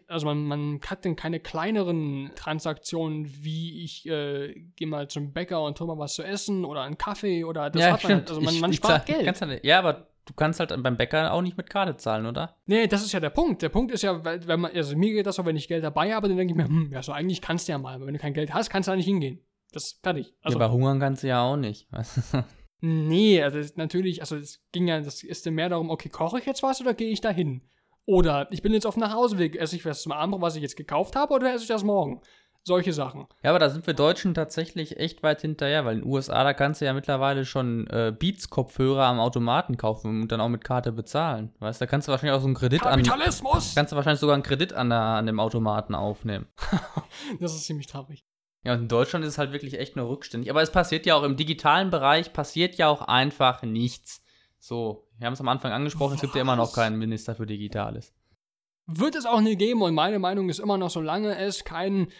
also 0.08 0.26
man, 0.26 0.44
man 0.44 0.80
hat 0.86 1.04
dann 1.04 1.16
keine 1.16 1.40
kleineren 1.40 2.32
Transaktionen, 2.34 3.26
wie 3.44 3.84
ich 3.84 4.06
äh, 4.06 4.54
gehe 4.76 4.88
mal 4.88 5.08
zum 5.08 5.32
Bäcker 5.32 5.62
und 5.62 5.78
hole 5.78 5.94
mal 5.94 5.98
was 5.98 6.14
zu 6.14 6.22
essen 6.22 6.64
oder 6.64 6.82
einen 6.82 6.98
Kaffee 6.98 7.44
oder 7.44 7.70
das 7.70 7.82
ja, 7.82 7.92
hat 7.92 8.02
man, 8.02 8.12
halt, 8.12 8.28
also 8.28 8.40
man, 8.40 8.58
man 8.60 8.70
ich, 8.70 8.78
spart 8.78 9.08
ich 9.08 9.14
Geld. 9.14 9.40
Halt, 9.40 9.64
ja, 9.64 9.78
aber 9.78 10.08
du 10.24 10.34
kannst 10.34 10.60
halt 10.60 10.70
beim 10.82 10.96
Bäcker 10.96 11.32
auch 11.32 11.42
nicht 11.42 11.56
mit 11.56 11.70
Karte 11.70 11.96
zahlen, 11.96 12.26
oder? 12.26 12.56
Nee, 12.66 12.86
das 12.86 13.04
ist 13.04 13.12
ja 13.12 13.20
der 13.20 13.30
Punkt. 13.30 13.62
Der 13.62 13.68
Punkt 13.68 13.92
ist 13.92 14.02
ja, 14.02 14.24
wenn 14.24 14.60
man, 14.60 14.72
also 14.74 14.96
mir 14.96 15.12
geht 15.12 15.26
das 15.26 15.36
so, 15.36 15.44
wenn 15.44 15.56
ich 15.56 15.68
Geld 15.68 15.84
dabei 15.84 16.12
habe, 16.12 16.28
dann 16.28 16.36
denke 16.36 16.52
ich 16.52 16.56
mir, 16.56 16.66
hm, 16.66 16.90
ja, 16.92 17.02
so 17.02 17.12
eigentlich 17.12 17.40
kannst 17.40 17.68
du 17.68 17.72
ja 17.72 17.78
mal, 17.78 17.94
aber 17.94 18.06
wenn 18.06 18.14
du 18.14 18.20
kein 18.20 18.34
Geld 18.34 18.52
hast, 18.52 18.70
kannst 18.70 18.88
du 18.88 18.92
da 18.92 18.96
nicht 18.96 19.06
hingehen. 19.06 19.40
Das 19.72 19.84
ist 19.84 20.02
fertig. 20.02 20.34
Also, 20.42 20.58
ja, 20.58 20.64
aber 20.64 20.74
hungern 20.74 21.00
kannst 21.00 21.22
du 21.22 21.28
ja 21.28 21.42
auch 21.42 21.56
nicht. 21.56 21.88
nee, 22.80 23.42
also 23.42 23.60
natürlich, 23.76 24.20
also 24.20 24.36
es 24.36 24.62
ging 24.72 24.88
ja, 24.88 25.00
das 25.00 25.22
ist 25.22 25.48
mehr 25.50 25.68
darum, 25.68 25.90
okay, 25.90 26.08
koche 26.08 26.38
ich 26.38 26.46
jetzt 26.46 26.62
was 26.62 26.80
oder 26.80 26.94
gehe 26.94 27.10
ich 27.10 27.20
da 27.20 27.30
hin? 27.30 27.62
Oder 28.06 28.48
ich 28.50 28.62
bin 28.62 28.72
jetzt 28.72 28.86
auf 28.86 28.94
dem 28.94 29.00
Nachhauseweg, 29.00 29.56
esse 29.56 29.76
ich 29.76 29.84
was 29.84 30.02
zum 30.02 30.12
Abend, 30.12 30.40
was 30.40 30.56
ich 30.56 30.62
jetzt 30.62 30.76
gekauft 30.76 31.16
habe, 31.16 31.32
oder 31.34 31.52
esse 31.54 31.62
ich 31.62 31.68
das 31.68 31.84
morgen? 31.84 32.20
solche 32.64 32.92
Sachen. 32.92 33.26
Ja, 33.42 33.50
aber 33.50 33.58
da 33.58 33.68
sind 33.68 33.86
wir 33.86 33.94
Deutschen 33.94 34.34
tatsächlich 34.34 34.98
echt 34.98 35.22
weit 35.22 35.42
hinterher, 35.42 35.84
weil 35.84 35.96
in 35.96 36.00
den 36.00 36.10
USA, 36.10 36.42
da 36.42 36.54
kannst 36.54 36.80
du 36.80 36.86
ja 36.86 36.94
mittlerweile 36.94 37.44
schon 37.44 37.86
äh, 37.88 38.12
Beats-Kopfhörer 38.18 39.04
am 39.04 39.20
Automaten 39.20 39.76
kaufen 39.76 40.22
und 40.22 40.32
dann 40.32 40.40
auch 40.40 40.48
mit 40.48 40.64
Karte 40.64 40.92
bezahlen. 40.92 41.52
Weißt 41.58 41.80
du, 41.80 41.84
da 41.84 41.90
kannst 41.90 42.08
du 42.08 42.12
wahrscheinlich 42.12 42.36
auch 42.36 42.40
so 42.40 42.46
einen 42.46 42.54
Kredit 42.54 42.80
Kapitalismus! 42.80 43.70
an. 43.70 43.74
Kannst 43.74 43.92
du 43.92 43.96
wahrscheinlich 43.96 44.20
sogar 44.20 44.34
einen 44.34 44.42
Kredit 44.42 44.72
an, 44.72 44.88
der, 44.88 44.98
an 44.98 45.26
dem 45.26 45.40
Automaten 45.40 45.94
aufnehmen. 45.94 46.46
das 47.40 47.54
ist 47.54 47.64
ziemlich 47.64 47.86
traurig. 47.86 48.24
Ja, 48.64 48.72
und 48.72 48.80
in 48.80 48.88
Deutschland 48.88 49.24
ist 49.26 49.32
es 49.32 49.38
halt 49.38 49.52
wirklich 49.52 49.78
echt 49.78 49.94
nur 49.94 50.08
rückständig. 50.08 50.50
Aber 50.50 50.62
es 50.62 50.72
passiert 50.72 51.04
ja 51.04 51.16
auch 51.16 51.22
im 51.22 51.36
digitalen 51.36 51.90
Bereich, 51.90 52.32
passiert 52.32 52.76
ja 52.76 52.88
auch 52.88 53.02
einfach 53.02 53.62
nichts. 53.62 54.23
So, 54.66 55.10
wir 55.18 55.26
haben 55.26 55.34
es 55.34 55.40
am 55.42 55.48
Anfang 55.48 55.72
angesprochen, 55.72 56.12
Was? 56.12 56.16
es 56.16 56.20
gibt 56.22 56.36
ja 56.36 56.40
immer 56.40 56.56
noch 56.56 56.72
keinen 56.72 56.98
Minister 56.98 57.34
für 57.34 57.44
Digitales. 57.44 58.14
Wird 58.86 59.14
es 59.14 59.26
auch 59.26 59.42
nie 59.42 59.56
geben 59.56 59.82
und 59.82 59.92
meine 59.92 60.18
Meinung 60.18 60.48
ist 60.48 60.58
immer 60.58 60.78
noch, 60.78 60.88
solange 60.88 61.36
es 61.36 61.64
keinen 61.64 62.10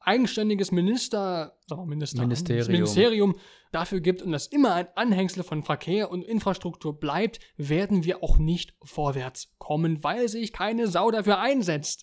eigenständiges 0.00 0.72
Minister, 0.72 1.56
sagen 1.68 1.82
wir 1.82 1.86
Minister, 1.86 2.22
Ministerium. 2.22 2.72
Ministerium 2.72 3.36
dafür 3.70 4.00
gibt 4.00 4.20
und 4.20 4.32
das 4.32 4.48
immer 4.48 4.74
ein 4.74 4.88
Anhängsel 4.96 5.44
von 5.44 5.62
Verkehr 5.62 6.10
und 6.10 6.24
Infrastruktur 6.24 6.98
bleibt, 6.98 7.38
werden 7.56 8.02
wir 8.02 8.24
auch 8.24 8.36
nicht 8.36 8.74
vorwärts 8.82 9.54
kommen, 9.58 10.02
weil 10.02 10.26
sich 10.26 10.52
keine 10.52 10.88
Sau 10.88 11.12
dafür 11.12 11.38
einsetzt. 11.38 12.02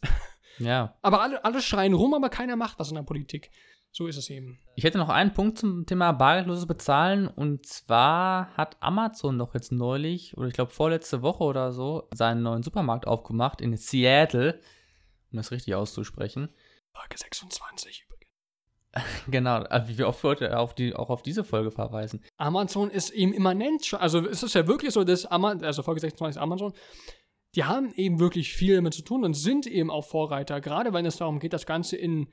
Ja. 0.60 0.97
Aber 1.02 1.22
alle, 1.22 1.43
alle 1.43 1.62
schreien 1.62 1.93
rum, 1.93 2.14
aber 2.14 2.30
keiner 2.30 2.56
macht 2.56 2.80
was 2.80 2.88
in 2.89 2.95
der 2.95 3.04
Politik. 3.04 3.50
So 3.92 4.08
ist 4.08 4.18
es 4.18 4.30
eben. 4.30 4.60
Ich 4.76 4.84
hätte 4.84 4.98
noch 4.98 5.10
einen 5.10 5.34
Punkt 5.34 5.58
zum 5.58 5.86
Thema 5.86 6.12
bargeldloses 6.12 6.68
Bezahlen 6.68 7.28
und 7.28 7.66
zwar 7.66 8.56
hat 8.56 8.78
Amazon 8.82 9.38
doch 9.40 9.54
jetzt 9.54 9.72
neulich, 9.72 10.38
oder 10.38 10.48
ich 10.48 10.54
glaube 10.54 10.72
vorletzte 10.72 11.22
Woche 11.22 11.44
oder 11.44 11.72
so, 11.72 12.08
seinen 12.14 12.44
neuen 12.44 12.64
Supermarkt 12.64 13.08
aufgemacht 13.08 13.62
in 13.62 13.76
Seattle, 13.76 14.60
um 15.32 15.38
das 15.38 15.52
richtig 15.52 15.76
auszusprechen. 15.76 16.50
Folge 16.94 17.18
26 17.18 18.06
übrigens. 18.06 18.20
Genau, 19.32 19.58
also 19.64 19.98
wie 19.98 20.04
oft 20.04 20.24
wollte 20.24 20.48
er 20.48 20.60
auf 20.60 20.76
die, 20.76 20.96
auch 20.96 21.10
auf 21.10 21.24
diese 21.24 21.44
Folge 21.44 21.72
verweisen. 21.72 22.24
Amazon 22.38 22.92
ist 22.92 23.10
eben 23.10 23.34
immanent, 23.34 23.94
also 23.96 24.26
es 24.28 24.44
ist 24.44 24.54
ja 24.54 24.68
wirklich 24.68 24.94
so, 24.94 25.04
dass 25.04 25.26
Amazon, 25.26 25.64
also 25.64 25.82
Folge 25.82 26.02
26 26.02 26.38
ist 26.38 26.42
Amazon, 26.42 26.74
die 27.56 27.64
haben 27.64 27.92
eben 27.96 28.20
wirklich 28.20 28.54
viel 28.54 28.76
damit 28.76 28.94
zu 28.94 29.02
tun 29.02 29.26
und 29.26 29.34
sind 29.34 29.66
eben 29.66 29.90
auch 29.90 30.06
Vorreiter, 30.06 30.62
gerade 30.62 30.94
wenn 30.94 31.06
es 31.06 31.18
darum 31.18 31.40
geht, 31.40 31.54
das 31.54 31.66
Ganze 31.66 31.98
in 31.98 32.32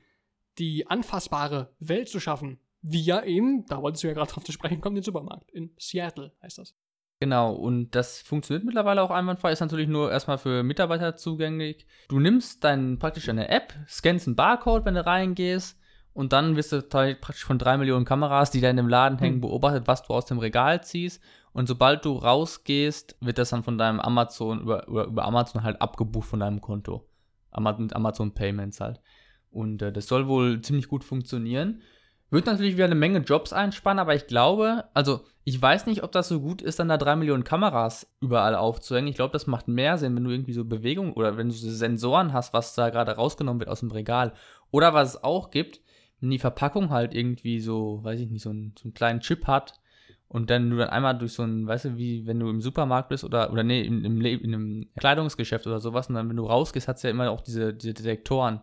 die 0.57 0.87
anfassbare 0.87 1.73
Welt 1.79 2.09
zu 2.09 2.19
schaffen. 2.19 2.59
Wie 2.81 3.01
ja 3.01 3.23
eben, 3.23 3.65
da 3.65 3.81
wolltest 3.81 4.03
du 4.03 4.07
ja 4.07 4.13
gerade 4.13 4.31
drauf 4.31 4.43
zu 4.43 4.51
sprechen 4.51 4.81
kommen, 4.81 4.95
den 4.95 5.03
Supermarkt. 5.03 5.51
In 5.51 5.71
Seattle 5.77 6.33
heißt 6.41 6.59
das. 6.59 6.75
Genau, 7.19 7.53
und 7.53 7.95
das 7.95 8.21
funktioniert 8.21 8.63
mittlerweile 8.63 9.01
auch 9.01 9.09
einwandfrei, 9.09 9.51
ist 9.51 9.59
natürlich 9.59 9.87
nur 9.87 10.11
erstmal 10.11 10.37
für 10.37 10.61
Mitarbeiter 10.61 11.15
zugänglich. 11.15 11.87
Du 12.09 12.19
nimmst 12.19 12.63
dann 12.63 12.99
praktisch 12.99 13.27
eine 13.27 13.49
App, 13.49 13.73
scannst 13.87 14.27
einen 14.27 14.35
Barcode, 14.35 14.85
wenn 14.85 14.93
du 14.93 15.05
reingehst, 15.05 15.79
und 16.17 16.33
dann 16.33 16.55
wirst 16.55 16.71
du 16.71 16.81
praktisch 16.81 17.45
von 17.45 17.59
drei 17.59 17.77
Millionen 17.77 18.03
Kameras, 18.03 18.49
die 18.49 18.59
da 18.59 18.71
in 18.71 18.77
dem 18.77 18.87
Laden 18.87 19.19
hängen, 19.19 19.35
hm. 19.35 19.41
beobachtet, 19.41 19.85
was 19.85 20.01
du 20.01 20.15
aus 20.15 20.25
dem 20.25 20.39
Regal 20.39 20.83
ziehst. 20.83 21.21
Und 21.53 21.67
sobald 21.67 22.05
du 22.05 22.13
rausgehst, 22.13 23.15
wird 23.21 23.37
das 23.37 23.51
dann 23.51 23.61
von 23.61 23.77
deinem 23.77 23.99
Amazon, 23.99 24.61
über, 24.61 24.87
über, 24.87 25.05
über 25.05 25.25
Amazon 25.25 25.61
halt 25.61 25.79
abgebucht 25.79 26.27
von 26.27 26.39
deinem 26.39 26.59
Konto. 26.59 27.07
Amazon 27.51 28.33
Payments 28.33 28.79
halt. 28.79 28.99
Und 29.51 29.81
äh, 29.81 29.91
das 29.91 30.07
soll 30.07 30.27
wohl 30.27 30.61
ziemlich 30.61 30.87
gut 30.87 31.03
funktionieren. 31.03 31.81
Wird 32.29 32.45
natürlich 32.45 32.75
wieder 32.75 32.85
eine 32.85 32.95
Menge 32.95 33.19
Jobs 33.19 33.53
einspannen, 33.53 33.99
aber 33.99 34.13
ich 34.13 34.27
glaube, 34.27 34.83
also 34.93 35.21
ich 35.45 35.61
weiß 35.61 35.85
nicht, 35.85 36.03
ob 36.03 36.11
das 36.11 36.27
so 36.27 36.41
gut 36.41 36.61
ist, 36.61 36.77
dann 36.77 36.89
da 36.89 36.97
drei 36.97 37.15
Millionen 37.15 37.45
Kameras 37.45 38.13
überall 38.19 38.53
aufzuhängen. 38.53 39.07
Ich 39.07 39.15
glaube, 39.15 39.31
das 39.31 39.47
macht 39.47 39.69
mehr 39.69 39.97
Sinn, 39.97 40.13
wenn 40.13 40.25
du 40.25 40.31
irgendwie 40.31 40.51
so 40.51 40.65
Bewegung 40.65 41.13
oder 41.13 41.37
wenn 41.37 41.47
du 41.47 41.53
so 41.53 41.69
Sensoren 41.69 42.33
hast, 42.33 42.53
was 42.53 42.75
da 42.75 42.89
gerade 42.89 43.13
rausgenommen 43.13 43.61
wird 43.61 43.69
aus 43.69 43.79
dem 43.79 43.91
Regal. 43.91 44.33
Oder 44.71 44.93
was 44.93 45.15
es 45.15 45.23
auch 45.23 45.51
gibt, 45.51 45.79
wenn 46.19 46.29
die 46.29 46.39
Verpackung 46.39 46.89
halt 46.89 47.13
irgendwie 47.13 47.61
so, 47.61 48.03
weiß 48.03 48.19
ich 48.19 48.29
nicht, 48.29 48.43
so, 48.43 48.49
ein, 48.49 48.73
so 48.77 48.83
einen 48.85 48.93
kleinen 48.93 49.21
Chip 49.21 49.47
hat 49.47 49.79
und 50.27 50.49
dann 50.49 50.69
du 50.69 50.75
dann 50.75 50.89
einmal 50.89 51.17
durch 51.17 51.33
so 51.33 51.43
ein, 51.43 51.65
weißt 51.65 51.85
du, 51.85 51.97
wie 51.97 52.27
wenn 52.27 52.39
du 52.39 52.49
im 52.49 52.61
Supermarkt 52.61 53.07
bist 53.09 53.23
oder, 53.23 53.51
oder 53.51 53.63
nee, 53.63 53.81
in, 53.81 54.03
in, 54.03 54.21
in 54.21 54.53
einem 54.53 54.89
Kleidungsgeschäft 54.97 55.65
oder 55.65 55.79
sowas 55.79 56.09
und 56.09 56.15
dann, 56.15 56.27
wenn 56.27 56.35
du 56.35 56.45
rausgehst, 56.45 56.87
hast 56.87 57.03
du 57.03 57.07
ja 57.07 57.11
immer 57.11 57.31
auch 57.31 57.41
diese, 57.41 57.73
diese 57.73 57.93
Detektoren, 57.93 58.61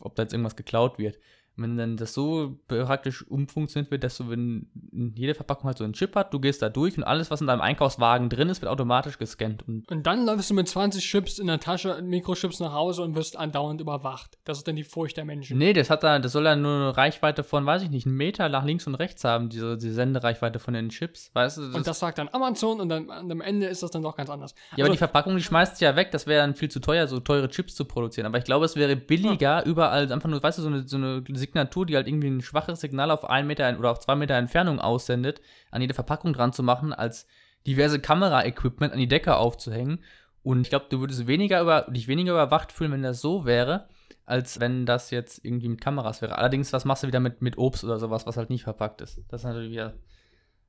ob 0.00 0.14
da 0.14 0.22
jetzt 0.22 0.32
irgendwas 0.32 0.56
geklaut 0.56 0.98
wird 0.98 1.18
wenn 1.62 1.76
dann 1.76 1.96
das 1.96 2.14
so 2.14 2.58
praktisch 2.68 3.26
umfunktioniert 3.26 3.90
wird, 3.90 4.04
dass 4.04 4.16
du, 4.16 4.30
wenn 4.30 4.66
jede 5.14 5.34
Verpackung 5.34 5.66
halt 5.66 5.78
so 5.78 5.84
einen 5.84 5.92
Chip 5.92 6.16
hat, 6.16 6.32
du 6.32 6.40
gehst 6.40 6.62
da 6.62 6.68
durch 6.68 6.96
und 6.96 7.04
alles, 7.04 7.30
was 7.30 7.40
in 7.40 7.46
deinem 7.46 7.60
Einkaufswagen 7.60 8.28
drin 8.28 8.48
ist, 8.48 8.62
wird 8.62 8.70
automatisch 8.70 9.18
gescannt. 9.18 9.66
Und, 9.66 9.90
und 9.90 10.06
dann 10.06 10.24
läufst 10.26 10.50
du 10.50 10.54
mit 10.54 10.68
20 10.68 11.04
Chips 11.04 11.38
in 11.38 11.46
der 11.46 11.60
Tasche, 11.60 12.00
Mikrochips 12.02 12.60
nach 12.60 12.72
Hause 12.72 13.02
und 13.02 13.14
wirst 13.14 13.36
andauernd 13.36 13.80
überwacht. 13.80 14.38
Das 14.44 14.58
ist 14.58 14.68
dann 14.68 14.76
die 14.76 14.84
Furcht 14.84 15.16
der 15.16 15.24
Menschen. 15.24 15.58
Nee, 15.58 15.72
das 15.72 15.90
hat 15.90 16.02
da, 16.02 16.18
das 16.18 16.32
soll 16.32 16.44
dann 16.44 16.62
nur 16.62 16.74
eine 16.74 16.96
Reichweite 16.96 17.44
von, 17.44 17.66
weiß 17.66 17.82
ich 17.82 17.90
nicht, 17.90 18.06
einen 18.06 18.16
Meter 18.16 18.48
nach 18.48 18.64
links 18.64 18.86
und 18.86 18.94
rechts 18.94 19.24
haben, 19.24 19.48
diese, 19.48 19.76
diese 19.76 19.94
Sendereichweite 19.94 20.58
von 20.58 20.74
den 20.74 20.88
Chips, 20.88 21.30
weißt 21.34 21.58
du? 21.58 21.66
Das 21.66 21.74
und 21.74 21.86
das 21.86 21.98
sagt 21.98 22.18
dann 22.18 22.28
Amazon 22.32 22.80
und 22.80 22.88
dann 22.88 23.10
am 23.10 23.40
Ende 23.40 23.66
ist 23.66 23.82
das 23.82 23.90
dann 23.90 24.02
doch 24.02 24.16
ganz 24.16 24.30
anders. 24.30 24.52
Ja, 24.52 24.72
also, 24.72 24.82
aber 24.84 24.92
die 24.92 24.98
Verpackung, 24.98 25.36
die 25.36 25.42
schmeißt 25.42 25.80
ja 25.80 25.96
weg, 25.96 26.10
das 26.10 26.26
wäre 26.26 26.42
dann 26.42 26.54
viel 26.54 26.70
zu 26.70 26.80
teuer, 26.80 27.06
so 27.06 27.20
teure 27.20 27.48
Chips 27.48 27.74
zu 27.74 27.84
produzieren. 27.84 28.26
Aber 28.26 28.38
ich 28.38 28.44
glaube, 28.44 28.64
es 28.64 28.76
wäre 28.76 28.96
billiger, 28.96 29.58
ja. 29.58 29.62
überall 29.64 30.10
einfach 30.12 30.28
nur, 30.28 30.42
weißt 30.42 30.58
du, 30.58 30.62
so 30.62 30.68
eine, 30.68 30.86
so 30.86 30.96
eine 30.96 31.22
Signatur, 31.50 31.86
die 31.86 31.96
halt 31.96 32.06
irgendwie 32.06 32.28
ein 32.28 32.40
schwaches 32.40 32.80
Signal 32.80 33.10
auf 33.10 33.28
einen 33.28 33.46
Meter 33.46 33.76
oder 33.78 33.90
auf 33.90 33.98
zwei 33.98 34.14
Meter 34.14 34.34
Entfernung 34.34 34.80
aussendet, 34.80 35.40
an 35.70 35.80
jede 35.80 35.94
Verpackung 35.94 36.32
dran 36.32 36.52
zu 36.52 36.62
machen, 36.62 36.92
als 36.92 37.26
diverse 37.66 38.00
Kamera-Equipment 38.00 38.92
an 38.92 38.98
die 38.98 39.08
Decke 39.08 39.36
aufzuhängen. 39.36 40.02
Und 40.42 40.62
ich 40.62 40.70
glaube, 40.70 40.86
du 40.88 41.00
würdest 41.00 41.26
weniger 41.26 41.60
über, 41.60 41.82
dich 41.90 42.08
weniger 42.08 42.32
überwacht 42.32 42.72
fühlen, 42.72 42.92
wenn 42.92 43.02
das 43.02 43.20
so 43.20 43.44
wäre, 43.44 43.88
als 44.24 44.60
wenn 44.60 44.86
das 44.86 45.10
jetzt 45.10 45.44
irgendwie 45.44 45.68
mit 45.68 45.80
Kameras 45.80 46.22
wäre. 46.22 46.38
Allerdings, 46.38 46.72
was 46.72 46.84
machst 46.84 47.02
du 47.02 47.08
wieder 47.08 47.20
mit, 47.20 47.42
mit 47.42 47.58
Obst 47.58 47.84
oder 47.84 47.98
sowas, 47.98 48.26
was 48.26 48.36
halt 48.36 48.48
nicht 48.48 48.62
verpackt 48.62 49.00
ist? 49.00 49.20
Das 49.28 49.42
ist 49.42 49.44
natürlich 49.44 49.72
wieder. 49.72 49.94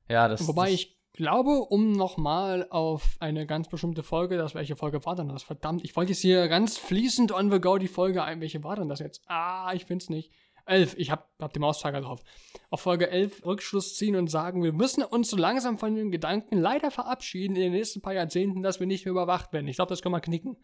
Ja, 0.08 0.28
das 0.28 0.46
Wobei 0.46 0.64
das, 0.64 0.74
ich 0.74 0.98
glaube, 1.14 1.50
um 1.50 1.92
nochmal 1.92 2.66
auf 2.70 3.16
eine 3.20 3.46
ganz 3.46 3.68
bestimmte 3.68 4.02
Folge, 4.02 4.36
das 4.36 4.54
welche 4.54 4.76
Folge 4.76 5.04
war 5.04 5.16
denn 5.16 5.28
das? 5.28 5.42
Verdammt, 5.42 5.84
ich 5.84 5.94
wollte 5.96 6.12
jetzt 6.12 6.20
hier 6.20 6.48
ganz 6.48 6.78
fließend 6.78 7.32
on 7.32 7.50
the 7.50 7.60
go 7.60 7.78
die 7.78 7.88
Folge 7.88 8.22
ein. 8.22 8.40
Welche 8.40 8.64
war 8.64 8.76
denn 8.76 8.88
das 8.88 8.98
jetzt? 8.98 9.22
Ah, 9.26 9.72
ich 9.74 9.86
find's 9.86 10.10
nicht. 10.10 10.32
11, 10.66 10.94
ich 10.96 11.10
habe 11.10 11.24
hab 11.40 11.52
den 11.52 11.60
Mauszeiger 11.60 12.00
drauf, 12.00 12.22
auf 12.70 12.80
Folge 12.80 13.10
11 13.10 13.44
Rückschluss 13.44 13.96
ziehen 13.96 14.16
und 14.16 14.28
sagen, 14.28 14.62
wir 14.62 14.72
müssen 14.72 15.02
uns 15.02 15.30
so 15.30 15.36
langsam 15.36 15.78
von 15.78 15.94
den 15.94 16.10
Gedanken 16.10 16.58
leider 16.58 16.90
verabschieden 16.90 17.56
in 17.56 17.62
den 17.62 17.72
nächsten 17.72 18.00
paar 18.00 18.14
Jahrzehnten, 18.14 18.62
dass 18.62 18.80
wir 18.80 18.86
nicht 18.86 19.04
mehr 19.04 19.12
überwacht 19.12 19.52
werden. 19.52 19.68
Ich 19.68 19.76
glaube, 19.76 19.90
das 19.90 20.02
können 20.02 20.14
wir 20.14 20.20
knicken. 20.20 20.56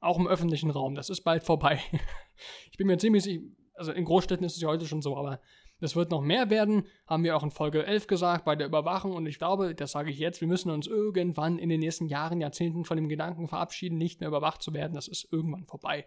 Auch 0.00 0.18
im 0.18 0.28
öffentlichen 0.28 0.70
Raum. 0.70 0.94
Das 0.94 1.08
ist 1.08 1.22
bald 1.22 1.42
vorbei. 1.42 1.80
ich 2.70 2.76
bin 2.76 2.86
mir 2.86 2.98
ziemlich 2.98 3.24
sicher, 3.24 3.42
also 3.74 3.92
in 3.92 4.04
Großstädten 4.04 4.44
ist 4.44 4.56
es 4.56 4.62
ja 4.62 4.68
heute 4.68 4.86
schon 4.86 5.02
so, 5.02 5.16
aber 5.16 5.40
es 5.80 5.94
wird 5.94 6.10
noch 6.10 6.22
mehr 6.22 6.50
werden, 6.50 6.86
haben 7.06 7.24
wir 7.24 7.36
auch 7.36 7.42
in 7.42 7.50
Folge 7.50 7.84
11 7.84 8.06
gesagt, 8.06 8.44
bei 8.44 8.56
der 8.56 8.66
Überwachung. 8.66 9.12
Und 9.12 9.26
ich 9.26 9.38
glaube, 9.38 9.74
das 9.74 9.92
sage 9.92 10.10
ich 10.10 10.18
jetzt, 10.18 10.40
wir 10.40 10.48
müssen 10.48 10.70
uns 10.70 10.86
irgendwann 10.86 11.58
in 11.58 11.68
den 11.68 11.80
nächsten 11.80 12.06
Jahren, 12.06 12.40
Jahrzehnten 12.40 12.84
von 12.84 12.96
dem 12.96 13.08
Gedanken 13.08 13.48
verabschieden, 13.48 13.98
nicht 13.98 14.20
mehr 14.20 14.28
überwacht 14.28 14.62
zu 14.62 14.72
werden. 14.72 14.94
Das 14.94 15.08
ist 15.08 15.28
irgendwann 15.30 15.66
vorbei. 15.66 16.06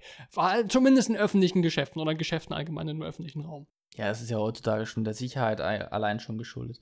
Zumindest 0.67 1.09
in 1.09 1.17
öffentlichen 1.17 1.61
Geschäften 1.61 2.01
oder 2.01 2.15
Geschäften 2.15 2.55
allgemein 2.55 2.87
im 2.87 3.01
öffentlichen 3.01 3.41
Raum. 3.41 3.67
Ja, 3.95 4.09
es 4.09 4.21
ist 4.21 4.29
ja 4.29 4.37
heutzutage 4.37 4.85
schon 4.85 5.03
der 5.03 5.13
Sicherheit 5.13 5.61
allein 5.61 6.19
schon 6.19 6.37
geschuldet. 6.37 6.79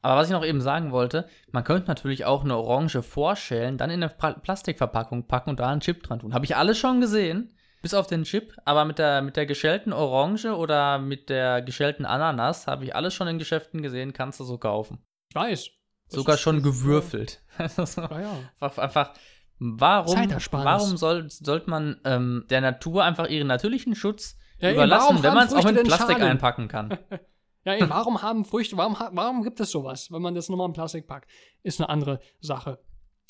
Aber 0.00 0.16
was 0.16 0.28
ich 0.28 0.32
noch 0.32 0.44
eben 0.44 0.60
sagen 0.60 0.92
wollte, 0.92 1.28
man 1.50 1.64
könnte 1.64 1.88
natürlich 1.88 2.24
auch 2.24 2.44
eine 2.44 2.56
Orange 2.56 3.02
vorschälen, 3.02 3.78
dann 3.78 3.90
in 3.90 4.02
eine 4.02 4.10
Plastikverpackung 4.10 5.26
packen 5.26 5.50
und 5.50 5.60
da 5.60 5.68
einen 5.68 5.80
Chip 5.80 6.02
dran 6.04 6.20
tun. 6.20 6.34
Habe 6.34 6.44
ich 6.44 6.54
alles 6.54 6.78
schon 6.78 7.00
gesehen. 7.00 7.52
Bis 7.80 7.94
auf 7.94 8.06
den 8.06 8.24
Chip, 8.24 8.54
aber 8.64 8.84
mit 8.84 8.98
der, 8.98 9.22
mit 9.22 9.36
der 9.36 9.46
geschälten 9.46 9.92
Orange 9.92 10.46
oder 10.46 10.98
mit 10.98 11.28
der 11.28 11.62
geschälten 11.62 12.04
Ananas 12.04 12.66
habe 12.66 12.84
ich 12.84 12.94
alles 12.94 13.14
schon 13.14 13.28
in 13.28 13.38
Geschäften 13.38 13.82
gesehen, 13.82 14.12
kannst 14.12 14.40
du 14.40 14.44
so 14.44 14.58
kaufen. 14.58 14.98
Ich 15.28 15.36
weiß. 15.36 15.70
Sogar 16.08 16.38
schon 16.38 16.62
gewürfelt. 16.62 17.42
Ja, 17.58 18.20
ja. 18.20 18.32
einfach, 18.60 18.78
einfach, 18.78 19.14
warum, 19.58 20.30
warum 20.52 20.96
soll, 20.96 21.28
sollte 21.30 21.70
man 21.70 22.00
ähm, 22.04 22.46
der 22.50 22.62
Natur 22.62 23.04
einfach 23.04 23.28
ihren 23.28 23.46
natürlichen 23.46 23.94
Schutz 23.94 24.36
ja, 24.58 24.72
überlassen, 24.72 25.22
wenn 25.22 25.34
man 25.34 25.46
es 25.46 25.54
auch 25.54 25.64
in 25.66 25.76
Plastik 25.76 26.16
Schaden? 26.16 26.22
einpacken 26.22 26.68
kann? 26.68 26.98
ja, 27.64 27.76
eben, 27.76 27.90
warum 27.90 28.22
haben 28.22 28.44
Früchte, 28.44 28.76
warum, 28.76 28.96
warum 29.12 29.42
gibt 29.44 29.60
es 29.60 29.70
sowas, 29.70 30.10
wenn 30.10 30.22
man 30.22 30.34
das 30.34 30.48
nochmal 30.48 30.66
in 30.68 30.72
Plastik 30.72 31.06
packt? 31.06 31.30
Ist 31.62 31.80
eine 31.80 31.88
andere 31.88 32.20
Sache. 32.40 32.78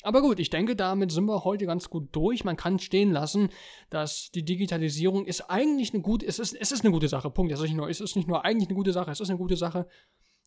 Aber 0.01 0.21
gut, 0.21 0.39
ich 0.39 0.49
denke, 0.49 0.75
damit 0.75 1.11
sind 1.11 1.25
wir 1.25 1.43
heute 1.43 1.65
ganz 1.65 1.89
gut 1.89 2.09
durch. 2.13 2.45
Man 2.45 2.55
kann 2.55 2.79
stehen 2.79 3.11
lassen, 3.11 3.49
dass 3.89 4.31
die 4.31 4.45
Digitalisierung 4.45 5.25
ist 5.25 5.49
eigentlich 5.49 5.93
eine 5.93 6.01
gute, 6.01 6.25
es 6.25 6.39
ist, 6.39 6.53
es 6.53 6.71
ist 6.71 6.85
eine 6.85 6.91
gute 6.91 7.09
Sache. 7.09 7.29
Punkt. 7.29 7.51
Es 7.51 7.59
ist, 7.59 7.65
nicht 7.65 7.75
nur, 7.75 7.89
es 7.89 7.99
ist 7.99 8.15
nicht 8.15 8.27
nur 8.27 8.45
eigentlich 8.45 8.69
eine 8.69 8.77
gute 8.77 8.93
Sache, 8.93 9.11
es 9.11 9.19
ist 9.19 9.29
eine 9.29 9.37
gute 9.37 9.57
Sache. 9.57 9.87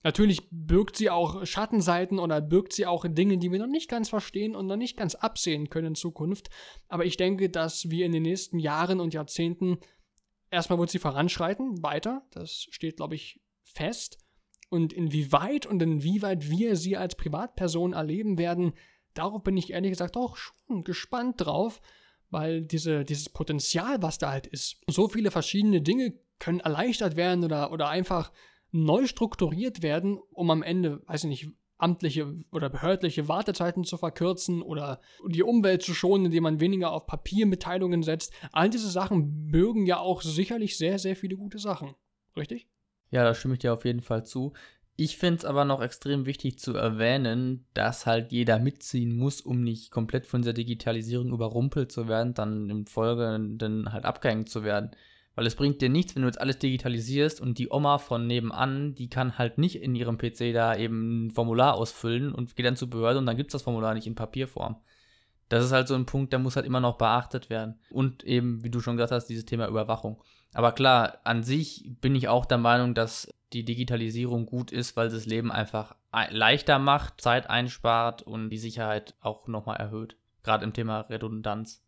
Natürlich 0.05 0.49
birgt 0.51 0.97
sie 0.97 1.11
auch 1.11 1.47
Schattenseiten 1.47 2.19
oder 2.19 2.41
birgt 2.41 2.73
sie 2.73 2.87
auch 2.87 3.05
Dinge, 3.07 3.39
die 3.39 3.53
wir 3.53 3.59
noch 3.59 3.69
nicht 3.69 3.89
ganz 3.89 4.09
verstehen 4.09 4.57
und 4.57 4.67
noch 4.67 4.77
nicht 4.77 4.97
ganz 4.97 5.15
absehen 5.15 5.69
können 5.69 5.89
in 5.89 5.95
Zukunft. 5.95 6.51
Aber 6.89 7.05
ich 7.05 7.17
denke, 7.17 7.51
dass 7.51 7.91
wir 7.91 8.07
in 8.07 8.13
den 8.13 8.23
nächsten 8.23 8.59
Jahren 8.59 9.01
und 9.01 9.15
Jahrzehnten 9.15 9.79
erstmal 10.51 10.79
wird 10.79 10.91
sie 10.91 10.99
voranschreiten, 10.99 11.83
weiter. 11.83 12.27
Das 12.33 12.67
steht, 12.71 12.97
glaube 12.97 13.15
ich, 13.15 13.41
fest. 13.63 14.19
Und 14.71 14.93
inwieweit 14.93 15.67
und 15.67 15.83
inwieweit 15.83 16.49
wir 16.51 16.77
sie 16.77 16.97
als 16.97 17.15
Privatperson 17.15 17.93
erleben 17.93 18.39
werden, 18.39 18.73
darauf 19.15 19.43
bin 19.43 19.57
ich 19.57 19.73
ehrlich 19.73 19.91
gesagt 19.91 20.17
auch 20.17 20.37
schon 20.37 20.85
gespannt 20.85 21.41
drauf, 21.41 21.81
weil 22.31 22.63
diese, 22.63 23.05
dieses 23.05 23.29
Potenzial, 23.29 24.03
was 24.03 24.19
da 24.19 24.31
halt 24.31 24.47
ist, 24.47 24.81
so 24.87 25.09
viele 25.09 25.31
verschiedene 25.31 25.83
Dinge 25.83 26.15
können 26.39 26.61
erleichtert 26.61 27.17
werden 27.17 27.45
oder, 27.45 27.73
oder 27.73 27.89
einfach 27.89 28.33
neu 28.71 29.07
strukturiert 29.07 29.83
werden, 29.83 30.19
um 30.31 30.51
am 30.51 30.63
Ende, 30.63 31.03
weiß 31.07 31.25
ich 31.25 31.31
nicht, 31.31 31.49
amtliche 31.83 32.35
oder 32.53 32.71
behördliche 32.71 33.29
Wartezeiten 33.29 33.85
zu 33.85 33.97
verkürzen 33.97 34.63
oder 34.63 35.01
die 35.27 35.43
Umwelt 35.43 35.83
zu 35.83 35.95
schonen, 35.95 36.27
indem 36.27 36.45
man 36.45 36.61
weniger 36.61 36.93
auf 36.93 37.07
Papiermitteilungen 37.07 38.03
setzt. 38.03 38.33
All 38.53 38.71
diese 38.71 38.89
Sachen 38.89 39.51
bürgen 39.51 39.85
ja 39.85 39.99
auch 39.99 40.23
sicherlich 40.23 40.79
sehr, 40.79 40.99
sehr 40.99 41.17
viele 41.17 41.37
gute 41.37 41.59
Sachen. 41.59 41.95
Richtig? 42.37 42.69
Ja, 43.11 43.25
da 43.25 43.35
stimme 43.35 43.55
ich 43.55 43.61
dir 43.61 43.73
auf 43.73 43.85
jeden 43.85 44.01
Fall 44.01 44.25
zu. 44.25 44.53
Ich 44.97 45.17
finde 45.17 45.39
es 45.39 45.45
aber 45.45 45.65
noch 45.65 45.81
extrem 45.81 46.27
wichtig 46.27 46.59
zu 46.59 46.75
erwähnen, 46.75 47.65
dass 47.73 48.05
halt 48.05 48.31
jeder 48.31 48.59
mitziehen 48.59 49.17
muss, 49.17 49.41
um 49.41 49.63
nicht 49.63 49.91
komplett 49.91 50.27
von 50.27 50.43
dieser 50.43 50.53
Digitalisierung 50.53 51.33
überrumpelt 51.33 51.91
zu 51.91 52.09
werden, 52.09 52.35
dann 52.35 52.69
im 52.69 52.87
Folgenden 52.87 53.93
halt 53.93 54.05
abgehängt 54.05 54.51
zu 54.51 54.65
werden. 54.65 54.91
Weil 55.35 55.47
es 55.47 55.57
bringt 55.57 55.81
dir 55.81 55.89
nichts, 55.89 56.15
wenn 56.15 56.23
du 56.23 56.29
jetzt 56.29 56.41
alles 56.41 56.59
digitalisierst 56.59 57.41
und 57.41 57.57
die 57.57 57.71
Oma 57.71 57.97
von 57.97 58.27
nebenan, 58.27 58.95
die 58.95 59.09
kann 59.09 59.39
halt 59.39 59.57
nicht 59.57 59.77
in 59.77 59.95
ihrem 59.95 60.19
PC 60.19 60.53
da 60.53 60.77
eben 60.77 61.27
ein 61.27 61.31
Formular 61.31 61.75
ausfüllen 61.75 62.35
und 62.35 62.55
geht 62.55 62.67
dann 62.67 62.77
zur 62.77 62.91
Behörde 62.91 63.19
und 63.19 63.25
dann 63.25 63.39
gibt 63.39 63.49
es 63.49 63.53
das 63.53 63.63
Formular 63.63 63.95
nicht 63.95 64.07
in 64.07 64.15
Papierform. 64.15 64.77
Das 65.49 65.65
ist 65.65 65.73
halt 65.73 65.89
so 65.89 65.95
ein 65.95 66.07
Punkt, 66.07 66.33
der 66.33 66.39
muss 66.39 66.57
halt 66.57 66.67
immer 66.67 66.81
noch 66.81 66.99
beachtet 66.99 67.49
werden. 67.49 67.79
Und 67.91 68.25
eben, 68.25 68.63
wie 68.63 68.71
du 68.71 68.81
schon 68.81 68.97
gesagt 68.97 69.13
hast, 69.13 69.27
dieses 69.27 69.47
Thema 69.47 69.69
Überwachung. 69.69 70.23
Aber 70.53 70.73
klar, 70.73 71.19
an 71.25 71.43
sich 71.43 71.85
bin 72.01 72.15
ich 72.15 72.29
auch 72.29 72.45
der 72.45 72.59
Meinung, 72.59 72.95
dass 72.95 73.33
die 73.53 73.65
Digitalisierung 73.65 74.47
gut 74.47 74.71
ist, 74.71 74.97
weil 74.97 75.09
das 75.09 75.27
Leben 75.27 75.51
einfach 75.51 75.95
leichter 76.31 76.79
macht, 76.79 77.21
Zeit 77.21 77.49
einspart 77.49 78.23
und 78.23 78.51
die 78.51 78.59
Sicherheit 78.59 79.15
auch 79.21 79.49
nochmal 79.49 79.79
erhöht. 79.79 80.17
Gerade 80.43 80.65
im 80.65 80.73
Thema 80.73 81.01
Redundanz. 81.03 81.83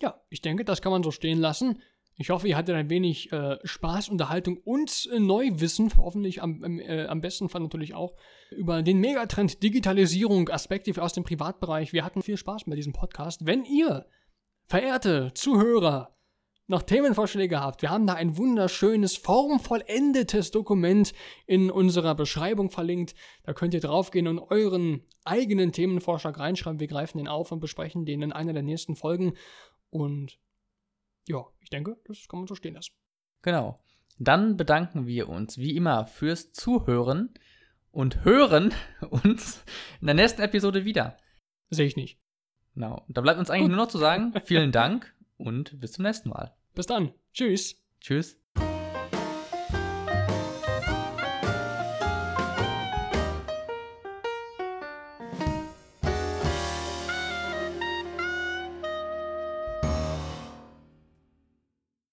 Ja, 0.00 0.20
ich 0.30 0.40
denke, 0.40 0.64
das 0.64 0.80
kann 0.80 0.92
man 0.92 1.02
so 1.02 1.10
stehen 1.10 1.38
lassen. 1.38 1.80
Ich 2.16 2.30
hoffe, 2.30 2.46
ihr 2.46 2.56
hattet 2.56 2.76
ein 2.76 2.90
wenig 2.90 3.32
äh, 3.32 3.58
Spaß, 3.64 4.08
Unterhaltung 4.08 4.58
und 4.58 5.08
äh, 5.12 5.18
Neuwissen, 5.18 5.90
hoffentlich 5.96 6.42
am, 6.42 6.62
äh, 6.62 7.06
am 7.06 7.20
besten 7.20 7.48
Fall 7.48 7.62
natürlich 7.62 7.94
auch, 7.94 8.14
über 8.50 8.82
den 8.82 9.00
Megatrend 9.00 9.62
Digitalisierung, 9.62 10.48
Aspekte 10.50 11.00
aus 11.02 11.14
dem 11.14 11.24
Privatbereich. 11.24 11.92
Wir 11.92 12.04
hatten 12.04 12.22
viel 12.22 12.36
Spaß 12.36 12.66
mit 12.66 12.76
diesem 12.76 12.92
Podcast. 12.92 13.46
Wenn 13.46 13.64
ihr, 13.64 14.06
verehrte 14.66 15.32
Zuhörer, 15.34 16.14
noch 16.66 16.82
Themenvorschläge 16.82 17.60
habt, 17.60 17.82
wir 17.82 17.90
haben 17.90 18.06
da 18.06 18.14
ein 18.14 18.36
wunderschönes, 18.36 19.16
formvollendetes 19.16 20.50
Dokument 20.50 21.12
in 21.46 21.70
unserer 21.70 22.14
Beschreibung 22.14 22.70
verlinkt. 22.70 23.14
Da 23.42 23.52
könnt 23.52 23.74
ihr 23.74 23.80
draufgehen 23.80 24.28
und 24.28 24.38
euren 24.38 25.02
eigenen 25.24 25.72
Themenvorschlag 25.72 26.38
reinschreiben. 26.38 26.80
Wir 26.80 26.86
greifen 26.86 27.18
den 27.18 27.28
auf 27.28 27.52
und 27.52 27.60
besprechen 27.60 28.04
den 28.04 28.22
in 28.22 28.32
einer 28.32 28.52
der 28.52 28.62
nächsten 28.62 28.96
Folgen. 28.96 29.34
Und 29.90 30.38
ja, 31.26 31.44
ich 31.60 31.70
denke, 31.70 31.96
das 32.06 32.26
kann 32.28 32.40
man 32.40 32.46
so 32.46 32.54
stehen 32.54 32.74
lassen. 32.74 32.92
Genau. 33.42 33.80
Dann 34.18 34.56
bedanken 34.56 35.06
wir 35.06 35.28
uns 35.28 35.58
wie 35.58 35.76
immer 35.76 36.06
fürs 36.06 36.52
Zuhören 36.52 37.34
und 37.90 38.24
hören 38.24 38.72
uns 39.10 39.64
in 40.00 40.06
der 40.06 40.14
nächsten 40.14 40.42
Episode 40.42 40.84
wieder. 40.84 41.16
Sehe 41.70 41.86
ich 41.86 41.96
nicht. 41.96 42.20
Genau. 42.74 43.04
Da 43.08 43.20
bleibt 43.20 43.38
uns 43.38 43.50
eigentlich 43.50 43.68
nur 43.68 43.76
noch 43.76 43.88
zu 43.88 43.98
sagen, 43.98 44.32
vielen 44.44 44.72
Dank 44.72 45.12
und 45.42 45.78
bis 45.80 45.92
zum 45.92 46.04
nächsten 46.04 46.30
Mal. 46.30 46.54
Bis 46.74 46.86
dann. 46.86 47.12
Tschüss. 47.32 47.76
Tschüss. 48.00 48.41